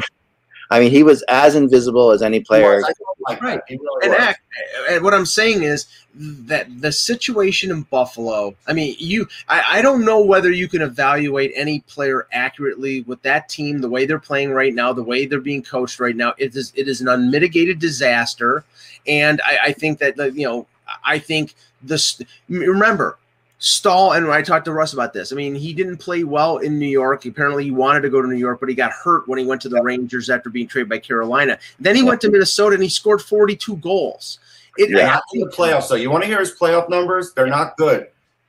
I 0.72 0.80
mean, 0.80 0.90
he 0.90 1.02
was 1.02 1.22
as 1.28 1.54
invisible 1.54 2.12
as 2.12 2.22
any 2.22 2.40
player. 2.40 2.76
was. 2.76 2.94
Like 3.28 3.42
Right. 3.42 3.60
really 3.68 3.80
and 4.02 4.14
act, 4.14 4.40
and 4.88 5.04
what 5.04 5.12
I'm 5.12 5.26
saying 5.26 5.62
is 5.62 5.86
that 6.14 6.66
the 6.80 6.90
situation 6.90 7.70
in 7.70 7.82
Buffalo. 7.82 8.56
I 8.66 8.72
mean, 8.72 8.96
you. 8.98 9.28
I, 9.48 9.62
I 9.78 9.82
don't 9.82 10.04
know 10.04 10.22
whether 10.22 10.50
you 10.50 10.68
can 10.68 10.80
evaluate 10.80 11.52
any 11.54 11.80
player 11.80 12.26
accurately 12.32 13.02
with 13.02 13.20
that 13.22 13.48
team, 13.50 13.78
the 13.78 13.88
way 13.88 14.06
they're 14.06 14.18
playing 14.18 14.50
right 14.50 14.74
now, 14.74 14.92
the 14.94 15.02
way 15.02 15.26
they're 15.26 15.40
being 15.40 15.62
coached 15.62 16.00
right 16.00 16.16
now. 16.16 16.34
It 16.38 16.56
is 16.56 16.72
it 16.74 16.88
is 16.88 17.02
an 17.02 17.08
unmitigated 17.08 17.78
disaster, 17.78 18.64
and 19.06 19.40
I, 19.44 19.58
I 19.66 19.72
think 19.72 19.98
that 19.98 20.16
you 20.34 20.46
know. 20.46 20.66
I 21.04 21.18
think 21.18 21.54
this. 21.80 22.20
Remember, 22.48 23.18
Staal 23.64 24.14
and 24.14 24.28
I 24.28 24.42
talked 24.42 24.64
to 24.64 24.72
Russ 24.72 24.92
about 24.92 25.12
this. 25.12 25.32
I 25.32 25.36
mean, 25.36 25.54
he 25.54 25.72
didn't 25.72 25.98
play 25.98 26.24
well 26.24 26.58
in 26.58 26.80
New 26.80 26.88
York. 26.88 27.24
Apparently, 27.26 27.62
he 27.62 27.70
wanted 27.70 28.00
to 28.00 28.10
go 28.10 28.20
to 28.20 28.26
New 28.26 28.36
York, 28.36 28.58
but 28.58 28.68
he 28.68 28.74
got 28.74 28.90
hurt 28.90 29.28
when 29.28 29.38
he 29.38 29.46
went 29.46 29.62
to 29.62 29.68
the 29.68 29.80
Rangers 29.80 30.28
after 30.30 30.50
being 30.50 30.66
traded 30.66 30.88
by 30.88 30.98
Carolina. 30.98 31.56
Then 31.78 31.94
he 31.94 32.02
went 32.02 32.20
to 32.22 32.30
Minnesota 32.30 32.74
and 32.74 32.82
he 32.82 32.88
scored 32.88 33.22
42 33.22 33.76
goals. 33.76 34.40
It, 34.78 34.90
Yeah. 34.90 35.06
Not 35.06 35.22
in 35.32 35.42
the 35.42 35.46
playoffs, 35.46 35.88
though. 35.88 35.94
You 35.94 36.10
want 36.10 36.24
to 36.24 36.28
hear 36.28 36.40
his 36.40 36.58
playoff 36.58 36.90
numbers? 36.90 37.34
They're 37.34 37.46
not 37.46 37.76
good. 37.76 38.08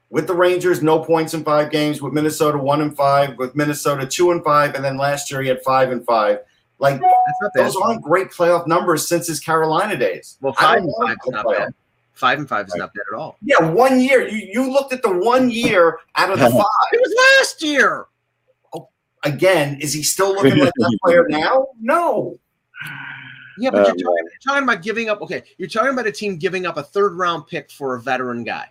With 0.10 0.26
the 0.26 0.34
Rangers, 0.34 0.82
no 0.82 0.98
points 0.98 1.36
in 1.36 1.44
five 1.44 1.70
games. 1.70 2.02
With 2.02 2.14
Minnesota, 2.14 2.58
one 2.58 2.82
and 2.82 2.98
five. 2.98 3.38
With 3.38 3.56
Minnesota, 3.56 4.08
two 4.08 4.32
and 4.32 4.44
five. 4.44 4.74
And 4.74 4.84
then 4.84 4.98
last 4.98 5.30
year, 5.30 5.44
he 5.44 5.48
had 5.48 5.62
five 5.62 5.92
and 5.92 6.04
five. 6.06 6.40
Like 6.80 7.00
that's 7.00 7.14
not 7.40 7.52
those 7.54 7.76
aren't 7.76 8.02
great 8.02 8.32
playoff 8.32 8.66
numbers 8.66 9.08
since 9.08 9.28
his 9.28 9.40
Carolina 9.40 9.96
days. 9.96 10.38
Well, 10.42 10.54
five 10.54 10.80
and 10.80 10.92
five 11.00 11.18
is 11.24 11.32
not 11.32 11.46
play 11.46 11.58
bad. 11.60 11.74
Five 12.14 12.40
and 12.40 12.48
five 12.48 12.68
is 12.68 12.76
not 12.76 12.94
bad 12.94 13.04
at 13.12 13.18
all. 13.18 13.38
Yeah, 13.42 13.72
one 13.72 14.00
year. 14.00 14.28
You 14.28 14.50
you 14.52 14.72
looked 14.72 14.94
at 14.94 15.02
the 15.02 15.12
one 15.12 15.50
year 15.50 15.98
out 16.16 16.30
of 16.30 16.40
the 16.40 16.46
five. 16.50 16.90
It 16.92 17.02
was 17.02 17.16
last 17.40 17.64
year. 17.64 18.06
Oh, 18.74 18.88
Again, 19.24 19.80
is 19.82 19.94
he 19.94 20.04
still 20.04 20.34
looking 20.34 20.60
like 20.60 20.74
that 20.76 20.98
player 21.04 21.26
now? 21.28 21.68
No. 21.82 22.38
Yeah, 23.58 23.70
but 23.70 23.78
you're, 23.78 23.86
talking, 23.86 24.04
you're 24.04 24.40
talking 24.46 24.64
about 24.64 24.82
giving 24.82 25.10
up. 25.10 25.22
Okay, 25.22 25.44
you're 25.58 25.70
talking 25.70 25.92
about 25.92 26.08
a 26.08 26.12
team 26.12 26.38
giving 26.38 26.66
up 26.66 26.78
a 26.78 26.84
third 26.84 27.16
round 27.16 27.48
pick 27.48 27.72
for 27.72 27.96
a 27.96 28.02
veteran 28.02 28.44
guy. 28.44 28.68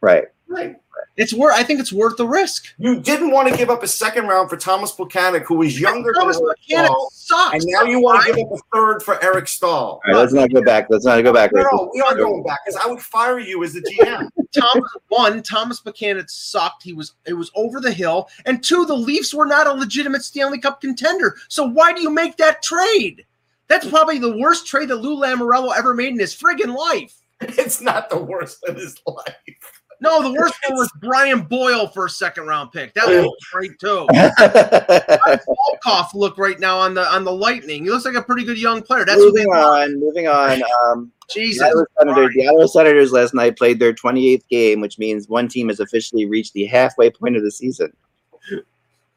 Right. 0.00 0.24
Right. 0.46 0.76
It's 1.16 1.34
worth. 1.34 1.54
I 1.54 1.62
think 1.62 1.80
it's 1.80 1.92
worth 1.92 2.16
the 2.16 2.26
risk. 2.26 2.66
You 2.78 2.98
didn't 2.98 3.30
want 3.30 3.48
to 3.48 3.56
give 3.56 3.68
up 3.68 3.82
a 3.82 3.88
second 3.88 4.26
round 4.26 4.48
for 4.48 4.56
Thomas 4.56 4.92
Buchanan, 4.92 5.42
who 5.42 5.56
was 5.56 5.78
younger 5.78 6.12
Thomas 6.12 6.38
than 6.38 6.46
Eric 6.46 6.58
McKinnon 6.58 6.86
Staal, 6.86 7.10
sucks. 7.12 7.54
and 7.54 7.64
now 7.66 7.82
you 7.82 8.00
want 8.00 8.24
to 8.24 8.32
give 8.32 8.46
up 8.46 8.52
a 8.52 8.76
third 8.76 9.02
for 9.02 9.22
Eric 9.22 9.46
Staal. 9.48 9.70
All 9.70 10.00
right, 10.06 10.16
let's 10.16 10.32
not 10.32 10.50
go 10.52 10.62
back. 10.62 10.86
Let's 10.88 11.04
not 11.04 11.22
go 11.22 11.32
back. 11.32 11.52
No, 11.52 11.62
no, 11.62 11.90
we 11.92 12.00
are 12.00 12.14
going 12.14 12.42
back 12.42 12.60
because 12.64 12.80
I 12.82 12.88
would 12.88 13.00
fire 13.00 13.38
you 13.38 13.62
as 13.64 13.74
the 13.74 13.82
GM. 13.82 14.30
Thomas 14.58 14.90
one, 15.08 15.42
Thomas 15.42 15.80
Buchanan 15.80 16.26
sucked. 16.28 16.82
He 16.82 16.92
was 16.92 17.14
it 17.26 17.34
was 17.34 17.50
over 17.54 17.80
the 17.80 17.92
hill. 17.92 18.28
And 18.46 18.62
two, 18.62 18.86
the 18.86 18.96
Leafs 18.96 19.34
were 19.34 19.46
not 19.46 19.66
a 19.66 19.72
legitimate 19.72 20.22
Stanley 20.22 20.58
Cup 20.58 20.80
contender. 20.80 21.36
So 21.48 21.64
why 21.66 21.92
do 21.92 22.00
you 22.00 22.10
make 22.10 22.36
that 22.38 22.62
trade? 22.62 23.26
That's 23.68 23.86
probably 23.86 24.18
the 24.18 24.36
worst 24.38 24.66
trade 24.66 24.88
that 24.88 24.96
Lou 24.96 25.16
Lamoriello 25.16 25.76
ever 25.76 25.94
made 25.94 26.12
in 26.12 26.18
his 26.18 26.34
friggin' 26.34 26.74
life. 26.76 27.14
it's 27.40 27.80
not 27.80 28.10
the 28.10 28.18
worst 28.18 28.64
of 28.64 28.76
his 28.76 29.00
life. 29.06 29.79
No, 30.00 30.22
the 30.22 30.32
worst 30.32 30.54
one 30.66 30.78
was 30.78 30.90
Brian 31.00 31.42
Boyle 31.42 31.86
for 31.86 32.06
a 32.06 32.10
second 32.10 32.46
round 32.46 32.72
pick. 32.72 32.94
That 32.94 33.06
was 33.06 33.28
great 33.52 33.78
too. 33.78 34.06
Volkov 35.86 36.14
look 36.14 36.38
right 36.38 36.58
now 36.58 36.78
on 36.78 36.94
the 36.94 37.06
on 37.06 37.24
the 37.24 37.32
Lightning. 37.32 37.84
He 37.84 37.90
looks 37.90 38.04
like 38.04 38.14
a 38.14 38.22
pretty 38.22 38.44
good 38.44 38.58
young 38.58 38.82
player. 38.82 39.04
That's 39.04 39.18
moving 39.18 39.48
on. 39.48 40.00
Moving 40.00 40.28
on. 40.28 40.62
Um, 40.86 41.12
Jesus. 41.28 41.60
the 41.60 41.86
Ottawa 42.00 42.14
Senators, 42.14 42.34
the 42.34 42.48
Ottawa 42.48 42.66
Senators 42.66 43.12
last 43.12 43.34
night 43.34 43.56
played 43.56 43.78
their 43.78 43.92
28th 43.92 44.48
game, 44.48 44.80
which 44.80 44.98
means 44.98 45.28
one 45.28 45.48
team 45.48 45.68
has 45.68 45.80
officially 45.80 46.26
reached 46.26 46.54
the 46.54 46.64
halfway 46.66 47.10
point 47.10 47.36
of 47.36 47.42
the 47.42 47.50
season. 47.50 47.92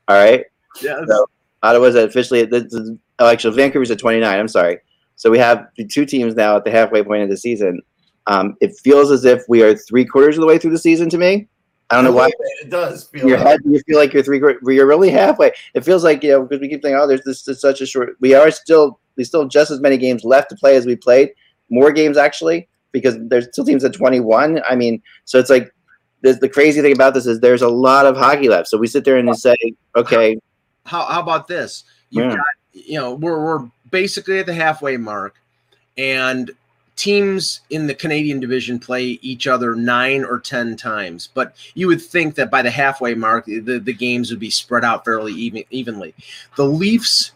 All 0.07 0.17
right. 0.17 0.45
Yes. 0.81 0.99
So 1.07 1.25
Ottawa's 1.63 1.95
officially 1.95 2.43
this 2.43 2.73
is, 2.73 2.91
oh 3.19 3.27
actually 3.27 3.55
Vancouver's 3.55 3.91
at 3.91 3.99
29. 3.99 4.39
I'm 4.39 4.47
sorry. 4.47 4.79
So 5.15 5.31
we 5.31 5.37
have 5.39 5.67
the 5.77 5.85
two 5.85 6.05
teams 6.05 6.35
now 6.35 6.57
at 6.57 6.65
the 6.65 6.71
halfway 6.71 7.03
point 7.03 7.23
of 7.23 7.29
the 7.29 7.37
season. 7.37 7.81
Um, 8.27 8.55
it 8.61 8.75
feels 8.77 9.11
as 9.11 9.25
if 9.25 9.43
we 9.49 9.63
are 9.63 9.75
three 9.75 10.05
quarters 10.05 10.37
of 10.37 10.41
the 10.41 10.47
way 10.47 10.57
through 10.57 10.71
the 10.71 10.77
season 10.77 11.09
to 11.09 11.17
me. 11.17 11.47
I 11.89 11.95
don't 11.95 12.05
know 12.05 12.11
why. 12.11 12.31
It 12.61 12.69
does 12.69 13.03
feel 13.03 13.23
In 13.23 13.27
your 13.27 13.37
like 13.37 13.47
head, 13.47 13.59
you 13.65 13.79
feel 13.85 13.97
like 13.97 14.13
you're 14.13 14.23
three. 14.23 14.39
You're 14.39 14.87
really 14.87 15.09
halfway. 15.09 15.51
It 15.73 15.83
feels 15.83 16.03
like 16.03 16.23
you 16.23 16.31
know 16.31 16.43
because 16.43 16.61
we 16.61 16.69
keep 16.69 16.81
thinking, 16.81 16.99
oh, 16.99 17.05
there's 17.05 17.21
this 17.23 17.47
is 17.47 17.59
such 17.61 17.81
a 17.81 17.85
short. 17.85 18.15
We 18.19 18.33
are 18.33 18.49
still 18.49 18.99
we 19.15 19.23
still 19.23 19.41
have 19.41 19.51
just 19.51 19.69
as 19.69 19.79
many 19.79 19.97
games 19.97 20.23
left 20.23 20.49
to 20.49 20.55
play 20.55 20.75
as 20.75 20.85
we 20.85 20.95
played. 20.95 21.33
More 21.69 21.91
games 21.91 22.17
actually 22.17 22.67
because 22.93 23.15
there's 23.27 23.47
still 23.51 23.65
teams 23.65 23.83
at 23.83 23.93
21. 23.93 24.61
I 24.67 24.75
mean, 24.75 25.01
so 25.25 25.39
it's 25.39 25.49
like 25.49 25.73
the, 26.21 26.33
the 26.33 26.47
crazy 26.47 26.81
thing 26.81 26.93
about 26.93 27.13
this 27.13 27.25
is 27.25 27.39
there's 27.41 27.61
a 27.61 27.67
lot 27.67 28.05
of 28.05 28.15
hockey 28.15 28.47
left. 28.47 28.69
So 28.69 28.77
we 28.77 28.87
sit 28.87 29.03
there 29.03 29.17
and 29.17 29.37
say, 29.37 29.55
okay, 29.95 30.37
How, 30.85 31.03
how 31.05 31.21
about 31.21 31.47
this? 31.47 31.83
You've 32.09 32.25
Yeah. 32.25 32.35
got, 32.37 32.45
you 32.71 32.99
know, 32.99 33.15
we're, 33.15 33.43
we're 33.43 33.69
basically 33.91 34.39
at 34.39 34.45
the 34.45 34.53
halfway 34.53 34.95
mark, 34.97 35.35
and 35.97 36.51
teams 36.95 37.61
in 37.69 37.87
the 37.87 37.95
Canadian 37.95 38.39
division 38.39 38.79
play 38.79 39.03
each 39.21 39.47
other 39.47 39.75
nine 39.75 40.23
or 40.23 40.39
10 40.39 40.75
times. 40.75 41.29
But 41.33 41.55
you 41.73 41.87
would 41.87 42.01
think 42.01 42.35
that 42.35 42.51
by 42.51 42.61
the 42.61 42.69
halfway 42.69 43.15
mark, 43.15 43.45
the, 43.45 43.79
the 43.83 43.93
games 43.93 44.29
would 44.29 44.39
be 44.39 44.49
spread 44.49 44.85
out 44.85 45.03
fairly 45.03 45.33
even, 45.33 45.63
evenly. 45.69 46.13
The 46.55 46.65
Leafs 46.65 47.31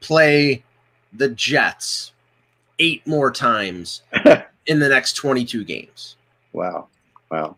play 0.00 0.62
the 1.12 1.28
Jets 1.28 2.12
eight 2.78 3.06
more 3.06 3.30
times 3.30 4.02
in 4.66 4.78
the 4.80 4.88
next 4.88 5.14
22 5.14 5.64
games. 5.64 6.16
Wow. 6.52 6.88
Wow. 7.30 7.56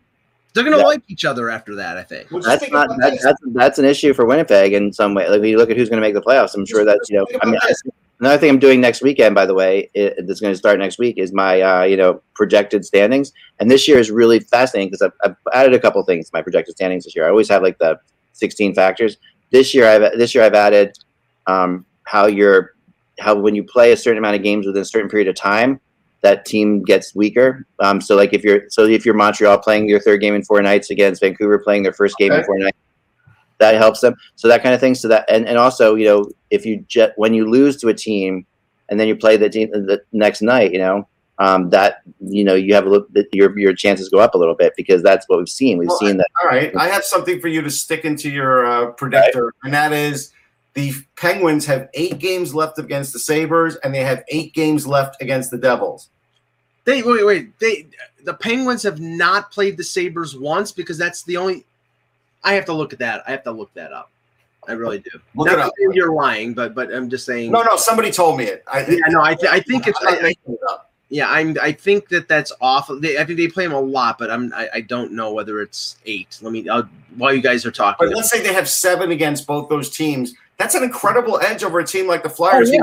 They're 0.53 0.63
going 0.63 0.73
to 0.75 0.79
Yeah. 0.79 0.85
wipe 0.85 1.03
each 1.09 1.25
other 1.25 1.49
after 1.49 1.75
that. 1.75 1.97
I 1.97 2.03
think. 2.03 2.31
Well, 2.31 2.41
That's 2.41 2.61
think 2.61 2.71
not 2.73 2.87
that, 2.99 3.19
that's 3.21 3.41
that's 3.47 3.77
an 3.79 3.83
issue 3.83 4.13
for 4.13 4.25
Winnipeg 4.25 4.71
in 4.71 4.93
some 4.93 5.13
way. 5.13 5.27
Like 5.29 5.41
when 5.41 5.49
you 5.49 5.57
look 5.57 5.69
at 5.69 5.75
who's 5.75 5.89
going 5.89 6.01
to 6.01 6.07
make 6.07 6.13
the 6.13 6.21
playoffs, 6.21 6.55
I'm 6.55 6.65
sure 6.65 6.85
that's 6.85 7.09
you 7.09 7.17
know. 7.17 7.27
I 7.41 7.45
mean, 7.45 7.55
about 7.55 7.67
this. 7.67 7.81
Another 8.19 8.37
thing 8.37 8.49
I'm 8.49 8.59
doing 8.59 8.81
next 8.81 9.01
weekend, 9.01 9.35
by 9.35 9.45
the 9.45 9.53
way, 9.53 9.89
it, 9.93 10.15
that's 10.25 10.39
going 10.39 10.53
to 10.53 10.57
start 10.57 10.79
next 10.79 10.97
week 10.99 11.17
is 11.17 11.33
my 11.33 11.61
uh, 11.61 11.83
you 11.83 11.97
know 11.97 12.21
projected 12.33 12.85
standings. 12.85 13.31
And 13.59 13.69
this 13.69 13.87
year 13.87 13.97
is 13.97 14.11
really 14.11 14.39
fascinating 14.39 14.89
because 14.89 15.01
I've, 15.01 15.13
I've 15.23 15.35
added 15.53 15.73
a 15.73 15.79
couple 15.79 16.03
things 16.03 16.25
to 16.25 16.31
my 16.33 16.41
projected 16.41 16.75
standings 16.75 17.05
this 17.05 17.15
year. 17.15 17.25
I 17.25 17.29
always 17.29 17.49
have 17.49 17.61
like 17.61 17.77
the 17.77 17.99
16 18.33 18.75
factors. 18.75 19.17
This 19.51 19.73
year, 19.73 19.87
I've 19.87 20.17
this 20.17 20.35
year 20.35 20.43
I've 20.43 20.53
added 20.53 20.97
um, 21.47 21.85
how 22.03 22.27
you're 22.27 22.75
how 23.19 23.35
when 23.35 23.55
you 23.55 23.63
play 23.63 23.91
a 23.91 23.97
certain 23.97 24.17
amount 24.17 24.35
of 24.35 24.43
games 24.43 24.65
within 24.65 24.81
a 24.81 24.85
certain 24.85 25.09
period 25.09 25.27
of 25.27 25.35
time, 25.35 25.79
that 26.21 26.45
team 26.45 26.83
gets 26.83 27.15
weaker. 27.15 27.65
Um, 27.79 28.01
so 28.01 28.15
like 28.15 28.33
if 28.33 28.43
you're 28.43 28.63
so 28.69 28.85
if 28.85 29.05
you're 29.05 29.15
Montreal 29.15 29.59
playing 29.59 29.87
your 29.87 29.99
third 29.99 30.21
game 30.21 30.33
in 30.33 30.43
four 30.43 30.61
nights 30.61 30.89
against 30.89 31.21
Vancouver 31.21 31.59
playing 31.59 31.83
their 31.83 31.93
first 31.93 32.17
game 32.17 32.31
in 32.31 32.43
four 32.43 32.57
nights, 32.57 32.77
that 33.59 33.75
helps 33.75 34.01
them. 34.01 34.15
So 34.35 34.47
that 34.47 34.63
kind 34.63 34.73
of 34.73 34.81
thing. 34.81 34.95
So 34.95 35.07
that 35.07 35.25
and, 35.29 35.47
and 35.47 35.57
also 35.57 35.95
you 35.95 36.05
know 36.05 36.29
if 36.49 36.65
you 36.65 36.83
jet 36.87 37.13
when 37.15 37.33
you 37.33 37.49
lose 37.49 37.77
to 37.77 37.89
a 37.89 37.93
team 37.93 38.45
and 38.89 38.99
then 38.99 39.07
you 39.07 39.15
play 39.15 39.37
the 39.37 39.49
team 39.49 39.71
the 39.71 40.01
next 40.11 40.41
night, 40.41 40.71
you 40.71 40.79
know 40.79 41.07
um, 41.39 41.69
that 41.69 42.01
you 42.19 42.43
know 42.43 42.55
you 42.55 42.73
have 42.73 42.85
a 42.85 42.89
little 42.89 43.07
bit 43.11 43.27
your 43.33 43.57
your 43.57 43.73
chances 43.73 44.09
go 44.09 44.19
up 44.19 44.35
a 44.35 44.37
little 44.37 44.55
bit 44.55 44.73
because 44.77 45.03
that's 45.03 45.27
what 45.27 45.39
we've 45.39 45.49
seen. 45.49 45.77
We've 45.77 45.89
Well, 45.89 45.97
seen 45.97 46.17
that. 46.17 46.27
All 46.41 46.49
right, 46.49 46.73
I 46.77 46.87
have 46.87 47.03
something 47.03 47.41
for 47.41 47.47
you 47.47 47.61
to 47.61 47.69
stick 47.69 48.05
into 48.05 48.29
your 48.29 48.65
uh, 48.65 48.91
predictor, 48.91 49.53
and 49.63 49.73
that 49.73 49.91
is 49.91 50.31
the 50.75 50.93
Penguins 51.17 51.65
have 51.65 51.89
eight 51.93 52.19
games 52.19 52.55
left 52.55 52.79
against 52.79 53.11
the 53.13 53.19
Sabres, 53.19 53.75
and 53.77 53.93
they 53.93 54.03
have 54.03 54.23
eight 54.29 54.53
games 54.53 54.87
left 54.87 55.21
against 55.21 55.51
the 55.51 55.57
Devils. 55.57 56.09
They 56.85 57.01
wait, 57.01 57.25
wait. 57.25 57.59
They 57.59 57.87
the 58.23 58.33
Penguins 58.33 58.83
have 58.83 59.01
not 59.01 59.51
played 59.51 59.77
the 59.77 59.83
Sabres 59.83 60.37
once 60.37 60.71
because 60.71 60.97
that's 60.97 61.23
the 61.23 61.37
only. 61.37 61.65
I 62.45 62.53
have 62.53 62.65
to 62.65 62.73
look 62.73 62.93
at 62.93 62.99
that. 62.99 63.23
I 63.27 63.31
have 63.31 63.43
to 63.43 63.51
look 63.51 63.73
that 63.73 63.91
up. 63.91 64.11
I 64.67 64.73
really 64.73 64.99
do. 64.99 65.09
Look 65.35 65.47
Not. 65.47 65.73
You're 65.77 66.13
lying, 66.13 66.53
but 66.53 66.73
but 66.73 66.93
I'm 66.93 67.09
just 67.09 67.25
saying. 67.25 67.51
No, 67.51 67.61
no, 67.61 67.75
somebody 67.75 68.11
told 68.11 68.37
me 68.37 68.45
it. 68.45 68.63
I, 68.71 68.85
Yeah, 68.85 68.97
no. 69.09 69.21
I, 69.21 69.35
th- 69.35 69.51
I 69.51 69.59
think 69.59 69.87
it's. 69.87 69.99
I, 70.03 70.17
I, 70.17 70.21
making 70.21 70.53
it 70.53 70.59
up. 70.69 70.91
yeah, 71.09 71.29
I'm. 71.29 71.57
I 71.61 71.71
think 71.71 72.07
that 72.09 72.27
that's 72.27 72.51
awful. 72.61 72.99
They, 72.99 73.17
I 73.17 73.25
think 73.25 73.37
they 73.37 73.47
play 73.47 73.65
them 73.65 73.73
a 73.73 73.79
lot, 73.79 74.17
but 74.17 74.31
I'm. 74.31 74.53
I, 74.53 74.69
I 74.75 74.81
don't 74.81 75.11
know 75.11 75.33
whether 75.33 75.61
it's 75.61 75.97
eight. 76.05 76.39
Let 76.41 76.51
me. 76.51 76.67
I'll, 76.69 76.89
while 77.17 77.33
you 77.33 77.41
guys 77.41 77.65
are 77.65 77.71
talking. 77.71 78.07
But 78.07 78.15
let's 78.15 78.29
say 78.29 78.41
they 78.41 78.53
have 78.53 78.69
seven 78.69 79.11
against 79.11 79.45
both 79.45 79.69
those 79.69 79.89
teams. 79.89 80.33
That's 80.57 80.73
an 80.73 80.83
incredible 80.83 81.39
edge 81.39 81.63
over 81.63 81.79
a 81.79 81.85
team 81.85 82.07
like 82.07 82.23
the 82.23 82.29
Flyers, 82.29 82.69
Oh, 82.69 82.73
yeah. 82.73 82.79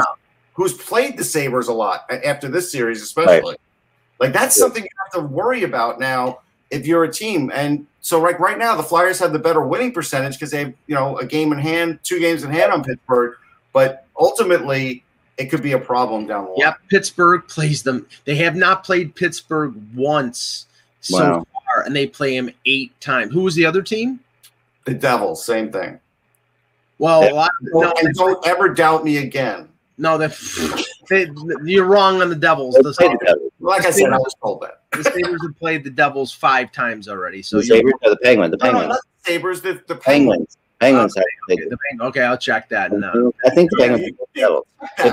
who's, 0.55 0.73
who's 0.73 0.87
played 0.87 1.17
the 1.17 1.25
Sabres 1.25 1.69
a 1.69 1.73
lot 1.73 2.05
after 2.11 2.49
this 2.49 2.71
series, 2.71 3.03
especially. 3.03 3.57
Like 4.21 4.33
that's 4.33 4.57
something 4.57 4.85
you 4.85 4.89
have 5.05 5.23
to 5.23 5.29
worry 5.29 5.65
about 5.65 5.99
now 5.99 6.41
if 6.73 6.87
you're 6.87 7.05
a 7.05 7.12
team. 7.12 7.53
And 7.55 7.87
so, 8.01 8.20
like 8.20 8.41
right 8.41 8.59
now, 8.59 8.75
the 8.75 8.83
Flyers 8.83 9.20
have 9.20 9.33
the 9.33 9.39
better 9.39 9.61
winning 9.61 9.93
percentage 9.93 10.35
because 10.35 10.51
they 10.51 10.59
have 10.64 10.75
you 10.89 10.95
know 10.97 11.16
a 11.18 11.25
game 11.27 11.53
in 11.53 11.59
hand, 11.59 12.01
two 12.03 12.18
games 12.18 12.43
in 12.43 12.51
hand 12.51 12.73
on 12.73 12.83
Pittsburgh. 12.83 13.37
But 13.73 14.07
ultimately, 14.18 15.05
it 15.39 15.47
could 15.47 15.62
be 15.62 15.73
a 15.73 15.79
problem 15.79 16.27
down 16.27 16.45
the 16.47 16.51
line. 16.51 16.59
Yeah, 16.59 16.75
Pittsburgh 16.91 17.47
plays 17.47 17.83
them. 17.85 18.07
They 18.25 18.35
have 18.37 18.57
not 18.57 18.83
played 18.85 19.14
Pittsburgh 19.14 19.75
once 19.95 20.66
so 21.01 21.18
Wow. 21.18 21.47
far, 21.53 21.85
and 21.85 21.95
they 21.95 22.07
play 22.07 22.37
him 22.37 22.51
eight 22.66 22.99
times. 23.01 23.33
Who 23.33 23.43
was 23.43 23.55
the 23.55 23.64
other 23.64 23.83
team? 23.83 24.20
The 24.85 24.95
Devils, 24.95 25.45
same 25.45 25.70
thing. 25.70 26.01
Well, 26.99 27.23
Yeah. 27.23 27.33
a 27.33 27.35
lot, 27.35 27.51
no, 27.62 27.93
and 28.03 28.14
don't 28.14 28.45
ever 28.47 28.68
doubt 28.68 29.05
me 29.05 29.18
again. 29.18 29.68
no, 29.99 30.18
they, 30.18 30.27
they, 31.09 31.28
you're 31.64 31.86
wrong 31.86 32.22
on 32.22 32.28
the 32.28 32.36
Devils. 32.36 32.74
The, 32.74 32.92
played 32.92 33.12
the 33.12 33.26
Devils. 33.26 33.53
Like 33.61 33.84
I 33.84 33.90
said, 33.90 34.12
I 34.12 34.18
was 34.18 34.34
told 34.42 34.62
that. 34.62 34.82
the 34.92 35.05
Sabres 35.05 35.40
have 35.42 35.59
played 35.59 35.84
the 35.84 35.90
Devils 35.90 36.32
five 36.32 36.72
times 36.72 37.09
already. 37.09 37.42
So 37.42 37.59
The 37.61 37.66
you're 37.66 37.76
Sabres 37.78 37.94
or 38.05 38.11
the 38.11 38.16
Penguins? 38.18 38.50
The 38.53 38.57
No, 38.64 38.72
no, 38.72 38.86
not 38.88 39.00
the 39.24 39.32
Sabres. 39.32 39.61
The, 39.62 39.82
the 39.86 39.96
Penguins. 39.96 40.03
Penguins. 40.03 40.59
Penguins 40.80 41.14
have 41.16 41.24
played 41.46 41.61
okay, 41.61 41.68
the 41.68 41.78
Peng- 41.90 42.00
okay, 42.09 42.22
I'll 42.22 42.36
check 42.38 42.68
that. 42.70 42.90
And, 42.90 43.05
uh, 43.05 43.30
I 43.46 43.50
think 43.50 43.70
the 43.70 43.76
Penguins. 43.78 44.03
you- 44.07 44.16
the 44.32 44.40
Devils. 44.40 44.66
If 44.98 45.12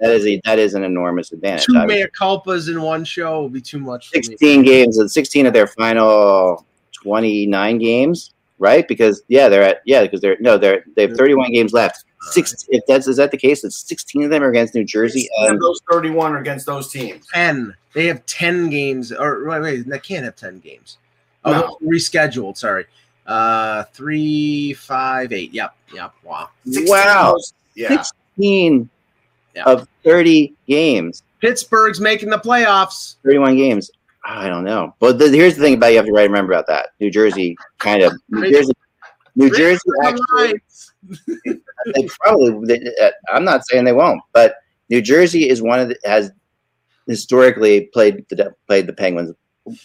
that 0.00 0.10
is 0.10 0.26
a 0.26 0.40
that 0.44 0.58
is 0.58 0.74
an 0.74 0.82
enormous 0.82 1.32
advantage. 1.32 1.66
two 1.66 1.76
obviously. 1.76 2.02
mea 2.02 2.10
culpas 2.18 2.68
in 2.68 2.82
one 2.82 3.04
show 3.04 3.40
will 3.42 3.48
be 3.48 3.60
too 3.60 3.78
much 3.78 4.10
for 4.10 4.18
me. 4.18 4.22
16 4.24 4.62
games 4.62 4.98
and 4.98 5.10
16 5.10 5.46
of 5.46 5.52
their 5.52 5.68
final 5.68 6.66
29 7.04 7.78
games 7.78 8.33
right 8.58 8.86
because 8.88 9.22
yeah 9.28 9.48
they're 9.48 9.62
at 9.62 9.78
yeah 9.84 10.02
because 10.02 10.20
they're 10.20 10.36
no 10.40 10.56
they're 10.56 10.84
they 10.96 11.02
have 11.02 11.16
31 11.16 11.50
games 11.52 11.72
left 11.72 12.04
six 12.30 12.64
if 12.68 12.82
that's 12.86 13.06
is 13.08 13.16
that 13.16 13.30
the 13.30 13.36
case 13.36 13.64
it's 13.64 13.86
16 13.88 14.24
of 14.24 14.30
them 14.30 14.42
are 14.42 14.48
against 14.48 14.74
new 14.74 14.84
jersey 14.84 15.28
and 15.40 15.60
those 15.60 15.80
31 15.90 16.32
are 16.32 16.38
against 16.38 16.64
those 16.66 16.90
teams. 16.90 17.26
Ten. 17.32 17.74
They 17.92 18.06
have 18.06 18.24
ten 18.26 18.70
games. 18.70 19.12
Or 19.12 19.46
wait, 19.48 19.60
wait, 19.62 19.88
they 19.88 19.98
can't 20.00 20.24
have 20.24 20.34
ten 20.36 20.58
games. 20.58 20.98
Oh, 21.44 21.52
No. 21.82 21.88
rescheduled. 21.88 22.56
Sorry. 22.56 22.86
Uh, 23.26 23.84
three, 23.92 24.72
five, 24.72 25.32
eight. 25.32 25.52
Yep, 25.54 25.74
yep. 25.94 26.12
Wow. 26.22 26.48
16 26.66 26.88
Wow. 26.88 27.36
yeah. 27.74 28.02
16 28.36 28.88
Yeah. 29.54 29.62
of 29.64 29.86
30 30.04 30.54
games 30.66 31.22
Pittsburgh's 31.40 32.00
making 32.00 32.30
the 32.30 32.38
playoffs. 32.38 33.16
31 33.24 33.56
games 33.56 33.90
i 34.24 34.48
don't 34.48 34.64
know. 34.64 34.94
But 35.00 35.18
the, 35.18 35.28
here's 35.28 35.56
the 35.56 35.62
thing 35.62 35.74
about 35.74 35.88
you 35.88 35.96
have 35.96 36.06
to 36.06 36.12
remember 36.12 36.52
about 36.52 36.66
that. 36.68 36.90
New 37.00 37.10
jersey 37.10 37.56
kind 37.78 38.02
of 38.02 38.12
new 38.28 38.50
jersey 38.50 38.72
new 39.36 39.50
jersey 39.50 39.80
actually 40.04 40.54
they 41.94 42.08
probably 42.20 42.78
they, 42.78 42.94
uh, 43.02 43.10
i'm 43.32 43.44
not 43.44 43.66
saying 43.66 43.84
they 43.84 43.92
won't 43.92 44.22
but 44.32 44.54
new 44.88 45.02
jersey 45.02 45.48
is 45.48 45.60
one 45.60 45.80
of 45.80 45.88
the 45.88 45.98
has 46.04 46.30
historically 47.06 47.86
played 47.92 48.24
the 48.30 48.54
played 48.66 48.86
the 48.86 48.92
penguins 48.92 49.32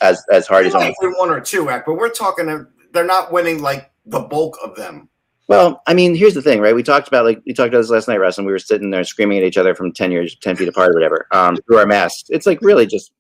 as 0.02 0.24
as 0.32 0.48
hard 0.48 0.66
as 0.66 0.76
almost 0.76 0.98
one 1.02 1.30
or 1.30 1.40
two, 1.40 1.70
act, 1.70 1.86
but 1.86 1.96
we're 1.96 2.10
talking. 2.10 2.66
They're 2.92 3.06
not 3.06 3.32
winning 3.32 3.62
like 3.62 3.92
the 4.06 4.20
bulk 4.20 4.58
of 4.64 4.76
them. 4.76 5.10
well 5.48 5.82
i 5.86 5.94
mean 5.94 6.16
here's 6.16 6.34
the 6.34 6.42
thing 6.42 6.60
right? 6.60 6.76
We 6.76 6.84
talked 6.84 7.08
about 7.08 7.26
like 7.26 7.42
we 7.46 7.54
talked 7.54 7.70
about 7.70 7.82
this 7.82 7.90
last 7.90 8.08
night 8.08 8.20
Russ, 8.20 8.38
and 8.38 8.48
we 8.48 8.54
were 8.54 8.60
sitting 8.60 8.90
there 8.90 9.04
screaming 9.04 9.38
at 9.38 9.44
each 9.44 9.58
other 9.58 9.76
from 9.76 9.92
10 9.92 10.12
years 10.12 10.36
10 10.42 10.56
feet 10.56 10.68
apart 10.68 10.92
or 10.92 10.94
whatever 10.94 11.28
um 11.32 11.58
through 11.68 11.78
our 11.78 11.86
masks. 11.86 12.30
It's 12.30 12.46
like 12.46 12.60
really 12.62 12.88
just 12.88 13.12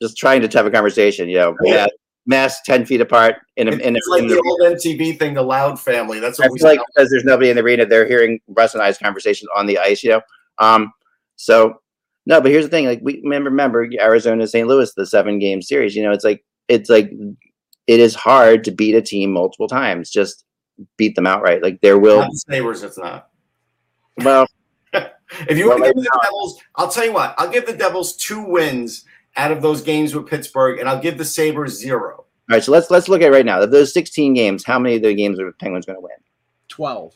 just 0.00 0.16
trying 0.16 0.40
to 0.46 0.58
have 0.58 0.66
a 0.66 0.70
conversation 0.70 1.28
you 1.28 1.36
know 1.36 1.56
Yeah. 1.62 1.86
mask 2.26 2.64
10 2.64 2.86
feet 2.86 3.00
apart 3.00 3.36
in 3.56 3.68
a, 3.68 3.72
in 3.72 3.96
a, 3.96 3.98
like 4.10 4.22
in 4.22 4.28
the 4.28 4.34
the 4.34 4.42
old 4.46 4.60
MTV 4.78 5.18
thing, 5.18 5.34
the 5.34 5.42
Loud 5.42 5.80
Family. 5.80 6.20
That's 6.20 6.38
I 6.38 6.44
what 6.44 6.52
we 6.52 6.58
feel 6.58 6.68
like 6.68 6.80
because 6.94 7.10
there's 7.10 7.24
nobody 7.24 7.50
in 7.50 7.56
the 7.56 7.62
arena, 7.62 7.86
they're 7.86 8.06
hearing 8.06 8.38
Russ 8.48 8.74
and 8.74 8.82
I's 8.82 8.98
conversations 8.98 9.48
on 9.56 9.66
the 9.66 9.78
ice, 9.78 10.02
you 10.04 10.10
know. 10.10 10.20
Um, 10.58 10.92
so 11.36 11.80
no, 12.26 12.40
but 12.40 12.50
here's 12.50 12.66
the 12.66 12.70
thing: 12.70 12.84
like 12.86 13.00
we 13.02 13.20
remember, 13.24 13.48
remember 13.50 13.88
Arizona, 13.98 14.46
St. 14.46 14.68
Louis, 14.68 14.92
the 14.94 15.06
seven 15.06 15.38
game 15.38 15.62
series. 15.62 15.96
You 15.96 16.02
know, 16.02 16.12
it's 16.12 16.24
like 16.24 16.44
it's 16.68 16.90
like 16.90 17.10
it 17.86 18.00
is 18.00 18.14
hard 18.14 18.62
to 18.64 18.70
beat 18.70 18.94
a 18.94 19.00
team 19.00 19.32
multiple 19.32 19.66
times. 19.66 20.10
Just 20.10 20.44
beat 20.98 21.16
them 21.16 21.26
outright. 21.26 21.62
Like 21.62 21.80
there 21.80 21.98
will. 21.98 22.18
Not 22.18 22.30
the 22.30 22.44
Sabres, 22.50 22.82
it's 22.82 22.98
not. 22.98 23.30
Well, 24.18 24.46
If 24.92 25.56
you 25.58 25.68
Well, 25.68 25.78
want 25.78 25.88
to 25.88 25.94
give 25.94 26.04
the 26.04 26.20
Devils, 26.22 26.60
I'll 26.76 26.88
tell 26.90 27.04
you 27.06 27.12
what. 27.12 27.34
I'll 27.38 27.50
give 27.50 27.66
the 27.66 27.72
Devils 27.76 28.16
two 28.16 28.42
wins 28.42 29.04
out 29.38 29.50
of 29.50 29.62
those 29.62 29.80
games 29.80 30.14
with 30.14 30.26
Pittsburgh, 30.26 30.78
and 30.78 30.88
I'll 30.88 31.00
give 31.00 31.16
the 31.16 31.24
Sabres 31.24 31.78
zero. 31.78 32.16
all 32.16 32.26
right. 32.50 32.62
So 32.62 32.72
let's 32.72 32.90
let's 32.90 33.08
look 33.08 33.22
at 33.22 33.28
it 33.28 33.32
right 33.32 33.46
now. 33.46 33.60
Of 33.60 33.70
those 33.70 33.94
16 33.94 34.34
games, 34.34 34.64
how 34.64 34.78
many 34.78 34.96
of 34.96 35.02
the 35.02 35.14
games 35.14 35.40
are 35.40 35.46
the 35.46 35.52
Penguins 35.52 35.86
going 35.86 35.96
to 35.96 36.02
win? 36.02 36.12
Twelve. 36.68 37.14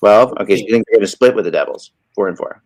12. 0.00 0.34
Okay, 0.40 0.56
so 0.56 0.62
you 0.62 0.72
think 0.72 0.86
they're 0.86 0.98
going 0.98 1.06
to 1.06 1.06
split 1.06 1.34
with 1.34 1.46
the 1.46 1.50
Devils, 1.50 1.92
four 2.14 2.28
and 2.28 2.36
four, 2.36 2.62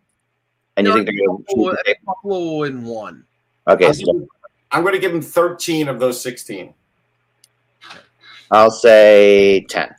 and 0.75 0.85
you 0.85 0.93
think 0.93 1.05
they're 1.05 1.15
going 1.15 1.43
Buffalo, 1.47 1.71
to? 1.71 1.95
Buffalo 2.05 2.63
in 2.63 2.83
one. 2.83 3.23
Okay, 3.67 3.87
I'm, 3.87 3.93
so. 3.93 4.27
I'm 4.71 4.81
going 4.81 4.95
to 4.95 4.99
give 4.99 5.13
them 5.13 5.21
13 5.21 5.87
of 5.87 5.99
those 5.99 6.21
16. 6.21 6.73
I'll 8.51 8.71
say 8.71 9.65
10. 9.69 9.95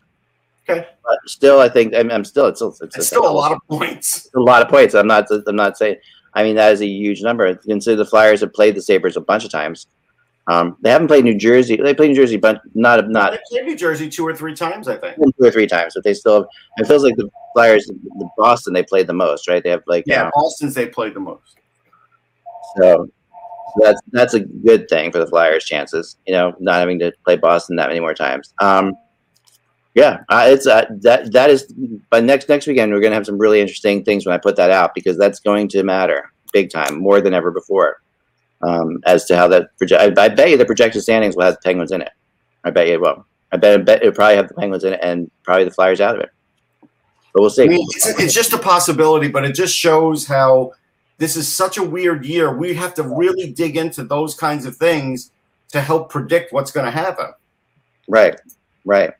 Okay. 0.68 0.86
But 1.02 1.18
still, 1.26 1.58
I 1.60 1.68
think 1.68 1.94
I'm, 1.94 2.10
I'm 2.10 2.24
still 2.24 2.46
it's 2.46 2.58
still 2.58 2.76
it's, 2.80 2.96
It's 2.96 3.06
still 3.06 3.26
a 3.26 3.32
lot 3.32 3.52
of 3.52 3.58
points. 3.68 4.28
a 4.36 4.40
lot 4.40 4.62
of 4.62 4.68
points. 4.68 4.94
I'm 4.94 5.06
not. 5.06 5.26
I'm 5.46 5.56
not 5.56 5.76
saying. 5.76 5.96
I 6.34 6.42
mean, 6.42 6.56
that 6.56 6.72
is 6.72 6.80
a 6.80 6.86
huge 6.86 7.22
number. 7.22 7.54
Consider 7.54 7.96
the 7.96 8.04
Flyers 8.04 8.40
have 8.40 8.52
played 8.52 8.74
the 8.74 8.82
Sabres 8.82 9.16
a 9.16 9.20
bunch 9.20 9.44
of 9.44 9.50
times. 9.50 9.86
Um, 10.48 10.76
they 10.82 10.90
haven't 10.90 11.06
played 11.08 11.24
New 11.24 11.36
Jersey. 11.38 11.76
They 11.76 11.94
played 11.94 12.08
New 12.08 12.16
Jersey, 12.16 12.36
but 12.36 12.60
not 12.74 13.08
not 13.08 13.32
They 13.32 13.38
played 13.50 13.66
New 13.66 13.76
Jersey 13.76 14.08
two 14.08 14.26
or 14.26 14.34
three 14.34 14.54
times, 14.54 14.88
I 14.88 14.96
think. 14.96 15.16
two 15.16 15.32
or 15.38 15.50
three 15.52 15.68
times. 15.68 15.92
But 15.94 16.02
they 16.04 16.14
still. 16.14 16.48
It 16.78 16.86
feels 16.86 17.04
like 17.04 17.14
the 17.16 17.30
Flyers, 17.54 17.86
the 17.86 18.28
Boston, 18.36 18.72
they 18.72 18.82
played 18.82 19.06
the 19.06 19.12
most, 19.12 19.46
right? 19.48 19.62
They 19.62 19.70
have 19.70 19.82
like 19.86 20.04
Yeah, 20.06 20.24
um, 20.24 20.30
Boston's 20.34 20.74
they 20.74 20.88
played 20.88 21.14
the 21.14 21.20
most. 21.20 21.58
so 22.76 23.08
that's 23.80 24.00
that's 24.10 24.34
a 24.34 24.40
good 24.40 24.88
thing 24.88 25.12
for 25.12 25.18
the 25.18 25.26
Flyers' 25.26 25.64
chances. 25.64 26.16
You 26.26 26.32
know, 26.32 26.54
not 26.58 26.80
having 26.80 26.98
to 26.98 27.12
play 27.24 27.36
Boston 27.36 27.76
that 27.76 27.88
many 27.88 28.00
more 28.00 28.14
times. 28.14 28.52
Um, 28.60 28.94
yeah, 29.94 30.20
uh, 30.28 30.46
it's 30.48 30.66
uh, 30.66 30.86
that 31.02 31.32
that 31.32 31.50
is. 31.50 31.72
But 32.10 32.24
next 32.24 32.48
next 32.48 32.66
weekend, 32.66 32.92
we're 32.92 33.00
going 33.00 33.10
to 33.10 33.16
have 33.16 33.26
some 33.26 33.38
really 33.38 33.60
interesting 33.60 34.04
things 34.04 34.24
when 34.24 34.34
I 34.34 34.38
put 34.38 34.56
that 34.56 34.70
out 34.70 34.94
because 34.94 35.18
that's 35.18 35.40
going 35.40 35.68
to 35.68 35.82
matter 35.82 36.32
big 36.52 36.70
time, 36.70 36.98
more 36.98 37.20
than 37.20 37.34
ever 37.34 37.50
before. 37.50 38.00
Um, 38.62 39.00
as 39.06 39.24
to 39.24 39.36
how 39.36 39.48
that 39.48 39.76
project, 39.76 40.18
I, 40.18 40.24
I 40.24 40.28
bet 40.28 40.50
you 40.50 40.56
the 40.56 40.64
projected 40.64 41.02
standings 41.02 41.34
will 41.34 41.44
have 41.44 41.54
the 41.54 41.60
Penguins 41.64 41.90
in 41.90 42.00
it. 42.00 42.12
I 42.62 42.70
bet 42.70 42.86
you 42.86 42.94
it 42.94 43.00
will. 43.00 43.26
I 43.50 43.56
bet, 43.56 43.80
I 43.80 43.82
bet 43.82 44.02
it'll 44.02 44.14
probably 44.14 44.36
have 44.36 44.46
the 44.46 44.54
Penguins 44.54 44.84
in 44.84 44.92
it 44.92 45.00
and 45.02 45.30
probably 45.42 45.64
the 45.64 45.72
Flyers 45.72 46.00
out 46.00 46.14
of 46.14 46.20
it. 46.20 46.30
But 47.34 47.40
we'll 47.40 47.50
see. 47.50 47.64
I 47.64 47.66
mean, 47.66 47.86
it's, 47.90 48.06
it's 48.20 48.34
just 48.34 48.52
a 48.52 48.58
possibility, 48.58 49.26
but 49.26 49.44
it 49.44 49.52
just 49.52 49.74
shows 49.76 50.26
how 50.26 50.72
this 51.18 51.36
is 51.36 51.48
such 51.48 51.76
a 51.76 51.82
weird 51.82 52.24
year. 52.24 52.56
We 52.56 52.74
have 52.74 52.94
to 52.94 53.02
really 53.02 53.52
dig 53.52 53.76
into 53.76 54.04
those 54.04 54.34
kinds 54.34 54.64
of 54.64 54.76
things 54.76 55.32
to 55.70 55.80
help 55.80 56.10
predict 56.10 56.52
what's 56.52 56.70
going 56.70 56.86
to 56.86 56.92
happen. 56.92 57.32
Right. 58.06 58.40
Right. 58.84 59.12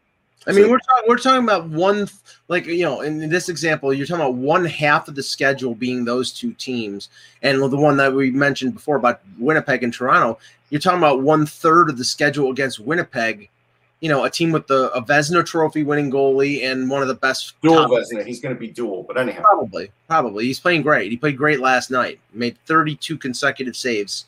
I 0.47 0.53
mean, 0.53 0.71
we're 0.71 0.79
talking 0.79 1.05
we're 1.09 1.19
talking 1.19 1.45
about 1.45 1.69
one 1.69 2.09
like 2.49 2.67
you 2.67 2.85
know, 2.85 3.01
in 3.01 3.29
this 3.29 3.49
example, 3.49 3.93
you're 3.93 4.07
talking 4.07 4.23
about 4.23 4.35
one 4.35 4.65
half 4.65 5.09
of 5.09 5.15
the 5.15 5.23
schedule 5.23 5.75
being 5.75 6.05
those 6.05 6.33
two 6.33 6.53
teams, 6.55 7.09
and 7.43 7.61
the 7.61 7.77
one 7.77 7.97
that 7.99 8.13
we 8.13 8.31
mentioned 8.31 8.75
before 8.75 8.97
about 8.97 9.21
Winnipeg 9.39 9.83
and 9.83 9.93
Toronto. 9.93 10.39
You're 10.71 10.81
talking 10.81 10.99
about 10.99 11.23
one 11.23 11.47
third 11.47 11.91
of 11.91 11.99
the 11.99 12.05
schedule 12.05 12.51
against 12.51 12.81
Winnipeg. 12.81 13.49
You 14.01 14.09
know, 14.09 14.25
a 14.25 14.31
team 14.31 14.51
with 14.51 14.67
the 14.67 14.91
a 14.93 15.03
Vezina 15.03 15.47
Trophy 15.47 15.85
winning 15.85 16.11
goalie 16.11 16.65
and 16.65 16.91
one 16.91 17.03
of 17.03 17.09
the 17.09 17.15
best 17.15 17.61
Dual 17.61 17.87
Vezina. 17.87 18.25
He's 18.25 18.41
going 18.41 18.55
to 18.55 18.59
be 18.59 18.69
dual, 18.69 19.05
but 19.05 19.17
anyhow. 19.17 19.43
Probably, 19.43 19.93
probably. 20.09 20.45
He's 20.47 20.59
playing 20.59 20.83
great. 20.83 21.11
He 21.11 21.17
played 21.17 21.37
great 21.37 21.61
last 21.61 21.91
night. 21.91 22.19
Made 22.33 22.59
32 22.67 23.17
consecutive 23.17 23.77
saves. 23.77 24.25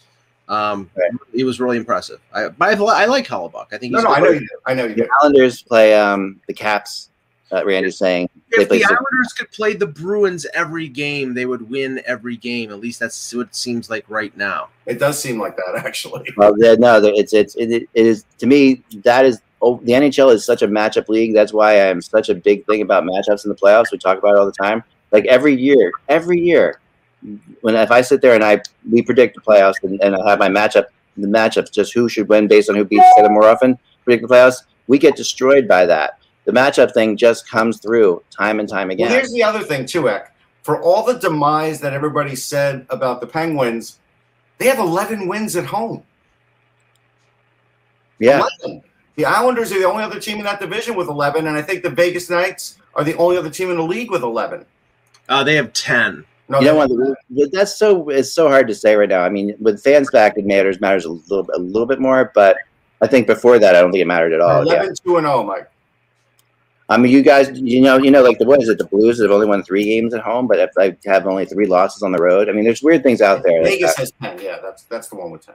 Um, 0.48 0.90
Right. 0.96 1.10
It 1.32 1.44
was 1.44 1.58
really 1.60 1.76
impressive. 1.76 2.20
I, 2.32 2.44
I, 2.60 2.72
I 2.72 3.04
like 3.06 3.26
Hellebuyck. 3.26 3.66
I 3.72 3.78
think 3.78 3.92
No, 3.92 3.98
he's 3.98 4.04
no, 4.04 4.12
I 4.14 4.20
know 4.20 4.30
you 4.30 4.40
do. 4.40 4.48
I 4.66 4.74
know 4.74 4.84
you 4.86 4.94
The. 4.94 5.08
Islanders 5.22 5.62
play 5.62 5.94
um 5.94 6.40
the 6.46 6.54
Caps. 6.54 7.10
Uh, 7.52 7.64
Randy's 7.64 7.98
saying 7.98 8.28
If 8.50 8.68
the 8.68 8.78
six- 8.78 8.86
Islanders 8.90 9.32
could 9.36 9.50
play 9.52 9.74
the 9.74 9.86
Bruins 9.86 10.44
every 10.54 10.88
game, 10.88 11.34
they 11.34 11.46
would 11.46 11.68
win 11.70 12.02
every 12.04 12.36
game. 12.36 12.70
At 12.72 12.80
least 12.80 12.98
that's 13.00 13.32
what 13.34 13.46
it 13.48 13.54
seems 13.54 13.88
like 13.90 14.04
right 14.08 14.36
now. 14.36 14.70
It 14.86 14.98
does 14.98 15.20
seem 15.20 15.38
like 15.38 15.56
that, 15.56 15.76
actually. 15.86 16.28
Well, 16.36 16.54
they're- 16.56 16.76
no, 16.78 17.00
they're- 17.00 17.12
it's 17.14 17.32
it's 17.32 17.54
it, 17.56 17.70
it 17.72 17.88
is 17.94 18.24
to 18.38 18.46
me 18.46 18.82
that 19.04 19.24
is 19.24 19.40
oh, 19.62 19.80
the 19.84 19.92
NHL 19.92 20.32
is 20.34 20.44
such 20.44 20.62
a 20.62 20.68
matchup 20.68 21.08
league. 21.08 21.32
That's 21.32 21.52
why 21.52 21.88
I'm 21.88 22.02
such 22.02 22.28
a 22.28 22.34
big 22.34 22.66
thing 22.66 22.82
about 22.82 23.04
matchups 23.04 23.44
in 23.44 23.48
the 23.50 23.56
playoffs. 23.56 23.92
We 23.92 23.98
talk 23.98 24.18
about 24.18 24.32
it 24.34 24.38
all 24.38 24.46
the 24.46 24.52
time. 24.52 24.82
Like 25.12 25.24
every 25.26 25.54
year, 25.54 25.92
every 26.08 26.40
year, 26.40 26.80
when 27.62 27.74
if 27.74 27.90
I 27.90 28.02
sit 28.02 28.20
there 28.20 28.34
and 28.34 28.44
I 28.44 28.60
we 28.90 29.02
predict 29.02 29.34
the 29.34 29.40
playoffs 29.40 29.82
and, 29.82 30.00
and 30.02 30.14
I 30.16 30.30
have 30.30 30.38
my 30.38 30.48
matchup, 30.48 30.86
the 31.16 31.26
matchups 31.26 31.72
just 31.72 31.94
who 31.94 32.08
should 32.08 32.28
win 32.28 32.48
based 32.48 32.68
on 32.68 32.76
who 32.76 32.84
beats 32.84 33.04
each 33.04 33.18
other 33.18 33.30
more 33.30 33.48
often. 33.48 33.78
Predict 34.04 34.28
the 34.28 34.34
playoffs. 34.34 34.62
We 34.86 34.98
get 34.98 35.16
destroyed 35.16 35.66
by 35.66 35.86
that. 35.86 36.18
The 36.44 36.52
matchup 36.52 36.92
thing 36.92 37.16
just 37.16 37.48
comes 37.48 37.78
through 37.80 38.22
time 38.30 38.60
and 38.60 38.68
time 38.68 38.90
again. 38.90 39.08
Well, 39.08 39.16
here's 39.16 39.32
the 39.32 39.42
other 39.42 39.62
thing, 39.62 39.86
too, 39.86 40.08
Ek. 40.08 40.30
For 40.62 40.82
all 40.82 41.04
the 41.04 41.14
demise 41.14 41.80
that 41.80 41.92
everybody 41.92 42.36
said 42.36 42.86
about 42.90 43.20
the 43.20 43.26
Penguins, 43.26 43.98
they 44.58 44.66
have 44.66 44.78
11 44.78 45.26
wins 45.26 45.56
at 45.56 45.64
home. 45.64 46.02
yeah, 48.18 48.42
11. 48.62 48.82
The 49.16 49.24
Islanders 49.24 49.72
are 49.72 49.78
the 49.78 49.86
only 49.86 50.02
other 50.02 50.20
team 50.20 50.38
in 50.38 50.44
that 50.44 50.60
division 50.60 50.96
with 50.96 51.08
11, 51.08 51.46
and 51.46 51.56
I 51.56 51.62
think 51.62 51.82
the 51.82 51.90
Vegas 51.90 52.28
Knights 52.28 52.78
are 52.94 53.04
the 53.04 53.14
only 53.16 53.36
other 53.36 53.50
team 53.50 53.70
in 53.70 53.76
the 53.76 53.82
league 53.82 54.10
with 54.10 54.22
11. 54.22 54.66
Uh, 55.28 55.44
they 55.44 55.54
have 55.54 55.72
10. 55.72 56.24
No, 56.48 56.60
you 56.60 56.66
know 56.66 56.86
they- 56.86 56.94
what? 57.34 57.52
That's 57.52 57.74
so 57.76 58.08
it's 58.10 58.30
so 58.32 58.48
hard 58.48 58.68
to 58.68 58.74
say 58.74 58.94
right 58.96 59.08
now. 59.08 59.22
I 59.22 59.28
mean, 59.30 59.56
with 59.60 59.82
fans 59.82 60.10
back, 60.10 60.36
it 60.36 60.44
matters 60.44 60.80
matters 60.80 61.04
a 61.06 61.10
little 61.12 61.46
a 61.54 61.58
little 61.58 61.86
bit 61.86 62.00
more. 62.00 62.30
But 62.34 62.58
I 63.00 63.06
think 63.06 63.26
before 63.26 63.58
that, 63.58 63.74
I 63.74 63.80
don't 63.80 63.92
think 63.92 64.02
it 64.02 64.06
mattered 64.06 64.32
at 64.32 64.40
all. 64.40 64.64
Yeah. 64.66 64.74
11 64.74 64.94
2 65.04 65.16
and 65.16 65.26
0, 65.26 65.42
Mike. 65.44 65.70
I 66.90 66.98
mean, 66.98 67.10
you 67.10 67.22
guys, 67.22 67.50
you 67.58 67.80
know, 67.80 67.96
you 67.96 68.10
know, 68.10 68.22
like 68.22 68.38
the 68.38 68.44
what 68.44 68.62
is 68.62 68.68
it? 68.68 68.76
The 68.76 68.84
Blues 68.84 69.18
have 69.22 69.30
only 69.30 69.46
won 69.46 69.62
three 69.62 69.84
games 69.84 70.12
at 70.12 70.20
home, 70.20 70.46
but 70.46 70.58
if 70.58 70.70
they 70.76 70.94
have 71.10 71.26
only 71.26 71.46
three 71.46 71.66
losses 71.66 72.02
on 72.02 72.12
the 72.12 72.18
road, 72.22 72.50
I 72.50 72.52
mean, 72.52 72.64
there's 72.64 72.82
weird 72.82 73.02
things 73.02 73.22
out 73.22 73.42
there. 73.42 73.62
Vegas 73.64 73.96
has 73.96 74.12
10. 74.22 74.38
Yeah, 74.42 74.58
that's 74.62 74.82
that's 74.82 75.08
the 75.08 75.16
one 75.16 75.30
with 75.30 75.46
10. 75.46 75.54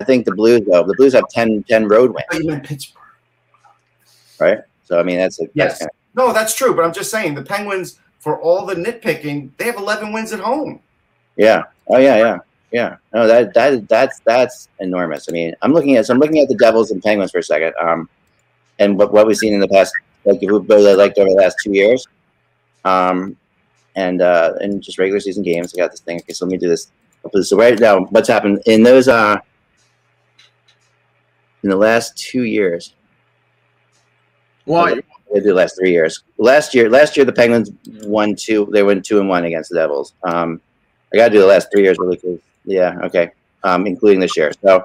I 0.00 0.04
think 0.04 0.24
the 0.24 0.34
Blues 0.36 0.60
though, 0.70 0.84
the 0.84 0.94
Blues 0.94 1.14
have 1.14 1.24
10, 1.30 1.64
10 1.68 1.88
road 1.88 2.10
Oh, 2.10 2.22
wins, 2.30 2.44
you 2.44 2.48
meant 2.48 2.62
Pittsburgh. 2.64 3.02
right? 4.38 4.58
So 4.84 5.00
I 5.00 5.02
mean, 5.02 5.18
that's 5.18 5.40
a, 5.40 5.46
Yes. 5.54 5.80
that's 5.80 5.90
No, 6.14 6.32
that's 6.32 6.54
true, 6.54 6.74
but 6.76 6.84
I'm 6.84 6.92
just 6.92 7.10
saying 7.10 7.34
the 7.34 7.42
Penguins, 7.42 7.98
for 8.18 8.40
all 8.40 8.66
the 8.66 8.74
nitpicking, 8.74 9.50
they 9.56 9.64
have 9.64 9.76
11 9.76 10.12
wins 10.12 10.32
at 10.32 10.40
home. 10.40 10.80
Yeah. 11.36 11.64
Oh 11.88 11.98
yeah, 11.98 12.16
yeah, 12.16 12.38
yeah. 12.70 12.96
No, 13.14 13.26
that 13.26 13.54
that 13.54 13.88
that's 13.88 14.20
that's 14.20 14.68
enormous. 14.80 15.28
I 15.28 15.32
mean, 15.32 15.54
I'm 15.62 15.72
looking 15.72 15.96
at 15.96 16.06
so 16.06 16.14
I'm 16.14 16.20
looking 16.20 16.40
at 16.40 16.48
the 16.48 16.56
Devils 16.56 16.90
and 16.90 17.02
Penguins 17.02 17.30
for 17.30 17.38
a 17.38 17.42
second. 17.42 17.72
Um, 17.80 18.08
and 18.78 18.98
what 18.98 19.12
what 19.12 19.26
we've 19.26 19.36
seen 19.36 19.54
in 19.54 19.60
the 19.60 19.68
past, 19.68 19.94
like 20.24 20.40
who 20.40 20.60
both 20.60 20.98
liked 20.98 21.18
over 21.18 21.30
the 21.30 21.36
last 21.36 21.56
two 21.62 21.72
years, 21.72 22.06
um, 22.84 23.36
and 23.96 24.20
uh, 24.20 24.54
and 24.60 24.82
just 24.82 24.98
regular 24.98 25.20
season 25.20 25.42
games. 25.42 25.72
I 25.74 25.78
got 25.78 25.92
this 25.92 26.00
thing. 26.00 26.18
Okay, 26.18 26.32
so 26.32 26.44
let 26.44 26.52
me 26.52 26.58
do 26.58 26.68
this. 26.68 26.90
So 27.42 27.56
right 27.56 27.78
now, 27.78 28.00
what's 28.06 28.28
happened 28.28 28.62
in 28.66 28.82
those 28.82 29.08
uh 29.08 29.38
in 31.62 31.70
the 31.70 31.76
last 31.76 32.16
two 32.16 32.42
years? 32.42 32.94
Well, 34.66 34.96
They 35.32 35.40
the 35.40 35.54
last 35.54 35.76
three 35.78 35.92
years. 35.92 36.22
Last 36.38 36.74
year, 36.74 36.88
last 36.88 37.16
year 37.16 37.26
the 37.26 37.32
Penguins 37.32 37.70
won 38.04 38.34
two. 38.34 38.68
They 38.72 38.82
went 38.82 39.04
two 39.04 39.20
and 39.20 39.28
one 39.28 39.44
against 39.44 39.70
the 39.70 39.76
Devils. 39.76 40.14
Um, 40.24 40.60
I 41.12 41.16
got 41.16 41.28
to 41.28 41.34
do 41.34 41.40
the 41.40 41.46
last 41.46 41.68
three 41.72 41.82
years 41.82 41.98
really 41.98 42.16
quick. 42.16 42.40
Yeah, 42.64 42.98
okay, 43.02 43.30
um, 43.62 43.86
including 43.86 44.20
this 44.20 44.36
year. 44.36 44.52
So 44.62 44.82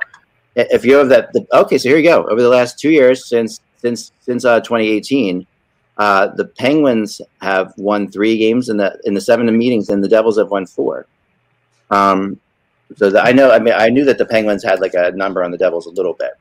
if 0.56 0.86
you 0.86 0.96
have 0.96 1.10
that, 1.10 1.34
the, 1.34 1.46
okay, 1.54 1.78
so 1.78 1.90
here 1.90 1.98
you 1.98 2.04
go. 2.04 2.24
Over 2.28 2.42
the 2.42 2.50
last 2.50 2.80
two 2.80 2.92
years, 2.92 3.26
since 3.26 3.62
since 3.78 4.12
since 4.22 4.46
uh, 4.46 4.60
2018, 4.62 5.46
uh, 5.98 6.28
the 6.36 6.46
Penguins 6.46 7.22
have 7.42 7.74
won 7.78 8.10
three 8.10 8.38
games 8.38 8.70
in 8.70 8.78
the 8.78 9.00
in 9.06 9.14
the 9.14 9.22
seven 9.22 9.56
meetings, 9.58 9.90
and 9.90 10.04
the 10.04 10.10
Devils 10.10 10.38
have 10.38 10.50
won 10.50 10.66
four. 10.66 11.06
Um, 11.90 12.40
so 12.96 13.10
the, 13.10 13.22
I 13.22 13.32
know. 13.32 13.52
I 13.52 13.60
mean, 13.60 13.74
I 13.76 13.90
knew 13.90 14.06
that 14.06 14.18
the 14.18 14.26
Penguins 14.26 14.64
had 14.64 14.80
like 14.80 14.94
a 14.94 15.12
number 15.12 15.44
on 15.44 15.52
the 15.52 15.58
Devils 15.58 15.86
a 15.86 15.92
little 15.92 16.14
bit. 16.14 16.32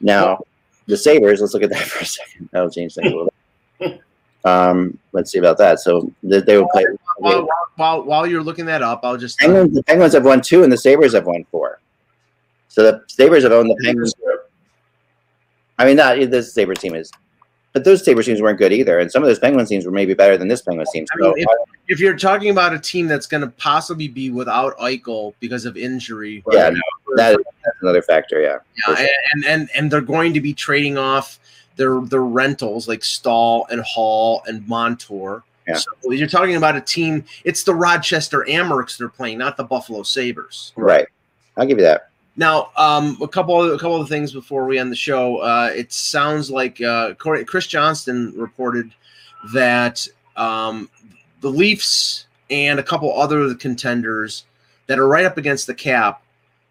Now, 0.00 0.40
the 0.86 0.96
Sabres. 0.96 1.40
Let's 1.40 1.54
look 1.54 1.62
at 1.62 1.70
that 1.70 1.82
for 1.86 2.00
a 2.00 2.06
second. 2.06 2.48
That'll 2.52 2.70
change 2.70 2.94
things 2.94 3.12
a 3.12 3.16
little. 3.16 3.32
Um, 4.46 4.96
let's 5.10 5.32
see 5.32 5.38
about 5.38 5.58
that. 5.58 5.80
So 5.80 6.10
they, 6.22 6.40
they 6.40 6.56
will 6.56 6.68
play. 6.68 6.86
while, 7.18 7.42
while, 7.42 7.48
while, 7.74 8.02
while 8.04 8.26
you're 8.28 8.44
looking 8.44 8.64
that 8.66 8.80
up, 8.80 9.00
I'll 9.02 9.16
just. 9.16 9.38
Penguins, 9.40 9.74
the 9.74 9.82
Penguins 9.82 10.14
have 10.14 10.24
won 10.24 10.40
two, 10.40 10.62
and 10.62 10.72
the 10.72 10.76
Sabres 10.76 11.14
have 11.14 11.26
won 11.26 11.44
four. 11.50 11.80
So 12.68 12.84
the 12.84 13.02
Sabres 13.08 13.42
have 13.42 13.50
owned 13.50 13.68
the 13.68 13.76
Penguins. 13.82 14.14
I 15.78 15.84
mean, 15.84 15.96
not 15.96 16.18
the 16.30 16.42
Sabre 16.42 16.74
team 16.74 16.94
is, 16.94 17.10
but 17.72 17.84
those 17.84 18.04
Sabre 18.04 18.22
teams 18.22 18.40
weren't 18.40 18.58
good 18.58 18.72
either, 18.72 19.00
and 19.00 19.10
some 19.10 19.22
of 19.22 19.28
those 19.28 19.40
Penguins 19.40 19.68
teams 19.68 19.84
were 19.84 19.90
maybe 19.90 20.14
better 20.14 20.38
than 20.38 20.46
this 20.46 20.62
Penguins 20.62 20.90
team. 20.92 21.06
I 21.12 21.18
So 21.18 21.32
mean, 21.32 21.44
if, 21.44 21.48
if 21.88 22.00
you're 22.00 22.16
talking 22.16 22.50
about 22.50 22.72
a 22.72 22.78
team 22.78 23.08
that's 23.08 23.26
going 23.26 23.40
to 23.40 23.48
possibly 23.48 24.06
be 24.06 24.30
without 24.30 24.78
Eichel 24.78 25.34
because 25.40 25.64
of 25.64 25.76
injury, 25.76 26.44
yeah, 26.52 26.70
no, 26.70 26.80
that, 27.16 27.36
that's 27.64 27.82
another 27.82 28.00
factor. 28.00 28.40
Yeah, 28.40 28.58
Yeah, 28.86 28.94
and, 29.00 29.08
and 29.32 29.44
and 29.44 29.70
and 29.74 29.90
they're 29.90 30.00
going 30.00 30.32
to 30.34 30.40
be 30.40 30.54
trading 30.54 30.96
off 30.96 31.40
their 31.76 32.00
their 32.00 32.22
rentals 32.22 32.88
like 32.88 33.04
Staal 33.04 33.66
and 33.70 33.80
Hall 33.82 34.42
and 34.46 34.66
Montour. 34.66 35.42
Yeah. 35.66 35.76
So 35.76 36.10
you're 36.10 36.28
talking 36.28 36.56
about 36.56 36.76
a 36.76 36.80
team. 36.80 37.24
It's 37.44 37.64
the 37.64 37.74
Rochester 37.74 38.44
Amerks 38.48 38.98
they're 38.98 39.08
playing, 39.08 39.38
not 39.38 39.56
the 39.56 39.64
Buffalo 39.64 40.02
Sabres. 40.02 40.72
right. 40.76 41.06
I'll 41.56 41.66
give 41.66 41.78
you 41.78 41.84
that. 41.84 42.10
Now, 42.36 42.70
um, 42.76 43.16
a 43.22 43.28
couple 43.28 43.62
of, 43.62 43.72
a 43.72 43.78
couple 43.78 44.00
of 44.00 44.08
things 44.08 44.32
before 44.32 44.66
we 44.66 44.78
end 44.78 44.92
the 44.92 44.96
show. 44.96 45.38
Uh, 45.38 45.70
it 45.74 45.92
sounds 45.92 46.50
like 46.50 46.80
uh, 46.82 47.14
Chris 47.14 47.66
Johnston 47.66 48.32
reported 48.36 48.92
that 49.54 50.06
um, 50.36 50.90
the 51.40 51.50
Leafs 51.50 52.26
and 52.50 52.78
a 52.78 52.82
couple 52.82 53.18
other 53.18 53.54
contenders 53.54 54.44
that 54.86 54.98
are 54.98 55.08
right 55.08 55.24
up 55.24 55.38
against 55.38 55.66
the 55.66 55.74
cap. 55.74 56.22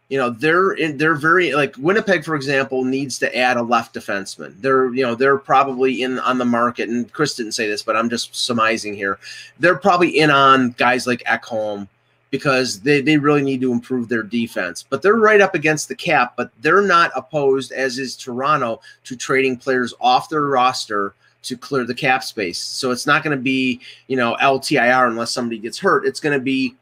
You 0.09 0.19
know, 0.19 0.29
they're 0.29 0.73
in, 0.73 0.97
they're 0.97 1.15
very 1.15 1.53
like 1.53 1.75
Winnipeg, 1.77 2.23
for 2.23 2.35
example, 2.35 2.83
needs 2.83 3.17
to 3.19 3.35
add 3.35 3.57
a 3.57 3.63
left 3.63 3.95
defenseman. 3.95 4.53
They're 4.61 4.93
you 4.93 5.03
know 5.03 5.15
they're 5.15 5.37
probably 5.37 6.03
in 6.03 6.19
on 6.19 6.37
the 6.37 6.45
market, 6.45 6.89
and 6.89 7.11
Chris 7.11 7.35
didn't 7.35 7.53
say 7.53 7.67
this, 7.67 7.81
but 7.81 7.95
I'm 7.95 8.09
just 8.09 8.35
surmising 8.35 8.93
here. 8.93 9.17
They're 9.59 9.77
probably 9.77 10.19
in 10.19 10.29
on 10.29 10.71
guys 10.71 11.07
like 11.07 11.23
Ekholm 11.23 11.87
because 12.31 12.81
they, 12.81 13.01
they 13.01 13.17
really 13.17 13.41
need 13.41 13.61
to 13.61 13.71
improve 13.71 14.09
their 14.09 14.23
defense. 14.23 14.83
But 14.87 15.01
they're 15.01 15.15
right 15.15 15.39
up 15.39 15.55
against 15.55 15.87
the 15.87 15.95
cap, 15.95 16.33
but 16.35 16.51
they're 16.61 16.81
not 16.81 17.11
opposed, 17.15 17.71
as 17.71 17.97
is 17.97 18.17
Toronto, 18.17 18.81
to 19.05 19.15
trading 19.15 19.57
players 19.57 19.93
off 20.01 20.27
their 20.27 20.41
roster 20.41 21.13
to 21.43 21.55
clear 21.55 21.85
the 21.85 21.93
cap 21.93 22.23
space. 22.23 22.59
So 22.59 22.91
it's 22.91 23.07
not 23.07 23.23
going 23.23 23.37
to 23.37 23.41
be, 23.41 23.79
you 24.07 24.17
know, 24.17 24.35
LTIR 24.41 25.07
unless 25.07 25.31
somebody 25.31 25.59
gets 25.59 25.79
hurt. 25.79 26.05
It's 26.05 26.19
going 26.19 26.37
to 26.37 26.43
be 26.43 26.75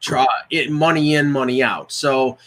try 0.00 0.26
it 0.50 0.70
money 0.70 1.14
in, 1.14 1.30
money 1.30 1.62
out. 1.62 1.92
So 1.92 2.38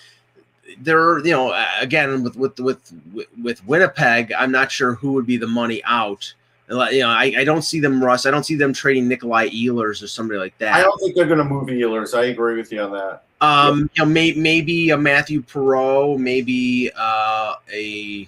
there, 0.79 1.19
you 1.19 1.31
know, 1.31 1.53
again 1.79 2.23
with 2.23 2.35
with 2.35 2.59
with 2.59 2.93
with 3.41 3.65
Winnipeg, 3.65 4.33
I'm 4.37 4.51
not 4.51 4.71
sure 4.71 4.95
who 4.95 5.13
would 5.13 5.25
be 5.25 5.37
the 5.37 5.47
money 5.47 5.81
out. 5.85 6.33
You 6.69 7.01
know, 7.01 7.09
I, 7.09 7.33
I 7.37 7.43
don't 7.43 7.61
see 7.61 7.79
them, 7.79 8.03
Russ. 8.03 8.25
I 8.25 8.31
don't 8.31 8.45
see 8.45 8.55
them 8.55 8.73
trading 8.73 9.07
Nikolai 9.07 9.49
Ehlers 9.49 10.01
or 10.01 10.07
somebody 10.07 10.39
like 10.39 10.57
that. 10.57 10.73
I 10.73 10.81
don't 10.81 10.97
think 10.99 11.15
they're 11.15 11.27
going 11.27 11.37
to 11.37 11.43
move 11.43 11.67
Ehlers. 11.67 12.17
I 12.17 12.25
agree 12.25 12.55
with 12.55 12.71
you 12.71 12.81
on 12.81 12.91
that. 12.93 13.23
Um, 13.41 13.89
you 13.93 14.03
know, 14.03 14.09
may, 14.09 14.31
maybe 14.31 14.89
a 14.91 14.97
Mathieu 14.97 15.41
Perreault, 15.41 16.17
maybe 16.17 16.89
uh, 16.95 17.55
a 17.71 18.27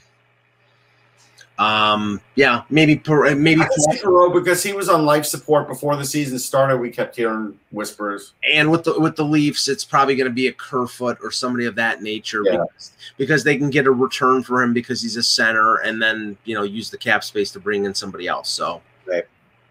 um, 1.58 2.20
yeah, 2.36 2.64
maybe 2.70 3.01
maybe 3.08 3.62
I 3.62 3.66
can 3.66 3.72
see 3.80 3.97
Perreault 4.03 4.34
because 4.34 4.62
he 4.62 4.74
was 4.74 4.89
on 4.89 5.06
life 5.06 5.26
support 5.26 5.68
before 5.68 5.95
the 5.95 6.03
season 6.03 6.38
started. 6.38 6.78
We 6.78 6.89
kept 6.89 7.16
hearing 7.16 7.58
whispers. 7.72 8.34
and 8.53 8.70
with 8.70 8.84
the 8.84 8.99
with 8.99 9.16
the 9.16 9.24
Leafs, 9.24 9.68
it's 9.70 9.86
probably 9.86 10.16
going 10.16 10.28
to 10.28 10.34
be 10.34 10.47
a 10.47 10.53
Kerfoot 10.53 11.18
or 11.24 11.32
somebody 11.32 11.66
of 11.66 11.76
that 11.76 12.01
nature 12.01 12.41
Yeah. 12.43 12.58
because, 12.68 12.91
because 13.18 13.43
they 13.45 13.58
can 13.58 13.70
get 13.70 13.88
a 13.88 13.91
return 13.91 14.43
for 14.43 14.62
him 14.62 14.74
because 14.74 15.01
he's 15.01 15.16
a 15.16 15.24
center, 15.24 15.78
and 15.78 16.01
then 16.01 16.38
you 16.43 16.56
know 16.56 16.64
use 16.64 16.89
the 16.89 16.97
cap 16.97 17.24
space 17.24 17.51
to 17.51 17.60
bring 17.60 17.86
in 17.86 17.93
somebody 17.93 18.28
else. 18.28 18.49
So 18.49 18.82
right, 19.08 19.24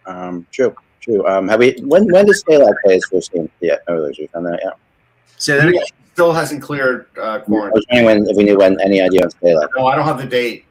Um, 0.07 0.47
true, 0.53 0.75
true. 1.01 1.27
Um, 1.27 1.49
have 1.49 1.61
we? 1.61 1.77
When 1.83 2.11
when 2.11 2.25
does 2.25 2.43
Stalock 2.45 2.75
play 2.85 2.95
his 2.95 3.05
first 3.07 3.31
game? 3.33 3.51
Yeah, 3.61 3.77
oh, 3.89 4.01
there's 4.01 4.19
you 4.19 4.27
found 4.29 4.47
that. 4.47 4.61
Yeah. 4.65 4.71
so 5.37 5.59
that 5.59 5.69
again. 5.69 5.83
still 6.15 6.33
hasn't 6.33 6.63
cleared 6.63 7.09
uh, 7.19 7.23
I 7.33 7.39
quarantine. 7.41 7.73
was 7.75 7.87
wondering 7.91 8.21
when, 8.23 8.31
if 8.31 8.37
we 8.39 8.45
knew 8.45 8.57
when 8.57 8.81
any 8.81 9.03
idea 9.03 9.23
on 9.25 9.31
Stela. 9.33 9.69
No, 9.77 9.87
I 9.87 9.97
don't 9.97 10.07
have 10.07 10.17
the 10.19 10.25
date. 10.27 10.65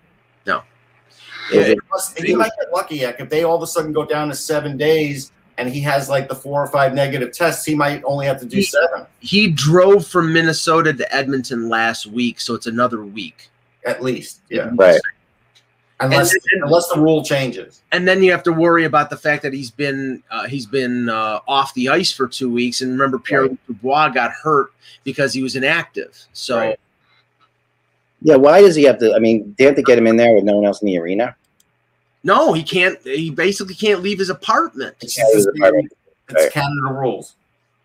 Is 1.52 1.70
it- 1.70 1.80
Plus, 1.90 2.14
he 2.16 2.36
might 2.36 2.52
get 2.60 2.72
lucky. 2.72 3.06
Like 3.06 3.20
if 3.20 3.30
they 3.30 3.44
all 3.44 3.56
of 3.56 3.62
a 3.64 3.68
sudden 3.68 3.92
go 3.92 4.06
down 4.06 4.30
to 4.30 4.36
seven 4.36 4.78
days 4.78 5.32
and 5.58 5.70
he 5.70 5.82
has 5.82 6.10
like 6.10 6.28
the 6.30 6.36
four 6.36 6.64
or 6.64 6.68
five 6.68 6.94
negative 6.94 7.32
tests, 7.32 7.66
he 7.66 7.76
might 7.76 8.02
only 8.06 8.26
have 8.26 8.40
to 8.40 8.46
do 8.46 8.58
He- 8.58 8.64
seven 8.64 9.06
He 9.20 9.48
drove 9.50 10.08
from 10.08 10.32
Minnesota 10.34 10.94
to 10.94 11.16
Edmonton 11.16 11.70
last 11.70 12.06
week, 12.08 12.40
so 12.40 12.54
it's 12.56 12.68
another 12.68 13.04
week. 13.04 13.50
at 13.86 14.02
least. 14.02 14.40
Yeah, 14.50 14.70
Right. 14.76 15.00
unless 16.00 16.32
And- 16.32 16.42
and- 16.54 16.64
unless 16.64 16.88
the 16.88 17.00
rule 17.02 17.22
changes. 17.24 17.82
And 17.92 18.08
then 18.08 18.24
you 18.24 18.32
have 18.32 18.44
to 18.44 18.54
worry 18.54 18.86
about 18.86 19.10
the 19.10 19.18
fact 19.18 19.44
that 19.44 19.52
he's 19.54 19.72
been 19.72 20.24
uh, 20.32 20.48
he's 20.48 20.66
been 20.66 21.10
uh, 21.10 21.40
off 21.50 21.74
the 21.74 21.90
ice 21.90 22.12
for 22.12 22.26
two 22.28 22.50
weeks. 22.50 22.80
And 22.82 22.92
remember, 22.94 23.20
Pierre 23.20 23.50
Dubois 23.68 24.08
got 24.10 24.32
hurt 24.32 24.72
because 25.04 25.34
he 25.34 25.44
was 25.44 25.56
inactive. 25.58 26.18
So 26.32 26.58
Right. 26.60 26.80
Yeah, 28.24 28.36
why 28.38 28.62
does 28.62 28.76
he 28.76 28.84
have 28.84 29.00
to? 29.00 29.14
I 29.14 29.20
mean, 29.20 29.54
they 29.58 29.66
have 29.66 29.76
to 29.76 29.84
get 29.84 29.98
him 29.98 30.08
in 30.08 30.16
there 30.18 30.34
with 30.34 30.44
no 30.46 30.56
one 30.56 30.66
else 30.66 30.82
in 30.82 30.86
the 30.88 30.98
arena. 30.98 31.36
no, 32.24 32.54
he 32.54 32.64
can't. 32.64 32.98
He 33.04 33.30
basically 33.30 33.76
can't 33.76 34.02
leave 34.02 34.20
his 34.20 34.30
apartment. 34.30 34.96
It's, 35.02 35.16
his 35.18 35.46
apartment. 35.48 35.92
it's 36.30 36.44
Right. 36.44 36.52
Canada 36.54 36.94
rules. 36.94 37.36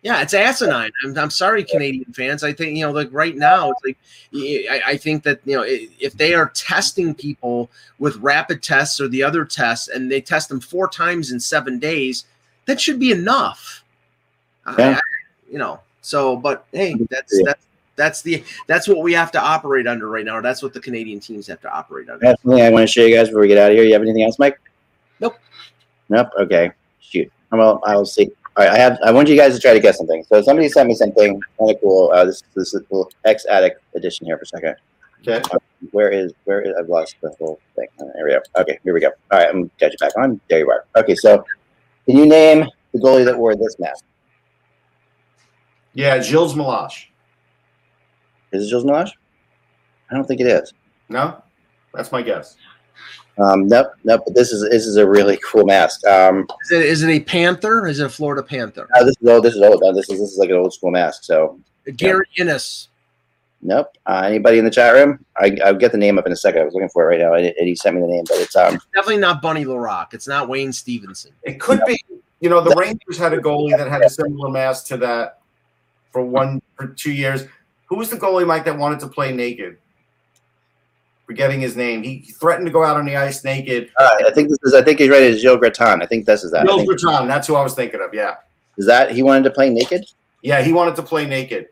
Yeah, 0.03 0.22
it's 0.22 0.32
asinine. 0.32 0.93
I'm, 1.05 1.18
I'm 1.18 1.28
sorry, 1.30 1.64
Canadian 1.64 2.12
fans. 2.12 2.45
I 2.45 2.53
think 2.53 2.76
you 2.76 2.86
know, 2.86 2.93
like 2.93 3.09
right 3.11 3.34
now, 3.36 3.72
it's 3.72 3.84
like 3.84 3.99
I, 4.70 4.93
I 4.93 4.97
think 4.97 5.24
that 5.24 5.41
you 5.45 5.57
know, 5.57 5.64
if 5.66 6.12
they 6.12 6.34
are 6.34 6.51
testing 6.51 7.16
people 7.16 7.68
with 7.99 8.14
rapid 8.18 8.62
tests 8.62 9.01
or 9.01 9.09
the 9.09 9.24
other 9.24 9.45
tests, 9.45 9.89
and 9.89 10.09
they 10.11 10.20
test 10.20 10.49
them 10.51 10.61
four 10.61 10.89
times 10.89 11.32
in 11.32 11.41
seven 11.41 11.80
days, 11.80 12.26
that 12.66 12.80
should 12.80 13.01
be 13.01 13.11
enough. 13.11 13.82
I- 14.66 14.74
Yeah. 14.78 14.97
I, 14.99 15.01
you 15.51 15.59
know. 15.59 15.80
So, 16.01 16.36
but 16.36 16.64
hey, 16.72 16.95
that's 17.11 17.43
that's 17.45 17.64
that's 17.99 18.23
the 18.23 18.43
that's 18.67 18.89
what 18.89 19.03
we 19.03 19.13
have 19.13 19.31
to 19.33 19.41
operate 19.41 19.87
under 19.87 20.09
right 20.09 20.25
now. 20.25 20.39
Or 20.39 20.43
that's 20.43 20.63
what 20.63 20.73
the 20.73 20.81
Canadian 20.81 21.21
teams 21.21 21.47
have 21.49 21.61
to 21.61 21.71
operate 21.71 22.09
under. 22.09 22.25
That's 22.25 22.43
something 22.43 22.63
I 22.63 22.71
want 22.71 22.85
to 22.85 22.87
show 22.87 23.05
you 23.05 23.15
guys 23.15 23.29
before 23.29 23.43
we 23.43 23.49
get 23.49 23.59
out 23.59 23.71
of 23.71 23.77
here. 23.77 23.85
You 23.85 23.93
have 23.93 24.03
anything 24.03 24.23
else, 24.23 24.39
Mike? 24.39 24.59
Nope. 25.21 25.35
Nope. 26.09 26.29
Okay. 26.41 26.71
Shoot. 27.01 27.31
Well, 27.53 27.83
I'll 27.85 28.07
see. 28.07 28.31
All 28.57 28.65
right. 28.65 28.73
I 28.73 28.79
have. 28.79 28.99
I 29.05 29.11
want 29.11 29.29
you 29.29 29.37
guys 29.37 29.55
to 29.55 29.61
try 29.61 29.75
to 29.75 29.81
guess 29.81 29.99
something. 29.99 30.25
So 30.25 30.41
somebody 30.41 30.69
sent 30.71 30.89
me 30.89 30.95
something 30.95 31.41
kind 31.59 31.71
of 31.71 31.81
cool. 31.83 32.11
Uh, 32.15 32.25
this 32.25 32.43
this 32.55 32.73
is 32.73 32.81
a 32.81 32.95
little 32.95 33.11
ex 33.27 33.45
addict 33.47 33.83
edition 33.95 34.25
here 34.25 34.39
for 34.39 34.45
a 34.45 34.47
second. 34.47 34.77
Okay. 35.27 35.43
Where 35.91 36.11
is 36.11 36.33
where 36.45 36.63
is 36.63 36.75
I've 36.79 36.89
lost 36.89 37.17
the 37.21 37.31
whole 37.39 37.61
thing. 37.77 37.89
Uh, 38.01 38.05
There 38.15 38.25
we 38.25 38.31
go. 38.31 38.41
Okay, 38.57 38.79
here 38.85 38.95
we 38.95 39.01
go. 39.01 39.11
All 39.31 39.39
right, 39.39 39.49
I'm 39.49 39.55
gonna 39.55 39.71
get 39.79 39.93
you 39.93 39.99
back 39.99 40.13
on. 40.17 40.41
There 40.49 40.61
you 40.61 40.71
are. 40.71 40.85
Okay, 40.97 41.15
so 41.15 41.45
can 42.07 42.17
you 42.17 42.27
name 42.27 42.67
the 42.93 42.99
goalie 42.99 43.25
that 43.25 43.37
wore 43.37 43.55
this 43.55 43.79
mask? 43.79 44.05
Yeah, 45.95 46.21
Gilles 46.21 46.55
Meloche. 46.55 47.07
Is 48.53 48.67
it 48.67 48.71
Jules 48.71 48.85
Milage? 48.85 49.13
I 50.11 50.15
don't 50.15 50.25
think 50.25 50.41
it 50.41 50.47
is. 50.47 50.73
No, 51.09 51.43
that's 51.95 52.13
my 52.13 52.23
guess. 52.23 52.57
Um, 53.39 53.69
nope, 53.69 53.89
nope. 54.05 54.23
But 54.27 54.35
this 54.35 54.51
is 54.53 54.69
this 54.69 54.87
is 54.87 54.97
a 54.97 55.09
really 55.09 55.39
cool 55.45 55.65
mask. 55.65 56.05
Um, 56.07 56.47
Is 56.65 56.73
it 56.73 56.83
is 56.87 57.03
it 57.05 57.11
a 57.11 57.21
Panther? 57.21 57.87
Is 57.87 58.01
it 58.01 58.07
a 58.07 58.09
Florida 58.09 58.43
Panther? 58.43 58.89
uh, 58.97 59.05
this 59.05 59.15
is 59.21 59.29
old. 59.29 59.45
This 59.45 59.55
is 59.55 59.63
old. 59.63 59.83
Uh, 59.83 59.93
This 59.93 60.09
is 60.11 60.19
this 60.19 60.33
is 60.33 60.39
like 60.39 60.51
an 60.51 60.57
old 60.57 60.73
school 60.75 60.91
mask. 60.91 61.23
So 61.25 61.61
Gary 61.97 62.27
Inness. 62.37 62.89
nope. 63.63 63.93
Uh, 64.07 64.23
anybody 64.27 64.59
in 64.59 64.65
the 64.65 64.71
chat 64.71 64.93
room? 64.95 65.25
I 65.37 65.57
I'll 65.65 65.75
get 65.75 65.93
the 65.93 65.99
name 65.99 66.19
up 66.19 66.27
in 66.27 66.33
a 66.33 66.37
second. 66.37 66.63
I 66.63 66.65
was 66.65 66.75
looking 66.75 66.89
for 66.89 67.05
it 67.05 67.07
right 67.17 67.21
now, 67.21 67.35
and, 67.35 67.47
and 67.47 67.69
he 67.69 67.77
sent 67.77 67.95
me 67.95 68.03
the 68.03 68.09
name. 68.09 68.25
But 68.29 68.39
it's 68.39 68.57
um 68.57 68.81
Definitely 68.95 69.19
not 69.19 69.41
Bunny 69.41 69.65
Larocque. 69.65 70.15
It's 70.15 70.27
not 70.27 70.49
Wayne 70.49 70.73
Stephenson. 70.73 71.31
It 71.45 71.61
could 71.61 71.81
be. 71.87 71.97
You 72.41 72.49
know, 72.49 72.61
the 72.61 72.75
Rangers 72.77 73.19
had 73.19 73.33
a 73.33 73.39
goalie 73.39 73.77
that 73.77 73.89
had 73.89 74.03
a 74.03 74.11
similar 74.11 74.49
mask 74.51 74.87
to 74.89 74.97
that 74.99 75.41
for 76.13 76.23
one 76.25 76.61
for 76.77 76.89
two 76.89 77.13
years. 77.13 77.45
Who 77.89 77.97
was 77.97 78.11
the 78.11 78.16
goalie, 78.16 78.47
Mike, 78.47 78.64
that 78.66 78.76
wanted 78.76 79.01
to 79.01 79.09
play 79.09 79.32
naked? 79.32 79.78
Forgetting 81.26 81.61
his 81.61 81.76
name, 81.76 82.03
he 82.03 82.20
threatened 82.20 82.66
to 82.66 82.72
go 82.72 82.82
out 82.82 82.97
on 82.97 83.05
the 83.05 83.16
ice 83.16 83.45
naked. 83.45 83.91
uh, 83.99 84.09
I 84.26 84.30
think 84.30 84.49
this 84.49 84.59
is 84.62 84.74
I 84.74 84.82
think 84.82 84.99
he's 84.99 85.11
right. 85.11 85.22
It's 85.22 85.43
Joe 85.43 85.57
Gratton. 85.59 86.01
I 86.01 86.07
think 86.07 86.24
this 86.24 86.43
is 86.43 86.53
that. 86.53 86.62
I 86.62 86.64
Gilles 86.66 86.86
think- 86.86 87.28
that's 87.28 87.47
who 87.47 87.55
I 87.55 87.62
was 87.62 87.74
thinking 87.74 88.01
of. 88.01 88.14
Yeah, 88.14 88.36
is 88.78 88.86
that 88.86 89.11
he 89.11 89.22
wanted 89.22 89.45
to 89.45 89.51
play 89.51 89.68
naked? 89.70 90.07
yeah, 90.43 90.62
he 90.62 90.72
wanted 90.72 90.97
to 90.97 91.03
play 91.03 91.26
naked. 91.26 91.66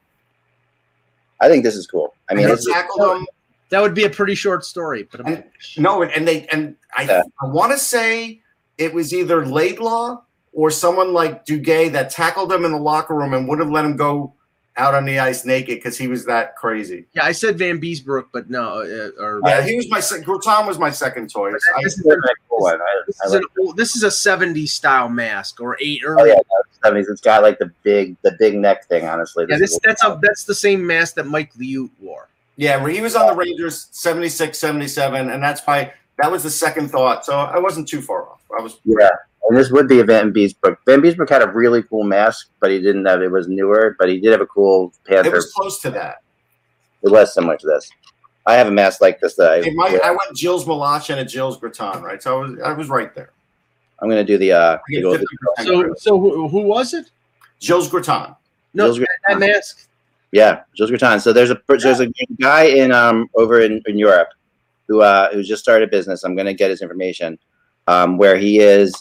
I 1.40 1.48
think 1.48 1.64
this 1.64 1.74
is 1.76 1.86
cool. 1.86 2.14
I 2.30 2.34
mean, 2.34 2.48
they 2.48 2.56
tackled 2.56 3.18
him. 3.18 3.26
That 3.70 3.80
would 3.82 3.94
be 3.94 4.04
a 4.04 4.10
pretty 4.10 4.34
short 4.34 4.64
story, 4.64 5.08
but 5.10 5.26
And, 5.26 5.44
no, 5.78 6.02
and, 6.02 6.12
and 6.12 6.28
they 6.28 6.46
and 6.48 6.76
I 6.96 7.02
Yeah. 7.04 7.22
I 7.42 7.46
want 7.46 7.72
to 7.72 7.78
say 7.78 8.40
it 8.78 8.92
was 8.92 9.12
either 9.14 9.44
Laidlaw 9.46 10.22
or 10.52 10.70
someone 10.70 11.12
like 11.14 11.44
Duguay 11.46 11.90
that 11.92 12.10
tackled 12.10 12.52
him 12.52 12.64
in 12.64 12.72
the 12.72 12.78
locker 12.78 13.14
room 13.14 13.32
and 13.34 13.48
would 13.48 13.58
have 13.58 13.70
let 13.70 13.84
him 13.84 13.96
go 13.96 14.34
out 14.78 14.94
on 14.94 15.04
the 15.04 15.18
ice 15.18 15.44
naked 15.44 15.78
because 15.78 15.96
he 15.96 16.06
was 16.08 16.24
that 16.26 16.54
crazy. 16.56 17.06
yeah, 17.14 17.24
I 17.24 17.32
said 17.32 17.56
Vanbiesbrouck, 17.58 18.26
but 18.32 18.50
no. 18.50 18.80
Uh, 18.82 19.22
or 19.22 19.40
Yeah, 19.44 19.62
he 19.62 19.76
was 19.76 19.88
my 19.90 20.00
sec- 20.00 20.24
Gratton 20.24 20.66
was 20.66 20.78
my 20.78 20.90
second 20.90 21.30
choice. 21.30 21.54
I, 21.76 21.82
this, 21.82 21.98
is, 21.98 22.04
a 22.06 22.16
cool 22.48 22.60
one. 22.60 22.80
I, 22.80 23.02
this, 23.06 23.20
I 23.22 23.26
is 23.26 23.32
like 23.32 23.42
an 23.42 23.48
old, 23.66 23.76
this 23.76 23.96
is 23.96 24.02
a 24.02 24.08
'70s 24.08 24.68
style 24.68 25.08
mask 25.08 25.60
or 25.60 25.76
eight 25.80 26.02
Oh 26.04 26.10
early. 26.10 26.30
yeah, 26.30 26.38
seventies. 26.82 27.08
It's 27.08 27.20
got 27.22 27.42
like 27.42 27.58
the 27.58 27.72
big, 27.82 28.16
the 28.22 28.36
big 28.38 28.54
neck 28.56 28.86
thing. 28.86 29.06
Honestly, 29.06 29.46
yeah, 29.48 29.56
This 29.58 29.70
this 29.72 29.80
that's 29.82 30.04
a 30.04 30.18
that's 30.22 30.44
the 30.44 30.54
same 30.54 30.86
mask 30.86 31.14
that 31.14 31.26
Mike 31.26 31.52
Liut 31.54 31.88
wore. 32.00 32.28
yeah, 32.56 32.86
he 32.88 33.00
was 33.00 33.14
on 33.16 33.26
the 33.28 33.34
Rangers 33.34 33.88
76, 33.92 34.58
77, 34.58 35.30
and 35.30 35.42
that's 35.42 35.60
why 35.66 35.92
that 36.18 36.30
was 36.30 36.42
the 36.42 36.50
second 36.50 36.90
thought. 36.90 37.24
So 37.24 37.34
I 37.38 37.58
wasn't 37.58 37.88
too 37.88 38.00
far 38.02 38.28
off. 38.28 38.40
I 38.58 38.62
was 38.62 38.78
yeah. 38.84 39.08
And 39.48 39.56
this 39.56 39.70
would 39.70 39.88
be 39.88 40.00
a 40.00 40.04
Vanbiesbrouck. 40.04 40.78
Van 40.86 41.00
Beesbrook 41.00 41.28
had 41.28 41.42
a 41.42 41.50
really 41.50 41.82
cool 41.84 42.02
mask, 42.04 42.48
but 42.60 42.70
he 42.70 42.80
didn't 42.80 43.04
have. 43.06 43.22
It 43.22 43.30
was 43.30 43.46
newer, 43.48 43.94
but 43.98 44.08
he 44.08 44.20
did 44.20 44.32
have 44.32 44.40
a 44.40 44.46
cool 44.46 44.92
panther. 45.06 45.28
it 45.28 45.34
was 45.34 45.52
close 45.52 45.78
to 45.80 45.90
that. 45.90 46.16
It 47.02 47.10
was 47.10 47.32
similar 47.32 47.56
to 47.56 47.66
this. 47.66 47.88
I 48.46 48.54
have 48.54 48.66
a 48.66 48.70
mask 48.72 49.00
like 49.00 49.20
this 49.20 49.34
that 49.36 49.52
I. 49.52 49.56
It 49.58 49.74
might, 49.74 50.00
I 50.02 50.10
went 50.10 50.36
Gilles 50.36 50.64
Meloche 50.64 51.10
and 51.10 51.20
a 51.20 51.28
Gilles 51.28 51.56
Gratton, 51.58 52.02
right? 52.02 52.22
So 52.22 52.38
I 52.38 52.46
was 52.46 52.60
I 52.60 52.72
was 52.72 52.88
right 52.88 53.14
there. 53.14 53.30
I'm 54.00 54.08
gonna 54.08 54.24
do 54.24 54.38
the. 54.38 54.52
uh 54.52 54.78
the 54.88 54.94
get 54.96 55.02
gold- 55.02 55.20
50% 55.58 55.64
So 55.64 55.94
so 55.96 56.20
who, 56.20 56.48
who 56.48 56.60
was 56.62 56.94
it? 56.94 57.10
Gilles 57.60 57.88
Gratton. 57.88 58.34
No, 58.74 58.88
Those 58.88 58.98
that, 58.98 59.08
that 59.28 59.38
mask. 59.38 59.88
Yeah, 60.32 60.62
Jules 60.76 60.90
Gratton. 60.90 61.20
So 61.20 61.32
there's 61.32 61.50
a 61.50 61.60
there's 61.68 62.00
a 62.00 62.10
guy 62.40 62.64
in 62.64 62.92
um 62.92 63.28
over 63.36 63.60
in, 63.60 63.80
in 63.86 63.98
Europe 63.98 64.28
who 64.86 65.00
uh 65.00 65.32
who 65.32 65.42
just 65.42 65.62
started 65.62 65.88
a 65.88 65.90
business. 65.90 66.24
I'm 66.24 66.36
gonna 66.36 66.52
get 66.54 66.70
his 66.70 66.82
information, 66.82 67.38
um, 67.86 68.18
where 68.18 68.36
he 68.36 68.58
is 68.60 68.94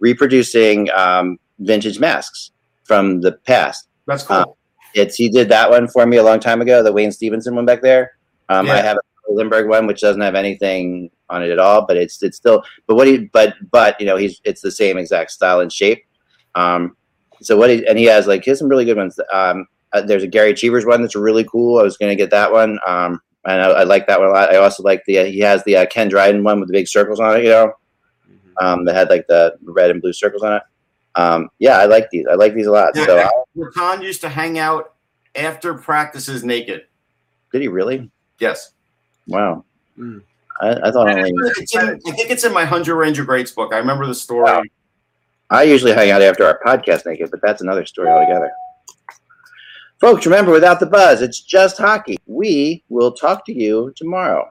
reproducing 0.00 0.90
um 0.92 1.38
vintage 1.60 1.98
masks 1.98 2.52
from 2.84 3.20
the 3.20 3.32
past. 3.32 3.88
That's 4.06 4.22
cool. 4.24 4.36
Uh, 4.36 4.44
It's 4.94 5.16
he 5.16 5.28
did 5.28 5.48
that 5.50 5.70
one 5.70 5.88
for 5.88 6.06
me 6.06 6.16
a 6.16 6.22
long 6.22 6.40
time 6.40 6.60
ago, 6.60 6.82
the 6.82 6.92
Wayne 6.92 7.12
Stephenson 7.12 7.54
one 7.54 7.66
back 7.66 7.82
there. 7.82 8.12
Um, 8.48 8.70
I 8.70 8.76
have 8.76 8.96
a 8.96 9.32
Lindbergh 9.32 9.68
one 9.68 9.86
which 9.86 10.00
doesn't 10.00 10.22
have 10.22 10.34
anything 10.34 11.10
on 11.30 11.42
it 11.42 11.50
at 11.50 11.58
all, 11.58 11.86
but 11.86 11.96
it's 11.96 12.22
it's 12.22 12.36
still 12.36 12.64
but 12.86 12.96
what 12.96 13.06
he 13.06 13.18
but 13.32 13.54
but 13.70 14.00
you 14.00 14.06
know 14.06 14.16
he's 14.16 14.40
it's 14.44 14.62
the 14.62 14.70
same 14.70 14.96
exact 14.96 15.30
style 15.30 15.60
and 15.60 15.72
shape. 15.72 16.04
Um, 16.54 16.96
so 17.42 17.56
what 17.56 17.70
he 17.70 17.86
and 17.86 17.98
he 17.98 18.04
has 18.06 18.26
like 18.26 18.44
he 18.44 18.50
has 18.50 18.58
some 18.58 18.68
really 18.68 18.84
good 18.84 18.96
ones. 18.96 19.18
Um, 19.32 19.66
uh, 19.92 20.02
there's 20.02 20.22
a 20.22 20.28
Gerry 20.28 20.54
Cheevers 20.54 20.86
one 20.86 21.02
that's 21.02 21.16
really 21.16 21.44
cool. 21.44 21.78
I 21.78 21.82
was 21.82 21.96
gonna 21.98 22.16
get 22.16 22.30
that 22.30 22.50
one. 22.50 22.78
Um, 22.86 23.20
and 23.44 23.60
I, 23.62 23.66
I 23.68 23.82
like 23.84 24.06
that 24.06 24.18
one 24.18 24.28
a 24.28 24.32
lot. 24.32 24.52
I 24.52 24.56
also 24.56 24.82
like 24.82 25.04
the 25.06 25.20
uh, 25.20 25.24
he 25.24 25.40
has 25.40 25.62
the 25.64 25.76
uh, 25.76 25.86
Ken 25.86 26.08
Dryden 26.08 26.42
one 26.42 26.60
with 26.60 26.68
the 26.68 26.72
big 26.72 26.88
circles 26.88 27.20
on 27.20 27.36
it. 27.36 27.44
You 27.44 27.50
know, 27.50 27.72
um, 28.60 28.84
that 28.84 28.94
had 28.94 29.10
like 29.10 29.26
the 29.26 29.56
red 29.62 29.90
and 29.90 30.00
blue 30.00 30.12
circles 30.12 30.42
on 30.42 30.54
it. 30.54 30.62
Um, 31.14 31.48
yeah, 31.58 31.78
I 31.78 31.86
like 31.86 32.10
these. 32.10 32.26
I 32.30 32.34
like 32.34 32.54
these 32.54 32.66
a 32.66 32.70
lot. 32.70 32.92
Yeah, 32.94 33.06
So 33.06 33.16
yeah. 33.16 33.28
I, 33.28 33.70
Gratton 33.70 34.02
used 34.02 34.20
to 34.20 34.28
hang 34.28 34.58
out 34.58 34.94
after 35.34 35.74
practices 35.74 36.44
naked. 36.44 36.82
did 37.52 37.62
he 37.62 37.68
really? 37.68 38.10
Yes. 38.38 38.72
Wow. 39.26 39.64
Mm. 39.98 40.22
I, 40.60 40.70
I 40.70 40.90
thought 40.90 41.08
only. 41.08 41.32
It's 41.56 41.74
in, 41.74 42.00
I 42.06 42.10
think 42.12 42.30
it's 42.30 42.44
in 42.44 42.52
my 42.52 42.64
Hundred 42.64 42.96
Ranger 42.96 43.24
Greats 43.24 43.50
book. 43.50 43.72
I 43.72 43.78
remember 43.78 44.06
the 44.06 44.14
story. 44.14 44.70
I 45.50 45.62
usually 45.62 45.92
hang 45.92 46.10
out 46.10 46.20
after 46.22 46.44
our 46.44 46.60
podcast 46.64 47.06
naked, 47.06 47.30
but 47.30 47.40
that's 47.42 47.62
another 47.62 47.86
story 47.86 48.08
altogether. 48.08 48.50
Folks, 50.00 50.26
remember, 50.26 50.52
without 50.52 50.78
the 50.78 50.86
buzz, 50.86 51.22
it's 51.22 51.40
just 51.40 51.78
hockey. 51.78 52.18
We 52.26 52.84
will 52.88 53.12
talk 53.12 53.44
to 53.46 53.52
you 53.52 53.92
tomorrow. 53.96 54.50